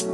Vâng, 0.00 0.12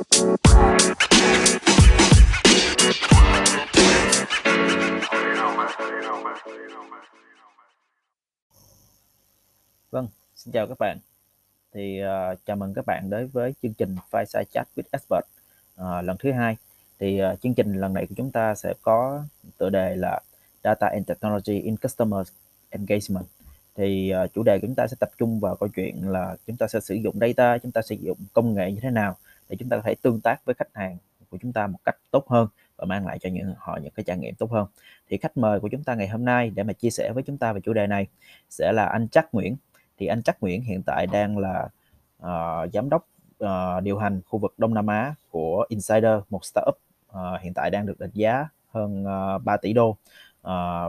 xin 10.37 10.53
chào 10.53 10.67
các 10.67 10.79
bạn. 10.79 10.99
Thì, 11.73 12.03
uh, 12.03 12.39
chào 12.47 12.57
mừng 12.57 12.75
các 12.75 12.87
bạn 12.87 13.11
đến 13.11 13.29
với 13.33 13.55
chương 13.63 13.75
trình 13.75 13.97
Fireside 14.11 14.45
Chat 14.45 14.69
with 14.77 14.83
Expert, 14.93 15.25
uh, 15.81 16.05
lần 16.05 16.17
thứ 16.19 16.33
hai. 16.33 16.57
Thì, 16.99 17.23
uh, 17.33 17.41
chương 17.41 17.55
trình 17.55 17.73
lần 17.81 17.95
này 17.95 18.07
của 18.07 18.15
chúng 18.17 18.31
ta 18.31 18.55
sẽ 18.55 18.75
có 18.83 19.25
tựa 19.59 19.71
đề 19.71 19.97
là 19.97 20.21
Data 20.65 20.87
and 20.87 21.07
Technology 21.07 21.61
in 21.61 21.77
Customer 21.77 22.29
Engagement. 22.71 23.27
Thì, 23.75 24.13
uh, 24.25 24.33
chủ 24.35 24.43
đề 24.43 24.59
của 24.59 24.67
chúng 24.67 24.75
ta 24.75 24.87
sẽ 24.87 24.97
tập 25.01 25.11
trung 25.19 25.41
vào 25.41 25.57
câu 25.57 25.69
chuyện 25.69 26.09
là 26.09 26.37
chúng 26.47 26.57
ta 26.57 26.67
sẽ 26.69 26.81
sử 26.81 26.95
dụng 26.95 27.19
data, 27.21 27.59
chúng 27.59 27.73
ta 27.73 27.83
sử 27.83 27.95
dụng 27.95 28.19
công 28.33 28.55
nghệ 28.55 28.73
như 28.73 28.81
thế 28.83 28.91
nào 28.91 29.17
để 29.49 29.57
chúng 29.57 29.69
ta 29.69 29.77
có 29.77 29.83
thể 29.83 29.95
tương 30.03 30.21
tác 30.21 30.45
với 30.45 30.55
khách 30.55 30.75
hàng 30.75 30.97
của 31.31 31.39
chúng 31.43 31.53
ta 31.53 31.67
một 31.67 31.79
cách 31.85 31.97
tốt 32.11 32.29
hơn 32.29 32.49
và 32.77 32.85
mang 32.85 33.07
lại 33.07 33.19
cho 33.19 33.29
những 33.31 33.55
họ 33.59 33.79
những 33.83 33.93
cái 33.93 34.05
trải 34.05 34.19
nghiệm 34.19 34.35
tốt 34.35 34.51
hơn. 34.51 34.67
Thì 35.09 35.17
khách 35.17 35.37
mời 35.37 35.61
của 35.61 35.69
chúng 35.69 35.85
ta 35.85 35.95
ngày 35.95 36.09
hôm 36.09 36.25
nay 36.25 36.51
để 36.55 36.63
mà 36.63 36.73
chia 36.73 36.91
sẻ 36.91 37.13
với 37.13 37.23
chúng 37.23 37.39
ta 37.39 37.53
về 37.53 37.61
chủ 37.61 37.73
đề 37.73 37.87
này 37.87 38.07
sẽ 38.51 38.73
là 38.73 38.87
anh 38.87 39.09
Trắc 39.09 39.35
Nguyễn. 39.35 39.57
Thì 39.99 40.07
anh 40.07 40.23
Trắc 40.23 40.41
Nguyễn 40.41 40.63
hiện 40.63 40.83
tại 40.83 41.07
đang 41.07 41.39
là, 41.39 41.69
uh, 42.23 42.73
giám 42.73 42.89
đốc, 42.89 43.09
uh, 43.45 43.83
điều 43.83 43.99
hành 43.99 44.21
khu 44.27 44.39
vực 44.39 44.55
Đông 44.59 44.75
Nam 44.75 44.87
Á 44.87 45.15
của 45.31 45.67
Insider, 45.69 46.21
một 46.31 46.45
startup, 46.45 46.79
uh, 47.09 47.41
hiện 47.41 47.55
tại 47.55 47.71
đang 47.71 47.87
được 47.87 47.99
đánh 47.99 48.11
giá 48.15 48.49
hơn, 48.71 49.05
uh, 49.37 49.45
3 49.45 49.57
đô 49.75 49.89
uh, 49.89 49.97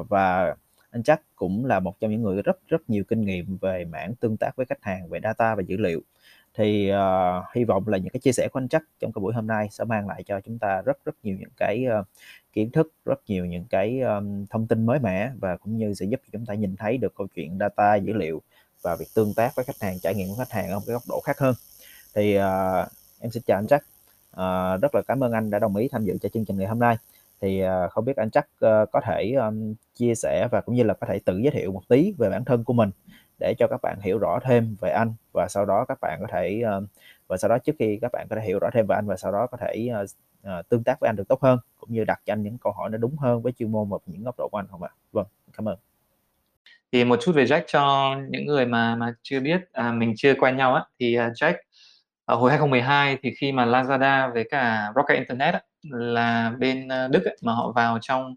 và 0.09 0.55
anh 0.91 1.03
Trắc 1.03 1.21
cũng 1.35 1.65
là 1.65 1.79
một 1.79 1.99
trong 1.99 2.11
những 2.11 2.21
người 2.21 2.41
rất 2.41 2.57
rất 2.67 2.89
nhiều 2.89 3.03
kinh 3.07 3.21
nghiệm 3.21 3.57
về 3.57 3.85
mảng 3.85 4.15
tương 4.15 4.37
tác 4.37 4.55
với 4.55 4.65
khách 4.65 4.83
hàng, 4.83 5.09
về 5.09 5.19
data 5.23 5.55
và 5.55 5.61
dữ 5.67 5.77
liệu. 5.77 6.01
Thì, 6.57 6.91
uh, 6.91 7.45
hy 7.55 7.63
vọng 7.63 7.87
là 7.87 7.97
những 7.97 8.09
cái 8.09 8.19
chia 8.19 8.31
sẻ 8.31 8.47
của 8.53 8.59
anh 8.59 8.67
chắc 8.67 8.83
trong 8.99 9.11
cái 9.11 9.19
buổi 9.19 9.33
hôm 9.33 9.47
nay 9.47 9.67
sẽ 9.71 9.83
mang 9.83 10.07
lại 10.07 10.23
cho 10.23 10.41
chúng 10.41 10.59
ta 10.59 10.81
rất 10.81 10.97
rất 11.05 11.15
nhiều 11.23 11.37
những 11.39 11.49
cái, 11.57 11.85
uh, 11.99 12.05
kiến 12.53 12.71
thức, 12.71 12.93
rất 13.05 13.19
nhiều 13.27 13.45
những 13.45 13.65
cái, 13.69 14.01
um, 14.01 14.45
thông 14.45 14.67
tin 14.67 14.85
mới 14.85 14.99
mẻ 14.99 15.31
và 15.39 15.57
cũng 15.57 15.77
như 15.77 15.93
sẽ 15.93 16.05
giúp 16.05 16.21
chúng 16.31 16.45
ta 16.45 16.53
nhìn 16.53 16.75
thấy 16.75 16.97
được 16.97 17.13
câu 17.17 17.27
chuyện 17.35 17.57
data, 17.59 17.95
dữ 17.95 18.13
liệu 18.13 18.41
và 18.81 18.95
việc 18.95 19.05
tương 19.15 19.33
tác 19.33 19.55
với 19.55 19.65
khách 19.65 19.81
hàng, 19.81 19.99
trải 19.99 20.15
nghiệm 20.15 20.27
của 20.27 20.35
khách 20.35 20.51
hàng 20.51 20.69
ở 20.69 20.75
một 20.75 20.83
cái 20.87 20.93
góc 20.93 21.03
độ 21.09 21.19
khác 21.19 21.39
hơn. 21.39 21.55
Thì, 22.15 22.37
uh, 22.37 22.43
em 23.19 23.31
xin 23.31 23.43
chào 23.45 23.57
anh 23.57 23.67
chắc 23.67 23.83
uh, 24.31 24.81
rất 24.81 24.95
là 24.95 25.01
cảm 25.07 25.23
ơn 25.23 25.31
anh 25.31 25.49
đã 25.49 25.59
đồng 25.59 25.75
ý 25.75 25.87
tham 25.87 26.05
dự 26.05 26.17
cho 26.21 26.29
chương 26.29 26.45
trình 26.45 26.57
ngày 26.57 26.67
hôm 26.67 26.79
nay. 26.79 26.97
Thì, 27.41 27.63
uh, 27.63 27.91
không 27.91 28.05
biết 28.05 28.15
anh 28.15 28.29
chắc 28.29 28.47
uh, 28.65 28.91
có 28.91 29.01
thể, 29.05 29.31
um, 29.31 29.73
chia 29.95 30.15
sẻ 30.15 30.47
và 30.51 30.61
cũng 30.61 30.75
như 30.75 30.83
là 30.83 30.93
có 30.93 31.07
thể 31.07 31.19
tự 31.19 31.37
giới 31.37 31.51
thiệu 31.51 31.71
một 31.71 31.81
tí 31.87 32.13
về 32.17 32.29
bản 32.29 32.45
thân 32.45 32.63
của 32.63 32.73
mình 32.73 32.89
để 33.39 33.53
cho 33.59 33.67
các 33.67 33.81
bạn 33.83 33.99
hiểu 34.01 34.17
rõ 34.19 34.39
thêm 34.43 34.75
về 34.81 34.89
anh 34.89 35.13
và 35.33 35.47
sau 35.49 35.65
đó 35.65 35.85
các 35.87 35.97
bạn 36.01 36.17
có 36.21 36.27
thể, 36.31 36.61
ờ, 36.65 36.81
và 37.27 37.37
sau 37.37 37.49
đó 37.49 37.57
trước 37.57 37.73
khi 37.79 37.99
các 38.01 38.11
bạn 38.13 38.27
có 38.29 38.35
thể 38.35 38.41
hiểu 38.45 38.59
rõ 38.59 38.69
thêm 38.73 38.87
về 38.87 38.95
anh 38.95 39.07
và 39.07 39.17
sau 39.17 39.31
đó 39.31 39.47
có 39.47 39.57
thể, 39.57 39.87
ờ, 39.93 40.05
ờ, 40.43 40.61
tương 40.69 40.83
tác 40.83 40.99
với 40.99 41.09
anh 41.09 41.15
được 41.15 41.27
tốt 41.27 41.41
hơn, 41.43 41.59
cũng 41.79 41.93
như 41.93 42.03
đặt 42.03 42.21
cho 42.25 42.33
anh 42.33 42.43
những 42.43 42.57
câu 42.57 42.73
hỏi 42.73 42.89
nó 42.89 42.97
đúng 42.97 43.17
hơn 43.17 43.41
với 43.41 43.51
chuyên 43.51 43.71
môn 43.71 43.89
và 43.89 43.97
những 44.05 44.23
góc 44.23 44.35
độ 44.37 44.47
của 44.51 44.57
anh 44.59 44.67
không 44.71 44.83
ạ? 44.83 44.89
Vâng, 45.11 45.25
cảm 45.53 45.69
ơn. 45.69 45.77
Thì 46.91 47.03
một 47.05 47.19
chút 47.21 47.31
về 47.35 47.43
Jack 47.45 47.61
cho 47.67 48.15
những 48.29 48.45
người 48.45 48.65
mà 48.65 48.95
mà 48.95 49.13
chưa 49.23 49.39
biết, 49.39 49.61
à, 49.73 49.91
mình 49.91 50.13
chưa 50.17 50.33
quen 50.39 50.57
nhau 50.57 50.73
á, 50.75 50.83
thì, 50.99 51.15
à, 51.15 51.29
Jack 51.29 51.53
ở 52.25 52.35
hồi 52.35 52.49
2012 52.51 53.17
thì 53.23 53.33
khi 53.39 53.51
mà 53.51 53.65
Lazada 53.65 54.33
với 54.33 54.43
cả 54.51 54.91
Rocket 54.95 55.17
Internet 55.17 55.53
á, 55.53 55.61
là 55.91 56.51
bên, 56.59 56.87
Đức 57.11 57.25
ấy, 57.25 57.37
mà 57.41 57.53
họ 57.53 57.71
vào 57.71 57.97
trong, 58.01 58.35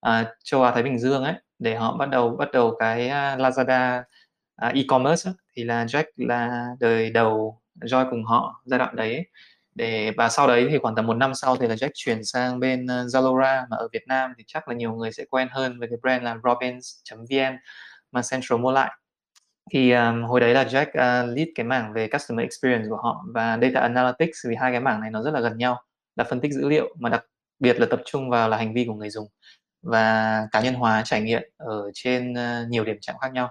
à, 0.00 0.34
châu 0.44 0.62
Á 0.62 0.70
Thái 0.70 0.82
Bình 0.82 0.98
Dương 0.98 1.24
ấy, 1.24 1.34
để 1.58 1.74
họ 1.76 1.96
bắt 1.96 2.08
đầu 2.10 2.36
bắt 2.36 2.48
đầu 2.52 2.76
cái, 2.78 3.08
à, 3.08 3.36
Lazada, 3.36 4.02
à, 4.62 4.68
e-commerce 4.74 5.30
á, 5.30 5.34
thì 5.56 5.64
là 5.64 5.84
Jack 5.84 6.04
là 6.16 6.66
đời 6.80 7.10
đầu 7.10 7.60
join 7.80 8.10
cùng 8.10 8.24
họ 8.24 8.62
giai 8.64 8.78
đoạn 8.78 8.96
đấy. 8.96 9.26
Để 9.74 10.10
và 10.16 10.28
sau 10.28 10.46
đấy 10.48 10.66
thì 10.70 10.78
khoảng 10.78 10.94
tầm 10.94 11.06
một 11.06 11.14
năm 11.14 11.34
sau 11.34 11.56
thì 11.56 11.68
là 11.68 11.74
Jack 11.74 11.90
chuyển 11.94 12.24
sang 12.24 12.60
bên, 12.60 12.86
ờ, 12.86 13.04
Zalora, 13.04 13.64
mà 13.70 13.76
ở 13.76 13.88
Việt 13.92 14.02
Nam 14.06 14.32
thì 14.38 14.44
chắc 14.46 14.68
là 14.68 14.74
nhiều 14.74 14.92
người 14.92 15.12
sẽ 15.12 15.24
quen 15.30 15.48
hơn 15.50 15.78
với 15.78 15.88
cái 15.88 15.98
brand 16.02 16.22
là 16.22 16.36
robins.vn 16.44 17.56
mà 18.12 18.20
Central 18.30 18.60
mua 18.60 18.72
lại. 18.72 18.92
Thì, 19.72 19.92
um, 19.92 20.22
hồi 20.24 20.40
đấy 20.40 20.54
là 20.54 20.64
Jack, 20.64 20.86
uh, 20.88 21.36
lead 21.36 21.48
cái 21.54 21.66
mảng 21.66 21.92
về 21.92 22.08
customer 22.08 22.44
experience 22.44 22.88
của 22.90 22.96
họ 22.96 23.24
và 23.34 23.58
data 23.62 23.80
analytics 23.80 24.38
vì 24.48 24.54
hai 24.56 24.70
cái 24.72 24.80
mảng 24.80 25.00
này 25.00 25.10
nó 25.10 25.22
rất 25.22 25.30
là 25.34 25.40
gần 25.40 25.58
nhau, 25.58 25.82
là 26.16 26.24
phân 26.24 26.40
tích 26.40 26.52
dữ 26.52 26.68
liệu 26.68 26.96
mà 27.00 27.08
đặc 27.08 27.24
biệt 27.58 27.80
là 27.80 27.86
tập 27.90 28.00
trung 28.04 28.30
vào 28.30 28.48
là 28.48 28.56
hành 28.56 28.74
vi 28.74 28.84
của 28.88 28.94
người 28.94 29.10
dùng 29.10 29.28
và 29.82 30.46
cá 30.52 30.60
nhân 30.60 30.74
hóa 30.74 31.02
trải 31.04 31.20
nghiệm 31.20 31.42
ở 31.56 31.90
trên, 31.94 32.32
uh, 32.32 32.68
nhiều 32.68 32.84
điểm 32.84 32.96
chạm 33.00 33.16
khác 33.20 33.32
nhau. 33.32 33.50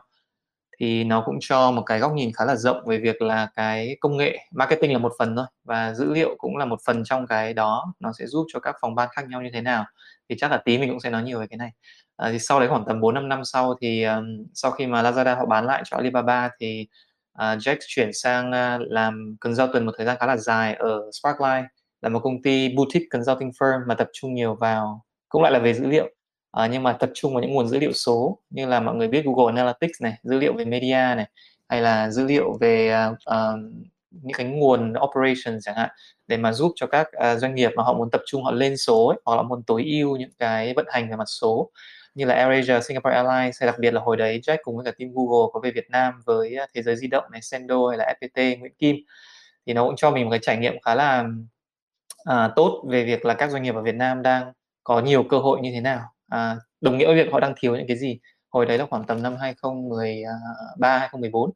Thì 0.82 1.04
nó 1.04 1.24
cũng 1.26 1.38
cho 1.42 1.72
một 1.72 1.84
cái 1.86 2.00
góc 2.00 2.14
nhìn 2.14 2.32
khá 2.38 2.46
là 2.46 2.56
rộng 2.56 2.86
về 2.88 2.98
việc 2.98 3.22
là 3.22 3.48
cái 3.56 3.98
công 4.00 4.18
nghệ 4.18 4.38
marketing 4.52 4.94
là 4.94 5.00
một 5.00 5.14
phần 5.20 5.36
thôi 5.36 5.46
và 5.64 5.94
dữ 5.94 6.14
liệu 6.14 6.36
cũng 6.38 6.58
là 6.58 6.66
một 6.66 6.80
phần 6.86 7.04
trong 7.04 7.28
cái 7.28 7.54
đó, 7.54 7.94
nó 8.00 8.12
sẽ 8.20 8.28
giúp 8.28 8.46
cho 8.54 8.60
các 8.60 8.76
phòng 8.82 8.96
ban 8.96 9.10
khác 9.12 9.26
nhau 9.30 9.42
như 9.42 9.50
thế 9.54 9.62
nào. 9.62 9.86
Thì 10.30 10.36
chắc 10.40 10.52
là 10.52 10.58
tí 10.66 10.78
mình 10.78 10.90
cũng 10.90 11.00
sẽ 11.00 11.10
nói 11.10 11.24
nhiều 11.24 11.40
về 11.40 11.48
cái 11.48 11.58
này. 11.58 11.72
À, 12.18 12.30
thì 12.32 12.40
sau 12.40 12.60
đấy 12.60 12.70
khoảng 12.70 12.86
tầm 12.88 13.02
4-5 13.02 13.28
năm 13.30 13.46
sau 13.46 13.76
thì, 13.82 14.04
um, 14.04 14.26
sau 14.54 14.72
khi 14.72 14.88
mà 14.88 15.04
Lazada 15.04 15.36
họ 15.36 15.46
bán 15.46 15.66
lại 15.66 15.84
cho 15.86 15.98
Alibaba 15.98 16.50
thì, 16.60 16.88
uh, 17.40 17.42
Jack 17.42 17.78
chuyển 17.88 18.10
sang, 18.14 18.50
uh, 18.50 18.92
làm 18.92 19.36
tuần 19.74 19.86
một 19.86 19.92
thời 19.98 20.06
gian 20.06 20.18
khá 20.20 20.26
là 20.26 20.38
dài 20.38 20.74
ở 20.74 21.02
Sparkline, 21.22 21.68
là 22.02 22.10
một 22.10 22.20
công 22.20 22.42
ty 22.42 22.70
boutique 22.76 23.08
consulting 23.12 23.50
firm 23.50 23.88
mà 23.88 23.96
tập 23.96 24.08
trung 24.14 24.34
nhiều 24.34 24.56
vào 24.56 25.04
cũng 25.30 25.44
lại 25.44 25.52
là 25.52 25.60
về 25.60 25.74
dữ 25.74 25.88
liệu, 25.88 26.10
à, 26.52 26.68
nhưng 26.68 26.84
mà 26.84 26.94
tập 26.94 27.10
trung 27.14 27.34
vào 27.34 27.42
những 27.42 27.54
nguồn 27.54 27.68
dữ 27.68 27.80
liệu 27.80 27.94
số 27.94 28.38
như 28.50 28.66
là 28.68 28.80
mọi 28.80 28.96
người 28.96 29.08
biết 29.08 29.26
Google 29.26 29.62
Analytics 29.62 30.02
này, 30.02 30.14
dữ 30.24 30.40
liệu 30.40 30.54
về 30.54 30.66
media 30.66 31.16
này, 31.16 31.30
hay 31.70 31.82
là 31.82 32.10
dữ 32.10 32.26
liệu 32.26 32.58
về, 32.62 32.96
uh, 33.12 33.60
những 34.12 34.34
cái 34.38 34.46
nguồn 34.48 34.94
operations 35.04 35.66
chẳng 35.66 35.76
hạn, 35.76 35.90
để 36.28 36.38
mà 36.38 36.52
giúp 36.54 36.72
cho 36.76 36.88
các, 36.88 37.08
uh, 37.18 37.40
doanh 37.40 37.56
nghiệp 37.56 37.72
mà 37.76 37.84
họ 37.84 37.94
muốn 37.94 38.12
tập 38.12 38.22
trung 38.26 38.44
họ 38.44 38.52
lên 38.52 38.78
số 38.78 39.08
ấy, 39.08 39.20
hoặc 39.26 39.36
là 39.36 39.42
muốn 39.42 39.64
tối 39.64 39.84
ưu 39.86 40.18
những 40.18 40.32
cái 40.40 40.74
vận 40.74 40.86
hành 40.90 41.10
về 41.10 41.16
mặt 41.16 41.26
số 41.28 41.70
như 42.16 42.26
là 42.26 42.36
AirAsia, 42.36 42.82
Singapore 42.82 43.16
Airlines 43.16 43.62
hay 43.62 43.68
đặc 43.68 43.76
biệt 43.80 43.94
là 43.94 44.02
hồi 44.02 44.18
đấy 44.18 44.40
Jack 44.44 44.58
cùng 44.64 44.76
với 44.76 44.86
cả 44.86 44.92
team 45.00 45.12
Google 45.14 45.50
có 45.54 45.60
về 45.60 45.72
Việt 45.72 45.90
Nam 45.90 46.14
với, 46.26 46.58
Thế 46.74 46.82
giới 46.82 46.96
di 46.96 47.08
động 47.08 47.24
này, 47.32 47.42
Sendo 47.42 47.88
hay 47.90 47.98
là 47.98 48.14
FPT, 48.22 48.60
Nguyễn 48.60 48.74
Kim. 48.80 48.96
Thì 49.66 49.74
nó 49.74 49.86
cũng 49.86 49.96
cho 49.96 50.12
mình 50.12 50.26
một 50.26 50.32
cái 50.32 50.40
trải 50.42 50.58
nghiệm 50.58 50.82
khá 50.82 50.96
là, 50.96 51.26
uh, 52.30 52.52
tốt 52.56 52.84
về 52.90 53.04
việc 53.06 53.26
là 53.26 53.34
các 53.34 53.52
doanh 53.52 53.64
nghiệp 53.64 53.76
ở 53.76 53.82
Việt 53.82 53.96
Nam 53.96 54.22
đang 54.22 54.54
có 54.84 55.02
nhiều 55.02 55.24
cơ 55.24 55.40
hội 55.40 55.60
như 55.62 55.72
thế 55.74 55.82
nào, 55.82 56.11
à, 56.32 56.56
đồng 56.82 56.98
nghĩa 56.98 57.06
với 57.06 57.16
việc 57.16 57.32
họ 57.32 57.40
đang 57.40 57.54
thiếu 57.58 57.76
những 57.76 57.88
cái 57.88 57.98
gì. 57.98 58.20
Hồi 58.50 58.66
đấy 58.66 58.78
là 58.78 58.86
khoảng 58.90 59.04
tầm 59.04 59.24
năm 59.24 59.36
2013, 59.40 60.98
2014. 60.98 61.50
À, 61.50 61.54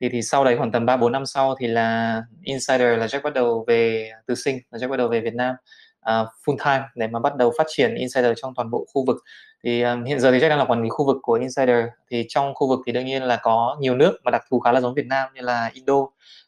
thì 0.00 0.08
thì 0.08 0.22
sau 0.22 0.44
đấy 0.44 0.56
khoảng 0.56 0.72
tầm 0.72 0.86
3-4 0.86 1.08
năm 1.10 1.26
sau 1.26 1.54
thì 1.60 1.66
là 1.66 2.22
Insider 2.42 2.98
là 2.98 3.06
Jack 3.06 3.22
bắt 3.22 3.34
đầu 3.34 3.64
về 3.68 4.10
từ 4.26 4.34
sinh 4.34 4.58
là 4.70 4.78
Jack 4.78 4.88
bắt 4.88 4.96
đầu 4.96 5.08
về 5.08 5.20
Việt 5.20 5.34
Nam, 5.34 5.54
uh, 6.00 6.28
full 6.44 6.56
time 6.64 6.88
để 6.94 7.06
mà 7.06 7.18
bắt 7.20 7.36
đầu 7.36 7.52
phát 7.58 7.66
triển 7.68 7.94
Insider 7.94 8.32
trong 8.42 8.54
toàn 8.54 8.70
bộ 8.70 8.86
khu 8.94 9.04
vực. 9.06 9.16
Thì, 9.64 9.82
um, 9.82 10.04
hiện 10.04 10.20
giờ 10.20 10.32
thì 10.32 10.38
Jack 10.38 10.48
đang 10.48 10.58
là 10.58 10.64
quản 10.64 10.82
lý 10.82 10.88
khu 10.88 11.06
vực 11.06 11.16
của 11.22 11.32
Insider, 11.34 11.84
thì 12.10 12.26
trong 12.28 12.54
khu 12.54 12.68
vực 12.68 12.80
thì 12.86 12.92
đương 12.92 13.06
nhiên 13.06 13.22
là 13.22 13.36
có 13.42 13.76
nhiều 13.80 13.96
nước 13.96 14.18
mà 14.24 14.30
đặc 14.30 14.42
thù 14.50 14.60
khá 14.60 14.72
là 14.72 14.80
giống 14.80 14.94
Việt 14.94 15.06
Nam 15.06 15.28
như 15.34 15.40
là 15.40 15.70
Indo, 15.74 15.94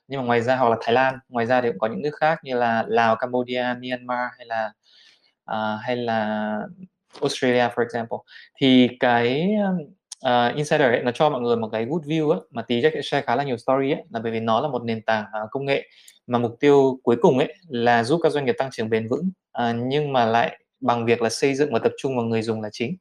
nhưng 0.09 0.21
mà 0.21 0.27
ngoài 0.27 0.41
ra 0.41 0.57
hoặc 0.57 0.69
là 0.69 0.77
Thái 0.81 0.93
Lan, 0.93 1.19
ngoài 1.29 1.47
ra 1.47 1.61
thì 1.61 1.69
cũng 1.69 1.79
có 1.79 1.87
những 1.87 2.03
nước 2.03 2.15
khác 2.21 2.39
như 2.45 2.55
là 2.57 2.85
Lào, 2.89 3.17
Cambodia, 3.17 3.65
Myanmar 3.81 4.29
hay 4.39 4.47
là, 4.47 4.73
uh, 5.51 5.81
hay 5.83 5.97
là 5.97 6.59
Australia 7.21 7.69
for 7.75 7.83
example. 7.83 8.19
Thì 8.61 8.89
cái, 9.01 9.55
uh, 10.27 10.55
Insider 10.57 10.89
ấy, 10.89 11.03
nó 11.03 11.11
cho 11.11 11.31
mọi 11.31 11.41
người 11.41 11.57
một 11.57 11.69
cái 11.73 11.85
good 11.85 12.03
view 12.03 12.31
á, 12.31 12.39
mà 12.51 12.63
tí 12.63 12.81
Jack 12.81 12.91
sẽ 12.95 13.03
share 13.03 13.27
khá 13.27 13.37
là 13.37 13.45
nhiều 13.45 13.57
story 13.57 13.91
ấy, 13.91 14.05
là 14.11 14.21
bởi 14.23 14.33
vì 14.33 14.41
nó 14.41 14.61
là 14.61 14.69
một 14.69 14.85
nền 14.85 15.03
tảng, 15.03 15.25
uh, 15.25 15.51
công 15.51 15.65
nghệ 15.65 15.89
mà 16.27 16.39
mục 16.39 16.57
tiêu 16.61 16.99
cuối 17.03 17.17
cùng 17.23 17.39
ấy 17.39 17.55
là 17.69 18.05
giúp 18.05 18.21
các 18.23 18.33
doanh 18.33 18.45
nghiệp 18.45 18.55
tăng 18.59 18.71
trưởng 18.71 18.91
bền 18.91 19.09
vững, 19.09 19.31
uh, 19.59 19.77
nhưng 19.77 20.13
mà 20.13 20.27
lại 20.27 20.59
bằng 20.81 21.05
việc 21.05 21.23
là 21.23 21.29
xây 21.29 21.55
dựng 21.55 21.73
và 21.73 21.79
tập 21.79 21.93
trung 21.99 22.17
vào 22.17 22.25
người 22.25 22.43
dùng 22.43 22.63
là 22.63 22.69
chính. 22.73 22.97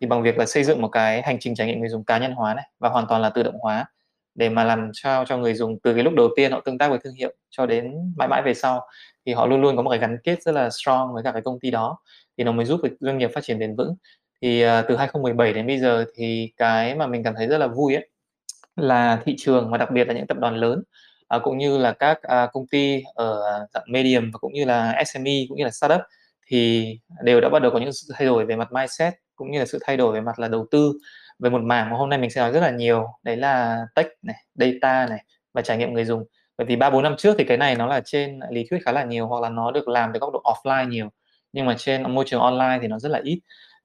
Thì 0.00 0.06
bằng 0.06 0.22
việc 0.22 0.38
là 0.38 0.46
xây 0.46 0.64
dựng 0.64 0.82
một 0.82 0.88
cái 0.88 1.22
hành 1.22 1.38
trình 1.40 1.54
trải 1.54 1.66
nghiệm 1.66 1.80
người 1.80 1.88
dùng 1.88 2.04
cá 2.04 2.18
nhân 2.18 2.32
hóa 2.32 2.54
này 2.54 2.64
và 2.78 2.88
hoàn 2.88 3.06
toàn 3.08 3.22
là 3.22 3.28
tự 3.30 3.42
động 3.42 3.58
hóa 3.60 3.86
để 4.34 4.48
mà 4.48 4.64
làm 4.64 4.90
sao 4.94 5.24
cho 5.24 5.36
người 5.38 5.54
dùng 5.54 5.78
từ 5.82 5.94
cái 5.94 6.04
lúc 6.04 6.14
đầu 6.16 6.28
tiên 6.36 6.52
họ 6.52 6.60
tương 6.64 6.78
tác 6.78 6.88
với 6.88 6.98
thương 7.04 7.14
hiệu 7.14 7.32
cho 7.50 7.66
đến 7.66 7.92
mãi 8.16 8.28
mãi 8.28 8.42
về 8.42 8.54
sau, 8.54 8.86
thì 9.26 9.32
họ 9.32 9.46
luôn 9.46 9.62
luôn 9.62 9.76
có 9.76 9.82
một 9.82 9.90
cái 9.90 9.98
gắn 9.98 10.16
kết 10.24 10.42
rất 10.42 10.52
là 10.52 10.70
strong 10.70 11.14
với 11.14 11.22
cả 11.22 11.32
cái 11.32 11.42
công 11.42 11.60
ty 11.60 11.70
đó, 11.70 11.98
thì 12.38 12.44
nó 12.44 12.52
mới 12.52 12.64
giúp 12.66 12.80
được 12.82 12.96
doanh 13.00 13.18
nghiệp 13.18 13.30
phát 13.34 13.44
triển 13.44 13.58
bền 13.58 13.76
vững. 13.76 13.94
Thì, 14.42 14.66
uh, 14.66 14.70
từ 14.88 14.96
2017 14.96 15.52
đến 15.52 15.66
bây 15.66 15.78
giờ 15.78 16.04
thì 16.16 16.52
cái 16.56 16.94
mà 16.94 17.06
mình 17.06 17.22
cảm 17.24 17.34
thấy 17.36 17.46
rất 17.46 17.58
là 17.58 17.66
vui 17.66 17.94
ấy, 17.94 18.08
là 18.76 19.22
thị 19.24 19.34
trường 19.38 19.70
và 19.70 19.78
đặc 19.78 19.90
biệt 19.92 20.08
là 20.08 20.14
những 20.14 20.26
tập 20.26 20.38
đoàn 20.40 20.56
lớn, 20.56 20.82
uh, 21.36 21.42
cũng 21.42 21.58
như 21.58 21.78
là 21.78 21.92
các, 21.92 22.18
uh, 22.44 22.50
công 22.52 22.66
ty 22.66 23.02
ở 23.14 23.42
dạng 23.74 23.84
medium 23.88 24.30
và 24.32 24.38
cũng 24.38 24.52
như 24.52 24.64
là 24.64 25.02
SME, 25.06 25.32
cũng 25.48 25.58
như 25.58 25.64
là 25.64 25.70
startup 25.70 26.00
thì 26.46 26.86
đều 27.22 27.40
đã 27.40 27.48
bắt 27.48 27.62
đầu 27.62 27.70
có 27.72 27.78
những 27.78 27.92
sự 27.92 28.14
thay 28.14 28.26
đổi 28.26 28.46
về 28.46 28.56
mặt 28.56 28.72
mindset, 28.72 29.14
cũng 29.36 29.50
như 29.50 29.58
là 29.58 29.66
sự 29.66 29.78
thay 29.82 29.96
đổi 29.96 30.12
về 30.14 30.20
mặt 30.20 30.38
là 30.38 30.48
đầu 30.48 30.66
tư 30.70 30.92
về 31.38 31.50
một 31.50 31.62
mảng 31.62 31.90
mà 31.90 31.96
hôm 31.96 32.10
nay 32.10 32.18
mình 32.18 32.30
sẽ 32.30 32.40
nói 32.40 32.52
rất 32.52 32.60
là 32.60 32.70
nhiều, 32.70 33.06
đấy 33.22 33.36
là 33.36 33.84
tech 33.94 34.06
này, 34.22 34.36
data 34.54 35.06
này 35.06 35.24
và 35.52 35.62
trải 35.62 35.76
nghiệm 35.78 35.92
người 35.92 36.04
dùng. 36.04 36.24
Bởi 36.58 36.66
vì 36.66 36.76
3-4 36.76 37.02
năm 37.02 37.14
trước 37.18 37.36
thì 37.38 37.44
cái 37.44 37.56
này 37.56 37.74
nó 37.74 37.86
là 37.86 38.00
trên 38.04 38.40
lý 38.50 38.66
thuyết 38.70 38.78
khá 38.84 38.92
là 38.92 39.04
nhiều 39.04 39.26
hoặc 39.26 39.42
là 39.42 39.48
nó 39.48 39.70
được 39.70 39.88
làm 39.88 40.10
từ 40.14 40.20
góc 40.20 40.32
độ 40.32 40.42
offline 40.44 40.88
nhiều, 40.88 41.08
nhưng 41.52 41.66
mà 41.66 41.74
trên 41.78 42.14
môi 42.14 42.24
trường 42.28 42.40
online 42.40 42.78
thì 42.82 42.88
nó 42.88 42.98
rất 42.98 43.08
là 43.08 43.20
ít. 43.24 43.40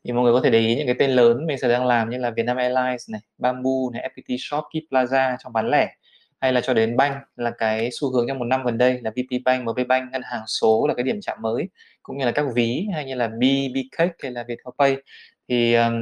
Thì 0.06 0.12
mọi 0.12 0.24
người 0.24 0.34
có 0.34 0.42
thể 0.44 0.50
để 0.50 0.60
ý 0.60 0.76
những 0.76 0.86
cái 0.86 0.96
tên 1.00 1.12
lớn 1.12 1.46
mình 1.46 1.58
sẽ 1.58 1.70
đang 1.70 1.86
làm 1.86 2.10
như 2.10 2.18
là 2.18 2.32
Vietnam 2.32 2.58
Airlines 2.58 3.10
này, 3.10 3.22
Bamboo 3.38 3.72
này, 3.94 4.10
FPT 4.16 4.38
Shop, 4.40 4.64
Key 4.74 4.82
Plaza 4.92 5.38
trong 5.44 5.54
bán 5.54 5.70
lẻ 5.70 5.96
hay 6.42 6.54
là 6.54 6.62
cho 6.62 6.74
đến 6.74 6.98
bank 6.98 7.16
là 7.36 7.52
cái 7.58 7.90
xu 7.92 8.12
hướng 8.14 8.28
trong 8.28 8.40
một 8.40 8.46
năm 8.46 8.64
gần 8.66 8.78
đây 8.78 9.00
là 9.02 9.12
VP 9.12 9.44
Bank, 9.46 9.64
MB 9.64 9.80
Bank, 9.88 10.12
ngân 10.12 10.22
hàng 10.26 10.42
số 10.48 10.88
là 10.88 10.94
cái 10.94 11.04
điểm 11.04 11.20
chạm 11.22 11.38
mới 11.42 11.70
cũng 12.04 12.18
như 12.18 12.26
là 12.26 12.32
các 12.32 12.46
ví 12.56 12.88
hay 12.94 13.06
như 13.06 13.16
là 13.16 13.28
B, 13.28 13.42
Bcake 13.74 14.16
hay 14.24 14.32
là 14.32 14.44
Viettel 14.48 14.74
Pay 14.80 14.98
thì 15.50 15.74
um, 15.74 15.94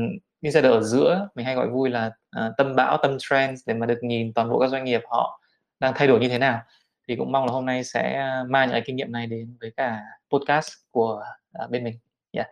insider 0.41 0.71
ở 0.71 0.81
giữa 0.81 1.29
mình 1.35 1.45
hay 1.45 1.55
gọi 1.55 1.69
vui 1.69 1.89
là 1.89 2.11
uh, 2.37 2.53
tâm 2.57 2.75
bão 2.75 2.97
tâm 3.03 3.17
trend 3.19 3.61
để 3.65 3.73
mà 3.73 3.85
được 3.85 3.99
nhìn 4.01 4.33
toàn 4.33 4.49
bộ 4.49 4.59
các 4.59 4.67
doanh 4.67 4.83
nghiệp 4.83 5.01
họ 5.09 5.41
đang 5.79 5.93
thay 5.95 6.07
đổi 6.07 6.19
như 6.19 6.29
thế 6.29 6.37
nào 6.37 6.61
thì 7.07 7.15
cũng 7.15 7.31
mong 7.31 7.45
là 7.45 7.51
hôm 7.51 7.65
nay 7.65 7.83
sẽ 7.83 8.13
à, 8.13 8.43
mang 8.49 8.69
những 8.69 8.83
kinh 8.85 8.95
nghiệm 8.95 9.11
này 9.11 9.27
đến 9.27 9.57
với 9.61 9.71
cả 9.77 10.03
podcast 10.29 10.69
của 10.91 11.23
uh, 11.63 11.69
bên 11.69 11.83
mình. 11.83 11.99
Yeah. 12.31 12.47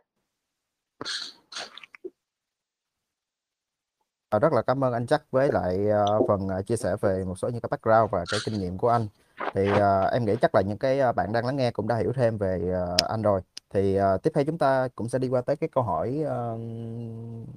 Rất 4.41 4.53
là 4.53 4.61
cảm 4.61 4.83
ơn 4.83 4.93
anh 4.93 5.07
chắc 5.07 5.23
với 5.31 5.51
lại 5.51 5.77
uh, 5.77 6.27
phần 6.27 6.47
uh, 6.59 6.67
chia 6.67 6.77
sẻ 6.77 6.95
về 7.01 7.23
một 7.25 7.35
số 7.39 7.49
những 7.49 7.61
cái 7.61 7.69
background 7.71 8.11
và 8.11 8.23
cái 8.31 8.39
kinh 8.45 8.59
nghiệm 8.59 8.77
của 8.77 8.89
anh. 8.89 9.07
Thì 9.53 9.71
uh, 9.71 10.11
em 10.11 10.25
nghĩ 10.25 10.35
chắc 10.41 10.55
là 10.55 10.61
những 10.61 10.77
cái 10.77 11.13
bạn 11.13 11.33
đang 11.33 11.45
lắng 11.45 11.55
nghe 11.55 11.71
cũng 11.71 11.87
đã 11.87 11.95
hiểu 11.97 12.13
thêm 12.15 12.37
về 12.37 12.59
uh, 12.93 13.09
anh 13.09 13.21
rồi. 13.21 13.41
Thì 13.69 13.99
uh, 13.99 14.23
tiếp 14.23 14.31
theo 14.35 14.43
chúng 14.43 14.57
ta 14.57 14.87
cũng 14.95 15.09
sẽ 15.09 15.19
đi 15.19 15.27
qua 15.27 15.41
tới 15.41 15.55
cái 15.55 15.69
câu 15.69 15.83
hỏi 15.83 16.19
uh, 16.21 16.59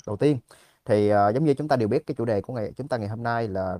đầu 0.06 0.16
tiên. 0.16 0.38
Thì 0.84 1.12
uh, 1.12 1.34
giống 1.34 1.44
như 1.44 1.55
chúng 1.55 1.69
ta 1.69 1.76
đều 1.76 1.88
biết 1.88 2.06
cái 2.06 2.14
chủ 2.19 2.25
đề 2.25 2.40
của 2.40 2.52
ngày 2.55 2.72
chúng 2.76 2.88
ta 2.88 2.96
ngày 2.96 3.08
hôm 3.08 3.22
nay 3.22 3.49
là 3.49 3.78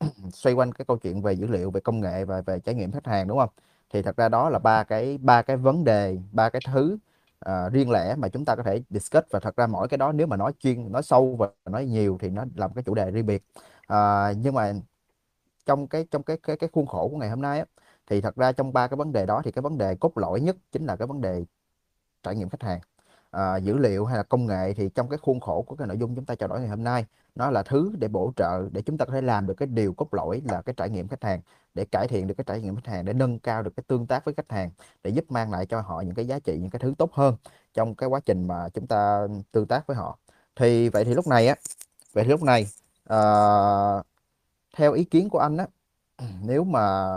xoay 0.32 0.54
quanh 0.54 0.72
cái 0.72 0.84
câu 0.84 0.96
chuyện 0.96 1.22
về 1.22 1.32
dữ 1.32 1.46
liệu, 1.46 1.70
về 1.70 1.80
công 1.80 2.00
nghệ 2.00 2.24
và 2.24 2.40
về 2.40 2.58
trải 2.60 2.74
nghiệm 2.74 2.92
khách 2.92 3.06
hàng 3.06 3.28
đúng 3.28 3.38
không? 3.38 3.50
Thì 3.90 4.02
thật 4.02 4.16
ra 4.16 4.28
đó 4.28 4.50
là 4.50 4.58
ba 4.58 4.84
cái 4.84 5.18
ba 5.18 5.42
cái 5.42 5.56
vấn 5.56 5.84
đề, 5.84 6.18
ba 6.32 6.50
cái 6.50 6.62
thứ 6.66 6.98
uh, 7.48 7.72
riêng 7.72 7.90
lẻ 7.90 8.14
mà 8.18 8.28
chúng 8.28 8.44
ta 8.44 8.56
có 8.56 8.62
thể 8.62 8.82
discuss 8.90 9.30
và 9.30 9.40
thật 9.40 9.56
ra 9.56 9.66
mỗi 9.66 9.88
cái 9.88 9.98
đó 9.98 10.12
nếu 10.12 10.26
mà 10.26 10.36
nói 10.36 10.52
chuyên 10.58 10.92
nói 10.92 11.02
sâu 11.02 11.36
và 11.38 11.48
nói 11.70 11.84
nhiều 11.86 12.18
thì 12.20 12.28
nó 12.28 12.44
làm 12.56 12.74
cái 12.74 12.84
chủ 12.84 12.94
đề 12.94 13.10
riêng 13.10 13.26
biệt 13.26 13.44
uh, 13.92 14.36
nhưng 14.36 14.54
mà 14.54 14.72
trong 15.66 15.88
cái 15.88 16.06
trong 16.10 16.22
cái 16.22 16.36
cái 16.42 16.56
cái 16.56 16.70
khuôn 16.72 16.86
khổ 16.86 17.08
của 17.08 17.16
ngày 17.16 17.30
hôm 17.30 17.42
nay 17.42 17.58
á, 17.58 17.64
thì 18.06 18.20
thật 18.20 18.36
ra 18.36 18.52
trong 18.52 18.72
ba 18.72 18.88
cái 18.88 18.96
vấn 18.96 19.12
đề 19.12 19.26
đó 19.26 19.42
thì 19.44 19.52
cái 19.52 19.62
vấn 19.62 19.78
đề 19.78 19.94
cốt 19.94 20.18
lõi 20.18 20.40
nhất 20.40 20.56
chính 20.72 20.86
là 20.86 20.96
cái 20.96 21.06
vấn 21.06 21.20
đề 21.20 21.44
trải 22.22 22.36
nghiệm 22.36 22.48
khách 22.48 22.62
hàng. 22.62 22.80
À, 23.30 23.56
dữ 23.56 23.78
liệu 23.78 24.04
hay 24.04 24.16
là 24.16 24.22
công 24.22 24.46
nghệ 24.46 24.74
thì 24.74 24.88
trong 24.94 25.08
cái 25.08 25.18
khuôn 25.18 25.40
khổ 25.40 25.62
của 25.62 25.76
cái 25.76 25.88
nội 25.88 25.98
dung 25.98 26.14
chúng 26.16 26.24
ta 26.24 26.34
trao 26.34 26.48
đổi 26.48 26.60
ngày 26.60 26.68
hôm 26.68 26.84
nay 26.84 27.06
nó 27.34 27.50
là 27.50 27.62
thứ 27.62 27.92
để 27.98 28.08
bổ 28.08 28.32
trợ 28.36 28.68
để 28.72 28.82
chúng 28.82 28.98
ta 28.98 29.04
có 29.04 29.12
thể 29.12 29.20
làm 29.22 29.46
được 29.46 29.54
cái 29.54 29.68
điều 29.68 29.92
cốt 29.94 30.14
lõi 30.14 30.42
là 30.50 30.62
cái 30.62 30.74
trải 30.76 30.90
nghiệm 30.90 31.08
khách 31.08 31.24
hàng 31.24 31.40
để 31.74 31.84
cải 31.84 32.08
thiện 32.08 32.26
được 32.26 32.34
cái 32.34 32.44
trải 32.44 32.60
nghiệm 32.60 32.74
khách 32.76 32.86
hàng 32.86 33.04
để 33.04 33.12
nâng 33.12 33.38
cao 33.38 33.62
được 33.62 33.72
cái 33.76 33.84
tương 33.86 34.06
tác 34.06 34.24
với 34.24 34.34
khách 34.34 34.52
hàng 34.52 34.70
để 35.04 35.10
giúp 35.10 35.24
mang 35.30 35.50
lại 35.50 35.66
cho 35.66 35.80
họ 35.80 36.00
những 36.00 36.14
cái 36.14 36.26
giá 36.26 36.38
trị 36.38 36.58
những 36.58 36.70
cái 36.70 36.80
thứ 36.80 36.94
tốt 36.98 37.12
hơn 37.12 37.36
trong 37.74 37.94
cái 37.94 38.08
quá 38.08 38.20
trình 38.26 38.46
mà 38.48 38.68
chúng 38.68 38.86
ta 38.86 39.26
tương 39.52 39.66
tác 39.66 39.86
với 39.86 39.96
họ. 39.96 40.18
Thì 40.56 40.88
vậy 40.88 41.04
thì 41.04 41.14
lúc 41.14 41.26
này 41.26 41.48
á 41.48 41.54
vậy 42.12 42.24
thì 42.24 42.30
lúc 42.30 42.42
này 42.42 42.66
à, 43.04 43.18
theo 44.76 44.92
ý 44.92 45.04
kiến 45.04 45.28
của 45.30 45.38
anh 45.38 45.56
á 45.56 45.66
nếu 46.42 46.64
mà 46.64 47.10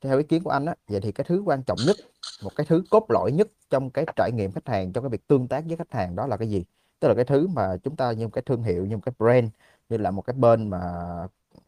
theo 0.00 0.18
ý 0.18 0.24
kiến 0.24 0.42
của 0.42 0.50
anh 0.50 0.66
á 0.66 0.74
vậy 0.88 1.00
thì 1.00 1.12
cái 1.12 1.24
thứ 1.28 1.42
quan 1.46 1.62
trọng 1.62 1.78
nhất 1.86 1.96
một 2.42 2.56
cái 2.56 2.66
thứ 2.68 2.82
cốt 2.90 3.06
lõi 3.08 3.32
nhất 3.32 3.48
trong 3.70 3.90
cái 3.90 4.04
trải 4.16 4.30
nghiệm 4.34 4.52
khách 4.52 4.68
hàng 4.68 4.92
trong 4.92 5.04
cái 5.04 5.10
việc 5.10 5.26
tương 5.26 5.48
tác 5.48 5.64
với 5.66 5.76
khách 5.76 5.92
hàng 5.92 6.16
đó 6.16 6.26
là 6.26 6.36
cái 6.36 6.48
gì? 6.48 6.64
Tức 7.00 7.08
là 7.08 7.14
cái 7.14 7.24
thứ 7.24 7.46
mà 7.46 7.76
chúng 7.84 7.96
ta 7.96 8.12
như 8.12 8.26
một 8.26 8.32
cái 8.32 8.42
thương 8.46 8.62
hiệu 8.62 8.86
như 8.86 8.96
một 8.96 9.02
cái 9.06 9.12
brand 9.18 9.50
như 9.88 9.96
là 9.96 10.10
một 10.10 10.22
cái 10.22 10.34
bên 10.34 10.68
mà 10.68 10.80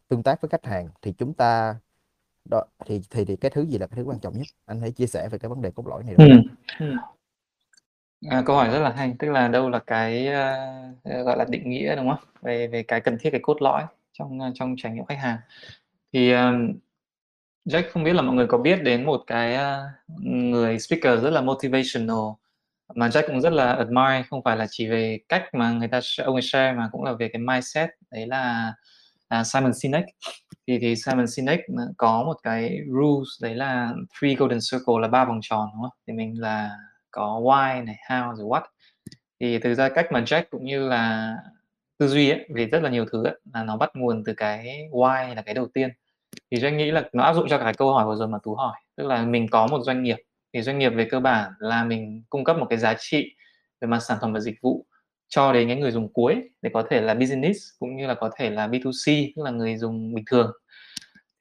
tương 0.09 0.23
tác 0.23 0.41
với 0.41 0.49
khách 0.49 0.67
hàng 0.67 0.89
thì 1.03 1.13
chúng 1.13 1.35
ta 1.35 1.77
đó 2.51 2.65
thì 2.87 3.01
thì 3.11 3.25
thì 3.25 3.37
cái 3.37 3.51
thứ 3.51 3.67
gì 3.67 3.79
là 3.79 3.87
cái 3.87 3.97
thứ 3.97 4.03
quan 4.03 4.19
trọng 4.19 4.39
nhất? 4.39 4.47
Anh 4.67 4.81
hãy 4.81 4.91
chia 4.91 5.07
sẻ 5.07 5.29
về 5.29 5.39
cái 5.39 5.49
vấn 5.49 5.63
đề 5.63 5.71
cốt 5.71 5.87
lõi 5.87 6.03
này 6.03 6.15
được. 6.19 6.41
Ừ. 6.79 6.95
À, 8.31 8.43
câu 8.47 8.57
hỏi 8.57 8.71
rất 8.71 8.79
là 8.79 8.91
hay. 8.91 9.15
Tức 9.19 9.31
là 9.31 9.49
đâu 9.49 9.69
là 9.69 9.79
cái 9.79 10.29
uh, 10.29 11.25
gọi 11.25 11.37
là 11.37 11.45
định 11.49 11.71
nghĩa 11.71 11.97
đúng 11.97 12.09
không? 12.09 12.29
Về 12.43 12.67
về 12.67 12.83
cái 12.83 13.01
cần 13.01 13.19
thiết 13.21 13.31
cái 13.31 13.41
cốt 13.43 13.63
lõi 13.63 13.83
trong 14.13 14.39
trong 14.55 14.75
trải 14.79 14.93
nghiệm 14.93 15.05
khách 15.05 15.19
hàng. 15.19 15.39
Thì 16.13 16.35
uh, 16.35 16.41
Jack 17.65 17.83
không 17.93 18.05
biết 18.05 18.13
là 18.13 18.23
mọi 18.23 18.37
người 18.37 18.47
có 18.47 18.59
biết 18.59 18.77
đến 18.83 19.07
một 19.07 19.25
cái 19.27 19.55
à, 19.55 19.83
người 20.21 20.79
speaker 20.79 21.23
rất 21.23 21.31
là 21.31 21.41
motivational 21.41 22.17
mà 22.95 23.09
Jack 23.09 23.27
cũng 23.27 23.41
rất 23.41 23.53
là 23.53 23.73
admire 23.73 24.25
không 24.31 24.43
phải 24.45 24.57
là 24.57 24.67
chỉ 24.71 24.89
về 24.89 25.19
cách 25.29 25.45
mà 25.55 25.73
người 25.73 25.89
ta 25.89 26.01
ông 26.25 26.35
ấy 26.35 26.43
share 26.43 26.73
mà 26.73 26.89
cũng 26.93 27.05
là 27.05 27.13
về 27.13 27.29
cái 27.33 27.43
mindset 27.43 27.91
đấy 28.11 28.27
là 28.27 28.75
uh, 29.41 29.47
Simon 29.47 29.75
Sinek. 29.75 30.05
Thì 30.67 30.79
thì 30.79 30.97
Simon 30.97 31.27
Sinek 31.27 31.61
ừ, 31.67 31.75
có 31.97 32.23
một 32.23 32.37
cái 32.43 32.79
rules 32.87 33.43
đấy 33.43 33.55
là 33.55 33.93
three 34.21 34.35
golden 34.35 34.59
circle 34.71 34.95
là 35.01 35.09
ba 35.09 35.25
vòng 35.25 35.39
tròn 35.43 35.69
đúng 35.75 35.83
không? 35.83 35.99
Thì 36.07 36.13
mình 36.13 36.41
là 36.41 36.71
có 37.11 37.41
why 37.45 37.85
này 37.85 37.97
how 38.09 38.37
rồi 38.37 38.47
what. 38.47 38.63
Thì 39.41 39.59
thực 39.59 39.75
ra 39.75 39.89
cách 39.89 40.07
mà 40.13 40.21
Jack 40.21 40.43
cũng 40.51 40.65
như 40.65 40.89
là 40.89 41.37
tư 41.99 42.09
duy 42.09 42.31
ấy, 42.31 42.47
vì 42.55 42.67
rất 42.67 42.83
là 42.83 42.91
nhiều 42.91 43.07
thứ 43.13 43.25
ấy, 43.25 43.41
là 43.55 43.65
nó 43.65 43.77
bắt 43.77 43.91
nguồn 43.95 44.23
từ 44.27 44.35
cái 44.37 44.89
why 44.93 45.35
là 45.35 45.43
cái 45.43 45.55
đầu 45.55 45.69
tiên 45.75 45.91
thì 46.51 46.59
doanh 46.59 46.77
nghĩ 46.77 46.91
là 46.91 47.09
nó 47.13 47.25
áp 47.25 47.35
dụng 47.35 47.49
cho 47.49 47.59
cái 47.59 47.75
câu 47.75 47.93
hỏi 47.93 48.07
vừa 48.07 48.17
rồi 48.17 48.29
mà 48.29 48.39
tú 48.43 48.55
hỏi. 48.55 48.81
Tức 48.97 49.07
là 49.07 49.25
mình 49.25 49.49
có 49.49 49.67
một 49.67 49.81
doanh 49.83 50.03
nghiệp 50.03 50.17
thì 50.55 50.63
doanh 50.63 50.79
nghiệp 50.79 50.91
về 50.91 51.09
cơ 51.11 51.21
bản 51.21 51.53
là 51.59 51.85
mình 51.85 52.23
cung 52.31 52.45
cấp 52.45 52.57
một 52.59 52.67
cái 52.71 52.79
giá 52.79 52.95
trị 52.99 53.37
về 53.81 53.89
mặt 53.89 54.01
sản 54.01 54.19
phẩm 54.21 54.33
và 54.33 54.41
dịch 54.41 54.59
vụ 54.63 54.87
cho 55.29 55.53
đến 55.53 55.69
cái 55.69 55.77
người 55.77 55.91
dùng 55.91 56.13
cuối 56.13 56.43
để 56.63 56.71
có 56.75 56.83
thể 56.91 57.01
là 57.01 57.15
business 57.15 57.59
cũng 57.79 57.97
như 57.97 58.07
là 58.07 58.15
có 58.15 58.31
thể 58.37 58.51
là 58.51 58.69
B2C 58.69 59.33
tức 59.37 59.43
là 59.43 59.51
người 59.51 59.77
dùng 59.77 60.15
bình 60.15 60.25
thường. 60.31 60.53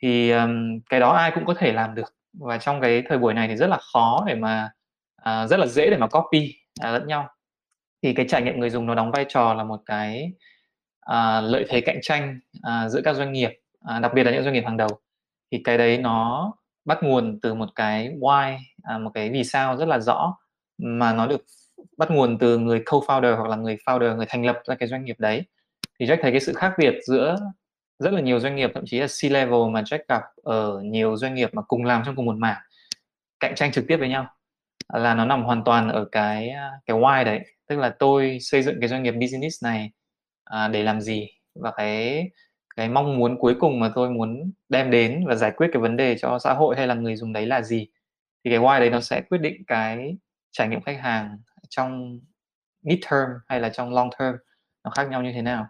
Thì 0.02 0.32
um, 0.32 0.80
cái 0.90 1.00
đó 1.00 1.12
ai 1.12 1.32
cũng 1.36 1.46
có 1.46 1.54
thể 1.54 1.74
làm 1.74 1.96
được. 1.96 2.14
Và 2.34 2.58
trong 2.58 2.82
cái 2.82 3.04
thời 3.10 3.18
buổi 3.18 3.34
này 3.34 3.48
thì 3.48 3.56
rất 3.56 3.68
là 3.68 3.78
khó 3.94 4.24
để 4.28 4.36
mà 4.36 4.70
uh, 5.22 5.50
rất 5.50 5.60
là 5.60 5.68
dễ 5.68 5.90
để 5.90 5.98
mà 5.98 6.08
copy 6.08 6.54
uh, 6.88 6.94
lẫn 6.94 7.08
nhau. 7.08 7.30
Thì 8.04 8.14
cái 8.14 8.26
trải 8.30 8.42
nghiệm 8.42 8.60
người 8.60 8.70
dùng 8.70 8.86
nó 8.86 8.96
đóng 8.96 9.12
vai 9.12 9.26
trò 9.30 9.54
là 9.54 9.64
một 9.64 9.80
cái 9.86 10.32
uh, 11.12 11.44
lợi 11.44 11.66
thế 11.70 11.82
cạnh 11.82 12.00
tranh 12.02 12.40
uh, 12.58 12.92
giữa 12.92 13.02
các 13.04 13.14
doanh 13.14 13.32
nghiệp. 13.32 13.61
À, 13.86 14.00
đặc 14.00 14.14
biệt 14.14 14.24
là 14.24 14.32
những 14.32 14.44
doanh 14.44 14.54
nghiệp 14.54 14.64
hàng 14.66 14.78
đầu. 14.78 14.90
Thì 15.52 15.62
cái 15.64 15.78
đấy 15.78 15.98
nó 15.98 16.54
bắt 16.86 17.04
nguồn 17.04 17.40
từ 17.42 17.54
một 17.54 17.70
cái 17.76 18.10
why 18.20 18.58
à, 18.84 18.98
một 18.98 19.12
cái 19.14 19.30
vì 19.30 19.44
sao 19.44 19.78
rất 19.78 19.88
là 19.88 20.00
rõ 20.00 20.38
mà 20.78 21.14
nó 21.14 21.28
được 21.28 21.46
bắt 21.98 22.12
nguồn 22.12 22.38
từ 22.38 22.58
người 22.58 22.80
co-founder 22.86 23.36
hoặc 23.36 23.50
là 23.50 23.56
người 23.56 23.78
founder 23.86 24.16
người 24.16 24.26
thành 24.30 24.46
lập 24.46 24.60
ra 24.66 24.76
cái 24.76 24.90
doanh 24.90 25.06
nghiệp 25.06 25.16
đấy. 25.20 25.44
Thì 26.00 26.06
Jack 26.06 26.18
thấy 26.22 26.32
cái 26.32 26.40
sự 26.40 26.54
khác 26.54 26.74
biệt 26.78 26.94
giữa 27.08 27.36
rất 28.00 28.14
là 28.14 28.22
nhiều 28.22 28.40
doanh 28.40 28.56
nghiệp 28.56 28.72
thậm 28.74 28.84
chí 28.86 29.00
là 29.00 29.06
C-level 29.06 29.72
mà 29.72 29.82
Jack 29.82 30.00
gặp 30.08 30.22
ở 30.44 30.82
nhiều 30.84 31.18
doanh 31.18 31.36
nghiệp 31.36 31.50
mà 31.54 31.62
cùng 31.62 31.84
làm 31.84 32.04
trong 32.06 32.16
cùng 32.16 32.26
một 32.26 32.36
mảng 32.38 32.62
cạnh 33.40 33.56
tranh 33.56 33.72
trực 33.72 33.86
tiếp 33.88 33.98
với 33.98 34.10
nhau 34.10 34.28
là 34.94 35.14
nó 35.14 35.26
nằm 35.26 35.44
hoàn 35.44 35.64
toàn 35.64 35.90
ở 35.90 36.06
cái 36.12 36.50
à, 36.50 36.72
cái 36.86 36.98
why 36.98 37.26
đấy. 37.26 37.40
Tức 37.68 37.80
là 37.80 37.96
tôi 38.00 38.38
xây 38.42 38.64
dựng 38.64 38.80
cái 38.80 38.90
doanh 38.90 39.04
nghiệp 39.04 39.12
business 39.12 39.64
này 39.64 39.92
à, 40.44 40.68
để 40.68 40.84
làm 40.84 41.02
gì? 41.02 41.30
Và 41.56 41.72
cái 41.78 42.30
cái 42.82 42.90
mong 42.90 43.18
muốn 43.18 43.38
cuối 43.40 43.56
cùng 43.60 43.80
mà 43.80 43.92
tôi 43.96 44.10
muốn 44.10 44.52
đem 44.70 44.92
đến 44.92 45.26
và 45.28 45.36
giải 45.36 45.52
quyết 45.52 45.68
cái 45.74 45.82
vấn 45.82 45.98
đề 45.98 46.18
cho 46.18 46.40
xã 46.40 46.54
hội 46.54 46.76
hay 46.78 46.88
là 46.88 46.94
người 46.94 47.16
dùng 47.16 47.34
đấy 47.34 47.46
là 47.46 47.62
gì? 47.62 47.88
Thì 48.46 48.52
cái 48.52 48.60
why 48.60 48.80
đấy 48.80 48.90
nó 48.90 49.02
sẽ 49.02 49.22
quyết 49.22 49.42
định 49.42 49.64
cái 49.68 50.18
trải 50.52 50.68
nghiệm 50.68 50.82
khách 50.82 51.00
hàng 51.02 51.38
trong 51.70 52.20
mid 52.84 53.00
term 53.12 53.30
hay 53.48 53.60
là 53.60 53.70
trong 53.70 53.94
long 53.94 54.10
term 54.20 54.36
nó 54.84 54.92
khác 54.92 55.10
nhau 55.10 55.24
như 55.24 55.32
thế 55.32 55.42
nào. 55.42 55.68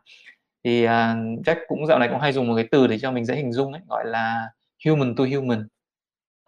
Thì 0.63 0.85
uh, 0.85 0.89
Jack 1.45 1.55
cũng 1.67 1.88
dạo 1.88 2.00
này 2.00 2.09
cũng 2.12 2.19
hay 2.19 2.33
dùng 2.33 2.47
một 2.47 2.55
cái 2.55 2.67
từ 2.71 2.88
để 2.88 3.00
cho 3.00 3.12
mình 3.12 3.25
dễ 3.25 3.35
hình 3.35 3.51
dung 3.51 3.74
ấy 3.74 3.81
gọi 3.89 4.05
là 4.05 4.50
human 4.85 5.15
to 5.15 5.24
human. 5.35 5.67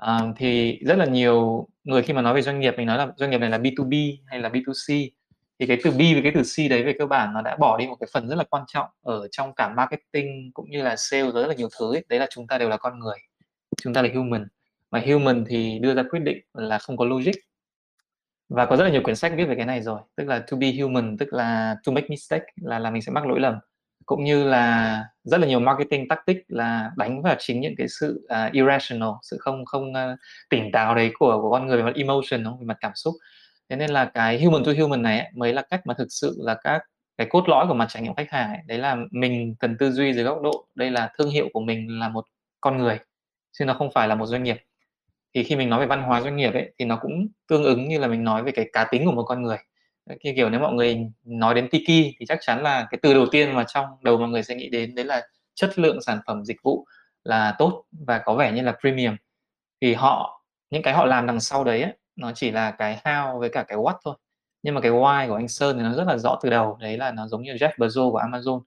Uh, 0.03 0.35
thì 0.37 0.79
rất 0.85 0.97
là 0.97 1.05
nhiều 1.05 1.67
người 1.83 2.03
khi 2.03 2.13
mà 2.13 2.21
nói 2.21 2.33
về 2.33 2.41
doanh 2.41 2.59
nghiệp 2.59 2.73
mình 2.77 2.87
nói 2.87 2.97
là 2.97 3.07
doanh 3.17 3.29
nghiệp 3.29 3.37
này 3.37 3.49
là 3.49 3.57
B2B 3.57 4.17
hay 4.25 4.39
là 4.39 4.49
B2C 4.49 5.09
thì 5.59 5.65
cái 5.67 5.77
từ 5.83 5.91
B 5.91 5.97
với 5.97 6.21
cái 6.23 6.31
từ 6.35 6.41
C 6.41 6.69
đấy 6.69 6.83
về 6.83 6.93
cơ 6.99 7.05
bản 7.05 7.33
nó 7.33 7.41
đã 7.41 7.55
bỏ 7.55 7.77
đi 7.77 7.87
một 7.87 7.95
cái 7.99 8.07
phần 8.13 8.29
rất 8.29 8.35
là 8.35 8.43
quan 8.43 8.63
trọng 8.67 8.87
ở 9.01 9.27
trong 9.31 9.53
cả 9.55 9.69
marketing 9.69 10.51
cũng 10.53 10.69
như 10.69 10.83
là 10.83 10.95
sale 10.95 11.31
rất 11.31 11.47
là 11.47 11.53
nhiều 11.53 11.69
thứ 11.79 11.95
ấy. 11.95 12.05
đấy 12.09 12.19
là 12.19 12.27
chúng 12.29 12.47
ta 12.47 12.57
đều 12.57 12.69
là 12.69 12.77
con 12.77 12.99
người 12.99 13.17
chúng 13.81 13.93
ta 13.93 14.01
là 14.01 14.09
human. 14.15 14.47
Mà 14.91 15.03
human 15.07 15.45
thì 15.47 15.79
đưa 15.79 15.95
ra 15.95 16.03
quyết 16.09 16.19
định 16.19 16.37
là 16.53 16.77
không 16.77 16.97
có 16.97 17.05
logic. 17.05 17.31
Và 18.49 18.65
có 18.65 18.75
rất 18.75 18.83
là 18.83 18.89
nhiều 18.89 19.01
quyển 19.03 19.15
sách 19.15 19.33
viết 19.37 19.45
về 19.45 19.55
cái 19.55 19.65
này 19.65 19.81
rồi 19.81 19.99
tức 20.15 20.27
là 20.27 20.39
to 20.51 20.57
be 20.57 20.71
human 20.81 21.17
tức 21.17 21.33
là 21.33 21.75
to 21.85 21.91
make 21.91 22.07
mistake 22.09 22.45
là 22.61 22.79
là 22.79 22.91
mình 22.91 23.01
sẽ 23.01 23.11
mắc 23.11 23.25
lỗi 23.27 23.39
lầm. 23.39 23.55
Cũng 24.05 24.23
như 24.23 24.43
là 24.49 25.05
rất 25.23 25.39
là 25.39 25.47
nhiều 25.47 25.59
marketing 25.59 26.07
tactic 26.07 26.45
là 26.47 26.91
đánh 26.97 27.21
vào 27.21 27.35
chính 27.39 27.61
những 27.61 27.73
cái 27.77 27.87
sự 27.87 28.27
uh, 28.47 28.51
irrational 28.51 29.09
sự 29.21 29.37
không 29.39 29.65
không 29.65 29.91
uh, 29.91 30.19
tỉnh 30.49 30.71
táo 30.73 30.95
đấy 30.95 31.11
của 31.19 31.41
của 31.41 31.51
con 31.51 31.67
người 31.67 31.77
về 31.77 31.83
mặt 31.83 31.95
emotion 31.95 32.43
về 32.43 32.65
mặt 32.65 32.77
cảm 32.81 32.91
xúc 32.95 33.13
thế 33.69 33.75
nên 33.75 33.89
là 33.89 34.05
cái 34.05 34.43
human 34.43 34.63
to 34.65 34.71
human 34.79 35.01
này 35.01 35.19
ấy, 35.19 35.29
mới 35.35 35.53
là 35.53 35.61
cách 35.61 35.81
mà 35.85 35.93
thực 35.97 36.07
sự 36.09 36.35
là 36.39 36.55
các 36.63 36.81
cái 37.17 37.27
cốt 37.29 37.49
lõi 37.49 37.67
của 37.67 37.73
mặt 37.73 37.87
trải 37.89 38.03
nghiệm 38.03 38.15
khách 38.15 38.31
hàng 38.31 38.49
ấy. 38.49 38.59
đấy 38.67 38.77
là 38.77 38.97
mình 39.11 39.55
cần 39.59 39.77
tư 39.77 39.91
duy 39.91 40.13
dưới 40.13 40.23
góc 40.23 40.41
độ 40.41 40.67
đây 40.75 40.91
là 40.91 41.11
thương 41.17 41.29
hiệu 41.29 41.49
của 41.53 41.59
mình 41.59 41.99
là 41.99 42.09
một 42.09 42.25
con 42.61 42.77
người 42.77 42.99
chứ 43.51 43.65
nó 43.65 43.73
không 43.73 43.91
phải 43.93 44.07
là 44.07 44.15
một 44.15 44.25
doanh 44.25 44.43
nghiệp 44.43 44.57
thì 45.35 45.43
khi 45.43 45.55
mình 45.55 45.69
nói 45.69 45.79
về 45.79 45.85
văn 45.85 46.01
hóa 46.03 46.21
doanh 46.21 46.35
nghiệp 46.35 46.53
ấy 46.53 46.73
thì 46.79 46.85
nó 46.85 46.99
cũng 47.01 47.27
tương 47.47 47.63
ứng 47.63 47.87
như 47.87 47.99
là 47.99 48.07
mình 48.07 48.23
nói 48.23 48.43
về 48.43 48.51
cái 48.51 48.69
cá 48.73 48.83
tính 48.91 49.05
của 49.05 49.11
một 49.11 49.23
con 49.23 49.41
người 49.41 49.57
khi 50.19 50.33
kiểu 50.35 50.49
nếu 50.49 50.59
mọi 50.59 50.73
người 50.73 50.97
nói 51.23 51.55
đến 51.55 51.67
tiki 51.71 52.15
thì 52.19 52.25
chắc 52.27 52.39
chắn 52.41 52.63
là 52.63 52.87
cái 52.91 52.99
từ 53.01 53.13
đầu 53.13 53.25
tiên 53.31 53.55
mà 53.55 53.63
trong 53.67 53.85
đầu 54.01 54.17
mọi 54.17 54.29
người 54.29 54.43
sẽ 54.43 54.55
nghĩ 54.55 54.69
đến 54.69 54.95
đấy 54.95 55.05
là 55.05 55.27
chất 55.55 55.79
lượng 55.79 56.01
sản 56.01 56.19
phẩm 56.27 56.45
dịch 56.45 56.57
vụ 56.63 56.85
là 57.23 57.55
tốt 57.59 57.85
và 57.91 58.19
có 58.25 58.35
vẻ 58.35 58.51
như 58.51 58.61
là 58.61 58.73
premium 58.81 59.15
thì 59.81 59.93
họ 59.93 60.43
những 60.69 60.83
cái 60.83 60.93
họ 60.93 61.05
làm 61.05 61.27
đằng 61.27 61.39
sau 61.39 61.63
đấy 61.63 61.81
ấy, 61.81 61.93
nó 62.15 62.31
chỉ 62.35 62.51
là 62.51 62.71
cái 62.71 63.01
how 63.03 63.39
với 63.39 63.49
cả 63.49 63.63
cái 63.67 63.77
what 63.77 63.95
thôi. 64.05 64.15
Nhưng 64.63 64.75
mà 64.75 64.81
cái 64.81 64.91
why 64.91 65.27
của 65.27 65.35
anh 65.35 65.47
Sơn 65.47 65.77
thì 65.77 65.83
nó 65.83 65.93
rất 65.93 66.03
là 66.07 66.17
rõ 66.17 66.39
từ 66.43 66.49
đầu. 66.49 66.77
Đấy 66.81 66.97
là 66.97 67.11
nó 67.11 67.27
giống 67.27 67.43
như 67.43 67.53
Jeff 67.53 67.71
Bezos 67.77 68.11
của 68.11 68.19
Amazon. 68.19 68.61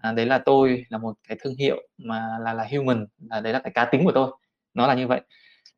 À, 0.00 0.12
đấy 0.12 0.26
là 0.26 0.38
tôi 0.38 0.84
là 0.88 0.98
một 0.98 1.16
cái 1.28 1.38
thương 1.40 1.54
hiệu 1.56 1.76
mà 1.98 2.38
là 2.40 2.52
là 2.54 2.68
human. 2.72 3.06
Là 3.30 3.40
đấy 3.40 3.52
là 3.52 3.58
cái 3.58 3.72
cá 3.72 3.84
tính 3.84 4.04
của 4.04 4.12
tôi. 4.14 4.30
Nó 4.74 4.86
là 4.86 4.94
như 4.94 5.06
vậy. 5.06 5.20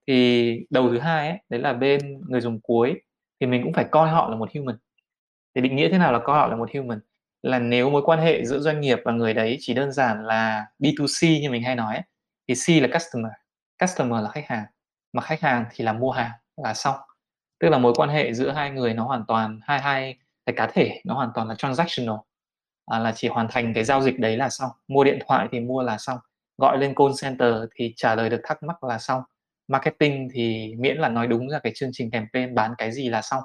Thì 0.07 0.59
đầu 0.71 0.89
thứ 0.91 0.99
hai 0.99 1.29
ấy 1.29 1.39
đấy 1.49 1.61
là 1.61 1.73
bên 1.73 2.21
người 2.29 2.41
dùng 2.41 2.61
cuối 2.61 2.95
thì 3.41 3.47
mình 3.47 3.63
cũng 3.65 3.73
phải 3.73 3.85
coi 3.91 4.09
họ 4.11 4.31
là 4.31 4.37
một 4.37 4.49
human. 4.55 4.77
Thì 5.55 5.61
định 5.61 5.77
nghĩa 5.77 5.89
thế 5.89 5.99
nào 5.99 6.13
là 6.13 6.19
coi 6.19 6.37
họ 6.39 6.49
là 6.49 6.57
một 6.57 6.71
human? 6.75 7.01
Là 7.43 7.59
nếu 7.59 7.91
mối 7.91 8.03
quan 8.05 8.19
hệ 8.19 8.45
giữa 8.45 8.59
doanh 8.59 8.81
nghiệp 8.81 8.99
và 9.05 9.13
người 9.13 9.35
đấy 9.35 9.57
chỉ 9.61 9.75
đơn 9.75 9.93
giản 9.93 10.25
là 10.27 10.67
B2C 10.79 11.41
như 11.43 11.51
mình 11.51 11.63
hay 11.63 11.77
nói 11.77 11.95
ấy, 11.95 12.05
thì 12.49 12.55
C 12.55 12.83
là 12.83 12.89
customer 12.99 13.33
customer 13.81 14.23
là 14.25 14.31
khách 14.31 14.47
hàng 14.47 14.65
mà 15.13 15.23
khách 15.23 15.41
hàng 15.41 15.65
thì 15.75 15.85
là 15.85 15.93
mua 15.93 16.11
hàng 16.11 16.31
là 16.57 16.75
xong. 16.75 16.97
Tức 17.61 17.69
là 17.69 17.79
mối 17.79 17.93
quan 17.97 18.09
hệ 18.09 18.33
giữa 18.33 18.51
hai 18.51 18.71
người 18.71 18.95
nó 18.95 19.05
hoàn 19.05 19.25
toàn 19.29 19.61
hai 19.63 19.81
hai 19.81 20.17
cái 20.47 20.55
cá 20.57 20.67
thể 20.67 21.01
nó 21.05 21.15
hoàn 21.15 21.31
toàn 21.35 21.49
là 21.49 21.55
transactional. 21.55 22.17
À, 22.87 22.99
là 22.99 23.13
chỉ 23.13 23.29
hoàn 23.29 23.49
thành 23.51 23.75
cái 23.75 23.85
giao 23.85 24.03
dịch 24.03 24.19
đấy 24.19 24.37
là 24.37 24.49
xong. 24.49 24.71
Mua 24.89 25.05
điện 25.05 25.19
thoại 25.27 25.49
thì 25.53 25.61
mua 25.61 25.83
là 25.83 25.99
xong. 25.99 26.19
Gọi 26.59 26.79
lên 26.79 26.95
call 26.95 27.11
center 27.23 27.55
thì 27.75 27.93
trả 27.97 28.15
lời 28.15 28.31
được 28.31 28.41
thắc 28.45 28.63
mắc 28.63 28.85
là 28.85 28.99
xong. 28.99 29.23
Marketing 29.69 30.29
thì 30.33 30.75
miễn 30.79 30.97
là 30.97 31.09
nói 31.09 31.27
đúng 31.27 31.49
ra 31.49 31.59
cái 31.59 31.73
chương 31.75 31.91
trình 31.93 32.11
campaign 32.11 32.55
bán 32.55 32.75
cái 32.79 32.93
gì 32.93 33.09
là 33.09 33.23
xong. 33.23 33.43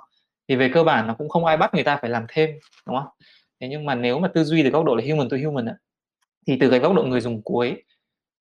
Thì 0.48 0.56
về 0.56 0.70
cơ 0.74 0.84
bản 0.84 1.08
nó 1.08 1.14
cũng 1.14 1.30
không 1.30 1.46
ai 1.46 1.58
bắt 1.58 1.74
người 1.74 1.84
ta 1.84 1.98
phải 2.02 2.10
làm 2.10 2.26
thêm 2.30 2.50
đúng 2.88 2.96
không? 2.96 3.08
Thế 3.60 3.68
nhưng 3.68 3.86
mà 3.86 3.96
nếu 3.96 4.20
mà 4.20 4.28
tư 4.28 4.44
duy 4.44 4.64
từ 4.64 4.70
góc 4.70 4.86
độ 4.86 4.96
là 4.96 5.04
human 5.10 5.30
to 5.30 5.38
human 5.46 5.66
ấy, 5.66 5.76
thì 6.48 6.58
từ 6.60 6.70
cái 6.70 6.80
góc 6.80 6.96
độ 6.96 7.04
người 7.04 7.22
dùng 7.22 7.42
cuối 7.42 7.84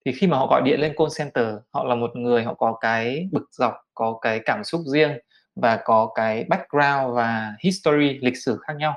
thì 0.04 0.12
khi 0.12 0.26
mà 0.26 0.36
họ 0.36 0.46
gọi 0.46 0.62
điện 0.62 0.80
lên 0.80 0.94
call 0.96 1.10
center 1.18 1.54
họ 1.70 1.84
là 1.84 1.94
một 1.94 2.16
người 2.16 2.44
họ 2.44 2.54
có 2.54 2.78
cái 2.80 3.28
bực 3.32 3.48
dọc 3.52 3.74
có 3.94 4.18
cái 4.22 4.40
cảm 4.44 4.64
xúc 4.64 4.80
riêng 4.92 5.12
và 5.56 5.76
có 5.84 6.12
cái 6.14 6.44
background 6.48 7.14
và 7.16 7.54
history 7.60 8.18
lịch 8.20 8.36
sử 8.36 8.58
khác 8.66 8.76
nhau. 8.76 8.96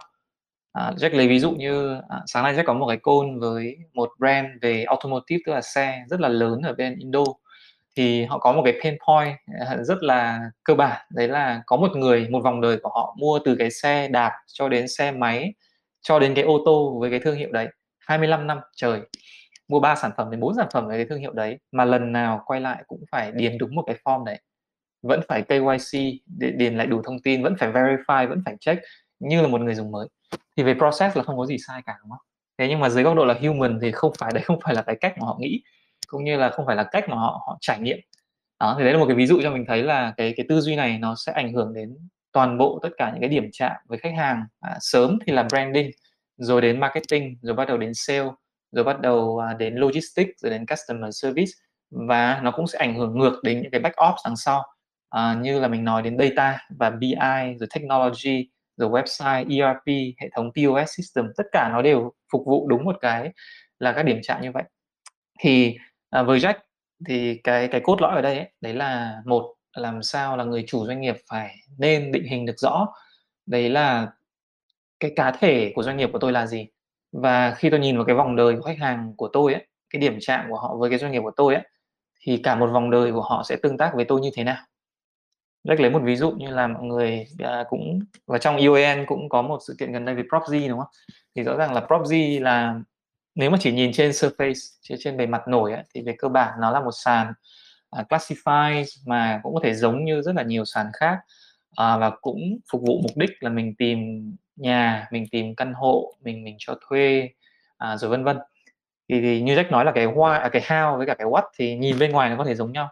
À, 0.73 0.91
Jack 0.97 1.17
lấy 1.17 1.27
ví 1.27 1.39
dụ 1.39 1.51
như 1.51 1.99
à, 2.09 2.21
sáng 2.25 2.43
nay 2.43 2.53
Jack 2.53 2.63
có 2.65 2.73
một 2.73 2.87
cái 2.87 2.97
call 2.97 3.39
với 3.39 3.77
một 3.93 4.09
brand 4.19 4.47
về 4.61 4.83
automotive 4.83 5.41
tức 5.45 5.53
là 5.53 5.61
xe 5.61 6.03
rất 6.09 6.19
là 6.19 6.29
lớn 6.29 6.61
ở 6.61 6.73
bên 6.73 6.95
Indo. 6.99 7.23
Thì 7.95 8.25
họ 8.25 8.37
có 8.37 8.53
một 8.53 8.61
cái 8.65 8.73
pain 8.83 8.97
point 9.07 9.37
à, 9.67 9.77
rất 9.81 10.03
là 10.03 10.39
cơ 10.63 10.75
bản 10.75 11.05
đấy 11.09 11.27
là 11.27 11.63
có 11.65 11.77
một 11.77 11.95
người 11.95 12.27
một 12.29 12.43
vòng 12.43 12.61
đời 12.61 12.77
của 12.83 12.89
họ 12.89 13.15
mua 13.19 13.39
từ 13.45 13.55
cái 13.55 13.71
xe 13.71 14.07
đạp 14.07 14.31
cho 14.47 14.69
đến 14.69 14.87
xe 14.87 15.11
máy 15.11 15.53
cho 16.01 16.19
đến 16.19 16.33
cái 16.35 16.43
ô 16.43 16.61
tô 16.65 16.97
với 16.99 17.09
cái 17.09 17.19
thương 17.19 17.35
hiệu 17.35 17.51
đấy 17.51 17.67
25 17.99 18.47
năm 18.47 18.59
trời 18.75 19.01
mua 19.73 19.79
ba 19.79 19.95
sản 19.95 20.11
phẩm 20.17 20.31
đến 20.31 20.39
bốn 20.39 20.55
sản 20.55 20.67
phẩm 20.73 20.87
với 20.87 20.97
cái 20.97 21.05
thương 21.05 21.19
hiệu 21.19 21.33
đấy 21.33 21.59
mà 21.71 21.85
lần 21.85 22.11
nào 22.11 22.43
quay 22.45 22.61
lại 22.61 22.83
cũng 22.87 23.03
phải 23.11 23.31
điền 23.31 23.57
đúng 23.57 23.75
một 23.75 23.83
cái 23.87 23.95
form 24.03 24.23
đấy. 24.23 24.41
Vẫn 25.01 25.21
phải 25.27 25.41
KYC 25.41 25.99
để 26.39 26.51
điền 26.51 26.77
lại 26.77 26.87
đủ 26.87 27.01
thông 27.05 27.21
tin 27.23 27.43
vẫn 27.43 27.55
phải 27.59 27.71
verify 27.71 28.29
vẫn 28.29 28.41
phải 28.45 28.55
check 28.59 28.81
như 29.19 29.41
là 29.41 29.47
một 29.47 29.61
người 29.61 29.75
dùng 29.75 29.91
mới. 29.91 30.07
Thì 30.57 30.63
về 30.63 30.73
process 30.73 31.17
là 31.17 31.23
không 31.23 31.37
có 31.37 31.45
gì 31.45 31.57
sai 31.67 31.81
cả 31.85 31.95
đúng 32.01 32.09
không? 32.09 32.19
Thế 32.57 32.67
nhưng 32.67 32.79
mà 32.79 32.89
dưới 32.89 33.03
góc 33.03 33.15
độ 33.15 33.25
là 33.25 33.33
human 33.33 33.79
thì 33.81 33.91
không 33.91 34.13
phải 34.19 34.31
đấy 34.33 34.43
không 34.43 34.59
phải 34.63 34.75
là 34.75 34.81
cái 34.81 34.95
cách 35.01 35.13
mà 35.17 35.25
họ 35.25 35.37
nghĩ 35.39 35.63
cũng 36.07 36.23
như 36.23 36.37
là 36.37 36.49
không 36.49 36.65
phải 36.65 36.75
là 36.75 36.83
cách 36.83 37.09
mà 37.09 37.15
họ 37.15 37.43
họ 37.47 37.57
trải 37.61 37.79
nghiệm. 37.79 37.97
Đó 38.59 38.75
thì 38.77 38.83
đấy 38.83 38.93
là 38.93 38.99
một 38.99 39.05
cái 39.07 39.15
ví 39.15 39.25
dụ 39.25 39.39
cho 39.43 39.51
mình 39.51 39.65
thấy 39.67 39.83
là 39.83 40.13
cái 40.17 40.33
cái 40.37 40.45
tư 40.49 40.61
duy 40.61 40.75
này 40.75 40.97
nó 40.97 41.15
sẽ 41.15 41.31
ảnh 41.31 41.53
hưởng 41.53 41.73
đến 41.73 41.97
toàn 42.31 42.57
bộ 42.57 42.79
tất 42.83 42.89
cả 42.97 43.11
những 43.11 43.21
cái 43.21 43.29
điểm 43.29 43.49
chạm 43.51 43.75
với 43.87 43.97
khách 43.97 44.13
hàng 44.17 44.43
à, 44.59 44.77
sớm 44.79 45.19
thì 45.25 45.33
là 45.33 45.43
branding 45.43 45.91
rồi 46.37 46.61
đến 46.61 46.79
marketing 46.79 47.37
rồi 47.41 47.55
bắt 47.55 47.67
đầu 47.67 47.77
đến 47.77 47.93
sale 47.93 48.29
rồi 48.73 48.83
bắt 48.83 49.01
đầu 49.01 49.39
à, 49.39 49.53
đến 49.53 49.75
logistics 49.75 50.41
rồi 50.41 50.49
đến 50.51 50.65
customer 50.65 51.15
service 51.21 51.51
và 51.91 52.39
nó 52.43 52.51
cũng 52.51 52.67
sẽ 52.67 52.79
ảnh 52.79 52.95
hưởng 52.95 53.19
ngược 53.19 53.39
đến 53.43 53.61
những 53.61 53.71
cái 53.71 53.81
back 53.81 53.95
ops 54.09 54.21
đằng 54.25 54.35
sau. 54.35 54.63
À, 55.09 55.37
như 55.41 55.59
là 55.59 55.67
mình 55.67 55.83
nói 55.83 56.01
đến 56.01 56.17
data 56.19 56.59
và 56.79 56.89
BI 56.89 57.15
rồi 57.59 57.67
technology 57.75 58.49
rồi 58.77 58.89
website 58.89 59.59
ERP 59.59 60.15
hệ 60.21 60.29
thống 60.35 60.51
POS 60.55 60.89
system 60.97 61.25
tất 61.37 61.43
cả 61.51 61.69
nó 61.71 61.81
đều 61.81 62.13
phục 62.31 62.41
vụ 62.45 62.67
đúng 62.67 62.83
một 62.83 62.95
cái 63.01 63.31
là 63.79 63.91
các 63.93 64.03
điểm 64.03 64.19
chạm 64.23 64.41
như 64.41 64.51
vậy. 64.51 64.63
Thì 65.39 65.77
à, 66.09 66.23
với 66.23 66.39
Jack 66.39 66.55
thì 67.07 67.41
cái 67.43 67.67
cái 67.67 67.81
cốt 67.83 68.01
lõi 68.01 68.15
ở 68.15 68.21
đây 68.21 68.37
ấy, 68.37 68.51
đấy 68.61 68.73
là 68.73 69.21
một 69.25 69.55
làm 69.77 70.03
sao 70.03 70.37
là 70.37 70.43
người 70.43 70.63
chủ 70.67 70.85
doanh 70.87 71.01
nghiệp 71.01 71.15
phải 71.29 71.55
nên 71.77 72.11
định 72.11 72.23
hình 72.25 72.45
được 72.45 72.59
rõ 72.59 72.87
đấy 73.45 73.69
là 73.69 74.07
cái 74.99 75.11
cá 75.15 75.31
thể 75.31 75.71
của 75.75 75.83
doanh 75.83 75.97
nghiệp 75.97 76.09
của 76.13 76.19
tôi 76.19 76.31
là 76.31 76.47
gì 76.47 76.67
và 77.13 77.53
khi 77.57 77.69
tôi 77.69 77.79
nhìn 77.79 77.95
vào 77.95 78.05
cái 78.05 78.15
vòng 78.15 78.35
đời 78.35 78.55
của 78.55 78.61
khách 78.61 78.79
hàng 78.79 79.13
của 79.17 79.27
tôi 79.27 79.53
ấy 79.53 79.67
cái 79.89 79.99
điểm 79.99 80.17
chạm 80.21 80.45
của 80.49 80.57
họ 80.57 80.75
với 80.75 80.89
cái 80.89 80.99
doanh 80.99 81.11
nghiệp 81.11 81.21
của 81.23 81.31
tôi 81.35 81.55
ấy 81.55 81.63
thì 82.21 82.37
cả 82.37 82.55
một 82.55 82.67
vòng 82.67 82.91
đời 82.91 83.11
của 83.11 83.21
họ 83.21 83.43
sẽ 83.45 83.55
tương 83.55 83.77
tác 83.77 83.91
với 83.95 84.05
tôi 84.05 84.21
như 84.21 84.29
thế 84.33 84.43
nào 84.43 84.65
Jack 85.67 85.81
lấy 85.81 85.89
một 85.91 86.01
ví 86.03 86.15
dụ 86.15 86.31
như 86.31 86.47
là 86.47 86.67
mọi 86.67 86.83
người 86.83 87.27
à, 87.39 87.63
cũng 87.69 87.99
và 88.27 88.37
trong 88.37 88.57
UAN 88.57 89.05
cũng 89.05 89.29
có 89.29 89.41
một 89.41 89.59
sự 89.67 89.75
kiện 89.79 89.91
gần 89.91 90.05
đây 90.05 90.15
về 90.15 90.23
Propzy 90.23 90.69
đúng 90.69 90.79
không? 90.79 90.87
Thì 91.35 91.43
rõ 91.43 91.55
ràng 91.57 91.73
là 91.73 91.81
Propzy 91.81 92.41
là 92.41 92.79
nếu 93.35 93.49
mà 93.49 93.57
chỉ 93.61 93.71
nhìn 93.71 93.91
trên 93.93 94.11
surface 94.11 94.77
trên, 94.81 94.97
trên 95.01 95.17
bề 95.17 95.25
mặt 95.25 95.47
nổi 95.47 95.73
ấy, 95.73 95.83
thì 95.93 96.01
về 96.01 96.15
cơ 96.17 96.27
bản 96.27 96.53
nó 96.61 96.71
là 96.71 96.79
một 96.79 96.91
sàn 96.91 97.33
à, 97.91 98.01
uh, 98.01 98.07
classify 98.07 98.85
mà 99.05 99.39
cũng 99.43 99.53
có 99.53 99.59
thể 99.63 99.73
giống 99.73 100.05
như 100.05 100.21
rất 100.21 100.35
là 100.35 100.43
nhiều 100.43 100.65
sàn 100.65 100.87
khác 100.93 101.17
à, 101.75 101.97
và 101.97 102.09
cũng 102.21 102.57
phục 102.71 102.81
vụ 102.81 102.99
mục 103.03 103.11
đích 103.15 103.31
là 103.39 103.49
mình 103.49 103.75
tìm 103.75 104.31
nhà 104.55 105.07
mình 105.11 105.25
tìm 105.31 105.55
căn 105.55 105.73
hộ 105.73 106.13
mình 106.23 106.43
mình 106.43 106.55
cho 106.59 106.75
thuê 106.87 107.29
à, 107.77 107.97
rồi 107.97 108.11
vân 108.11 108.23
vân. 108.23 108.37
Thì, 109.09 109.21
thì 109.21 109.41
như 109.41 109.55
Jack 109.55 109.69
nói 109.69 109.85
là 109.85 109.91
cái 109.91 110.07
why 110.07 110.39
à, 110.39 110.49
cái 110.49 110.61
how 110.61 110.97
với 110.97 111.07
cả 111.07 111.13
cái 111.13 111.27
what 111.27 111.43
thì 111.57 111.75
nhìn 111.75 111.99
bên 111.99 112.11
ngoài 112.11 112.29
nó 112.29 112.37
có 112.37 112.43
thể 112.43 112.55
giống 112.55 112.71
nhau. 112.71 112.89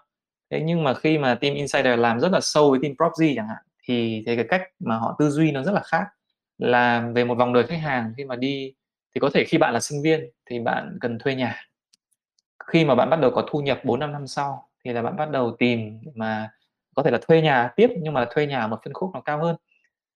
Thế 0.49 0.61
nhưng 0.65 0.83
mà 0.83 0.93
khi 0.93 1.17
mà 1.17 1.35
team 1.35 1.53
insider 1.53 1.99
làm 1.99 2.19
rất 2.19 2.31
là 2.31 2.39
sâu 2.41 2.69
với 2.69 2.79
team 2.83 2.93
propzy 2.93 3.33
chẳng 3.35 3.47
hạn 3.47 3.63
thì, 3.83 4.23
thì 4.25 4.35
cái 4.35 4.45
cách 4.49 4.61
mà 4.79 4.97
họ 4.97 5.15
tư 5.19 5.29
duy 5.29 5.51
nó 5.51 5.63
rất 5.63 5.71
là 5.71 5.81
khác. 5.81 6.05
Là 6.57 7.09
về 7.15 7.23
một 7.23 7.35
vòng 7.35 7.53
đời 7.53 7.63
khách 7.67 7.79
hàng 7.79 8.13
khi 8.17 8.25
mà 8.25 8.35
đi 8.35 8.73
thì 9.15 9.19
có 9.19 9.29
thể 9.33 9.43
khi 9.43 9.57
bạn 9.57 9.73
là 9.73 9.79
sinh 9.79 10.01
viên 10.01 10.29
thì 10.45 10.59
bạn 10.59 10.97
cần 11.01 11.19
thuê 11.19 11.35
nhà. 11.35 11.61
Khi 12.67 12.85
mà 12.85 12.95
bạn 12.95 13.09
bắt 13.09 13.19
đầu 13.19 13.31
có 13.31 13.45
thu 13.51 13.59
nhập 13.59 13.79
4 13.83 13.99
năm 13.99 14.11
năm 14.11 14.27
sau 14.27 14.67
thì 14.85 14.93
là 14.93 15.01
bạn 15.01 15.15
bắt 15.15 15.29
đầu 15.29 15.55
tìm 15.59 15.99
mà 16.15 16.49
có 16.95 17.03
thể 17.03 17.11
là 17.11 17.19
thuê 17.27 17.41
nhà 17.41 17.69
tiếp 17.75 17.89
nhưng 18.01 18.13
mà 18.13 18.27
thuê 18.31 18.45
nhà 18.47 18.67
một 18.67 18.79
phân 18.85 18.93
khúc 18.93 19.11
nó 19.13 19.21
cao 19.21 19.43
hơn. 19.43 19.55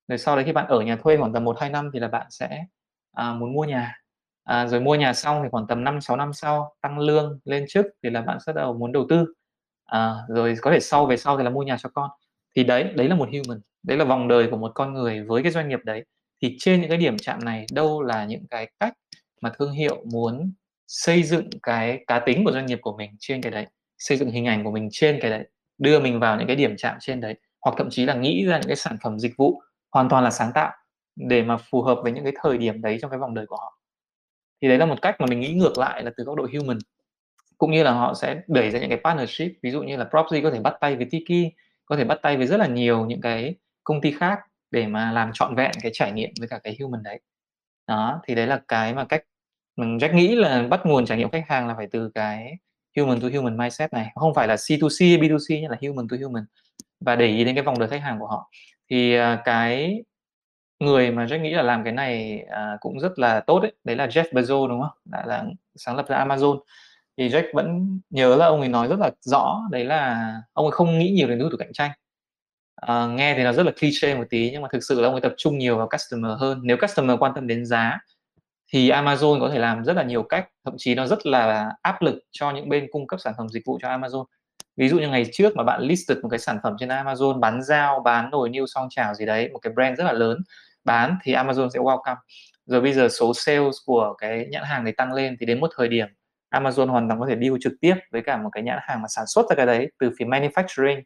Rồi 0.07 0.17
sau 0.17 0.35
đấy 0.35 0.45
khi 0.45 0.51
bạn 0.51 0.67
ở 0.67 0.81
nhà 0.81 0.95
thuê 0.95 1.17
khoảng 1.17 1.33
tầm 1.33 1.43
một 1.43 1.57
hai 1.59 1.69
năm 1.69 1.89
thì 1.93 1.99
là 1.99 2.07
bạn 2.07 2.27
sẽ 2.29 2.65
à, 3.11 3.33
muốn 3.33 3.53
mua 3.53 3.63
nhà. 3.65 3.95
À, 4.43 4.67
rồi 4.67 4.79
mua 4.81 4.95
nhà 4.95 5.13
xong 5.13 5.43
thì 5.43 5.49
khoảng 5.51 5.67
tầm 5.67 5.83
5 5.83 6.01
6 6.01 6.17
năm 6.17 6.33
sau 6.33 6.75
tăng 6.81 6.99
lương 6.99 7.39
lên 7.45 7.65
chức 7.69 7.85
thì 8.03 8.09
là 8.09 8.21
bạn 8.21 8.37
sẽ 8.45 8.53
đầu 8.53 8.73
muốn 8.73 8.91
đầu 8.91 9.05
tư. 9.09 9.33
À, 9.85 10.15
rồi 10.29 10.55
có 10.61 10.71
thể 10.71 10.79
sau 10.79 11.05
về 11.05 11.17
sau 11.17 11.37
thì 11.37 11.43
là 11.43 11.49
mua 11.49 11.63
nhà 11.63 11.77
cho 11.79 11.89
con. 11.89 12.09
Thì 12.55 12.63
đấy 12.63 12.83
đấy 12.83 13.09
là 13.09 13.15
một 13.15 13.29
human 13.31 13.61
đấy 13.83 13.97
là 13.97 14.05
vòng 14.05 14.27
đời 14.27 14.47
của 14.51 14.57
một 14.57 14.71
con 14.75 14.93
người 14.93 15.23
với 15.23 15.43
cái 15.43 15.51
doanh 15.51 15.69
nghiệp 15.69 15.79
đấy. 15.85 16.05
Thì 16.41 16.55
trên 16.59 16.81
những 16.81 16.89
cái 16.89 16.97
điểm 16.97 17.17
chạm 17.17 17.45
này 17.45 17.65
đâu 17.73 18.01
là 18.03 18.25
những 18.25 18.47
cái 18.49 18.71
cách 18.79 18.93
mà 19.41 19.51
thương 19.59 19.71
hiệu 19.71 20.03
muốn 20.11 20.53
xây 20.87 21.23
dựng 21.23 21.49
cái 21.63 22.03
cá 22.07 22.19
tính 22.19 22.45
của 22.45 22.51
doanh 22.51 22.65
nghiệp 22.65 22.79
của 22.81 22.97
mình 22.97 23.11
trên 23.19 23.41
cái 23.41 23.51
đấy 23.51 23.67
xây 23.97 24.17
dựng 24.17 24.29
hình 24.31 24.45
ảnh 24.45 24.63
của 24.63 24.71
mình 24.71 24.89
trên 24.91 25.19
cái 25.21 25.31
đấy? 25.31 25.47
Đưa 25.77 25.99
mình 25.99 26.19
vào 26.19 26.37
những 26.37 26.47
cái 26.47 26.55
điểm 26.55 26.75
chạm 26.77 26.97
trên 26.99 27.21
đấy, 27.21 27.35
hoặc 27.61 27.75
thậm 27.77 27.89
chí 27.89 28.05
là 28.05 28.13
nghĩ 28.13 28.45
ra 28.45 28.57
những 28.57 28.67
cái 28.67 28.75
sản 28.75 28.97
phẩm 29.03 29.19
dịch 29.19 29.33
vụ 29.37 29.61
hoàn 29.91 30.09
toàn 30.09 30.23
là 30.23 30.31
sáng 30.31 30.51
tạo 30.53 30.71
để 31.15 31.43
mà 31.43 31.57
phù 31.57 31.81
hợp 31.81 31.99
với 32.03 32.11
những 32.11 32.23
cái 32.23 32.33
thời 32.41 32.57
điểm 32.57 32.81
đấy 32.81 32.97
trong 33.01 33.11
cái 33.11 33.19
vòng 33.19 33.33
đời 33.33 33.45
của 33.45 33.57
họ. 33.57 33.79
Thì 34.61 34.67
đấy 34.67 34.77
là 34.77 34.85
một 34.85 35.01
cách 35.01 35.15
mà 35.19 35.25
mình 35.29 35.39
nghĩ 35.39 35.53
ngược 35.53 35.77
lại 35.77 36.03
là 36.03 36.11
từ 36.17 36.23
góc 36.23 36.35
độ 36.35 36.47
human, 36.53 36.77
cũng 37.57 37.71
như 37.71 37.83
là 37.83 37.91
họ 37.91 38.13
sẽ 38.13 38.41
đẩy 38.47 38.71
ra 38.71 38.79
những 38.79 38.89
cái 38.89 38.99
partnership, 39.03 39.51
ví 39.63 39.71
dụ 39.71 39.83
như 39.83 39.97
là 39.97 40.05
Propzy 40.11 40.43
có 40.43 40.51
thể 40.51 40.59
bắt 40.59 40.73
tay 40.81 40.95
với 40.95 41.07
Tiki, 41.11 41.53
có 41.85 41.95
thể 41.97 42.03
bắt 42.03 42.19
tay 42.21 42.37
với 42.37 42.47
rất 42.47 42.57
là 42.57 42.67
nhiều 42.67 43.05
những 43.05 43.21
cái 43.21 43.55
công 43.83 44.01
ty 44.01 44.11
khác 44.11 44.39
để 44.71 44.87
mà 44.87 45.11
làm 45.11 45.31
trọn 45.33 45.55
vẹn 45.55 45.71
cái 45.81 45.91
trải 45.95 46.11
nghiệm 46.11 46.29
với 46.39 46.47
cả 46.47 46.59
cái 46.63 46.77
human 46.81 47.03
đấy. 47.03 47.19
Đó, 47.87 48.21
thì 48.27 48.35
đấy 48.35 48.47
là 48.47 48.61
cái 48.67 48.93
mà 48.93 49.05
cách 49.05 49.23
mình 49.77 49.97
Jack 49.97 50.13
nghĩ 50.13 50.35
là 50.35 50.63
bắt 50.63 50.81
nguồn 50.85 51.05
trải 51.05 51.17
nghiệm 51.17 51.29
khách 51.29 51.45
hàng 51.47 51.67
là 51.67 51.75
phải 51.77 51.87
từ 51.91 52.11
cái 52.15 52.53
human 52.95 53.21
to 53.21 53.27
human 53.33 53.57
mindset 53.57 53.93
này 53.93 54.11
không 54.15 54.33
phải 54.33 54.47
là 54.47 54.55
C2C 54.55 55.19
hay 55.19 55.29
B2C 55.29 55.61
nhưng 55.61 55.71
là 55.71 55.77
human 55.81 56.07
to 56.07 56.17
human. 56.23 56.45
Và 56.99 57.15
để 57.15 57.27
ý 57.27 57.43
đến 57.45 57.55
cái 57.55 57.63
vòng 57.63 57.79
đời 57.79 57.89
khách 57.89 58.01
hàng 58.01 58.19
của 58.19 58.27
họ. 58.27 58.51
Thì 58.89 59.15
à, 59.15 59.41
cái 59.45 60.03
người 60.79 61.11
mà 61.11 61.25
Jack 61.25 61.41
nghĩ 61.41 61.51
là 61.51 61.63
làm 61.63 61.83
cái 61.83 61.93
này 61.93 62.41
à, 62.49 62.77
cũng 62.81 62.99
rất 62.99 63.19
là 63.19 63.39
tốt 63.39 63.59
đấy 63.59 63.73
đấy 63.83 63.95
là 63.95 64.07
Jeff 64.07 64.25
Bezos 64.31 64.67
đúng 64.67 64.81
không? 64.81 64.97
Đã 65.05 65.25
là 65.25 65.45
sáng 65.75 65.95
lập 65.95 66.07
ra 66.07 66.25
Amazon. 66.25 66.59
Thì 67.17 67.29
Jack 67.29 67.43
vẫn 67.53 67.99
nhớ 68.09 68.35
là 68.35 68.45
ông 68.45 68.59
ấy 68.59 68.69
nói 68.69 68.87
rất 68.87 68.99
là 68.99 69.11
rõ 69.21 69.61
đấy 69.71 69.85
là 69.85 70.33
ông 70.53 70.65
ấy 70.65 70.71
không 70.71 70.99
nghĩ 70.99 71.11
nhiều 71.11 71.27
đến 71.27 71.39
đối 71.39 71.49
thủ 71.51 71.57
cạnh 71.57 71.73
tranh. 71.73 71.91
À, 72.75 73.07
nghe 73.07 73.35
thì 73.35 73.43
nó 73.43 73.53
rất 73.53 73.65
là 73.65 73.71
cliché 73.79 74.15
một 74.15 74.25
tí 74.29 74.49
nhưng 74.51 74.61
mà 74.61 74.67
thực 74.71 74.83
sự 74.83 75.01
là 75.01 75.07
ông 75.07 75.13
ấy 75.13 75.21
tập 75.21 75.33
trung 75.37 75.57
nhiều 75.57 75.77
vào 75.77 75.89
customer 75.89 76.31
hơn. 76.39 76.59
Nếu 76.63 76.77
customer 76.81 77.17
quan 77.19 77.31
tâm 77.35 77.47
đến 77.47 77.65
giá 77.65 77.99
thì 78.73 78.89
Amazon 78.89 79.39
có 79.39 79.49
thể 79.49 79.59
làm 79.59 79.83
rất 79.83 79.95
là 79.95 80.03
nhiều 80.03 80.23
cách, 80.23 80.47
thậm 80.65 80.73
chí 80.77 80.95
nó 80.95 81.07
rất 81.07 81.25
là 81.25 81.71
áp 81.81 82.01
lực 82.01 82.19
cho 82.31 82.51
những 82.51 82.69
bên 82.69 82.87
cung 82.91 83.07
cấp 83.07 83.19
sản 83.19 83.33
phẩm 83.37 83.49
dịch 83.49 83.63
vụ 83.65 83.79
cho 83.81 83.87
Amazon. 83.87 84.25
Ví 84.77 84.89
dụ 84.89 84.99
như 84.99 85.09
ngày 85.09 85.25
trước 85.33 85.55
mà 85.55 85.63
bạn 85.63 85.81
listed 85.81 86.17
một 86.17 86.29
cái 86.29 86.39
sản 86.39 86.59
phẩm 86.63 86.75
trên 86.79 86.89
Amazon, 86.89 87.39
bán 87.39 87.63
dao, 87.63 87.99
bán 87.99 88.29
nồi 88.31 88.49
niêu, 88.49 88.67
song 88.67 88.87
chảo 88.89 89.13
gì 89.13 89.25
đấy, 89.25 89.49
một 89.53 89.59
cái 89.59 89.73
brand 89.73 89.97
rất 89.97 90.03
là 90.03 90.13
lớn, 90.13 90.37
bán 90.83 91.17
thì 91.23 91.33
Amazon 91.33 91.69
sẽ 91.69 91.79
welcome. 91.79 92.15
Rồi 92.65 92.81
bây 92.81 92.93
giờ 92.93 93.09
số 93.09 93.33
sales 93.33 93.75
của 93.85 94.15
cái 94.17 94.47
nhãn 94.51 94.63
hàng 94.63 94.83
này 94.83 94.93
tăng 94.93 95.13
lên 95.13 95.35
thì 95.39 95.45
đến 95.45 95.59
một 95.59 95.69
thời 95.77 95.87
điểm 95.87 96.07
Amazon 96.53 96.87
hoàn 96.87 97.09
toàn 97.09 97.19
có 97.19 97.27
thể 97.29 97.35
deal 97.41 97.53
trực 97.61 97.73
tiếp 97.81 97.95
với 98.11 98.21
cả 98.21 98.37
một 98.37 98.49
cái 98.51 98.63
nhãn 98.63 98.79
hàng 98.81 99.01
mà 99.01 99.07
sản 99.07 99.25
xuất 99.27 99.45
ra 99.49 99.55
cái 99.55 99.65
đấy 99.65 99.91
từ 99.99 100.11
phía 100.19 100.25
manufacturing, 100.25 101.01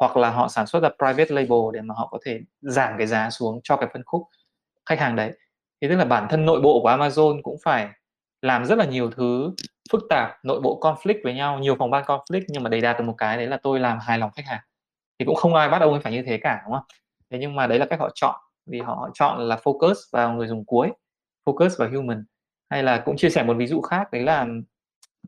hoặc 0.00 0.16
là 0.16 0.30
họ 0.30 0.48
sản 0.48 0.66
xuất 0.66 0.82
ra 0.82 0.88
private 0.98 1.34
label 1.34 1.58
để 1.72 1.80
mà 1.80 1.94
họ 1.98 2.08
có 2.10 2.18
thể 2.24 2.40
giảm 2.60 2.92
cái 2.98 3.06
giá 3.06 3.30
xuống 3.30 3.60
cho 3.64 3.76
cái 3.76 3.88
phân 3.92 4.02
khúc 4.06 4.22
khách 4.86 5.00
hàng 5.00 5.16
đấy 5.16 5.32
thì 5.84 5.88
tức 5.88 5.96
là 5.96 6.04
bản 6.04 6.26
thân 6.30 6.44
nội 6.44 6.60
bộ 6.60 6.80
của 6.80 6.90
Amazon 6.90 7.42
cũng 7.42 7.56
phải 7.64 7.88
làm 8.42 8.64
rất 8.64 8.78
là 8.78 8.84
nhiều 8.84 9.10
thứ 9.10 9.54
phức 9.92 10.02
tạp 10.10 10.44
nội 10.44 10.60
bộ 10.60 10.80
conflict 10.80 11.20
với 11.24 11.34
nhau 11.34 11.58
nhiều 11.58 11.76
phòng 11.78 11.90
ban 11.90 12.04
conflict 12.04 12.44
nhưng 12.48 12.62
mà 12.62 12.70
đầy 12.70 12.80
đạt 12.80 12.98
được 12.98 13.04
một 13.04 13.14
cái 13.18 13.36
đấy 13.36 13.46
là 13.46 13.56
tôi 13.62 13.80
làm 13.80 13.98
hài 14.00 14.18
lòng 14.18 14.30
khách 14.36 14.46
hàng. 14.46 14.60
Thì 15.18 15.24
cũng 15.24 15.34
không 15.34 15.54
ai 15.54 15.68
bắt 15.68 15.82
ông 15.82 15.92
ấy 15.92 16.00
phải 16.00 16.12
như 16.12 16.22
thế 16.26 16.38
cả 16.42 16.60
đúng 16.64 16.72
không? 16.72 16.84
Thế 17.30 17.38
nhưng 17.38 17.56
mà 17.56 17.66
đấy 17.66 17.78
là 17.78 17.86
cách 17.86 18.00
họ 18.00 18.10
chọn 18.14 18.34
vì 18.66 18.80
họ 18.80 19.10
chọn 19.14 19.40
là 19.48 19.56
focus 19.56 19.94
vào 20.12 20.32
người 20.32 20.46
dùng 20.46 20.64
cuối 20.64 20.90
focus 21.46 21.70
vào 21.78 21.88
human. 21.88 22.24
Hay 22.70 22.82
là 22.82 23.02
cũng 23.04 23.16
chia 23.16 23.30
sẻ 23.30 23.42
một 23.42 23.54
ví 23.58 23.66
dụ 23.66 23.80
khác 23.80 24.12
đấy 24.12 24.22
là 24.22 24.46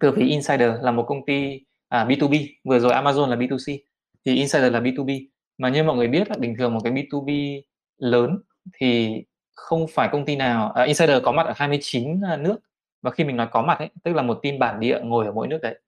từ 0.00 0.12
phía 0.16 0.26
insider 0.26 0.72
là 0.82 0.90
một 0.90 1.04
công 1.08 1.26
ty 1.26 1.60
à, 1.88 2.04
B2B 2.04 2.46
vừa 2.64 2.78
rồi 2.78 2.92
Amazon 2.92 3.26
là 3.26 3.36
B2C 3.36 3.78
thì 4.24 4.34
insider 4.34 4.72
là 4.72 4.80
B2B 4.80 5.26
mà 5.58 5.68
như 5.68 5.82
mọi 5.82 5.96
người 5.96 6.08
biết 6.08 6.28
là 6.30 6.36
bình 6.38 6.54
thường 6.58 6.74
một 6.74 6.80
cái 6.84 6.92
B2B 6.92 7.60
lớn 7.98 8.38
thì 8.80 9.22
không 9.56 9.86
phải 9.90 10.08
công 10.12 10.24
ty 10.24 10.36
nào 10.36 10.72
à, 10.72 10.84
insider 10.84 11.22
có 11.24 11.32
mặt 11.32 11.46
ở 11.46 11.52
29 11.56 12.20
à, 12.20 12.36
nước. 12.36 12.58
Và 13.02 13.10
khi 13.10 13.24
mình 13.24 13.36
nói 13.36 13.48
có 13.52 13.62
mặt 13.62 13.78
ấy 13.78 13.90
tức 14.04 14.12
là 14.14 14.22
một 14.22 14.40
team 14.42 14.58
bản 14.58 14.80
địa 14.80 15.00
ngồi 15.04 15.26
ở 15.26 15.32
mỗi 15.32 15.48
nước 15.48 15.58
đấy. 15.62 15.80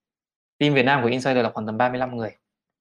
Team 0.58 0.75
Việt 0.75 0.82
Nam 0.82 1.02
của 1.02 1.08
insider 1.08 1.44
là 1.44 1.50
khoảng 1.50 1.66
tầm 1.66 1.78
35 1.78 2.16
người. 2.16 2.30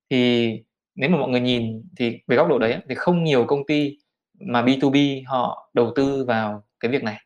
Thì 0.09 0.51
nếu 0.95 1.09
mà 1.09 1.17
mọi 1.17 1.29
người 1.29 1.41
nhìn 1.41 1.83
thì 1.97 2.19
về 2.27 2.37
góc 2.37 2.47
độ 2.49 2.59
đấy 2.59 2.77
thì 2.89 2.95
không 2.95 3.23
nhiều 3.23 3.45
công 3.45 3.65
ty 3.67 3.97
mà 4.39 4.61
B2B 4.61 5.23
họ 5.27 5.69
đầu 5.73 5.93
tư 5.95 6.25
vào 6.25 6.63
cái 6.79 6.91
việc 6.91 7.03
này. 7.03 7.17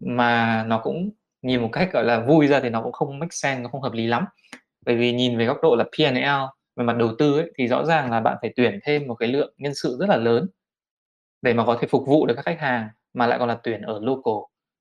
Mà 0.00 0.64
nó 0.64 0.78
cũng 0.78 1.10
nhìn 1.42 1.62
một 1.62 1.68
cách 1.72 1.90
gọi 1.92 2.04
là 2.04 2.20
vui 2.20 2.46
ra 2.46 2.60
thì 2.60 2.68
nó 2.70 2.82
cũng 2.82 2.92
không 2.92 3.18
make 3.18 3.30
sense 3.32 3.62
nó 3.62 3.68
không 3.68 3.82
hợp 3.82 3.92
lý 3.92 4.06
lắm. 4.06 4.24
Bởi 4.86 4.96
vì 4.96 5.12
nhìn 5.12 5.38
về 5.38 5.44
góc 5.44 5.58
độ 5.62 5.76
là 5.76 5.84
P&L 5.84 6.44
về 6.76 6.84
mặt 6.84 6.96
đầu 6.96 7.14
tư 7.18 7.38
ấy, 7.38 7.52
thì 7.58 7.68
rõ 7.68 7.84
ràng 7.84 8.10
là 8.10 8.20
bạn 8.20 8.36
phải 8.40 8.52
tuyển 8.56 8.80
thêm 8.84 9.06
một 9.06 9.14
cái 9.14 9.28
lượng 9.28 9.54
nhân 9.58 9.74
sự 9.74 9.96
rất 10.00 10.08
là 10.08 10.16
lớn 10.16 10.48
để 11.42 11.54
mà 11.54 11.64
có 11.66 11.78
thể 11.80 11.88
phục 11.88 12.06
vụ 12.06 12.26
được 12.26 12.34
các 12.34 12.44
khách 12.44 12.60
hàng 12.60 12.88
mà 13.18 13.26
lại 13.26 13.38
còn 13.38 13.48
là 13.48 13.58
tuyển 13.62 13.82
ở 13.82 14.00
local. 14.02 14.34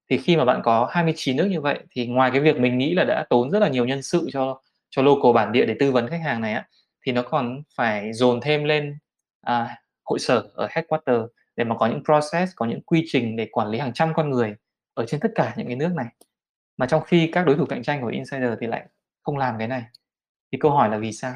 Thì 0.10 0.18
khi 0.18 0.38
mà 0.38 0.46
bạn 0.46 0.62
có 0.64 0.88
29 0.92 1.38
nước 1.38 1.46
như 1.46 1.62
vậy 1.62 1.80
thì 1.92 2.08
ngoài 2.08 2.32
cái 2.32 2.42
việc 2.42 2.58
mình 2.60 2.78
nghĩ 2.78 2.94
là 2.94 3.04
đã 3.04 3.26
tốn 3.30 3.52
rất 3.52 3.60
là 3.60 3.68
nhiều 3.68 3.86
nhân 3.86 4.02
sự 4.02 4.28
cho 4.32 4.62
cho 4.90 5.02
local 5.02 5.34
bản 5.36 5.52
địa 5.52 5.66
để 5.66 5.76
tư 5.80 5.92
vấn 5.92 6.08
khách 6.08 6.22
hàng 6.24 6.42
này 6.42 6.54
á 6.54 6.68
thì 7.06 7.12
nó 7.12 7.22
còn 7.22 7.64
phải 7.76 8.14
dồn 8.14 8.42
thêm 8.42 8.64
lên 8.64 8.98
à, 9.42 9.78
hội 10.04 10.20
sở 10.20 10.44
ở 10.54 10.68
headquarter 10.72 11.22
để 11.56 11.64
mà 11.64 11.76
có 11.78 11.88
những 11.88 12.04
process 12.04 12.56
có 12.56 12.66
những 12.66 12.82
quy 12.82 13.04
trình 13.08 13.36
để 13.36 13.48
quản 13.52 13.68
lý 13.68 13.80
hàng 13.80 13.94
trăm 13.94 14.14
con 14.14 14.30
người 14.30 14.56
ở 14.94 15.06
trên 15.06 15.20
tất 15.20 15.32
cả 15.36 15.54
những 15.58 15.68
cái 15.68 15.76
nước 15.76 15.92
này. 15.96 16.08
Mà 16.78 16.86
trong 16.86 17.04
khi 17.04 17.30
các 17.34 17.46
đối 17.46 17.56
thủ 17.56 17.66
cạnh 17.66 17.84
tranh 17.84 18.02
của 18.02 18.08
insider 18.08 18.52
thì 18.62 18.68
lại 18.68 18.86
không 19.24 19.38
làm 19.38 19.56
cái 19.58 19.68
này. 19.68 19.84
Thì 20.52 20.58
câu 20.62 20.72
hỏi 20.72 20.90
là 20.90 20.98
vì 20.98 21.12
sao? 21.12 21.36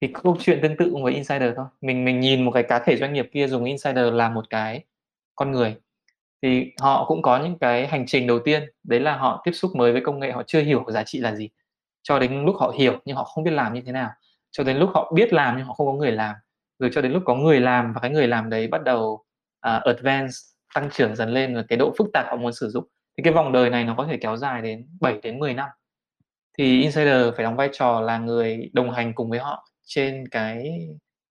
Thì 0.00 0.08
câu 0.22 0.36
chuyện 0.40 0.58
tương 0.62 0.76
tự 0.76 0.94
với 1.02 1.12
insider 1.12 1.52
thôi. 1.56 1.66
Mình 1.80 2.04
mình 2.04 2.20
nhìn 2.20 2.44
một 2.44 2.50
cái 2.50 2.62
cá 2.62 2.78
thể 2.78 2.96
doanh 2.96 3.12
nghiệp 3.12 3.28
kia 3.32 3.48
dùng 3.48 3.64
insider 3.64 4.12
làm 4.12 4.34
một 4.34 4.50
cái 4.50 4.84
con 5.34 5.50
người 5.50 5.76
thì 6.42 6.72
họ 6.80 7.04
cũng 7.04 7.22
có 7.22 7.38
những 7.44 7.58
cái 7.58 7.86
hành 7.86 8.06
trình 8.06 8.26
đầu 8.26 8.38
tiên 8.38 8.62
đấy 8.84 9.00
là 9.00 9.16
họ 9.16 9.42
tiếp 9.44 9.52
xúc 9.52 9.70
mới 9.76 9.92
với 9.92 10.00
công 10.04 10.20
nghệ 10.20 10.32
họ 10.32 10.42
chưa 10.46 10.60
hiểu 10.60 10.84
giá 10.88 11.04
trị 11.04 11.18
là 11.18 11.34
gì. 11.34 11.50
Cho 12.02 12.18
đến 12.18 12.44
lúc 12.44 12.56
họ 12.58 12.74
hiểu 12.78 12.98
nhưng 13.04 13.16
họ 13.16 13.24
không 13.24 13.44
biết 13.44 13.50
làm 13.50 13.74
như 13.74 13.80
thế 13.86 13.92
nào. 13.92 14.10
Cho 14.50 14.64
đến 14.64 14.76
lúc 14.76 14.90
họ 14.94 15.12
biết 15.14 15.32
làm 15.32 15.56
nhưng 15.56 15.66
họ 15.66 15.74
không 15.74 15.86
có 15.86 15.92
người 15.92 16.12
làm. 16.12 16.34
Rồi 16.78 16.90
cho 16.94 17.00
đến 17.00 17.12
lúc 17.12 17.22
có 17.26 17.34
người 17.34 17.60
làm 17.60 17.92
và 17.92 18.00
cái 18.00 18.10
người 18.10 18.28
làm 18.28 18.50
đấy 18.50 18.68
bắt 18.68 18.84
đầu 18.84 19.24
uh, 19.68 19.82
advance 19.84 20.32
tăng 20.74 20.90
trưởng 20.90 21.16
dần 21.16 21.28
lên 21.28 21.56
và 21.56 21.62
cái 21.68 21.78
độ 21.78 21.94
phức 21.98 22.06
tạp 22.12 22.26
họ 22.28 22.36
muốn 22.36 22.52
sử 22.52 22.68
dụng 22.68 22.84
thì 23.16 23.22
cái 23.22 23.32
vòng 23.32 23.52
đời 23.52 23.70
này 23.70 23.84
nó 23.84 23.94
có 23.98 24.06
thể 24.06 24.16
kéo 24.16 24.36
dài 24.36 24.62
đến 24.62 24.88
7 25.00 25.20
đến 25.22 25.38
10 25.38 25.54
năm. 25.54 25.68
Thì 26.58 26.82
insider 26.82 27.34
phải 27.36 27.44
đóng 27.44 27.56
vai 27.56 27.68
trò 27.72 28.00
là 28.00 28.18
người 28.18 28.70
đồng 28.72 28.90
hành 28.90 29.12
cùng 29.14 29.30
với 29.30 29.38
họ 29.38 29.68
trên 29.84 30.28
cái 30.28 30.78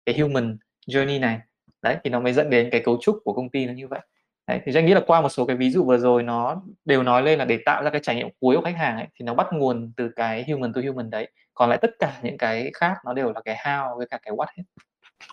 cái 0.07 0.19
human 0.19 0.59
journey 0.87 1.21
này. 1.21 1.39
Đấy 1.83 1.97
thì 2.05 2.11
nó 2.11 2.21
mới 2.21 2.33
dẫn 2.33 2.51
đến 2.51 2.69
cái 2.73 2.83
cấu 2.85 2.99
trúc 3.03 3.19
của 3.25 3.33
công 3.33 3.51
ty 3.51 3.67
nó 3.67 3.73
như 3.73 3.89
vậy 3.89 4.01
đấy 4.49 4.61
thì 4.65 4.75
anh 4.75 4.87
nghĩ 4.87 4.95
là 4.95 5.01
qua 5.07 5.21
một 5.21 5.29
số 5.29 5.47
cái 5.47 5.57
ví 5.57 5.71
dụ 5.71 5.85
vừa 5.85 5.99
rồi 5.99 6.23
nó 6.23 6.63
đều 6.85 7.03
nói 7.03 7.23
lên 7.23 7.39
là 7.39 7.45
để 7.45 7.59
tạo 7.65 7.83
ra 7.83 7.91
cái 7.91 8.01
trải 8.05 8.17
nghiệm 8.17 8.29
cuối 8.41 8.57
của 8.57 8.63
khách 8.63 8.77
hàng 8.77 8.97
ấy, 8.97 9.07
thì 9.15 9.25
nó 9.25 9.35
bắt 9.35 9.47
nguồn 9.53 9.93
từ 9.97 10.11
cái 10.17 10.45
human 10.51 10.73
to 10.73 10.81
human 10.87 11.11
đấy. 11.11 11.31
Còn 11.55 11.69
lại 11.69 11.79
tất 11.83 11.91
cả 11.99 12.19
những 12.23 12.39
cái 12.39 12.71
khác 12.75 12.97
nó 13.05 13.13
đều 13.13 13.33
là 13.33 13.41
cái 13.45 13.57
how 13.57 13.99
với 13.99 14.07
cả 14.11 14.19
cái 14.23 14.35
what 14.35 14.47
hết. 14.57 14.63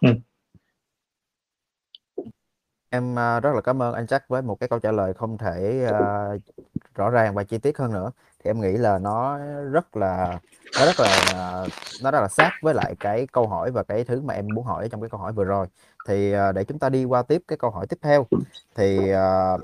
Ừ. 0.02 0.10
em 2.90 3.20
à, 3.20 3.40
rất 3.40 3.52
là 3.56 3.62
cảm 3.62 3.82
ơn 3.82 3.94
anh 3.94 4.06
Jack 4.06 4.20
với 4.28 4.42
một 4.42 4.60
cái 4.60 4.70
câu 4.70 4.80
trả 4.80 4.92
lời 4.92 5.14
không 5.14 5.38
thể 5.38 5.88
uh, 5.90 6.42
rõ 6.96 7.10
ràng 7.10 7.36
và 7.36 7.44
chi 7.44 7.58
tiết 7.58 7.78
hơn 7.78 7.94
nữa. 7.94 8.12
Thì 8.44 8.50
em 8.50 8.62
nghĩ 8.62 8.72
là 8.72 9.00
nó 9.00 9.38
rất 9.72 9.98
là 9.98 10.40
nó 10.80 10.86
rất 10.86 11.00
là 11.00 11.68
nó 12.04 12.12
rất 12.12 12.20
là 12.22 12.28
sát 12.28 12.52
với 12.62 12.74
lại 12.74 12.96
cái 13.00 13.28
câu 13.32 13.48
hỏi 13.48 13.72
và 13.72 13.84
cái 13.84 14.04
thứ 14.04 14.22
mà 14.22 14.34
em 14.34 14.48
muốn 14.54 14.66
hỏi 14.66 14.90
trong 14.92 15.02
cái 15.02 15.10
câu 15.10 15.20
hỏi 15.20 15.34
vừa 15.34 15.44
rồi 15.44 15.68
thì 16.06 16.32
à, 16.32 16.52
để 16.52 16.64
chúng 16.64 16.80
ta 16.80 16.90
đi 16.90 17.06
qua 17.06 17.24
tiếp 17.24 17.42
cái 17.48 17.58
câu 17.58 17.72
hỏi 17.72 17.88
tiếp 17.88 17.98
theo. 18.02 18.28
Thì 18.76 19.10
à, 19.10 19.58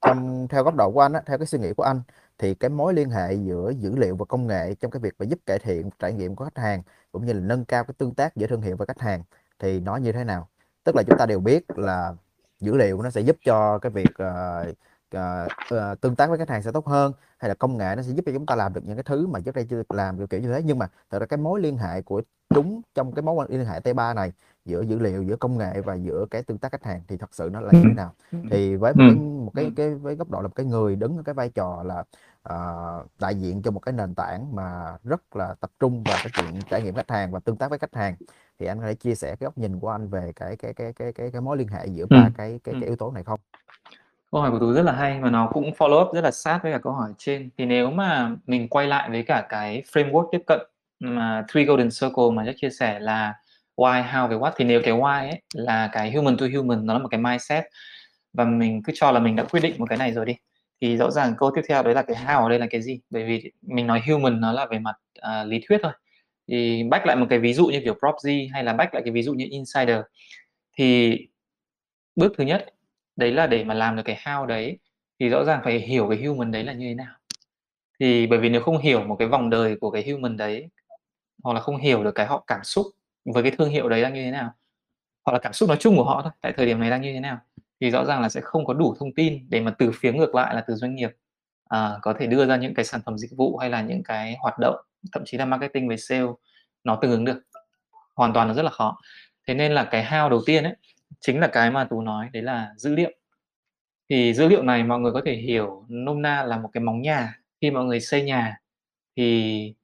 trong 0.00 0.48
theo 0.48 0.64
góc 0.64 0.74
độ 0.74 0.90
của 0.90 1.00
anh 1.00 1.12
á, 1.12 1.22
theo 1.26 1.38
cái 1.38 1.46
suy 1.46 1.58
nghĩ 1.58 1.72
của 1.72 1.82
anh 1.82 2.02
thì 2.38 2.54
cái 2.54 2.70
mối 2.70 2.94
liên 2.94 3.10
hệ 3.10 3.34
giữa 3.34 3.70
dữ 3.70 3.96
liệu 3.96 4.16
và 4.16 4.24
công 4.24 4.46
nghệ 4.46 4.74
trong 4.74 4.90
cái 4.90 5.00
việc 5.00 5.14
mà 5.18 5.26
giúp 5.26 5.38
cải 5.46 5.58
thiện 5.58 5.90
trải 5.98 6.12
nghiệm 6.12 6.36
của 6.36 6.44
khách 6.44 6.58
hàng 6.62 6.82
cũng 7.12 7.26
như 7.26 7.32
là 7.32 7.40
nâng 7.40 7.64
cao 7.64 7.84
cái 7.84 7.94
tương 7.98 8.14
tác 8.14 8.36
giữa 8.36 8.46
thương 8.46 8.62
hiệu 8.62 8.76
và 8.76 8.86
khách 8.86 9.00
hàng 9.00 9.22
thì 9.58 9.80
nó 9.80 9.96
như 9.96 10.12
thế 10.12 10.24
nào? 10.24 10.48
Tức 10.84 10.96
là 10.96 11.02
chúng 11.06 11.18
ta 11.18 11.26
đều 11.26 11.40
biết 11.40 11.64
là 11.78 12.14
dữ 12.60 12.76
liệu 12.76 13.02
nó 13.02 13.10
sẽ 13.10 13.20
giúp 13.20 13.36
cho 13.44 13.78
cái 13.78 13.90
việc 13.90 14.10
uh, 14.22 14.68
uh, 15.16 15.74
uh, 15.74 16.00
tương 16.00 16.16
tác 16.16 16.28
với 16.28 16.38
khách 16.38 16.48
hàng 16.50 16.62
sẽ 16.62 16.72
tốt 16.72 16.86
hơn 16.86 17.12
hay 17.38 17.48
là 17.48 17.54
công 17.54 17.76
nghệ 17.76 17.94
nó 17.96 18.02
sẽ 18.02 18.12
giúp 18.12 18.22
cho 18.26 18.32
chúng 18.32 18.46
ta 18.46 18.54
làm 18.54 18.74
được 18.74 18.80
những 18.84 18.96
cái 18.96 19.02
thứ 19.02 19.26
mà 19.26 19.40
trước 19.40 19.54
đây 19.54 19.66
chưa 19.70 19.76
được 19.76 19.90
làm 19.90 20.18
kiểu 20.18 20.26
kiểu 20.26 20.40
như 20.40 20.48
thế. 20.52 20.62
Nhưng 20.64 20.78
mà 20.78 20.88
thật 21.10 21.18
ra 21.18 21.26
cái 21.26 21.38
mối 21.38 21.60
liên 21.60 21.76
hệ 21.78 22.02
của 22.02 22.22
chúng 22.54 22.80
trong 22.94 23.12
cái 23.12 23.22
mối 23.22 23.46
liên 23.48 23.64
hệ 23.64 23.80
T3 23.80 24.14
này 24.14 24.32
giữa 24.64 24.82
dữ 24.82 24.98
liệu 24.98 25.22
giữa 25.22 25.36
công 25.36 25.58
nghệ 25.58 25.80
và 25.80 25.94
giữa 25.94 26.26
cái 26.30 26.42
tương 26.42 26.58
tác 26.58 26.72
khách 26.72 26.84
hàng 26.84 27.02
thì 27.08 27.16
thật 27.16 27.34
sự 27.34 27.50
nó 27.52 27.60
là 27.60 27.72
như 27.72 27.82
thế 27.84 27.94
nào? 27.94 28.14
Thì 28.50 28.76
với 28.76 28.92
một 28.94 29.04
cái 29.06 29.14
một 29.16 29.52
cái, 29.54 29.72
cái 29.76 29.94
với 29.94 30.14
góc 30.14 30.30
độ 30.30 30.40
là 30.40 30.48
một 30.48 30.54
cái 30.54 30.66
người 30.66 30.96
đứng 30.96 31.16
ở 31.16 31.22
cái 31.22 31.34
vai 31.34 31.48
trò 31.48 31.82
là 31.82 32.04
uh, 32.54 33.06
đại 33.20 33.34
diện 33.34 33.62
cho 33.62 33.70
một 33.70 33.80
cái 33.80 33.92
nền 33.92 34.14
tảng 34.14 34.54
mà 34.56 34.96
rất 35.04 35.36
là 35.36 35.54
tập 35.60 35.70
trung 35.80 36.02
vào 36.04 36.16
cái 36.22 36.32
chuyện 36.36 36.60
trải 36.70 36.82
nghiệm 36.82 36.94
khách 36.94 37.10
hàng 37.10 37.30
và 37.30 37.40
tương 37.40 37.56
tác 37.56 37.70
với 37.70 37.78
khách 37.78 37.94
hàng 37.94 38.16
thì 38.58 38.66
anh 38.66 38.78
có 38.80 38.86
thể 38.86 38.94
chia 38.94 39.14
sẻ 39.14 39.36
cái 39.36 39.46
góc 39.46 39.58
nhìn 39.58 39.80
của 39.80 39.88
anh 39.90 40.08
về 40.08 40.32
cái 40.36 40.56
cái 40.56 40.74
cái 40.74 40.92
cái 40.92 41.12
cái, 41.12 41.30
cái 41.30 41.40
mối 41.40 41.56
liên 41.56 41.68
hệ 41.68 41.86
giữa 41.86 42.06
ba 42.10 42.30
cái 42.36 42.60
cái 42.64 42.74
cái 42.80 42.84
yếu 42.84 42.96
tố 42.96 43.10
này 43.10 43.24
không? 43.24 43.40
Câu 44.32 44.40
hỏi 44.40 44.50
của 44.50 44.58
Tú 44.58 44.72
rất 44.72 44.82
là 44.82 44.92
hay 44.92 45.20
và 45.20 45.30
nó 45.30 45.50
cũng 45.52 45.70
follow 45.70 46.06
up 46.06 46.14
rất 46.14 46.20
là 46.20 46.30
sát 46.30 46.60
với 46.62 46.72
cả 46.72 46.78
câu 46.78 46.92
hỏi 46.92 47.10
trên. 47.18 47.50
Thì 47.58 47.66
nếu 47.66 47.90
mà 47.90 48.30
mình 48.46 48.68
quay 48.68 48.86
lại 48.86 49.10
với 49.10 49.22
cả 49.22 49.46
cái 49.48 49.82
framework 49.92 50.28
tiếp 50.32 50.42
cận 50.46 50.60
mà 51.00 51.44
Three 51.48 51.64
Golden 51.64 51.88
Circle 52.00 52.30
mà 52.32 52.44
Jack 52.44 52.52
chia 52.56 52.70
sẻ 52.70 53.00
là 53.00 53.34
why, 53.76 54.04
how 54.04 54.28
và 54.28 54.36
what 54.36 54.52
thì 54.56 54.64
nếu 54.64 54.80
cái 54.84 54.94
why 54.94 55.30
ấy 55.30 55.42
là 55.54 55.88
cái 55.92 56.12
human 56.12 56.36
to 56.36 56.46
human 56.56 56.86
nó 56.86 56.92
là 56.92 56.98
một 56.98 57.08
cái 57.08 57.20
mindset 57.20 57.64
và 58.32 58.44
mình 58.44 58.82
cứ 58.82 58.92
cho 58.96 59.10
là 59.10 59.20
mình 59.20 59.36
đã 59.36 59.44
quyết 59.44 59.60
định 59.60 59.74
một 59.78 59.86
cái 59.88 59.98
này 59.98 60.12
rồi 60.12 60.26
đi 60.26 60.36
thì 60.80 60.96
rõ 60.96 61.10
ràng 61.10 61.34
câu 61.38 61.50
tiếp 61.54 61.62
theo 61.68 61.82
đấy 61.82 61.94
là 61.94 62.02
cái 62.02 62.16
how 62.26 62.42
ở 62.42 62.48
đây 62.48 62.58
là 62.58 62.66
cái 62.70 62.82
gì? 62.82 63.00
Bởi 63.10 63.24
vì 63.24 63.52
mình 63.62 63.86
nói 63.86 64.02
human 64.08 64.40
nó 64.40 64.52
là 64.52 64.66
về 64.66 64.78
mặt 64.78 64.96
uh, 65.18 65.48
lý 65.48 65.60
thuyết 65.68 65.78
thôi. 65.82 65.92
Thì 66.48 66.84
back 66.90 67.06
lại 67.06 67.16
một 67.16 67.26
cái 67.30 67.38
ví 67.38 67.54
dụ 67.54 67.66
như 67.66 67.80
kiểu 67.84 67.94
prop 67.94 68.14
Z 68.14 68.48
hay 68.52 68.64
là 68.64 68.72
back 68.72 68.94
lại 68.94 69.02
cái 69.06 69.12
ví 69.12 69.22
dụ 69.22 69.34
như 69.34 69.46
insider. 69.50 69.98
Thì 70.78 71.18
bước 72.16 72.32
thứ 72.38 72.44
nhất 72.44 72.66
đấy 73.18 73.32
là 73.32 73.46
để 73.46 73.64
mà 73.64 73.74
làm 73.74 73.96
được 73.96 74.02
cái 74.04 74.20
how 74.24 74.46
đấy 74.46 74.78
thì 75.20 75.28
rõ 75.28 75.44
ràng 75.44 75.60
phải 75.64 75.78
hiểu 75.78 76.08
cái 76.10 76.24
human 76.24 76.50
đấy 76.52 76.64
là 76.64 76.72
như 76.72 76.88
thế 76.88 76.94
nào. 76.94 77.14
Thì 78.00 78.26
bởi 78.26 78.38
vì 78.38 78.48
nếu 78.48 78.62
không 78.62 78.78
hiểu 78.78 79.04
một 79.04 79.16
cái 79.18 79.28
vòng 79.28 79.50
đời 79.50 79.76
của 79.80 79.90
cái 79.90 80.10
human 80.10 80.36
đấy 80.36 80.68
hoặc 81.42 81.52
là 81.52 81.60
không 81.60 81.76
hiểu 81.76 82.04
được 82.04 82.14
cái 82.14 82.26
họ 82.26 82.44
cảm 82.46 82.64
xúc 82.64 82.86
với 83.24 83.42
cái 83.42 83.52
thương 83.58 83.70
hiệu 83.70 83.88
đấy 83.88 84.02
đang 84.02 84.14
như 84.14 84.24
thế 84.24 84.30
nào 84.30 84.50
hoặc 85.24 85.32
là 85.32 85.38
cảm 85.38 85.52
xúc 85.52 85.68
nói 85.68 85.78
chung 85.80 85.96
của 85.96 86.04
họ 86.04 86.22
thôi 86.22 86.32
tại 86.40 86.52
thời 86.56 86.66
điểm 86.66 86.80
này 86.80 86.90
đang 86.90 87.02
như 87.02 87.12
thế 87.12 87.20
nào 87.20 87.38
thì 87.80 87.90
rõ 87.90 88.04
ràng 88.04 88.22
là 88.22 88.28
sẽ 88.28 88.40
không 88.40 88.66
có 88.66 88.74
đủ 88.74 88.94
thông 88.98 89.14
tin 89.14 89.46
để 89.48 89.60
mà 89.60 89.70
từ 89.78 89.90
phía 89.94 90.12
ngược 90.12 90.34
lại 90.34 90.54
là 90.54 90.64
từ 90.68 90.74
doanh 90.74 90.94
nghiệp 90.94 91.10
à, 91.68 91.98
có 92.02 92.14
thể 92.18 92.26
đưa 92.26 92.46
ra 92.46 92.56
những 92.56 92.74
cái 92.74 92.84
sản 92.84 93.00
phẩm 93.06 93.18
dịch 93.18 93.30
vụ 93.36 93.56
hay 93.56 93.70
là 93.70 93.82
những 93.82 94.02
cái 94.02 94.36
hoạt 94.40 94.58
động 94.58 94.76
thậm 95.12 95.22
chí 95.26 95.38
là 95.38 95.44
marketing 95.44 95.88
về 95.88 95.96
sale 95.96 96.26
nó 96.84 96.98
tương 97.02 97.10
ứng 97.10 97.24
được. 97.24 97.42
Hoàn 98.14 98.32
toàn 98.32 98.48
là 98.48 98.54
rất 98.54 98.62
là 98.62 98.70
khó. 98.70 98.98
Thế 99.46 99.54
nên 99.54 99.72
là 99.72 99.84
cái 99.84 100.04
how 100.04 100.28
đầu 100.28 100.42
tiên 100.46 100.64
ấy 100.64 100.76
chính 101.20 101.40
là 101.40 101.46
cái 101.46 101.70
mà 101.70 101.84
tú 101.84 102.02
nói, 102.02 102.30
đấy 102.32 102.42
là 102.42 102.72
dữ 102.76 102.94
liệu. 102.94 103.10
Thì 104.10 104.34
dữ 104.34 104.48
liệu 104.48 104.62
này 104.62 104.84
mọi 104.84 104.98
người 104.98 105.12
có 105.12 105.22
thể 105.24 105.34
hiểu 105.34 105.84
nôm 105.88 106.22
na 106.22 106.42
là 106.42 106.58
một 106.58 106.70
cái 106.72 106.82
móng 106.82 107.02
nhà. 107.02 107.38
Khi 107.60 107.70
mọi 107.70 107.84
người 107.84 108.00
xây 108.00 108.22
nhà 108.22 108.56
thì 109.16 109.74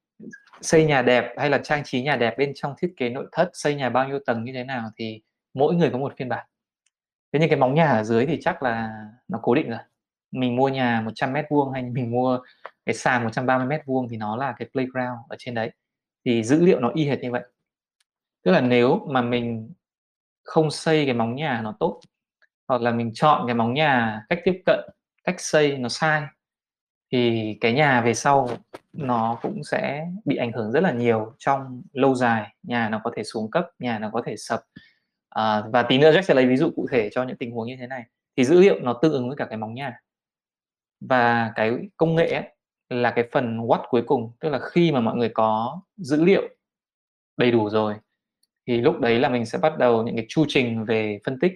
xây 0.61 0.85
nhà 0.85 1.03
đẹp 1.03 1.35
hay 1.39 1.51
là 1.51 1.59
trang 1.59 1.85
trí 1.85 2.03
nhà 2.03 2.17
đẹp 2.17 2.39
bên 2.39 2.53
trong 2.55 2.75
thiết 2.79 2.95
kế 2.97 3.09
nội 3.09 3.27
thất, 3.33 3.51
xây 3.53 3.75
nhà 3.75 3.91
bao 3.91 4.09
nhiêu 4.09 4.19
tầng 4.27 4.45
như 4.45 4.53
thế 4.53 4.65
nào 4.65 4.91
thì 4.97 5.23
mỗi 5.55 5.75
người 5.75 5.91
có 5.91 5.99
một 5.99 6.15
phiên 6.17 6.29
bản. 6.29 6.47
Thế 7.33 7.41
nhưng 7.41 7.49
cái 7.49 7.59
móng 7.59 7.75
nhà 7.75 7.87
ở 7.87 8.03
dưới 8.05 8.27
thì 8.27 8.39
chắc 8.41 8.63
là 8.63 9.05
nó 9.29 9.39
cố 9.43 9.55
định 9.55 9.71
rồi. 9.71 9.79
Mình 10.33 10.57
mua 10.57 10.69
nhà 10.69 11.01
100 11.01 11.33
mét 11.33 11.45
vuông 11.51 11.73
hay 11.73 11.83
mình 11.83 12.11
mua 12.11 12.41
cái 12.87 12.95
sàn 12.95 13.25
130 13.25 13.67
mét 13.67 13.81
vuông 13.87 14.09
thì 14.09 14.17
nó 14.17 14.37
là 14.37 14.55
cái 14.59 14.69
playground 14.73 15.19
ở 15.29 15.37
trên 15.39 15.55
đấy. 15.55 15.71
Thì 16.25 16.43
dữ 16.45 16.65
liệu 16.65 16.81
nó 16.81 16.91
y 16.95 17.05
hệt 17.05 17.21
như 17.21 17.31
vậy. 17.31 17.43
Tức 18.43 18.53
là 18.53 18.61
nếu 18.61 19.07
mà 19.11 19.23
mình 19.23 19.73
không 20.45 20.71
xây 20.71 21.05
cái 21.05 21.15
móng 21.15 21.35
nhà 21.35 21.61
nó 21.65 21.75
tốt 21.81 22.01
hoặc 22.69 22.83
là 22.83 22.91
mình 22.91 23.11
chọn 23.15 23.47
cái 23.47 23.55
móng 23.55 23.75
nhà 23.75 24.23
cách 24.29 24.41
tiếp 24.45 24.63
cận 24.67 24.81
cách 25.25 25.41
xây 25.41 25.79
nó 25.79 25.89
sai 25.89 26.23
thì 27.13 27.57
cái 27.61 27.73
nhà 27.73 28.01
về 28.01 28.15
sau 28.15 28.49
nó 28.93 29.39
cũng 29.43 29.65
sẽ 29.65 30.07
bị 30.25 30.37
ảnh 30.37 30.53
hưởng 30.53 30.73
rất 30.73 30.81
là 30.81 30.93
nhiều 30.93 31.35
trong 31.39 31.83
lâu 31.93 32.15
dài. 32.15 32.55
Nhà 32.63 32.89
nó 32.89 33.01
có 33.05 33.11
thể 33.17 33.25
xuống 33.25 33.51
cấp 33.51 33.67
nhà 33.79 33.99
nó 33.99 34.11
có 34.13 34.23
thể 34.27 34.37
sập. 34.37 34.61
À, 35.29 35.63
và 35.73 35.83
tí 35.83 35.99
nữa 35.99 36.13
Jack 36.13 36.23
sẽ 36.23 36.35
lấy 36.35 36.47
ví 36.47 36.57
dụ 36.57 36.71
cụ 36.77 36.87
thể 36.91 37.09
cho 37.13 37.23
những 37.23 37.37
tình 37.37 37.51
huống 37.51 37.67
như 37.67 37.77
thế 37.81 37.87
này. 37.87 38.05
Thì 38.37 38.45
dữ 38.45 38.61
liệu 38.61 38.81
nó 38.81 38.93
tương 39.03 39.13
ứng 39.13 39.29
với 39.29 39.37
cả 39.37 39.45
cái 39.45 39.59
móng 39.59 39.75
nhà. 39.75 39.99
Và 41.01 41.53
cái 41.55 41.73
công 41.97 42.15
nghệ 42.15 42.31
ấy, 42.33 42.57
là 42.89 43.11
cái 43.11 43.29
phần 43.33 43.59
what 43.59 43.83
cuối 43.89 44.03
cùng 44.07 44.33
tức 44.41 44.49
là 44.49 44.59
khi 44.59 44.93
mà 44.93 45.01
mọi 45.01 45.17
người 45.17 45.29
có 45.35 45.81
dữ 45.97 46.25
liệu 46.25 46.49
đầy 47.37 47.51
đủ 47.51 47.71
rồi 47.71 47.95
thì 48.67 48.81
lúc 48.81 49.01
đấy 49.01 49.19
là 49.19 49.29
mình 49.29 49.47
sẽ 49.47 49.59
bắt 49.59 49.79
đầu 49.79 50.03
những 50.03 50.17
cái 50.17 50.27
chu 50.29 50.45
trình 50.49 50.85
về 50.85 51.19
phân 51.25 51.39
tích 51.41 51.53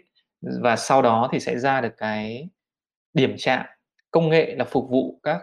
và 0.63 0.77
sau 0.77 1.03
đó 1.03 1.29
thì 1.33 1.41
sẽ 1.41 1.59
ra 1.59 1.81
được 1.81 1.95
cái 1.97 2.49
điểm 3.15 3.35
chạm. 3.39 3.67
Công 4.11 4.29
nghệ 4.29 4.55
là 4.55 4.65
phục 4.65 4.91
vụ 4.91 5.21
các 5.23 5.43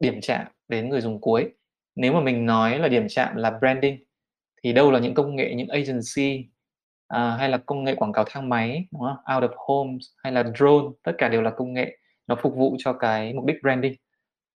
điểm 0.00 0.20
chạm 0.20 0.46
đến 0.68 0.88
người 0.88 1.00
dùng 1.00 1.20
cuối. 1.20 1.50
Nếu 1.96 2.12
mà 2.12 2.20
mình 2.20 2.46
nói 2.46 2.78
là 2.78 2.88
điểm 2.88 3.06
chạm 3.08 3.36
là 3.36 3.50
branding 3.58 4.04
thì 4.62 4.72
đâu 4.72 4.90
là 4.90 4.98
những 4.98 5.14
công 5.14 5.36
nghệ 5.36 5.54
những 5.54 5.68
agency 5.68 6.48
à, 7.08 7.36
hay 7.38 7.48
là 7.48 7.58
công 7.58 7.84
nghệ 7.84 7.94
quảng 7.94 8.12
cáo 8.12 8.24
thang 8.28 8.48
máy 8.48 8.86
đúng 8.92 9.02
không? 9.02 9.36
out 9.36 9.50
of 9.50 9.54
homes 9.56 10.06
hay 10.22 10.32
là 10.32 10.44
drone 10.58 10.86
tất 11.02 11.12
cả 11.18 11.28
đều 11.28 11.42
là 11.42 11.50
công 11.50 11.72
nghệ. 11.72 11.98
Nó 12.26 12.36
phục 12.42 12.54
vụ 12.56 12.76
cho 12.78 12.92
cái 12.92 13.34
mục 13.34 13.44
đích 13.44 13.56
branding. 13.62 13.94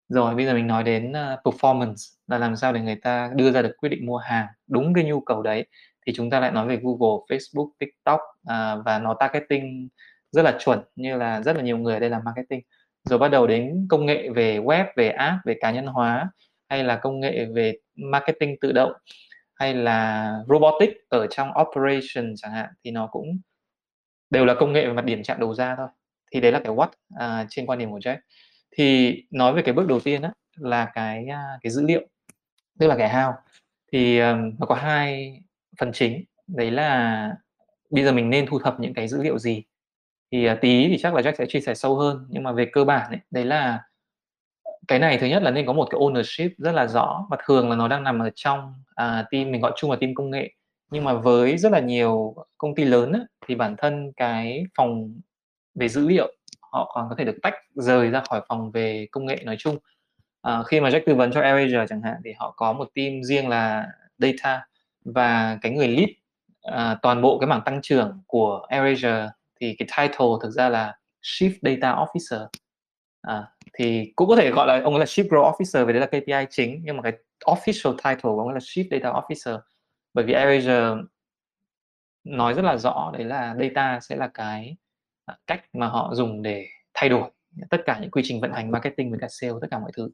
Rồi 0.10 0.36
bây 0.36 0.46
giờ 0.46 0.54
mình 0.54 0.68
nói 0.68 0.84
đến 0.84 1.12
uh, 1.12 1.40
performance 1.44 2.18
là 2.28 2.38
làm 2.38 2.56
sao 2.56 2.74
để 2.74 2.82
người 2.82 2.96
ta 2.96 3.32
đưa 3.36 3.52
ra 3.52 3.62
được 3.62 3.76
quyết 3.78 3.90
định 3.90 4.06
mua 4.06 4.18
hàng 4.18 4.48
đúng 4.68 4.94
cái 4.94 5.04
nhu 5.04 5.22
cầu 5.22 5.42
đấy 5.42 5.68
thì 6.08 6.14
chúng 6.14 6.30
ta 6.30 6.40
lại 6.40 6.52
nói 6.52 6.68
về 6.68 6.80
Google, 6.84 7.26
Facebook, 7.30 7.70
TikTok 7.80 8.20
à, 8.46 8.76
và 8.76 9.00
nó 9.00 9.14
targeting 9.14 9.88
rất 10.32 10.42
là 10.42 10.58
chuẩn 10.60 10.80
như 10.96 11.18
là 11.18 11.42
rất 11.42 11.56
là 11.56 11.62
nhiều 11.62 11.78
người 11.78 11.94
ở 11.94 12.00
đây 12.00 12.10
làm 12.10 12.22
marketing. 12.26 12.62
Rồi 13.04 13.20
bắt 13.20 13.28
đầu 13.28 13.48
đến 13.48 13.88
công 13.90 14.06
nghệ 14.06 14.30
về 14.30 14.60
web, 14.60 14.86
về 14.96 15.10
app, 15.10 15.46
về 15.46 15.56
cá 15.62 15.72
nhân 15.72 15.86
hóa 15.86 16.30
hay 16.70 16.84
là 16.84 16.96
công 16.96 17.20
nghệ 17.20 17.46
về 17.46 17.78
marketing 17.96 18.56
tự 18.62 18.72
động 18.72 18.92
hay 19.56 19.74
là 19.74 20.34
robotic 20.50 20.90
ở 21.10 21.28
trong 21.28 21.52
operation 21.62 22.34
chẳng 22.36 22.52
hạn 22.52 22.70
thì 22.84 22.92
nó 22.92 23.08
cũng 23.08 23.40
đều 24.30 24.46
là 24.46 24.54
công 24.54 24.74
nghệ 24.74 24.88
về 24.88 24.94
mặt 24.94 25.06
điểm 25.06 25.24
chạm 25.24 25.40
đầu 25.40 25.54
ra 25.54 25.76
thôi. 25.76 25.88
Thì 26.32 26.42
đấy 26.42 26.52
là 26.52 26.62
cái 26.64 26.76
what 26.76 26.90
à, 27.18 27.46
trên 27.50 27.66
quan 27.66 27.80
điểm 27.80 27.92
của 27.92 28.00
Jack. 28.00 28.18
Thì 28.78 29.16
nói 29.32 29.54
về 29.54 29.62
cái 29.62 29.74
bước 29.74 29.88
đầu 29.88 30.00
tiên 30.00 30.22
đó 30.22 30.30
là 30.56 30.92
cái 30.94 31.26
à, 31.28 31.44
cái 31.62 31.72
dữ 31.72 31.82
liệu 31.88 32.02
tức 32.80 32.88
là 32.88 32.96
cái 32.98 33.10
how. 33.10 33.34
Thì 33.92 34.20
um, 34.20 34.52
nó 34.60 34.66
có 34.66 34.76
hai 34.76 35.40
phần 35.80 35.92
chính 35.94 36.24
đấy 36.48 36.72
là 36.72 37.32
bây 37.90 38.04
giờ 38.04 38.12
mình 38.12 38.30
nên 38.30 38.46
thu 38.46 38.60
thập 38.60 38.80
những 38.80 38.94
cái 38.94 39.08
dữ 39.08 39.24
liệu 39.24 39.40
gì? 39.40 39.64
Thì 40.32 40.52
uh, 40.52 40.58
tí 40.62 40.88
thì 40.88 40.98
chắc 40.98 41.14
là 41.14 41.22
Jack 41.22 41.34
sẽ 41.38 41.46
chia 41.50 41.60
sẻ 41.60 41.74
sâu 41.74 41.96
hơn 41.96 42.26
nhưng 42.30 42.44
mà 42.44 42.52
về 42.52 42.66
cơ 42.72 42.84
bản 42.84 43.10
ấy, 43.10 43.20
đấy 43.32 43.46
là 43.46 43.84
cái 44.88 45.00
này 45.00 45.18
thứ 45.18 45.28
nhất 45.28 45.44
là 45.44 45.52
nên 45.52 45.66
có 45.66 45.74
một 45.74 45.88
cái 45.92 46.00
ownership 46.00 46.50
rất 46.58 46.72
là 46.72 46.88
rõ 46.88 47.28
và 47.30 47.38
thường 47.46 47.70
là 47.70 47.76
nó 47.76 47.88
đang 47.88 48.04
nằm 48.04 48.20
ở 48.20 48.30
trong 48.36 48.74
à, 48.96 49.26
team 49.32 49.52
mình 49.52 49.62
gọi 49.62 49.72
chung 49.76 49.92
là 49.92 49.98
team 50.02 50.16
công 50.16 50.32
nghệ. 50.32 50.52
Nhưng 50.92 51.04
mà 51.04 51.14
với 51.14 51.58
rất 51.58 51.72
là 51.72 51.80
nhiều 51.80 52.36
công 52.58 52.76
ty 52.76 52.84
lớn 52.84 53.12
ấy, 53.12 53.22
thì 53.48 53.56
bản 53.56 53.76
thân 53.78 54.12
cái 54.16 54.64
phòng 54.78 55.14
về 55.76 55.88
dữ 55.88 56.08
liệu 56.08 56.34
họ 56.72 56.92
còn 56.94 57.10
có 57.10 57.16
thể 57.18 57.26
được 57.26 57.38
tách 57.42 57.54
rời 57.76 58.10
ra 58.10 58.22
khỏi 58.30 58.42
phòng 58.48 58.72
về 58.72 59.08
công 59.12 59.26
nghệ 59.26 59.38
nói 59.44 59.56
chung. 59.60 59.78
À, 60.42 60.64
khi 60.64 60.80
mà 60.80 60.90
Jack 60.90 61.02
tư 61.06 61.16
vấn 61.16 61.32
cho 61.32 61.42
AirAsia 61.42 61.88
chẳng 61.90 62.02
hạn 62.02 62.16
thì 62.26 62.32
họ 62.38 62.54
có 62.58 62.74
một 62.74 62.90
team 62.96 63.24
riêng 63.24 63.48
là 63.48 63.88
data 64.18 64.66
và 65.16 65.58
cái 65.62 65.72
người 65.72 65.88
lead 65.88 66.10
à, 66.62 66.98
toàn 67.02 67.22
bộ 67.22 67.40
cái 67.40 67.48
mảng 67.48 67.62
tăng 67.66 67.82
trưởng 67.82 68.22
của 68.28 68.66
AirAsia 68.70 69.30
thì 69.60 69.76
cái 69.80 69.88
title 69.98 70.28
thực 70.42 70.50
ra 70.52 70.70
là 70.70 70.98
Chief 71.22 71.52
Data 71.62 71.96
Officer. 71.96 72.48
À, 73.22 73.44
thì 73.74 74.12
cũng 74.16 74.30
có 74.30 74.36
thể 74.36 74.52
gọi 74.52 74.68
là 74.68 74.82
ông 74.84 74.94
ấy 74.94 75.00
là 75.00 75.06
Chief 75.06 75.28
Growth 75.28 75.52
Officer 75.52 75.86
vì 75.86 75.94
đấy 75.94 76.02
là 76.02 76.08
KPI 76.08 76.48
chính 76.50 76.82
nhưng 76.84 76.98
mà 76.98 77.04
cái 77.04 77.14
official 77.46 77.94
title 77.94 78.22
của 78.22 78.40
ông 78.40 78.48
ấy 78.48 78.54
là 78.54 78.60
Chief 78.60 78.86
Data 78.92 79.20
Officer. 79.20 79.60
Bởi 80.14 80.26
vì 80.26 80.34
AirAsia 80.34 81.04
nói 82.24 82.54
rất 82.54 82.62
là 82.62 82.78
rõ 82.78 83.12
đấy 83.14 83.24
là 83.24 83.56
data 83.60 84.00
sẽ 84.00 84.16
là 84.16 84.28
cái 84.34 84.78
à, 85.26 85.38
cách 85.48 85.64
mà 85.74 85.88
họ 85.88 86.12
dùng 86.14 86.42
để 86.42 86.68
thay 86.94 87.10
đổi 87.10 87.32
tất 87.70 87.78
cả 87.86 88.00
những 88.02 88.12
quy 88.12 88.22
trình 88.26 88.42
vận 88.42 88.54
hành 88.54 88.72
marketing 88.72 89.10
với 89.12 89.20
cả 89.22 89.28
sale 89.30 89.54
tất 89.62 89.68
cả 89.72 89.80
mọi 89.80 89.92
thứ 89.98 90.10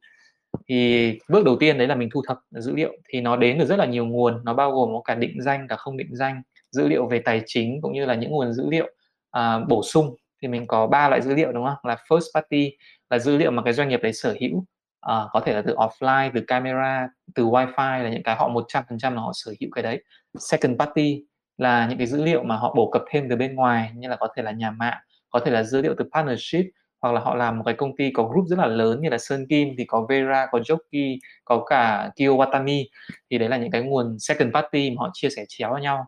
thì 0.67 1.19
bước 1.29 1.45
đầu 1.45 1.55
tiên 1.59 1.77
đấy 1.77 1.87
là 1.87 1.95
mình 1.95 2.09
thu 2.13 2.21
thập 2.27 2.39
dữ 2.51 2.75
liệu. 2.75 2.93
Thì 3.09 3.21
nó 3.21 3.35
đến 3.35 3.57
từ 3.59 3.65
rất 3.65 3.79
là 3.79 3.85
nhiều 3.85 4.05
nguồn 4.05 4.45
nó 4.45 4.53
bao 4.53 4.71
gồm 4.71 4.89
có 4.93 5.01
cả 5.05 5.15
định 5.15 5.41
danh 5.41 5.67
cả 5.67 5.75
không 5.75 5.97
định 5.97 6.15
danh 6.15 6.41
dữ 6.71 6.87
liệu 6.87 7.07
về 7.07 7.19
tài 7.19 7.41
chính 7.45 7.81
cũng 7.81 7.93
như 7.93 8.05
là 8.05 8.15
những 8.15 8.31
nguồn 8.31 8.53
dữ 8.53 8.69
liệu 8.69 8.87
à, 9.31 9.59
bổ 9.59 9.83
sung. 9.83 10.15
Thì 10.41 10.47
mình 10.47 10.67
có 10.67 10.87
ba 10.87 11.09
loại 11.09 11.21
dữ 11.21 11.35
liệu 11.35 11.51
đúng 11.51 11.65
không? 11.65 11.77
Là 11.83 11.97
first 12.09 12.41
party 12.41 12.71
là 13.09 13.19
dữ 13.19 13.37
liệu 13.37 13.51
mà 13.51 13.61
cái 13.63 13.73
doanh 13.73 13.89
nghiệp 13.89 13.99
đấy 14.03 14.13
sở 14.13 14.35
hữu. 14.41 14.65
À, 15.01 15.25
có 15.31 15.39
thể 15.39 15.53
là 15.53 15.61
từ 15.61 15.75
offline 15.75 16.31
từ 16.33 16.41
camera 16.47 17.07
từ 17.35 17.45
wifi 17.45 18.03
là 18.03 18.09
những 18.09 18.23
cái 18.23 18.35
họ 18.35 18.49
100% 18.49 19.15
là 19.15 19.21
họ 19.21 19.31
sở 19.33 19.53
hữu 19.61 19.69
cái 19.75 19.83
đấy. 19.83 20.03
Second 20.39 20.79
party 20.79 21.23
là 21.57 21.87
những 21.87 21.97
cái 21.97 22.07
dữ 22.07 22.23
liệu 22.23 22.43
mà 22.43 22.55
họ 22.55 22.73
bổ 22.75 22.89
cập 22.91 23.01
thêm 23.09 23.29
từ 23.29 23.35
bên 23.35 23.55
ngoài 23.55 23.91
như 23.95 24.07
là 24.07 24.15
có 24.15 24.27
thể 24.35 24.43
là 24.43 24.51
nhà 24.51 24.71
mạng 24.71 24.97
có 25.29 25.39
thể 25.39 25.51
là 25.51 25.63
dữ 25.63 25.81
liệu 25.81 25.95
từ 25.97 26.05
partnership 26.13 26.65
hoặc 27.03 27.11
là 27.11 27.21
họ 27.21 27.35
làm 27.35 27.57
một 27.57 27.63
cái 27.65 27.73
công 27.73 27.95
ty 27.95 28.11
có 28.11 28.23
group 28.23 28.47
rất 28.47 28.59
là 28.59 28.65
lớn 28.65 29.01
như 29.01 29.09
là 29.09 29.17
Sơn 29.17 29.45
Kim 29.49 29.69
thì 29.77 29.85
có 29.85 30.05
Vera, 30.09 30.47
có 30.51 30.59
Jockey, 30.59 31.17
có 31.45 31.63
cả 31.65 32.11
Kiyowatami 32.15 32.85
thì 33.29 33.37
đấy 33.37 33.49
là 33.49 33.57
những 33.57 33.71
cái 33.71 33.81
nguồn 33.81 34.19
second 34.19 34.53
party 34.53 34.91
mà 34.91 34.95
họ 34.99 35.09
chia 35.13 35.29
sẻ 35.29 35.45
chéo 35.47 35.71
với 35.71 35.81
nhau. 35.81 36.05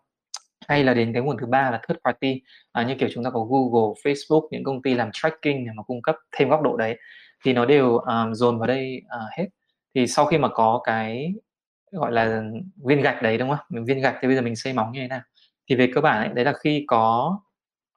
Hay 0.67 0.84
là 0.84 0.93
đến 0.93 1.13
cái 1.13 1.21
nguồn 1.21 1.38
thứ 1.38 1.45
ba 1.45 1.71
là 1.71 1.81
third 1.88 1.99
party. 2.05 2.41
À, 2.71 2.84
như 2.84 2.95
kiểu 2.99 3.10
chúng 3.13 3.23
ta 3.23 3.29
có 3.29 3.39
Google, 3.39 3.93
Facebook 4.03 4.47
những 4.51 4.63
công 4.63 4.81
ty 4.81 4.93
làm 4.93 5.10
tracking 5.13 5.65
để 5.65 5.71
mà 5.75 5.84
cung 5.84 6.01
cấp 6.01 6.15
thêm 6.31 6.49
góc 6.49 6.62
độ 6.62 6.77
đấy. 6.77 6.97
Thì 7.45 7.53
nó 7.53 7.65
đều 7.65 7.97
um, 7.97 8.34
dồn 8.34 8.60
vào 8.60 8.67
đây 8.67 9.01
uh, 9.05 9.38
hết. 9.38 9.45
Thì 9.95 10.08
sau 10.08 10.25
khi 10.25 10.38
mà 10.38 10.47
có 10.47 10.81
cái 10.84 11.34
gọi 11.91 12.12
là 12.12 12.43
viên 12.86 13.01
gạch 13.01 13.21
đấy 13.21 13.38
đúng 13.38 13.49
không? 13.49 13.86
Viên 13.86 14.01
gạch 14.01 14.15
thì 14.21 14.27
bây 14.27 14.36
giờ 14.36 14.41
mình 14.41 14.55
xây 14.55 14.73
móng 14.73 14.91
như 14.91 15.01
thế 15.01 15.08
nào? 15.08 15.21
Thì 15.69 15.75
về 15.75 15.91
cơ 15.95 16.01
bản 16.01 16.17
ấy, 16.17 16.34
đấy 16.34 16.45
là 16.45 16.53
khi 16.53 16.86
có 16.88 17.39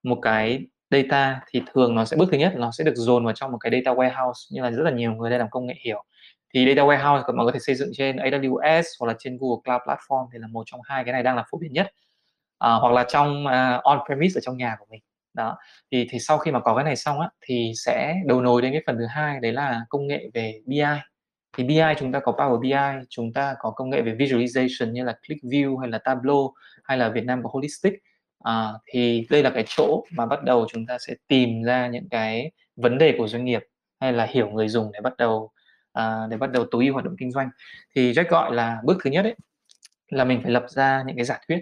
một 0.03 0.19
cái 0.23 0.67
data 0.90 1.40
thì 1.51 1.62
thường 1.72 1.94
nó 1.94 2.05
sẽ 2.05 2.16
bước 2.16 2.29
thứ 2.33 2.38
nhất 2.38 2.53
nó 2.57 2.70
sẽ 2.70 2.85
được 2.85 2.94
dồn 2.94 3.24
vào 3.24 3.35
trong 3.35 3.53
một 3.53 3.59
cái 3.59 3.72
data 3.72 3.94
warehouse 3.96 4.48
như 4.51 4.62
là 4.62 4.70
rất 4.70 4.83
là 4.83 4.90
nhiều 4.90 5.12
người 5.12 5.31
đang 5.31 5.38
làm 5.38 5.51
công 5.51 5.66
nghệ 5.66 5.74
hiểu. 5.85 6.05
Thì 6.55 6.66
data 6.66 6.83
warehouse 6.83 7.22
mọi 7.27 7.37
người 7.37 7.44
có 7.44 7.53
thể 7.53 7.59
xây 7.59 7.74
dựng 7.74 7.90
trên 7.94 8.16
AWS 8.16 8.83
hoặc 9.01 9.07
là 9.07 9.14
trên 9.18 9.38
Google 9.40 9.61
Cloud 9.64 9.81
Platform 9.83 10.29
thì 10.33 10.38
là 10.38 10.46
một 10.46 10.62
trong 10.66 10.81
hai 10.85 11.05
cái 11.05 11.12
này 11.12 11.22
đang 11.22 11.37
là 11.37 11.44
phổ 11.51 11.59
biến 11.59 11.72
nhất. 11.72 11.87
À, 12.59 12.72
hoặc 12.72 12.92
là 12.92 13.05
trong 13.09 13.46
à, 13.46 13.77
uh, 13.77 13.85
on 13.85 13.98
premise 14.07 14.38
ở 14.38 14.40
trong 14.40 14.57
nhà 14.57 14.77
của 14.79 14.87
mình. 14.90 15.01
Đó. 15.35 15.57
Thì 15.92 16.07
thì 16.11 16.18
sau 16.18 16.38
khi 16.38 16.51
mà 16.51 16.61
có 16.61 16.74
cái 16.74 16.85
này 16.85 16.96
xong 16.96 17.20
á 17.20 17.31
thì 17.40 17.72
sẽ 17.77 18.14
đầu 18.27 18.40
nối 18.42 18.62
đến 18.62 18.72
cái 18.72 18.83
phần 18.87 18.98
thứ 18.98 19.07
hai 19.07 19.40
đấy 19.40 19.53
là 19.53 19.81
công 19.88 20.07
nghệ 20.07 20.31
về 20.35 20.61
BI 20.66 20.83
thì 21.57 21.64
BI 21.64 21.94
chúng 21.98 22.12
ta 22.12 22.20
có 22.20 22.33
Power 22.33 22.61
BI 22.61 23.07
chúng 23.09 23.33
ta 23.33 23.55
có 23.59 23.70
công 23.70 23.90
nghệ 23.90 24.03
về 24.03 24.14
visualization 24.14 24.92
như 24.92 25.05
là 25.05 25.18
ClickView 25.22 25.79
hay 25.79 25.88
là 25.90 25.98
Tableau 25.98 26.55
hay 26.85 26.98
là 26.98 27.09
Việt 27.09 27.24
Nam 27.24 27.42
có 27.42 27.51
Holistic 27.53 27.92
à, 28.44 28.72
thì 28.87 29.27
đây 29.31 29.42
là 29.42 29.51
cái 29.51 29.64
chỗ 29.66 30.05
mà 30.11 30.27
bắt 30.27 30.44
đầu 30.44 30.66
chúng 30.72 30.87
ta 30.87 30.98
sẽ 30.98 31.14
tìm 31.29 31.62
ra 31.62 31.88
những 31.88 32.09
cái 32.09 32.51
vấn 32.77 32.98
đề 32.98 33.14
của 33.18 33.29
doanh 33.29 33.44
nghiệp 33.44 33.62
hay 34.01 34.12
là 34.12 34.24
hiểu 34.31 34.51
người 34.51 34.68
dùng 34.68 34.92
để 34.92 35.01
bắt 35.01 35.16
đầu 35.16 35.51
à, 35.92 36.27
để 36.31 36.37
bắt 36.37 36.53
đầu 36.53 36.66
tối 36.70 36.85
ưu 36.85 36.92
hoạt 36.94 37.05
động 37.05 37.16
kinh 37.18 37.31
doanh. 37.33 37.51
Thì 37.94 38.12
Jack 38.12 38.29
gọi 38.29 38.55
là 38.55 38.81
bước 38.85 38.98
thứ 39.05 39.11
nhất 39.11 39.24
ấy 39.24 39.35
là 40.09 40.24
mình 40.24 40.40
phải 40.42 40.51
lập 40.53 40.64
ra 40.68 41.03
những 41.07 41.16
cái 41.16 41.24
giả 41.24 41.40
thuyết 41.48 41.59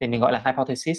thì 0.00 0.08
mình 0.08 0.20
gọi 0.20 0.32
là 0.32 0.42
hypothesis. 0.46 0.98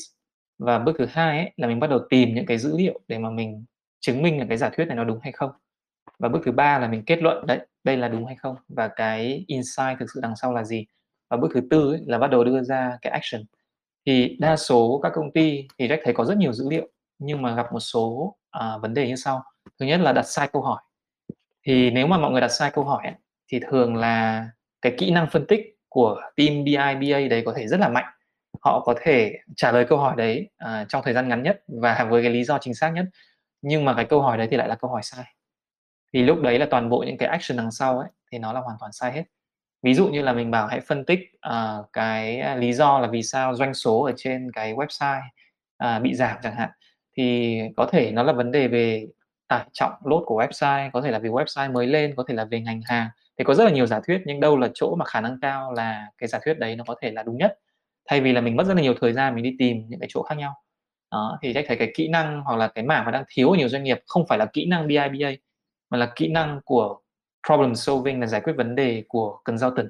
Và 0.59 0.79
bước 0.79 0.95
thứ 0.97 1.05
hai 1.05 1.37
ấy, 1.37 1.51
là 1.57 1.67
mình 1.67 1.79
bắt 1.79 1.89
đầu 1.89 1.99
tìm 2.09 2.35
những 2.35 2.45
cái 2.45 2.57
dữ 2.57 2.77
liệu 2.77 2.99
để 3.07 3.17
mà 3.17 3.29
mình 3.29 3.65
chứng 3.99 4.21
minh 4.21 4.39
là 4.39 4.45
cái 4.49 4.57
giả 4.57 4.69
thuyết 4.69 4.85
này 4.85 4.95
nó 4.97 5.03
đúng 5.03 5.19
hay 5.23 5.31
không. 5.31 5.51
Và 6.19 6.29
bước 6.29 6.39
thứ 6.45 6.51
ba 6.51 6.79
là 6.79 6.87
mình 6.87 7.03
kết 7.05 7.21
luận 7.21 7.45
đấy 7.47 7.59
đây 7.83 7.97
là 7.97 8.07
đúng 8.07 8.25
hay 8.25 8.35
không? 8.35 8.55
Và 8.69 8.87
cái 8.87 9.45
insight 9.47 9.99
thực 9.99 10.05
sự 10.13 10.19
đằng 10.23 10.35
sau 10.35 10.53
là 10.53 10.63
gì? 10.63 10.85
Và 11.29 11.37
bước 11.37 11.51
thứ 11.53 11.61
tư 11.69 11.91
ấy, 11.93 12.01
là 12.05 12.17
bắt 12.17 12.27
đầu 12.31 12.43
đưa 12.43 12.63
ra 12.63 12.97
cái 13.01 13.11
action 13.11 13.41
thì 14.05 14.37
đa 14.39 14.57
số 14.57 14.99
các 15.03 15.11
công 15.15 15.31
ty 15.31 15.67
thì 15.79 15.87
Jack 15.87 15.97
thấy 16.03 16.13
có 16.13 16.25
rất 16.25 16.37
nhiều 16.37 16.53
dữ 16.53 16.69
liệu 16.69 16.87
nhưng 17.19 17.41
mà 17.41 17.55
gặp 17.55 17.73
một 17.73 17.79
số 17.79 18.35
à, 18.49 18.77
vấn 18.77 18.93
đề 18.93 19.07
như 19.07 19.15
sau. 19.15 19.43
Thứ 19.79 19.85
nhất 19.85 19.99
là 19.99 20.13
đặt 20.13 20.23
sai 20.23 20.47
câu 20.53 20.61
hỏi. 20.61 20.81
Thì 21.63 21.91
nếu 21.91 22.07
mà 22.07 22.17
mọi 22.17 22.31
người 22.31 22.41
đặt 22.41 22.47
sai 22.47 22.71
câu 22.71 22.83
hỏi 22.83 23.03
ấy, 23.05 23.15
thì 23.51 23.59
thường 23.69 23.95
là 23.95 24.45
cái 24.81 24.95
kỹ 24.97 25.11
năng 25.11 25.27
phân 25.31 25.45
tích 25.47 25.61
của 25.89 26.21
team 26.35 26.63
BI 26.63 26.75
BA 26.75 27.27
đấy 27.29 27.43
có 27.45 27.53
thể 27.57 27.67
rất 27.67 27.79
là 27.79 27.89
mạnh. 27.89 28.05
Họ 28.61 28.79
có 28.85 28.95
thể 29.01 29.33
trả 29.55 29.71
lời 29.71 29.85
câu 29.89 29.97
hỏi 29.97 30.15
đấy 30.17 30.49
à, 30.57 30.85
trong 30.89 31.01
thời 31.03 31.13
gian 31.13 31.27
ngắn 31.29 31.43
nhất 31.43 31.63
và 31.81 32.07
với 32.09 32.23
cái 32.23 32.31
lý 32.31 32.43
do 32.43 32.57
chính 32.61 32.75
xác 32.75 32.89
nhất 32.89 33.05
nhưng 33.61 33.85
mà 33.85 33.93
cái 33.93 34.05
câu 34.05 34.21
hỏi 34.21 34.37
đấy 34.37 34.47
thì 34.51 34.57
lại 34.57 34.67
là 34.67 34.75
câu 34.75 34.91
hỏi 34.91 35.01
sai. 35.03 35.25
Thì 36.13 36.23
lúc 36.23 36.39
đấy 36.41 36.59
là 36.59 36.67
toàn 36.71 36.89
bộ 36.89 37.03
những 37.07 37.17
cái 37.17 37.29
action 37.29 37.57
đằng 37.57 37.71
sau 37.71 37.99
ấy 37.99 38.09
thì 38.31 38.37
nó 38.37 38.53
là 38.53 38.59
hoàn 38.61 38.77
toàn 38.79 38.91
sai 38.91 39.11
hết 39.11 39.23
ví 39.83 39.93
dụ 39.93 40.07
như 40.07 40.21
là 40.21 40.33
mình 40.33 40.51
bảo 40.51 40.67
hãy 40.67 40.81
phân 40.81 41.05
tích 41.05 41.19
uh, 41.49 41.85
cái 41.93 42.39
à, 42.39 42.55
lý 42.55 42.73
do 42.73 42.99
là 42.99 43.07
vì 43.07 43.23
sao 43.23 43.55
doanh 43.55 43.73
số 43.73 44.03
ở 44.03 44.11
trên 44.17 44.51
cái 44.51 44.73
website 44.73 45.21
uh, 45.83 46.01
bị 46.01 46.15
giảm 46.15 46.37
chẳng 46.43 46.55
hạn 46.55 46.69
thì 47.17 47.59
có 47.77 47.85
thể 47.91 48.11
nó 48.11 48.23
là 48.23 48.33
vấn 48.33 48.51
đề 48.51 48.67
về 48.67 49.07
tải 49.47 49.65
trọng 49.73 49.93
load 50.03 50.23
của 50.25 50.43
website 50.43 50.89
có 50.93 51.01
thể 51.01 51.11
là 51.11 51.19
vì 51.19 51.29
website 51.29 51.73
mới 51.73 51.87
lên 51.87 52.13
có 52.17 52.23
thể 52.27 52.33
là 52.33 52.45
về 52.45 52.61
ngành 52.61 52.81
hàng. 52.85 53.09
Thì 53.37 53.43
có 53.43 53.53
rất 53.53 53.63
là 53.63 53.71
nhiều 53.71 53.85
giả 53.85 53.99
thuyết 54.07 54.21
nhưng 54.25 54.39
đâu 54.39 54.57
là 54.57 54.69
chỗ 54.73 54.95
mà 54.95 55.05
khả 55.05 55.21
năng 55.21 55.39
cao 55.41 55.73
là 55.73 56.07
cái 56.17 56.27
giả 56.27 56.39
thuyết 56.45 56.59
đấy 56.59 56.75
nó 56.75 56.83
có 56.87 56.95
thể 57.01 57.11
là 57.11 57.23
đúng 57.23 57.37
nhất. 57.37 57.59
Thay 58.09 58.21
vì 58.21 58.33
là 58.33 58.41
mình 58.41 58.55
mất 58.55 58.63
rất 58.67 58.73
là 58.73 58.81
nhiều 58.81 58.93
thời 59.01 59.13
gian 59.13 59.35
mình 59.35 59.43
đi 59.43 59.55
tìm 59.59 59.85
những 59.87 59.99
cái 59.99 60.09
chỗ 60.11 60.23
khác 60.23 60.35
nhau. 60.35 60.53
Đó 61.11 61.39
thì 61.41 61.53
chắc 61.53 61.65
thấy 61.67 61.77
cái 61.77 61.91
kỹ 61.95 62.07
năng 62.07 62.41
hoặc 62.41 62.55
là 62.55 62.67
cái 62.67 62.83
mảng 62.83 63.05
mà 63.05 63.11
đang 63.11 63.23
thiếu 63.27 63.49
ở 63.51 63.57
nhiều 63.57 63.69
doanh 63.69 63.83
nghiệp 63.83 63.99
không 64.07 64.27
phải 64.27 64.37
là 64.37 64.45
kỹ 64.45 64.65
năng 64.65 64.87
BIBA 64.87 65.31
mà 65.89 65.97
là 65.97 66.11
kỹ 66.15 66.27
năng 66.27 66.61
của 66.65 66.99
problem 67.47 67.75
solving 67.75 68.19
là 68.19 68.27
giải 68.27 68.41
quyết 68.41 68.53
vấn 68.53 68.75
đề 68.75 69.03
của 69.07 69.39
consultant. 69.43 69.89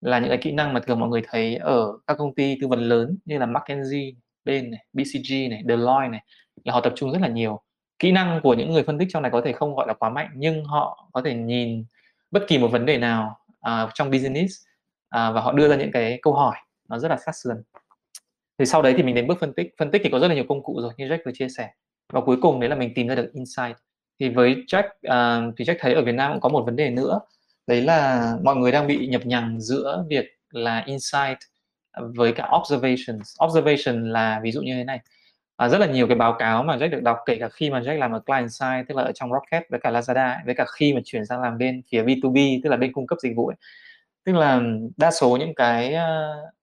Là 0.00 0.18
những 0.18 0.28
cái 0.28 0.38
kỹ 0.38 0.52
năng 0.52 0.72
mà 0.72 0.80
thường 0.80 1.00
mọi 1.00 1.08
người 1.08 1.22
thấy 1.28 1.56
ở 1.56 1.98
các 2.06 2.18
công 2.18 2.34
ty 2.34 2.58
tư 2.60 2.68
vấn 2.68 2.80
lớn 2.80 3.18
như 3.24 3.38
là 3.38 3.46
McKinsey, 3.46 4.16
bên 4.44 4.70
này, 4.70 4.84
BCG 4.92 5.50
này, 5.50 5.62
Deloitte 5.68 6.08
này 6.08 6.24
là 6.64 6.72
họ 6.72 6.80
tập 6.80 6.92
trung 6.96 7.12
rất 7.12 7.18
là 7.22 7.28
nhiều. 7.28 7.60
Kỹ 7.98 8.12
năng 8.12 8.40
của 8.42 8.54
những 8.54 8.72
người 8.72 8.82
phân 8.82 8.98
tích 8.98 9.08
trong 9.10 9.22
này 9.22 9.30
có 9.30 9.42
thể 9.44 9.52
không 9.52 9.74
gọi 9.74 9.86
là 9.86 9.94
quá 9.94 10.10
mạnh 10.10 10.30
nhưng 10.34 10.64
họ 10.64 11.08
có 11.12 11.22
thể 11.22 11.34
nhìn 11.34 11.84
bất 12.30 12.42
kỳ 12.48 12.58
một 12.58 12.68
vấn 12.68 12.86
đề 12.86 12.98
nào 12.98 13.38
uh, 13.50 13.90
trong 13.94 14.10
business 14.10 14.54
uh, 15.16 15.34
và 15.34 15.40
họ 15.40 15.52
đưa 15.52 15.68
ra 15.68 15.76
những 15.76 15.92
cái 15.92 16.18
câu 16.22 16.34
hỏi 16.34 16.56
nó 16.88 16.98
rất 16.98 17.08
là 17.08 17.16
sát 17.16 17.32
sườn. 17.32 17.62
Thì 18.58 18.66
sau 18.66 18.82
đấy 18.82 18.94
thì 18.96 19.02
mình 19.02 19.14
đến 19.14 19.26
bước 19.26 19.38
phân 19.40 19.52
tích. 19.52 19.74
Phân 19.78 19.90
tích 19.90 20.00
thì 20.04 20.10
có 20.10 20.18
rất 20.18 20.28
là 20.28 20.34
nhiều 20.34 20.44
công 20.48 20.62
cụ 20.62 20.80
rồi 20.80 20.92
như 20.96 21.08
Jack 21.08 21.18
vừa 21.26 21.32
chia 21.34 21.48
sẻ. 21.48 21.70
Và 22.12 22.20
cuối 22.20 22.36
cùng 22.42 22.60
đấy 22.60 22.70
là 22.70 22.76
mình 22.76 22.92
tìm 22.94 23.08
ra 23.08 23.14
được 23.14 23.30
insight 23.34 23.76
thì 24.20 24.28
với 24.28 24.64
Jack 24.66 24.84
uh, 24.86 25.54
thì 25.56 25.64
Jack 25.64 25.76
thấy 25.80 25.94
ở 25.94 26.02
Việt 26.02 26.14
Nam 26.14 26.32
cũng 26.32 26.40
có 26.40 26.48
một 26.48 26.62
vấn 26.66 26.76
đề 26.76 26.90
nữa. 26.90 27.20
Đấy 27.66 27.82
là 27.82 28.32
mọi 28.42 28.56
người 28.56 28.72
đang 28.72 28.86
bị 28.86 29.06
nhập 29.06 29.26
nhằng 29.26 29.60
giữa 29.60 30.04
việc 30.08 30.26
là 30.50 30.82
insight 30.86 31.38
với 31.96 32.32
cả 32.32 32.50
observations. 32.56 33.36
Observation 33.44 34.12
là 34.12 34.40
ví 34.42 34.52
dụ 34.52 34.62
như 34.62 34.74
thế 34.74 34.84
này. 34.84 35.00
À, 35.56 35.68
rất 35.68 35.78
là 35.78 35.86
nhiều 35.86 36.06
cái 36.08 36.16
báo 36.16 36.36
cáo 36.38 36.62
mà 36.62 36.76
Jack 36.76 36.90
được 36.90 37.02
đọc 37.02 37.18
kể 37.26 37.36
cả 37.40 37.48
khi 37.48 37.70
mà 37.70 37.80
Jack 37.80 37.98
làm 37.98 38.12
ở 38.12 38.20
client 38.20 38.52
side 38.52 38.84
tức 38.88 38.96
là 38.96 39.02
ở 39.02 39.12
trong 39.12 39.32
Rocket 39.32 39.70
với 39.70 39.80
cả 39.80 39.90
Lazada 39.90 40.36
với 40.46 40.54
cả 40.54 40.64
khi 40.76 40.94
mà 40.94 41.00
chuyển 41.04 41.26
sang 41.26 41.42
làm 41.42 41.58
bên 41.58 41.82
phía 41.90 42.02
B2B 42.02 42.60
tức 42.64 42.70
là 42.70 42.76
bên 42.76 42.92
cung 42.92 43.06
cấp 43.06 43.18
dịch 43.22 43.36
vụ 43.36 43.46
ấy. 43.46 43.56
tức 44.24 44.32
là 44.32 44.62
đa 44.96 45.10
số 45.10 45.36
những 45.36 45.54
cái 45.54 45.94
uh, 45.94 46.54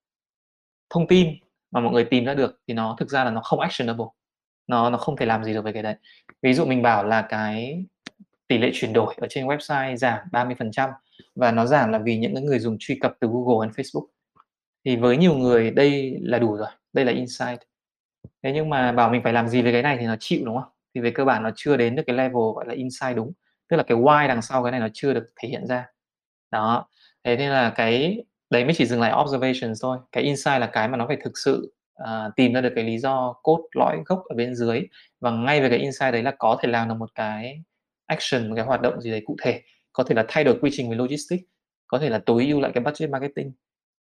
thông 0.89 1.07
tin 1.07 1.27
mà 1.71 1.79
mọi 1.79 1.93
người 1.93 2.05
tìm 2.05 2.25
ra 2.25 2.33
được 2.33 2.59
thì 2.67 2.73
nó 2.73 2.95
thực 2.99 3.09
ra 3.09 3.23
là 3.23 3.31
nó 3.31 3.41
không 3.41 3.59
actionable 3.59 4.05
nó 4.67 4.89
nó 4.89 4.97
không 4.97 5.17
thể 5.17 5.25
làm 5.25 5.43
gì 5.43 5.53
được 5.53 5.63
với 5.63 5.73
cái 5.73 5.83
đấy. 5.83 5.95
Ví 6.41 6.53
dụ 6.53 6.65
mình 6.65 6.81
bảo 6.81 7.03
là 7.03 7.21
cái 7.21 7.85
tỷ 8.47 8.57
lệ 8.57 8.71
chuyển 8.73 8.93
đổi 8.93 9.15
ở 9.17 9.27
trên 9.29 9.47
website 9.47 9.95
giảm 9.95 10.19
30% 10.31 10.89
và 11.35 11.51
nó 11.51 11.65
giảm 11.65 11.91
là 11.91 11.99
vì 11.99 12.17
những 12.17 12.45
người 12.45 12.59
dùng 12.59 12.77
truy 12.79 12.97
cập 13.01 13.13
từ 13.19 13.27
Google 13.27 13.67
hay 13.67 13.73
Facebook. 13.73 14.05
Thì 14.85 14.95
với 14.95 15.17
nhiều 15.17 15.35
người 15.35 15.71
đây 15.71 16.17
là 16.21 16.39
đủ 16.39 16.57
rồi, 16.57 16.67
đây 16.93 17.05
là 17.05 17.11
insight. 17.11 17.59
Thế 18.43 18.51
nhưng 18.53 18.69
mà 18.69 18.91
bảo 18.91 19.09
mình 19.09 19.21
phải 19.23 19.33
làm 19.33 19.47
gì 19.47 19.61
về 19.61 19.71
cái 19.71 19.81
này 19.81 19.97
thì 19.99 20.05
nó 20.05 20.15
chịu, 20.19 20.41
đúng 20.45 20.55
không? 20.55 20.69
Thì 20.95 21.01
về 21.01 21.11
cơ 21.11 21.25
bản 21.25 21.43
nó 21.43 21.49
chưa 21.55 21.77
đến 21.77 21.95
được 21.95 22.03
cái 22.07 22.15
level 22.15 22.53
gọi 22.55 22.65
là 22.67 22.73
insight 22.73 23.15
đúng. 23.15 23.31
Tức 23.69 23.77
là 23.77 23.83
cái 23.83 23.97
why 23.97 24.27
đằng 24.27 24.41
sau 24.41 24.63
cái 24.63 24.71
này 24.71 24.79
nó 24.79 24.87
chưa 24.93 25.13
được 25.13 25.31
thể 25.35 25.49
hiện 25.49 25.67
ra. 25.67 25.85
Đó. 26.51 26.87
Thế 27.23 27.37
nên 27.37 27.49
là 27.51 27.69
cái, 27.69 28.23
đấy 28.49 28.65
mới 28.65 28.73
chỉ 28.73 28.85
dừng 28.85 29.01
lại 29.01 29.13
observations 29.23 29.83
thôi. 29.83 29.97
Cái 30.11 30.23
insight 30.23 30.59
là 30.59 30.67
cái 30.67 30.87
mà 30.87 30.97
nó 30.97 31.07
phải 31.07 31.17
thực 31.23 31.37
sự 31.37 31.73
À, 31.95 32.29
tìm 32.35 32.53
ra 32.53 32.61
được 32.61 32.71
cái 32.75 32.83
lý 32.83 32.97
do 32.97 33.33
cốt 33.43 33.67
lõi 33.75 33.97
gốc 34.05 34.23
ở 34.29 34.35
bên 34.35 34.55
dưới. 34.55 34.81
Và 35.19 35.31
ngay 35.31 35.61
về 35.61 35.69
cái 35.69 35.79
insight 35.79 36.13
đấy 36.13 36.23
là 36.23 36.31
có 36.39 36.57
thể 36.61 36.69
làm 36.69 36.89
được 36.89 36.95
một 36.95 37.09
cái 37.15 37.61
action 38.05 38.49
một 38.49 38.55
cái 38.55 38.65
hoạt 38.65 38.81
động 38.81 39.01
gì 39.01 39.11
đấy 39.11 39.21
cụ 39.25 39.35
thể. 39.41 39.61
Có 39.93 40.03
thể 40.03 40.15
là 40.15 40.25
thay 40.27 40.43
đổi 40.43 40.57
quy 40.61 40.69
trình 40.73 40.89
về 40.89 40.95
logistics 40.95 41.43
có 41.87 41.99
thể 41.99 42.09
là 42.09 42.19
tối 42.25 42.47
ưu 42.47 42.61
lại 42.61 42.71
cái 42.75 42.83
budget 42.83 43.09
marketing 43.09 43.51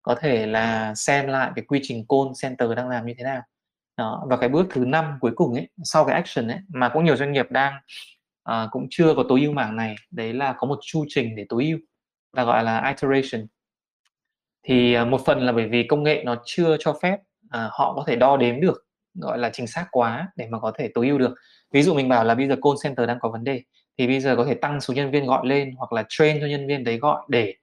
có 0.02 0.14
thể 0.14 0.46
là 0.46 0.94
xem 0.94 1.26
lại 1.26 1.50
cái 1.56 1.64
quy 1.64 1.80
trình 1.82 2.04
call 2.08 2.32
center 2.42 2.76
đang 2.76 2.88
làm 2.88 3.06
như 3.06 3.14
thế 3.18 3.24
nào. 3.24 3.42
Đó 3.96 4.26
và 4.28 4.36
cái 4.36 4.48
bước 4.48 4.66
thứ 4.70 4.84
năm 4.84 5.18
cuối 5.20 5.32
cùng 5.34 5.54
ấy 5.54 5.68
sau 5.84 6.04
cái 6.04 6.14
action 6.14 6.48
ấy 6.48 6.58
mà 6.68 6.88
cũng 6.88 7.04
nhiều 7.04 7.16
doanh 7.16 7.32
nghiệp 7.32 7.46
đang 7.50 7.74
uh, 8.50 8.70
cũng 8.70 8.86
chưa 8.90 9.14
có 9.14 9.24
tối 9.28 9.40
ưu 9.40 9.52
mảng 9.52 9.76
này 9.76 9.94
đấy 10.10 10.32
là 10.32 10.54
có 10.58 10.66
một 10.66 10.78
chu 10.82 11.04
trình 11.08 11.36
để 11.36 11.46
tối 11.48 11.64
ưu 11.64 11.78
là 12.32 12.44
gọi 12.44 12.64
là 12.64 12.88
iteration. 12.88 13.46
Thì 14.62 14.98
uh, 15.02 15.08
một 15.08 15.20
phần 15.26 15.40
là 15.40 15.52
bởi 15.52 15.68
vì 15.68 15.86
công 15.86 16.02
nghệ 16.02 16.22
nó 16.24 16.42
chưa 16.44 16.76
cho 16.80 16.98
phép 17.02 17.18
à, 17.52 17.68
họ 17.72 17.94
có 17.96 18.04
thể 18.06 18.16
đo 18.16 18.36
đếm 18.36 18.60
được 18.60 18.86
gọi 19.14 19.38
là 19.38 19.50
chính 19.52 19.66
xác 19.66 19.86
quá 19.90 20.28
để 20.36 20.46
mà 20.50 20.58
có 20.58 20.72
thể 20.78 20.88
tối 20.94 21.08
ưu 21.08 21.18
được. 21.18 21.34
Ví 21.72 21.82
dụ 21.82 21.94
mình 21.94 22.08
bảo 22.08 22.24
là 22.24 22.34
bây 22.34 22.48
giờ 22.48 22.56
call 22.62 22.74
center 22.82 23.08
đang 23.08 23.18
có 23.20 23.28
vấn 23.28 23.44
đề 23.44 23.62
thì 23.98 24.06
bây 24.06 24.20
giờ 24.20 24.36
có 24.36 24.44
thể 24.44 24.54
tăng 24.54 24.80
số 24.80 24.94
nhân 24.94 25.10
viên 25.10 25.26
gọi 25.26 25.46
lên 25.46 25.74
hoặc 25.76 25.92
là 25.92 26.04
train 26.08 26.40
cho 26.40 26.46
nhân 26.46 26.66
viên 26.66 26.84
đấy 26.84 26.98
gọi 26.98 27.22
để 27.28 27.54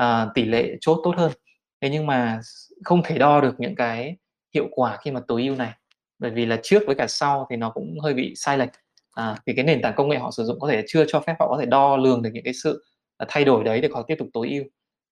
uh, 0.00 0.34
tỷ 0.34 0.44
lệ 0.44 0.76
chốt 0.80 1.00
tốt 1.04 1.14
hơn. 1.16 1.32
Thế 1.80 1.90
nhưng 1.90 2.06
mà 2.06 2.40
không 2.84 3.02
thể 3.04 3.18
đo 3.18 3.40
được 3.40 3.54
những 3.58 3.74
cái 3.74 4.16
hiệu 4.54 4.66
quả 4.70 4.98
khi 5.04 5.10
mà 5.10 5.20
tối 5.28 5.42
ưu 5.42 5.56
này 5.56 5.72
bởi 6.18 6.30
vì 6.30 6.46
là 6.46 6.58
trước 6.62 6.82
với 6.86 6.94
cả 6.94 7.06
sau 7.08 7.46
thì 7.50 7.56
nó 7.56 7.70
cũng 7.70 8.00
hơi 8.00 8.14
bị 8.14 8.32
sai 8.36 8.58
lệch. 8.58 8.68
À, 9.14 9.36
vì 9.46 9.52
cái 9.54 9.64
nền 9.64 9.82
tảng 9.82 9.94
công 9.96 10.08
nghệ 10.08 10.18
họ 10.18 10.30
sử 10.30 10.44
dụng 10.44 10.60
có 10.60 10.68
thể 10.68 10.84
chưa 10.86 11.04
cho 11.08 11.20
phép 11.20 11.34
họ 11.40 11.48
có 11.48 11.56
thể 11.60 11.66
đo 11.66 11.96
lường 11.96 12.22
được 12.22 12.30
những 12.32 12.44
cái 12.44 12.54
sự 12.54 12.84
à, 13.16 13.26
thay 13.28 13.44
đổi 13.44 13.64
đấy 13.64 13.80
để 13.80 13.88
họ 13.92 14.02
tiếp 14.02 14.14
tục 14.18 14.28
tối 14.32 14.48
ưu 14.48 14.64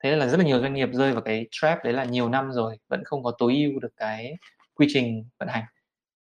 thế 0.02 0.16
là 0.16 0.26
rất 0.26 0.36
là 0.38 0.44
nhiều 0.44 0.60
doanh 0.60 0.74
nghiệp 0.74 0.88
rơi 0.92 1.12
vào 1.12 1.22
cái 1.22 1.46
trap 1.50 1.84
đấy 1.84 1.92
là 1.92 2.04
nhiều 2.04 2.28
năm 2.28 2.52
rồi 2.52 2.78
vẫn 2.88 3.04
không 3.04 3.22
có 3.22 3.32
tối 3.38 3.54
ưu 3.54 3.80
được 3.80 3.92
cái 3.96 4.36
quy 4.74 4.86
trình 4.90 5.24
vận 5.38 5.48
hành. 5.48 5.64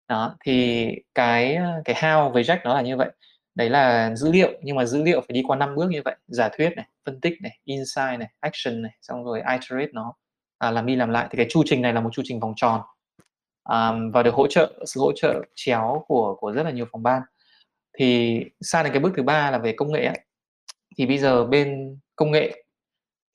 Đó 0.08 0.38
thì 0.46 0.88
cái 1.16 1.56
ờ, 1.56 1.82
cái 1.86 1.96
how 1.96 2.32
với 2.32 2.44
Jack 2.44 2.60
nó 2.64 2.74
là 2.74 2.82
như 2.82 2.98
vậy. 2.98 3.12
Đấy 3.56 3.70
là 3.70 4.16
dữ 4.16 4.32
liệu 4.32 4.50
nhưng 4.64 4.76
mà 4.76 4.86
dữ 4.86 5.04
liệu 5.04 5.22
phải 5.22 5.34
đi 5.34 5.44
qua 5.48 5.58
năm 5.58 5.76
bước 5.76 5.90
như 5.90 6.02
vậy. 6.06 6.16
Giả 6.28 6.50
thuyết 6.58 6.70
này 6.76 6.86
phân 7.06 7.22
tích 7.22 7.34
này 7.42 7.60
insight 7.66 8.20
này 8.20 8.30
action 8.40 8.82
này 8.82 8.92
xong 9.02 9.24
rồi 9.26 9.42
iterate 9.52 9.92
nó. 9.94 10.14
À, 10.58 10.72
làm 10.72 10.86
đi 10.86 10.96
làm 10.96 11.10
lại. 11.10 11.28
Thì 11.32 11.38
cái 11.38 11.48
chu 11.50 11.64
trình 11.66 11.82
này 11.82 11.94
là 11.94 12.02
một 12.02 12.10
chu 12.14 12.22
trình 12.26 12.40
vòng 12.40 12.54
tròn 12.56 12.82
um, 13.70 14.12
và 14.12 14.24
được 14.24 14.34
hỗ 14.34 14.48
trợ 14.48 14.74
sự 14.86 15.00
hỗ 15.02 15.12
trợ 15.16 15.42
chéo 15.56 16.06
của 16.08 16.36
của 16.40 16.52
rất 16.52 16.64
là 16.64 16.72
nhiều 16.72 16.86
phòng 16.92 17.04
ban. 17.04 17.22
Thì 17.98 18.40
sang 18.62 18.84
đến 18.84 18.94
cái 18.94 19.00
bước 19.00 19.14
thứ 19.18 19.24
ba 19.24 19.52
là 19.52 19.58
về 19.58 19.74
công 19.78 19.92
nghệ 19.92 20.06
ấy. 20.06 20.20
thì 20.98 21.06
bây 21.06 21.18
giờ 21.18 21.46
bên 21.46 22.00
công 22.16 22.32
nghệ 22.32 22.64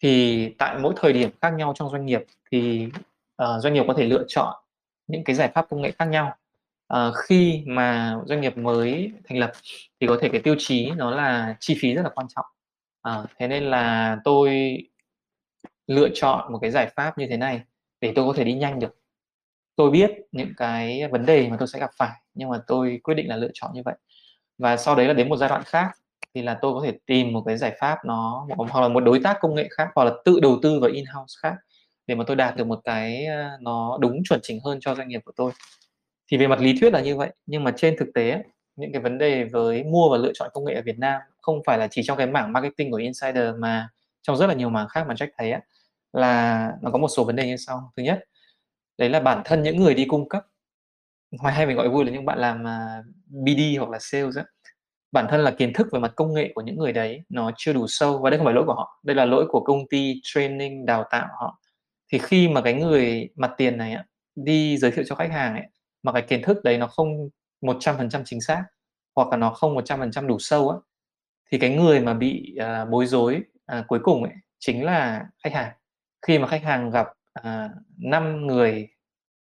thì 0.04 0.48
tại 0.58 0.78
mỗi 0.78 0.94
thời 0.96 1.12
điểm 1.12 1.30
khác 1.42 1.50
nhau 1.50 1.72
trong 1.76 1.90
doanh 1.90 2.06
nghiệp 2.06 2.24
thì 2.50 2.88
uh, 3.42 3.62
doanh 3.62 3.74
nghiệp 3.74 3.84
có 3.88 3.94
thể 3.94 4.04
lựa 4.04 4.24
chọn 4.28 4.54
những 5.06 5.24
cái 5.24 5.36
giải 5.36 5.50
pháp 5.54 5.66
công 5.70 5.82
nghệ 5.82 5.90
khác 5.98 6.04
nhau. 6.04 6.36
Uh, 6.94 7.14
khi 7.16 7.62
mà 7.66 8.18
doanh 8.26 8.40
nghiệp 8.40 8.58
mới 8.58 9.12
thành 9.28 9.38
lập 9.38 9.52
thì 10.00 10.06
có 10.06 10.18
thể 10.20 10.28
cái 10.28 10.40
tiêu 10.40 10.54
chí 10.58 10.90
nó 10.90 11.10
là 11.10 11.56
chi 11.60 11.76
phí 11.80 11.94
rất 11.94 12.02
là 12.02 12.10
quan 12.14 12.26
trọng. 12.34 12.44
Uh, 13.08 13.30
thế 13.38 13.48
nên 13.48 13.64
là 13.64 14.16
tôi 14.24 14.78
lựa 15.86 16.08
chọn 16.14 16.52
một 16.52 16.58
cái 16.62 16.70
giải 16.70 16.86
pháp 16.96 17.18
như 17.18 17.26
thế 17.30 17.36
này 17.36 17.60
để 18.00 18.12
tôi 18.16 18.26
có 18.26 18.32
thể 18.36 18.44
đi 18.44 18.52
nhanh 18.54 18.80
được. 18.80 18.96
Tôi 19.76 19.90
biết 19.90 20.10
những 20.32 20.52
cái 20.56 21.08
vấn 21.08 21.26
đề 21.26 21.48
mà 21.48 21.56
tôi 21.58 21.68
sẽ 21.68 21.78
gặp 21.78 21.90
phải 21.96 22.20
nhưng 22.34 22.48
mà 22.48 22.58
tôi 22.66 23.00
quyết 23.02 23.14
định 23.14 23.28
là 23.28 23.36
lựa 23.36 23.50
chọn 23.54 23.70
như 23.74 23.82
vậy. 23.84 23.94
Và 24.58 24.76
sau 24.76 24.94
đấy 24.94 25.06
là 25.06 25.14
đến 25.14 25.28
một 25.28 25.36
giai 25.36 25.48
đoạn 25.48 25.62
khác 25.66 25.90
thì 26.34 26.42
là 26.42 26.58
tôi 26.62 26.74
có 26.74 26.80
thể 26.84 26.98
tìm 27.06 27.32
một 27.32 27.42
cái 27.46 27.56
giải 27.56 27.76
pháp 27.80 27.98
nó 28.04 28.46
hoặc 28.58 28.80
là 28.80 28.88
một 28.88 29.00
đối 29.00 29.20
tác 29.24 29.36
công 29.40 29.54
nghệ 29.54 29.68
khác 29.70 29.88
hoặc 29.94 30.04
là 30.04 30.12
tự 30.24 30.40
đầu 30.40 30.58
tư 30.62 30.80
vào 30.80 30.90
in-house 30.90 31.34
khác 31.42 31.54
để 32.06 32.14
mà 32.14 32.24
tôi 32.26 32.36
đạt 32.36 32.56
được 32.56 32.66
một 32.66 32.80
cái 32.84 33.26
ờ, 33.26 33.50
nó 33.60 33.98
đúng 34.00 34.22
chuẩn 34.24 34.40
chỉnh 34.42 34.60
hơn 34.64 34.78
cho 34.80 34.94
doanh 34.94 35.08
nghiệp 35.08 35.20
của 35.24 35.32
tôi. 35.36 35.52
Thì 36.30 36.36
về 36.36 36.46
mặt 36.46 36.60
lý 36.60 36.74
thuyết 36.80 36.92
là 36.92 37.00
như 37.00 37.16
vậy 37.16 37.30
nhưng 37.46 37.64
mà 37.64 37.72
trên 37.76 37.96
thực 37.98 38.08
tế 38.14 38.42
những 38.76 38.92
cái 38.92 39.02
vấn 39.02 39.18
đề 39.18 39.44
với 39.44 39.84
mua 39.84 40.10
và 40.10 40.16
lựa 40.18 40.32
chọn 40.34 40.50
công 40.52 40.64
nghệ 40.64 40.74
ở 40.74 40.82
Việt 40.84 40.98
Nam 40.98 41.20
không 41.40 41.60
phải 41.66 41.78
là 41.78 41.88
chỉ 41.90 42.02
trong 42.04 42.18
cái 42.18 42.26
mảng 42.26 42.52
marketing 42.52 42.90
của 42.90 42.96
insider 42.96 43.54
mà 43.58 43.88
trong 44.22 44.36
rất 44.36 44.46
là 44.46 44.54
nhiều 44.54 44.68
mảng 44.70 44.88
khác 44.88 45.06
mà 45.08 45.14
Jack 45.14 45.28
thấy 45.38 45.52
á, 45.52 45.60
là 46.12 46.72
nó 46.82 46.90
có 46.90 46.98
một 46.98 47.08
số 47.08 47.24
vấn 47.24 47.36
đề 47.36 47.46
như 47.46 47.56
sau. 47.56 47.92
Thứ 47.96 48.02
nhất 48.02 48.24
đấy 48.98 49.10
là 49.10 49.20
bản 49.20 49.42
thân 49.44 49.62
những 49.62 49.76
người 49.76 49.94
đi 49.94 50.04
cung 50.04 50.28
cấp 50.28 50.46
ngoài 51.30 51.54
hay 51.54 51.66
mình 51.66 51.76
gọi 51.76 51.88
vui 51.88 52.04
là 52.04 52.12
những 52.12 52.24
bạn 52.24 52.38
làm 52.38 52.64
ờ, 52.64 53.02
BD 53.28 53.78
hoặc 53.78 53.90
là 53.90 53.98
sales 54.00 54.36
á 54.36 54.44
bản 55.14 55.27
thân 55.29 55.40
là 55.40 55.50
kiến 55.50 55.72
thức 55.72 55.88
về 55.92 56.00
mặt 56.00 56.12
công 56.16 56.35
nghệ 56.35 56.53
của 56.55 56.62
những 56.62 56.79
người 56.79 56.92
đấy 56.92 57.22
nó 57.29 57.50
chưa 57.57 57.72
đủ 57.72 57.87
sâu 57.88 58.18
và 58.18 58.31
đây 58.31 58.38
không 58.38 58.44
phải 58.44 58.55
lỗi 58.55 58.64
của 58.66 58.74
họ 58.74 59.00
đây 59.03 59.16
là 59.16 59.24
lỗi 59.24 59.46
của 59.48 59.61
công 59.61 59.88
ty 59.88 60.20
training 60.22 60.87
đào 60.87 61.05
tạo 61.11 61.29
họ. 61.40 61.61
Thì 62.12 62.18
khi 62.18 62.48
mà 62.48 62.61
cái 62.61 62.74
người 62.74 63.29
mặt 63.37 63.50
tiền 63.57 63.79
này 63.79 63.92
á, 63.92 64.05
đi 64.37 64.77
giới 64.77 64.90
thiệu 64.90 65.05
cho 65.09 65.14
khách 65.14 65.31
hàng 65.33 65.55
ấy 65.55 65.64
mà 66.03 66.12
cái 66.12 66.22
kiến 66.22 66.42
thức 66.42 66.64
đấy 66.64 66.79
nó 66.79 66.87
không 66.87 67.29
100% 67.62 68.22
chính 68.24 68.40
xác 68.40 68.64
hoặc 69.16 69.29
là 69.29 69.37
nó 69.37 69.50
không 69.50 69.77
100% 69.77 70.27
đủ 70.27 70.37
sâu 70.38 70.70
á 70.70 70.77
thì 71.53 71.59
cái 71.59 71.70
người 71.70 72.00
mà 72.00 72.14
bị 72.14 72.57
à, 72.59 72.85
bối 72.85 73.07
rối 73.07 73.42
à, 73.66 73.85
cuối 73.88 73.98
cùng 74.03 74.24
ấy 74.24 74.33
chính 74.59 74.85
là 74.85 75.27
khách 75.44 75.53
hàng. 75.53 75.72
Khi 76.27 76.38
mà 76.38 76.48
khách 76.48 76.62
hàng 76.62 76.90
gặp 76.90 77.07
à, 77.33 77.70
5 77.98 78.46
người 78.46 78.88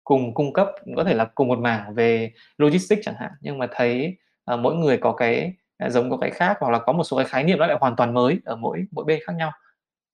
cùng 0.04 0.34
cung 0.34 0.54
cấp 0.54 0.68
có 0.96 1.04
thể 1.04 1.14
là 1.14 1.26
cùng 1.36 1.48
một 1.48 1.60
mảng 1.60 1.94
về 1.96 2.32
logistics 2.58 3.02
chẳng 3.06 3.16
hạn 3.20 3.32
nhưng 3.42 3.58
mà 3.58 3.68
thấy 3.72 4.18
à, 4.48 4.58
mỗi 4.58 4.76
người 4.76 5.00
có 5.00 5.14
cái 5.14 5.54
à, 5.80 5.92
giống 5.92 6.12
có 6.12 6.18
cái 6.18 6.32
khác 6.32 6.58
hoặc 6.62 6.72
là 6.72 6.80
có 6.80 6.94
một 6.94 7.06
số 7.06 7.18
cái 7.18 7.28
khái 7.28 7.46
niệm 7.46 7.60
nó 7.60 7.68
lại 7.68 7.78
hoàn 7.82 7.98
toàn 7.98 8.16
mới 8.16 8.40
ở 8.46 8.58
mỗi 8.58 8.86
mỗi 8.92 9.06
bên 9.06 9.22
khác 9.28 9.34
nhau. 9.38 9.54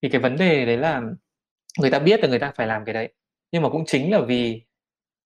Thì 0.04 0.10
cái 0.10 0.22
vấn 0.22 0.38
đề 0.38 0.67
đấy 0.67 0.78
là 0.78 1.02
người 1.80 1.91
ta 1.91 2.00
biết 2.00 2.22
là 2.22 2.28
người 2.30 2.39
ta 2.39 2.52
phải 2.56 2.67
làm 2.67 2.86
cái 2.86 2.93
đấy 2.93 3.13
nhưng 3.52 3.63
mà 3.63 3.69
cũng 3.69 3.86
chính 3.88 4.12
là 4.13 4.22
vì 4.22 4.63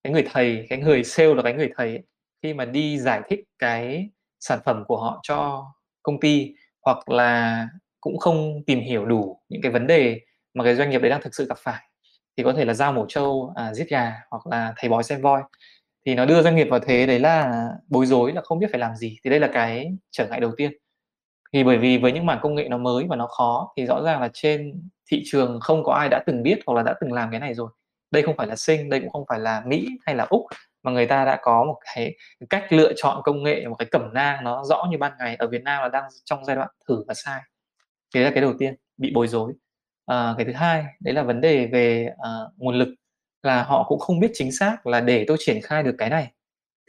cái 0.04 0.14
người 0.14 0.26
thầy 0.34 0.68
cái 0.70 0.80
người 0.80 1.04
sale 1.04 1.36
là 1.36 1.44
cái 1.44 1.54
người 1.54 1.72
thầy 1.78 1.90
ấy, 1.90 2.04
khi 2.44 2.54
mà 2.54 2.66
đi 2.66 3.00
giải 3.00 3.22
thích 3.30 3.40
cái 3.60 4.10
sản 4.40 4.60
phẩm 4.66 4.84
của 4.88 4.98
họ 5.02 5.20
cho 5.24 5.66
công 6.04 6.20
ty 6.20 6.54
hoặc 6.86 7.10
là 7.10 7.68
cũng 8.02 8.18
không 8.20 8.64
tìm 8.68 8.80
hiểu 8.82 9.06
đủ 9.06 9.42
những 9.50 9.62
cái 9.62 9.72
vấn 9.72 9.88
đề 9.88 10.22
mà 10.54 10.64
cái 10.64 10.76
doanh 10.76 10.90
nghiệp 10.90 11.00
đấy 11.02 11.10
đang 11.12 11.22
thực 11.22 11.36
sự 11.36 11.46
gặp 11.50 11.58
phải 11.60 11.84
thì 12.38 12.44
có 12.44 12.54
thể 12.54 12.66
là 12.66 12.74
giao 12.74 12.94
mổ 12.94 13.06
trâu 13.10 13.54
à, 13.56 13.74
giết 13.74 13.90
gà 13.90 14.14
hoặc 14.32 14.48
là 14.48 14.74
thầy 14.78 14.90
bói 14.90 15.04
xem 15.04 15.22
voi 15.22 15.42
thì 16.08 16.16
nó 16.16 16.26
đưa 16.26 16.42
doanh 16.42 16.56
nghiệp 16.56 16.68
vào 16.70 16.80
thế 16.80 17.06
đấy 17.06 17.20
là 17.20 17.68
bối 17.88 18.06
rối 18.06 18.34
là 18.34 18.42
không 18.42 18.60
biết 18.60 18.68
phải 18.72 18.80
làm 18.80 18.96
gì. 18.96 19.18
Thì 19.24 19.30
đây 19.30 19.40
là 19.40 19.50
cái 19.54 19.92
trở 20.12 20.28
ngại 20.28 20.40
đầu 20.40 20.52
tiên. 20.58 20.72
Thì 21.54 21.64
bởi 21.64 21.78
vì 21.78 21.98
với 21.98 22.12
những 22.12 22.26
mảng 22.26 22.40
công 22.42 22.56
nghệ 22.56 22.68
nó 22.70 22.78
mới 22.78 23.06
và 23.10 23.16
nó 23.16 23.28
khó 23.28 23.74
thì 23.78 23.86
rõ 23.86 24.02
ràng 24.02 24.22
là 24.22 24.30
trên 24.34 24.82
thị 25.12 25.24
trường 25.26 25.60
không 25.60 25.84
có 25.84 25.94
ai 25.94 26.10
đã 26.10 26.24
từng 26.26 26.44
biết 26.44 26.60
hoặc 26.66 26.74
là 26.74 26.84
đã 26.84 26.96
từng 27.02 27.14
làm 27.14 27.32
cái 27.32 27.40
này 27.40 27.54
rồi. 27.54 27.70
Đây 28.12 28.24
không 28.24 28.36
phải 28.38 28.48
là 28.48 28.56
sinh 28.56 28.90
đây 28.90 29.00
cũng 29.00 29.10
không 29.10 29.26
phải 29.30 29.40
là 29.40 29.64
mỹ 29.66 29.88
hay 30.06 30.16
là 30.16 30.26
úc 30.30 30.42
mà 30.84 30.92
người 30.92 31.06
ta 31.06 31.26
đã 31.26 31.40
có 31.42 31.64
một 31.64 31.80
cái 31.86 32.16
cách 32.50 32.74
lựa 32.74 32.94
chọn 32.96 33.22
công 33.24 33.44
nghệ 33.44 33.68
một 33.68 33.76
cái 33.76 33.88
cẩm 33.92 34.14
nang 34.14 34.44
nó 34.44 34.64
rõ 34.64 34.88
như 34.92 34.98
ban 34.98 35.12
ngày 35.20 35.36
ở 35.36 35.48
việt 35.48 35.64
nam 35.64 35.82
là 35.82 35.90
đang 35.90 36.04
trong 36.26 36.46
giai 36.46 36.56
đoạn 36.56 36.70
thử 36.88 37.04
và 37.08 37.14
sai. 37.14 37.42
Thế 38.16 38.24
là 38.24 38.30
cái 38.30 38.42
đầu 38.42 38.54
tiên 38.60 38.76
bị 38.98 39.12
bối 39.16 39.28
rối. 39.28 39.54
À, 40.06 40.34
cái 40.38 40.46
thứ 40.46 40.54
hai 40.54 40.86
đấy 41.00 41.14
là 41.14 41.24
vấn 41.24 41.42
đề 41.42 41.66
về 41.66 42.10
uh, 42.14 42.54
nguồn 42.58 42.76
lực 42.76 42.90
là 43.44 43.64
họ 43.64 43.86
cũng 43.88 44.00
không 44.00 44.20
biết 44.20 44.32
chính 44.34 44.52
xác 44.52 44.88
là 44.88 45.02
để 45.02 45.26
tôi 45.28 45.38
triển 45.40 45.62
khai 45.62 45.84
được 45.84 45.96
cái 45.98 46.10
này 46.10 46.32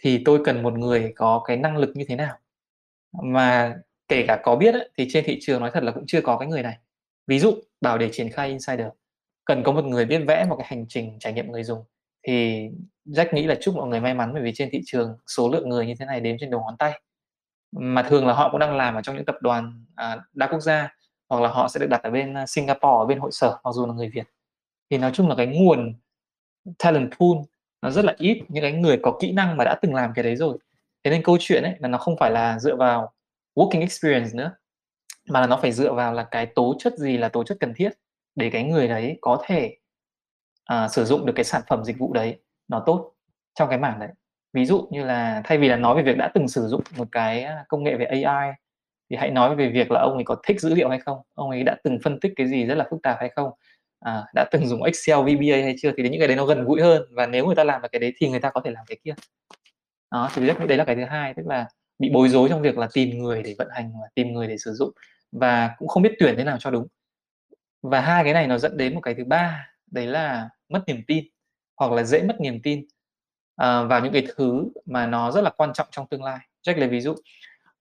thì 0.02 0.22
tôi 0.24 0.40
cần 0.44 0.62
một 0.62 0.78
người 0.78 1.12
có 1.16 1.42
cái 1.46 1.56
năng 1.56 1.76
lực 1.76 1.90
như 1.94 2.04
thế 2.08 2.16
nào. 2.16 2.38
Mà 3.22 3.76
kể 4.08 4.24
cả 4.28 4.40
có 4.42 4.56
biết 4.56 4.74
ấy, 4.74 4.90
thì 4.98 5.08
trên 5.10 5.24
thị 5.24 5.38
trường 5.40 5.60
nói 5.60 5.70
thật 5.74 5.82
là 5.82 5.92
cũng 5.92 6.04
chưa 6.06 6.20
có 6.20 6.38
cái 6.38 6.48
người 6.48 6.62
này. 6.62 6.78
Ví 7.26 7.38
dụ 7.38 7.54
bảo 7.80 7.98
để 7.98 8.08
triển 8.12 8.30
khai 8.30 8.48
insider 8.48 8.86
cần 9.44 9.62
có 9.62 9.72
một 9.72 9.84
người 9.84 10.04
biết 10.04 10.22
vẽ 10.28 10.46
một 10.48 10.56
cái 10.58 10.66
hành 10.70 10.86
trình 10.88 11.18
trải 11.20 11.32
nghiệm 11.32 11.52
người 11.52 11.64
dùng 11.64 11.84
thì 12.22 12.68
Jack 13.06 13.26
nghĩ 13.32 13.46
là 13.46 13.54
chúc 13.60 13.76
mọi 13.76 13.88
người 13.88 14.00
may 14.00 14.14
mắn 14.14 14.30
bởi 14.32 14.42
vì 14.42 14.52
trên 14.54 14.68
thị 14.72 14.80
trường 14.86 15.16
số 15.26 15.48
lượng 15.48 15.68
người 15.68 15.86
như 15.86 15.94
thế 15.98 16.06
này 16.06 16.20
đếm 16.20 16.36
trên 16.40 16.50
đầu 16.50 16.60
ngón 16.60 16.76
tay. 16.76 17.00
Mà 17.72 18.02
thường 18.02 18.26
là 18.26 18.32
họ 18.34 18.50
cũng 18.50 18.60
đang 18.60 18.76
làm 18.76 18.94
ở 18.94 19.02
trong 19.02 19.16
những 19.16 19.24
tập 19.24 19.36
đoàn 19.40 19.84
à, 19.94 20.18
đa 20.32 20.46
quốc 20.46 20.60
gia 20.60 20.94
hoặc 21.28 21.42
là 21.42 21.48
họ 21.48 21.68
sẽ 21.68 21.80
được 21.80 21.86
đặt 21.90 22.02
ở 22.02 22.10
bên 22.10 22.34
à, 22.34 22.46
Singapore 22.46 22.98
ở 22.98 23.06
bên 23.06 23.18
hội 23.18 23.30
sở 23.32 23.58
mặc 23.64 23.72
dù 23.74 23.86
là 23.86 23.94
người 23.94 24.08
Việt. 24.08 24.26
Thì 24.90 24.98
nói 24.98 25.10
chung 25.14 25.28
là 25.28 25.34
cái 25.34 25.46
nguồn 25.46 25.94
talent 26.78 27.10
pool 27.18 27.38
nó 27.82 27.90
rất 27.90 28.04
là 28.04 28.14
ít 28.18 28.42
những 28.48 28.62
cái 28.62 28.72
người 28.72 28.98
có 29.02 29.18
kỹ 29.20 29.32
năng 29.32 29.56
mà 29.56 29.64
đã 29.64 29.78
từng 29.82 29.94
làm 29.94 30.12
cái 30.14 30.22
đấy 30.22 30.36
rồi. 30.36 30.58
Thế 31.04 31.10
nên 31.10 31.22
câu 31.22 31.36
chuyện 31.40 31.62
ấy 31.62 31.74
là 31.78 31.88
nó 31.88 31.98
không 31.98 32.16
phải 32.20 32.30
là 32.30 32.58
dựa 32.58 32.76
vào 32.76 33.12
working 33.54 33.80
experience 33.80 34.30
nữa 34.34 34.52
mà 35.28 35.40
là 35.40 35.46
nó 35.46 35.56
phải 35.56 35.72
dựa 35.72 35.92
vào 35.92 36.12
là 36.12 36.22
cái 36.30 36.46
tố 36.46 36.76
chất 36.78 36.98
gì 36.98 37.16
là 37.16 37.28
tố 37.28 37.44
chất 37.44 37.56
cần 37.60 37.74
thiết 37.76 37.92
để 38.34 38.50
cái 38.50 38.64
người 38.64 38.88
đấy 38.88 39.18
có 39.20 39.42
thể 39.46 39.76
uh, 40.72 40.90
sử 40.90 41.04
dụng 41.04 41.26
được 41.26 41.32
cái 41.36 41.44
sản 41.44 41.62
phẩm 41.68 41.84
dịch 41.84 41.98
vụ 41.98 42.12
đấy 42.12 42.40
nó 42.68 42.82
tốt 42.86 43.12
trong 43.54 43.68
cái 43.68 43.78
mảng 43.78 44.00
đấy. 44.00 44.08
Ví 44.52 44.64
dụ 44.66 44.88
như 44.90 45.04
là 45.04 45.42
thay 45.44 45.58
vì 45.58 45.68
là 45.68 45.76
nói 45.76 45.96
về 45.96 46.02
việc 46.02 46.16
đã 46.18 46.30
từng 46.34 46.48
sử 46.48 46.66
dụng 46.66 46.82
một 46.96 47.08
cái 47.12 47.42
à, 47.42 47.64
công 47.68 47.82
nghệ 47.82 47.96
về 47.96 48.04
AI 48.04 48.52
thì 49.10 49.16
hãy 49.16 49.30
nói 49.30 49.56
về 49.56 49.68
việc 49.68 49.90
là 49.90 50.00
ông 50.00 50.14
ấy 50.14 50.24
có 50.24 50.36
thích 50.44 50.60
dữ 50.60 50.74
liệu 50.74 50.88
hay 50.88 51.00
không? 51.00 51.18
Ông 51.34 51.50
ấy 51.50 51.62
đã 51.62 51.76
từng 51.84 51.98
phân 52.04 52.20
tích 52.20 52.32
cái 52.36 52.48
gì 52.48 52.64
rất 52.66 52.74
là 52.74 52.86
phức 52.90 53.02
tạp 53.02 53.16
hay 53.20 53.28
không? 53.28 53.50
À, 54.00 54.24
đã 54.34 54.44
từng 54.50 54.66
dùng 54.68 54.82
Excel 54.82 55.18
VBA 55.18 55.62
hay 55.62 55.74
chưa? 55.78 55.92
Thì 55.96 56.08
những 56.08 56.18
cái 56.20 56.28
đấy 56.28 56.36
nó 56.36 56.44
gần 56.44 56.64
gũi 56.64 56.80
hơn 56.82 57.02
và 57.10 57.26
nếu 57.26 57.46
người 57.46 57.54
ta 57.54 57.64
làm 57.64 57.82
được 57.82 57.88
cái 57.92 58.00
đấy 58.00 58.12
thì 58.16 58.28
người 58.28 58.40
ta 58.40 58.50
có 58.50 58.60
thể 58.64 58.70
làm 58.70 58.84
cái 58.86 58.98
kia. 59.04 59.14
Đó 60.10 60.30
thì 60.34 60.46
đấy 60.68 60.78
là 60.78 60.84
cái 60.84 60.96
thứ 60.96 61.04
hai 61.04 61.34
tức 61.34 61.46
là 61.46 61.66
bị 61.98 62.10
bối 62.12 62.28
rối 62.28 62.48
trong 62.48 62.62
việc 62.62 62.78
là 62.78 62.88
tìm 62.92 63.18
người 63.18 63.42
để 63.42 63.54
vận 63.58 63.68
hành 63.70 63.92
và 64.00 64.08
tìm 64.14 64.32
người 64.32 64.46
để 64.46 64.58
sử 64.58 64.72
dụng 64.72 64.90
và 65.32 65.70
cũng 65.78 65.88
không 65.88 66.02
biết 66.02 66.12
tuyển 66.18 66.34
thế 66.36 66.44
nào 66.44 66.58
cho 66.60 66.70
đúng. 66.70 66.86
Và 67.82 68.00
hai 68.00 68.24
cái 68.24 68.32
này 68.32 68.46
nó 68.46 68.58
dẫn 68.58 68.76
đến 68.76 68.94
một 68.94 69.00
cái 69.00 69.14
thứ 69.14 69.24
ba 69.24 69.70
đấy 69.90 70.06
là 70.06 70.48
mất 70.68 70.84
niềm 70.86 71.02
tin 71.06 71.24
hoặc 71.76 71.92
là 71.92 72.02
dễ 72.02 72.22
mất 72.22 72.40
niềm 72.40 72.60
tin 72.62 72.80
uh, 73.62 73.88
vào 73.88 74.00
những 74.04 74.12
cái 74.12 74.26
thứ 74.36 74.64
mà 74.86 75.06
nó 75.06 75.30
rất 75.30 75.40
là 75.40 75.50
quan 75.50 75.72
trọng 75.72 75.86
trong 75.90 76.06
tương 76.08 76.24
lai. 76.24 76.38
Jack 76.66 76.78
lấy 76.78 76.88
ví 76.88 77.00
dụ 77.00 77.12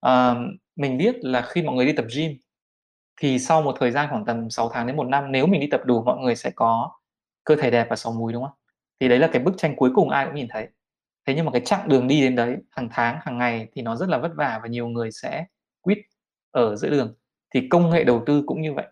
uh, 0.06 0.36
mình 0.76 0.98
biết 0.98 1.24
là 1.24 1.42
khi 1.42 1.62
mọi 1.62 1.76
người 1.76 1.86
đi 1.86 1.92
tập 1.92 2.04
gym 2.16 2.36
thì 3.20 3.38
sau 3.38 3.62
một 3.62 3.76
thời 3.80 3.90
gian 3.90 4.08
khoảng 4.10 4.24
tầm 4.24 4.50
6 4.50 4.68
tháng 4.68 4.86
đến 4.86 4.96
một 4.96 5.04
năm 5.08 5.32
nếu 5.32 5.46
mình 5.46 5.60
đi 5.60 5.66
tập 5.70 5.80
đủ 5.84 6.02
mọi 6.02 6.18
người 6.18 6.36
sẽ 6.36 6.50
có 6.50 6.90
cơ 7.44 7.56
thể 7.56 7.70
đẹp 7.70 7.86
và 7.90 7.96
sống 7.96 8.18
múi 8.18 8.32
đúng 8.32 8.42
không? 8.42 8.52
Thì 9.00 9.08
đấy 9.08 9.18
là 9.18 9.28
cái 9.32 9.42
bức 9.42 9.54
tranh 9.58 9.76
cuối 9.76 9.90
cùng 9.94 10.10
ai 10.10 10.26
cũng 10.26 10.34
nhìn 10.34 10.48
thấy. 10.50 10.68
Thế 11.26 11.34
nhưng 11.34 11.44
mà 11.44 11.52
cái 11.52 11.60
chặng 11.64 11.88
đường 11.88 12.08
đi 12.08 12.20
đến 12.20 12.36
đấy 12.36 12.56
hàng 12.70 12.88
tháng 12.92 13.18
hàng 13.22 13.38
ngày 13.38 13.68
thì 13.74 13.82
nó 13.82 13.96
rất 13.96 14.08
là 14.08 14.18
vất 14.18 14.32
vả 14.36 14.60
và 14.62 14.68
nhiều 14.68 14.88
người 14.88 15.10
sẽ 15.12 15.44
quit 15.80 15.98
ở 16.50 16.76
giữa 16.76 16.90
đường. 16.90 17.14
Thì 17.54 17.68
công 17.70 17.90
nghệ 17.90 18.04
đầu 18.04 18.22
tư 18.26 18.42
cũng 18.46 18.62
như 18.62 18.74
vậy. 18.74 18.86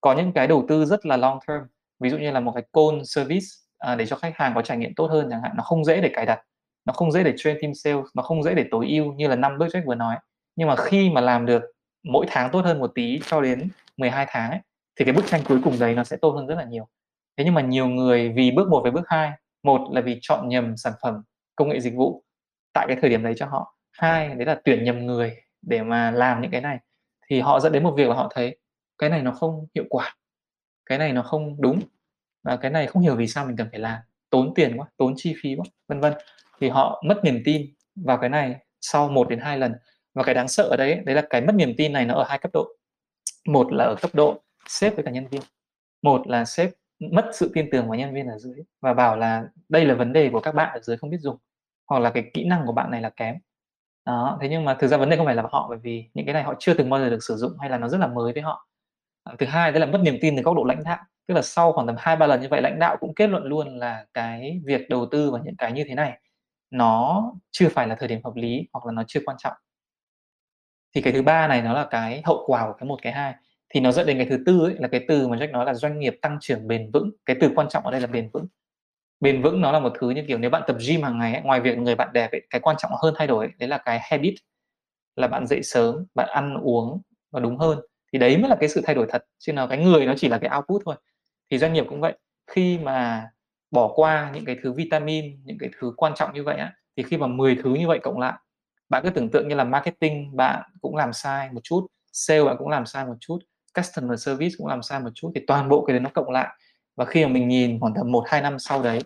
Có 0.00 0.14
những 0.14 0.32
cái 0.32 0.46
đầu 0.46 0.64
tư 0.68 0.84
rất 0.84 1.06
là 1.06 1.16
long 1.16 1.38
term 1.48 1.62
ví 2.00 2.10
dụ 2.10 2.18
như 2.18 2.30
là 2.30 2.40
một 2.40 2.52
cái 2.52 2.64
call 2.72 3.02
service 3.04 3.46
à, 3.78 3.94
để 3.94 4.06
cho 4.06 4.16
khách 4.16 4.32
hàng 4.36 4.52
có 4.54 4.62
trải 4.62 4.78
nghiệm 4.78 4.94
tốt 4.94 5.06
hơn 5.06 5.28
chẳng 5.30 5.42
hạn 5.42 5.52
nó 5.56 5.62
không 5.62 5.84
dễ 5.84 6.00
để 6.00 6.10
cài 6.14 6.26
đặt 6.26 6.40
nó 6.84 6.92
không 6.92 7.12
dễ 7.12 7.22
để 7.24 7.34
train 7.36 7.56
team 7.62 7.74
sales 7.74 8.04
nó 8.14 8.22
không 8.22 8.42
dễ 8.42 8.54
để 8.54 8.64
tối 8.70 8.86
ưu 8.88 9.12
như 9.12 9.28
là 9.28 9.36
năm 9.36 9.58
bước 9.58 9.66
Jack 9.66 9.86
vừa 9.86 9.94
nói. 9.94 10.16
Nhưng 10.56 10.68
mà 10.68 10.76
khi 10.76 11.10
mà 11.10 11.20
làm 11.20 11.46
được 11.46 11.62
mỗi 12.02 12.26
tháng 12.28 12.50
tốt 12.50 12.64
hơn 12.64 12.78
một 12.78 12.92
tí 12.94 13.20
cho 13.26 13.40
đến 13.40 13.68
12 13.96 14.26
tháng 14.28 14.50
ấy, 14.50 14.60
thì 14.96 15.04
cái 15.04 15.14
bức 15.14 15.26
tranh 15.26 15.40
cuối 15.48 15.60
cùng 15.64 15.78
đấy 15.80 15.94
nó 15.94 16.04
sẽ 16.04 16.16
tốt 16.16 16.30
hơn 16.30 16.46
rất 16.46 16.54
là 16.54 16.64
nhiều. 16.64 16.88
Thế 17.36 17.44
nhưng 17.44 17.54
mà 17.54 17.60
nhiều 17.60 17.88
người 17.88 18.28
vì 18.28 18.50
bước 18.50 18.68
một 18.68 18.80
với 18.82 18.90
bước 18.90 19.04
hai 19.06 19.32
một 19.62 19.88
là 19.92 20.00
vì 20.00 20.18
chọn 20.22 20.48
nhầm 20.48 20.76
sản 20.76 20.92
phẩm 21.02 21.22
công 21.56 21.68
nghệ 21.68 21.80
dịch 21.80 21.94
vụ 21.94 22.24
tại 22.72 22.86
cái 22.88 22.96
thời 23.00 23.10
điểm 23.10 23.22
đấy 23.22 23.34
cho 23.36 23.46
họ 23.46 23.76
hai 23.92 24.28
đấy 24.28 24.46
là 24.46 24.60
tuyển 24.64 24.84
nhầm 24.84 25.06
người 25.06 25.36
để 25.62 25.82
mà 25.82 26.10
làm 26.10 26.42
những 26.42 26.50
cái 26.50 26.60
này 26.60 26.78
thì 27.26 27.40
họ 27.40 27.60
dẫn 27.60 27.72
đến 27.72 27.82
một 27.82 27.94
việc 27.96 28.08
là 28.08 28.14
họ 28.14 28.30
thấy 28.34 28.58
cái 28.98 29.10
này 29.10 29.22
nó 29.22 29.32
không 29.32 29.66
hiệu 29.74 29.84
quả 29.90 30.16
cái 30.86 30.98
này 30.98 31.12
nó 31.12 31.22
không 31.22 31.60
đúng 31.60 31.80
và 32.42 32.56
cái 32.56 32.70
này 32.70 32.86
không 32.86 33.02
hiểu 33.02 33.16
vì 33.16 33.26
sao 33.26 33.46
mình 33.46 33.56
cần 33.56 33.68
phải 33.70 33.80
làm 33.80 34.00
tốn 34.30 34.54
tiền 34.54 34.76
quá 34.76 34.86
tốn 34.96 35.14
chi 35.16 35.34
phí 35.42 35.56
quá 35.56 35.64
vân 35.88 36.00
vân. 36.00 36.12
Thì 36.60 36.68
họ 36.68 37.02
mất 37.06 37.20
niềm 37.24 37.42
tin 37.44 37.66
vào 37.96 38.18
cái 38.18 38.30
này 38.30 38.56
sau 38.80 39.08
một 39.08 39.28
đến 39.28 39.38
hai 39.38 39.58
lần 39.58 39.74
và 40.14 40.22
cái 40.22 40.34
đáng 40.34 40.48
sợ 40.48 40.64
ở 40.64 40.76
đấy 40.76 41.00
đấy 41.06 41.14
là 41.14 41.22
cái 41.30 41.40
mất 41.40 41.54
niềm 41.54 41.74
tin 41.78 41.92
này 41.92 42.06
nó 42.06 42.14
ở 42.14 42.24
hai 42.28 42.38
cấp 42.38 42.50
độ. 42.54 42.66
Một 43.48 43.72
là 43.72 43.84
ở 43.84 43.94
cấp 44.02 44.10
độ 44.14 44.42
sếp 44.68 44.94
với 44.96 45.04
cả 45.04 45.10
nhân 45.10 45.26
viên. 45.28 45.42
Một 46.02 46.28
là 46.28 46.44
sếp 46.44 46.70
mất 47.12 47.30
sự 47.34 47.50
tin 47.54 47.68
tưởng 47.72 47.88
vào 47.88 47.98
nhân 47.98 48.14
viên 48.14 48.26
ở 48.26 48.38
dưới 48.38 48.56
và 48.80 48.94
bảo 48.94 49.16
là 49.16 49.44
đây 49.68 49.84
là 49.84 49.94
vấn 49.94 50.12
đề 50.12 50.30
của 50.32 50.40
các 50.40 50.54
bạn 50.54 50.72
ở 50.74 50.80
dưới 50.80 50.96
không 50.96 51.10
biết 51.10 51.18
dùng, 51.20 51.36
hoặc 51.90 51.98
là 51.98 52.10
cái 52.10 52.30
kỹ 52.34 52.44
năng 52.44 52.66
của 52.66 52.72
bạn 52.72 52.90
này 52.90 53.00
là 53.02 53.10
kém. 53.10 53.36
Đó, 54.06 54.38
thế 54.42 54.48
nhưng 54.48 54.64
mà 54.64 54.74
thực 54.74 54.88
ra 54.88 54.96
vấn 54.96 55.10
đề 55.10 55.16
không 55.16 55.26
phải 55.26 55.34
là 55.34 55.42
họ, 55.52 55.66
bởi 55.70 55.78
vì 55.82 56.10
những 56.14 56.26
cái 56.26 56.34
này 56.34 56.42
họ 56.42 56.54
chưa 56.58 56.74
từng 56.74 56.90
bao 56.90 57.00
giờ 57.00 57.10
được 57.10 57.24
sử 57.24 57.36
dụng 57.36 57.52
hay 57.60 57.70
là 57.70 57.78
nó 57.78 57.88
rất 57.88 57.98
là 57.98 58.06
mới 58.06 58.32
với 58.32 58.42
họ. 58.42 58.68
Ờ, 59.24 59.36
thứ 59.38 59.46
hai, 59.46 59.72
đấy 59.72 59.80
là 59.80 59.86
mất 59.86 60.00
niềm 60.02 60.18
tin 60.20 60.36
từ 60.36 60.42
góc 60.42 60.56
độ 60.56 60.64
lãnh 60.64 60.84
đạo. 60.84 60.98
Tức 61.28 61.34
là 61.34 61.42
sau 61.42 61.72
khoảng 61.72 61.86
tầm 61.86 61.96
hai, 61.98 62.16
ba 62.16 62.26
lần 62.26 62.40
như 62.40 62.48
vậy, 62.50 62.62
lãnh 62.62 62.78
đạo 62.78 62.96
cũng 63.00 63.14
kết 63.14 63.26
luận 63.30 63.44
luôn 63.44 63.78
là 63.78 64.06
cái 64.14 64.60
việc 64.66 64.88
đầu 64.90 65.06
tư 65.06 65.30
vào 65.30 65.42
những 65.44 65.56
cái 65.56 65.72
như 65.72 65.84
thế 65.88 65.94
này, 65.94 66.20
nó 66.70 67.24
chưa 67.50 67.68
phải 67.68 67.88
là 67.88 67.94
thời 67.94 68.08
điểm 68.08 68.20
hợp 68.24 68.32
lý 68.36 68.68
hoặc 68.72 68.86
là 68.86 68.92
nó 68.92 69.02
chưa 69.08 69.20
quan 69.24 69.36
trọng 69.40 69.54
thì 70.94 71.00
cái 71.00 71.12
thứ 71.12 71.22
ba 71.22 71.48
này 71.48 71.62
nó 71.62 71.72
là 71.72 71.86
cái 71.90 72.22
hậu 72.24 72.44
quả 72.46 72.66
của 72.66 72.72
cái 72.78 72.86
một 72.88 72.98
cái 73.02 73.12
hai. 73.12 73.34
Thì 73.68 73.80
nó 73.80 73.92
dẫn 73.92 74.06
đến 74.06 74.18
cái 74.18 74.26
thứ 74.26 74.38
tư 74.46 74.60
ấy, 74.64 74.74
là 74.78 74.88
cái 74.88 75.04
từ 75.08 75.28
mà 75.28 75.36
Jack 75.36 75.50
nói 75.50 75.66
là 75.66 75.74
doanh 75.74 75.98
nghiệp 75.98 76.18
tăng 76.22 76.38
trưởng 76.40 76.68
bền 76.68 76.90
vững. 76.92 77.10
Cái 77.26 77.36
từ 77.40 77.50
quan 77.54 77.68
trọng 77.68 77.84
ở 77.86 77.90
đây 77.92 78.00
là 78.00 78.06
bền 78.06 78.30
vững. 78.32 78.46
Bền 79.20 79.42
vững 79.42 79.60
nó 79.60 79.72
là 79.72 79.80
một 79.80 79.92
thứ 80.00 80.10
như 80.10 80.24
kiểu 80.28 80.38
nếu 80.38 80.50
bạn 80.50 80.62
tập 80.66 80.76
gym 80.88 81.02
hàng 81.02 81.18
ngày 81.18 81.34
ấy, 81.34 81.42
ngoài 81.42 81.60
việc 81.60 81.78
người 81.78 81.94
bạn 81.94 82.12
đẹp 82.12 82.32
ấy, 82.32 82.42
cái 82.50 82.60
quan 82.60 82.76
trọng 82.78 82.90
hơn 83.02 83.14
thay 83.18 83.26
đổi 83.26 83.46
ấy, 83.46 83.52
đấy 83.58 83.68
là 83.68 83.78
cái 83.78 84.00
habit. 84.02 84.34
Là 85.16 85.28
bạn 85.28 85.46
dậy 85.46 85.62
sớm 85.62 86.06
bạn 86.14 86.28
ăn 86.28 86.56
uống 86.62 87.02
và 87.32 87.40
đúng 87.40 87.58
hơn. 87.58 87.78
Thì 88.12 88.18
đấy 88.18 88.38
mới 88.38 88.50
là 88.50 88.56
cái 88.60 88.68
sự 88.68 88.82
thay 88.84 88.94
đổi 88.94 89.06
thật 89.10 89.24
chứ 89.38 89.52
nào 89.52 89.68
cái 89.68 89.78
người 89.78 90.06
nó 90.06 90.14
chỉ 90.16 90.28
là 90.28 90.38
cái 90.38 90.50
output 90.56 90.82
thôi. 90.84 90.96
Thì 91.50 91.58
doanh 91.58 91.72
nghiệp 91.72 91.84
cũng 91.88 92.00
vậy. 92.00 92.18
Khi 92.50 92.78
mà 92.78 93.30
bỏ 93.70 93.92
qua 93.94 94.30
những 94.34 94.44
cái 94.44 94.56
thứ 94.62 94.72
vitamin 94.72 95.42
những 95.44 95.58
cái 95.58 95.70
thứ 95.80 95.92
quan 95.96 96.12
trọng 96.16 96.34
như 96.34 96.44
vậy 96.44 96.56
á 96.56 96.72
thì 96.96 97.02
khi 97.02 97.16
mà 97.16 97.26
10 97.26 97.56
thứ 97.62 97.74
như 97.74 97.88
vậy 97.88 97.98
cộng 98.02 98.18
lại 98.18 98.34
bạn 98.92 99.02
cứ 99.04 99.10
tưởng 99.10 99.30
tượng 99.30 99.48
như 99.48 99.54
là 99.54 99.64
marketing 99.64 100.36
bạn 100.36 100.62
cũng 100.80 100.96
làm 100.96 101.12
sai 101.12 101.50
một 101.52 101.60
chút 101.64 101.86
sale 102.12 102.44
bạn 102.44 102.56
cũng 102.58 102.68
làm 102.68 102.86
sai 102.86 103.06
một 103.06 103.14
chút 103.20 103.38
customer 103.74 104.24
service 104.24 104.54
cũng 104.58 104.66
làm 104.66 104.82
sai 104.82 105.00
một 105.00 105.10
chút 105.14 105.32
thì 105.34 105.40
toàn 105.46 105.68
bộ 105.68 105.84
cái 105.84 105.94
đấy 105.94 106.00
nó 106.00 106.10
cộng 106.14 106.30
lại. 106.30 106.48
Và 106.96 107.04
khi 107.04 107.24
mà 107.24 107.32
mình 107.32 107.48
nhìn 107.48 107.80
khoảng 107.80 107.94
tầm 107.94 108.12
một 108.12 108.24
hai 108.26 108.42
năm 108.42 108.58
sau 108.58 108.82
đấy 108.82 108.98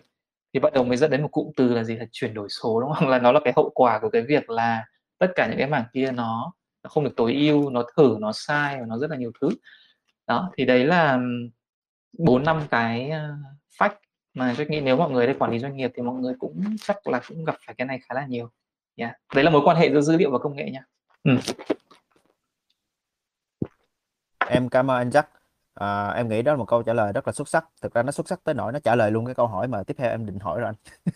thì 0.53 0.59
bắt 0.59 0.73
đầu 0.73 0.83
mới 0.83 0.97
dẫn 0.97 1.11
đến 1.11 1.21
một 1.21 1.27
cụm 1.31 1.51
từ 1.57 1.73
là 1.73 1.83
gì? 1.83 1.95
Là 1.95 2.05
chuyển 2.11 2.33
đổi 2.33 2.47
số 2.49 2.81
đúng 2.81 2.93
không? 2.93 3.09
Là 3.09 3.19
nó 3.19 3.31
là 3.31 3.39
cái 3.43 3.53
hậu 3.55 3.69
quả 3.75 3.99
của 3.99 4.09
cái 4.09 4.21
việc 4.21 4.49
là 4.49 4.85
tất 5.19 5.27
cả 5.35 5.47
những 5.47 5.57
cái 5.57 5.67
mảng 5.67 5.85
kia 5.93 6.11
nó, 6.11 6.53
nó 6.83 6.89
không 6.89 7.03
được 7.03 7.13
tối 7.15 7.33
ưu 7.33 7.69
nó 7.69 7.83
thử 7.97 8.17
nó 8.19 8.31
sai 8.31 8.77
và 8.79 8.85
nó 8.85 8.97
rất 8.97 9.09
là 9.11 9.17
nhiều 9.17 9.31
thứ. 9.41 9.49
Đó 10.27 10.51
thì 10.57 10.65
đấy 10.65 10.85
là 10.85 11.19
bốn 12.19 12.43
năm 12.43 12.61
cái 12.71 13.09
ờ, 13.09 13.35
fact 13.79 13.95
mà 14.33 14.53
tôi 14.57 14.65
nghĩ 14.69 14.81
nếu 14.81 14.97
mọi 14.97 15.11
người 15.11 15.25
đây 15.25 15.35
quản 15.39 15.51
lý 15.51 15.59
doanh 15.59 15.75
nghiệp 15.77 15.91
thì 15.95 16.03
mọi 16.03 16.15
người 16.15 16.33
cũng 16.39 16.63
chắc 16.81 17.07
là 17.07 17.21
cũng 17.27 17.45
gặp 17.45 17.55
phải 17.65 17.75
cái 17.77 17.87
này 17.87 17.99
khá 18.09 18.15
là 18.15 18.25
nhiều 18.25 18.49
yeah. 18.97 19.17
đấy 19.35 19.43
là 19.43 19.49
mối 19.49 19.61
quan 19.65 19.77
hệ 19.77 19.91
giữa 19.91 20.01
dữ 20.01 20.17
liệu 20.17 20.31
và 20.31 20.37
công 20.37 20.55
nghệ 20.55 20.69
nha. 20.71 20.83
Ừ. 21.23 21.31
em 24.49 24.69
cảm 24.69 24.91
ơn 24.91 24.97
anh 24.97 25.09
Jack. 25.09 25.23
À, 25.73 26.07
em 26.07 26.29
nghĩ 26.29 26.41
đó 26.41 26.51
là 26.51 26.57
một 26.57 26.65
câu 26.65 26.83
trả 26.83 26.93
lời 26.93 27.13
rất 27.13 27.27
là 27.27 27.33
xuất 27.33 27.47
sắc. 27.47 27.65
Thực 27.81 27.93
ra 27.93 28.03
nó 28.03 28.11
xuất 28.11 28.27
sắc 28.27 28.43
tới 28.43 28.55
nỗi 28.55 28.71
nó 28.71 28.79
trả 28.79 28.95
lời 28.95 29.11
luôn 29.11 29.25
cái 29.25 29.35
câu 29.35 29.47
hỏi 29.47 29.67
mà 29.67 29.83
tiếp 29.83 29.93
theo 29.97 30.09
em 30.09 30.25
định 30.25 30.39
hỏi 30.39 30.59
rồi 30.59 30.69
anh. 30.69 30.75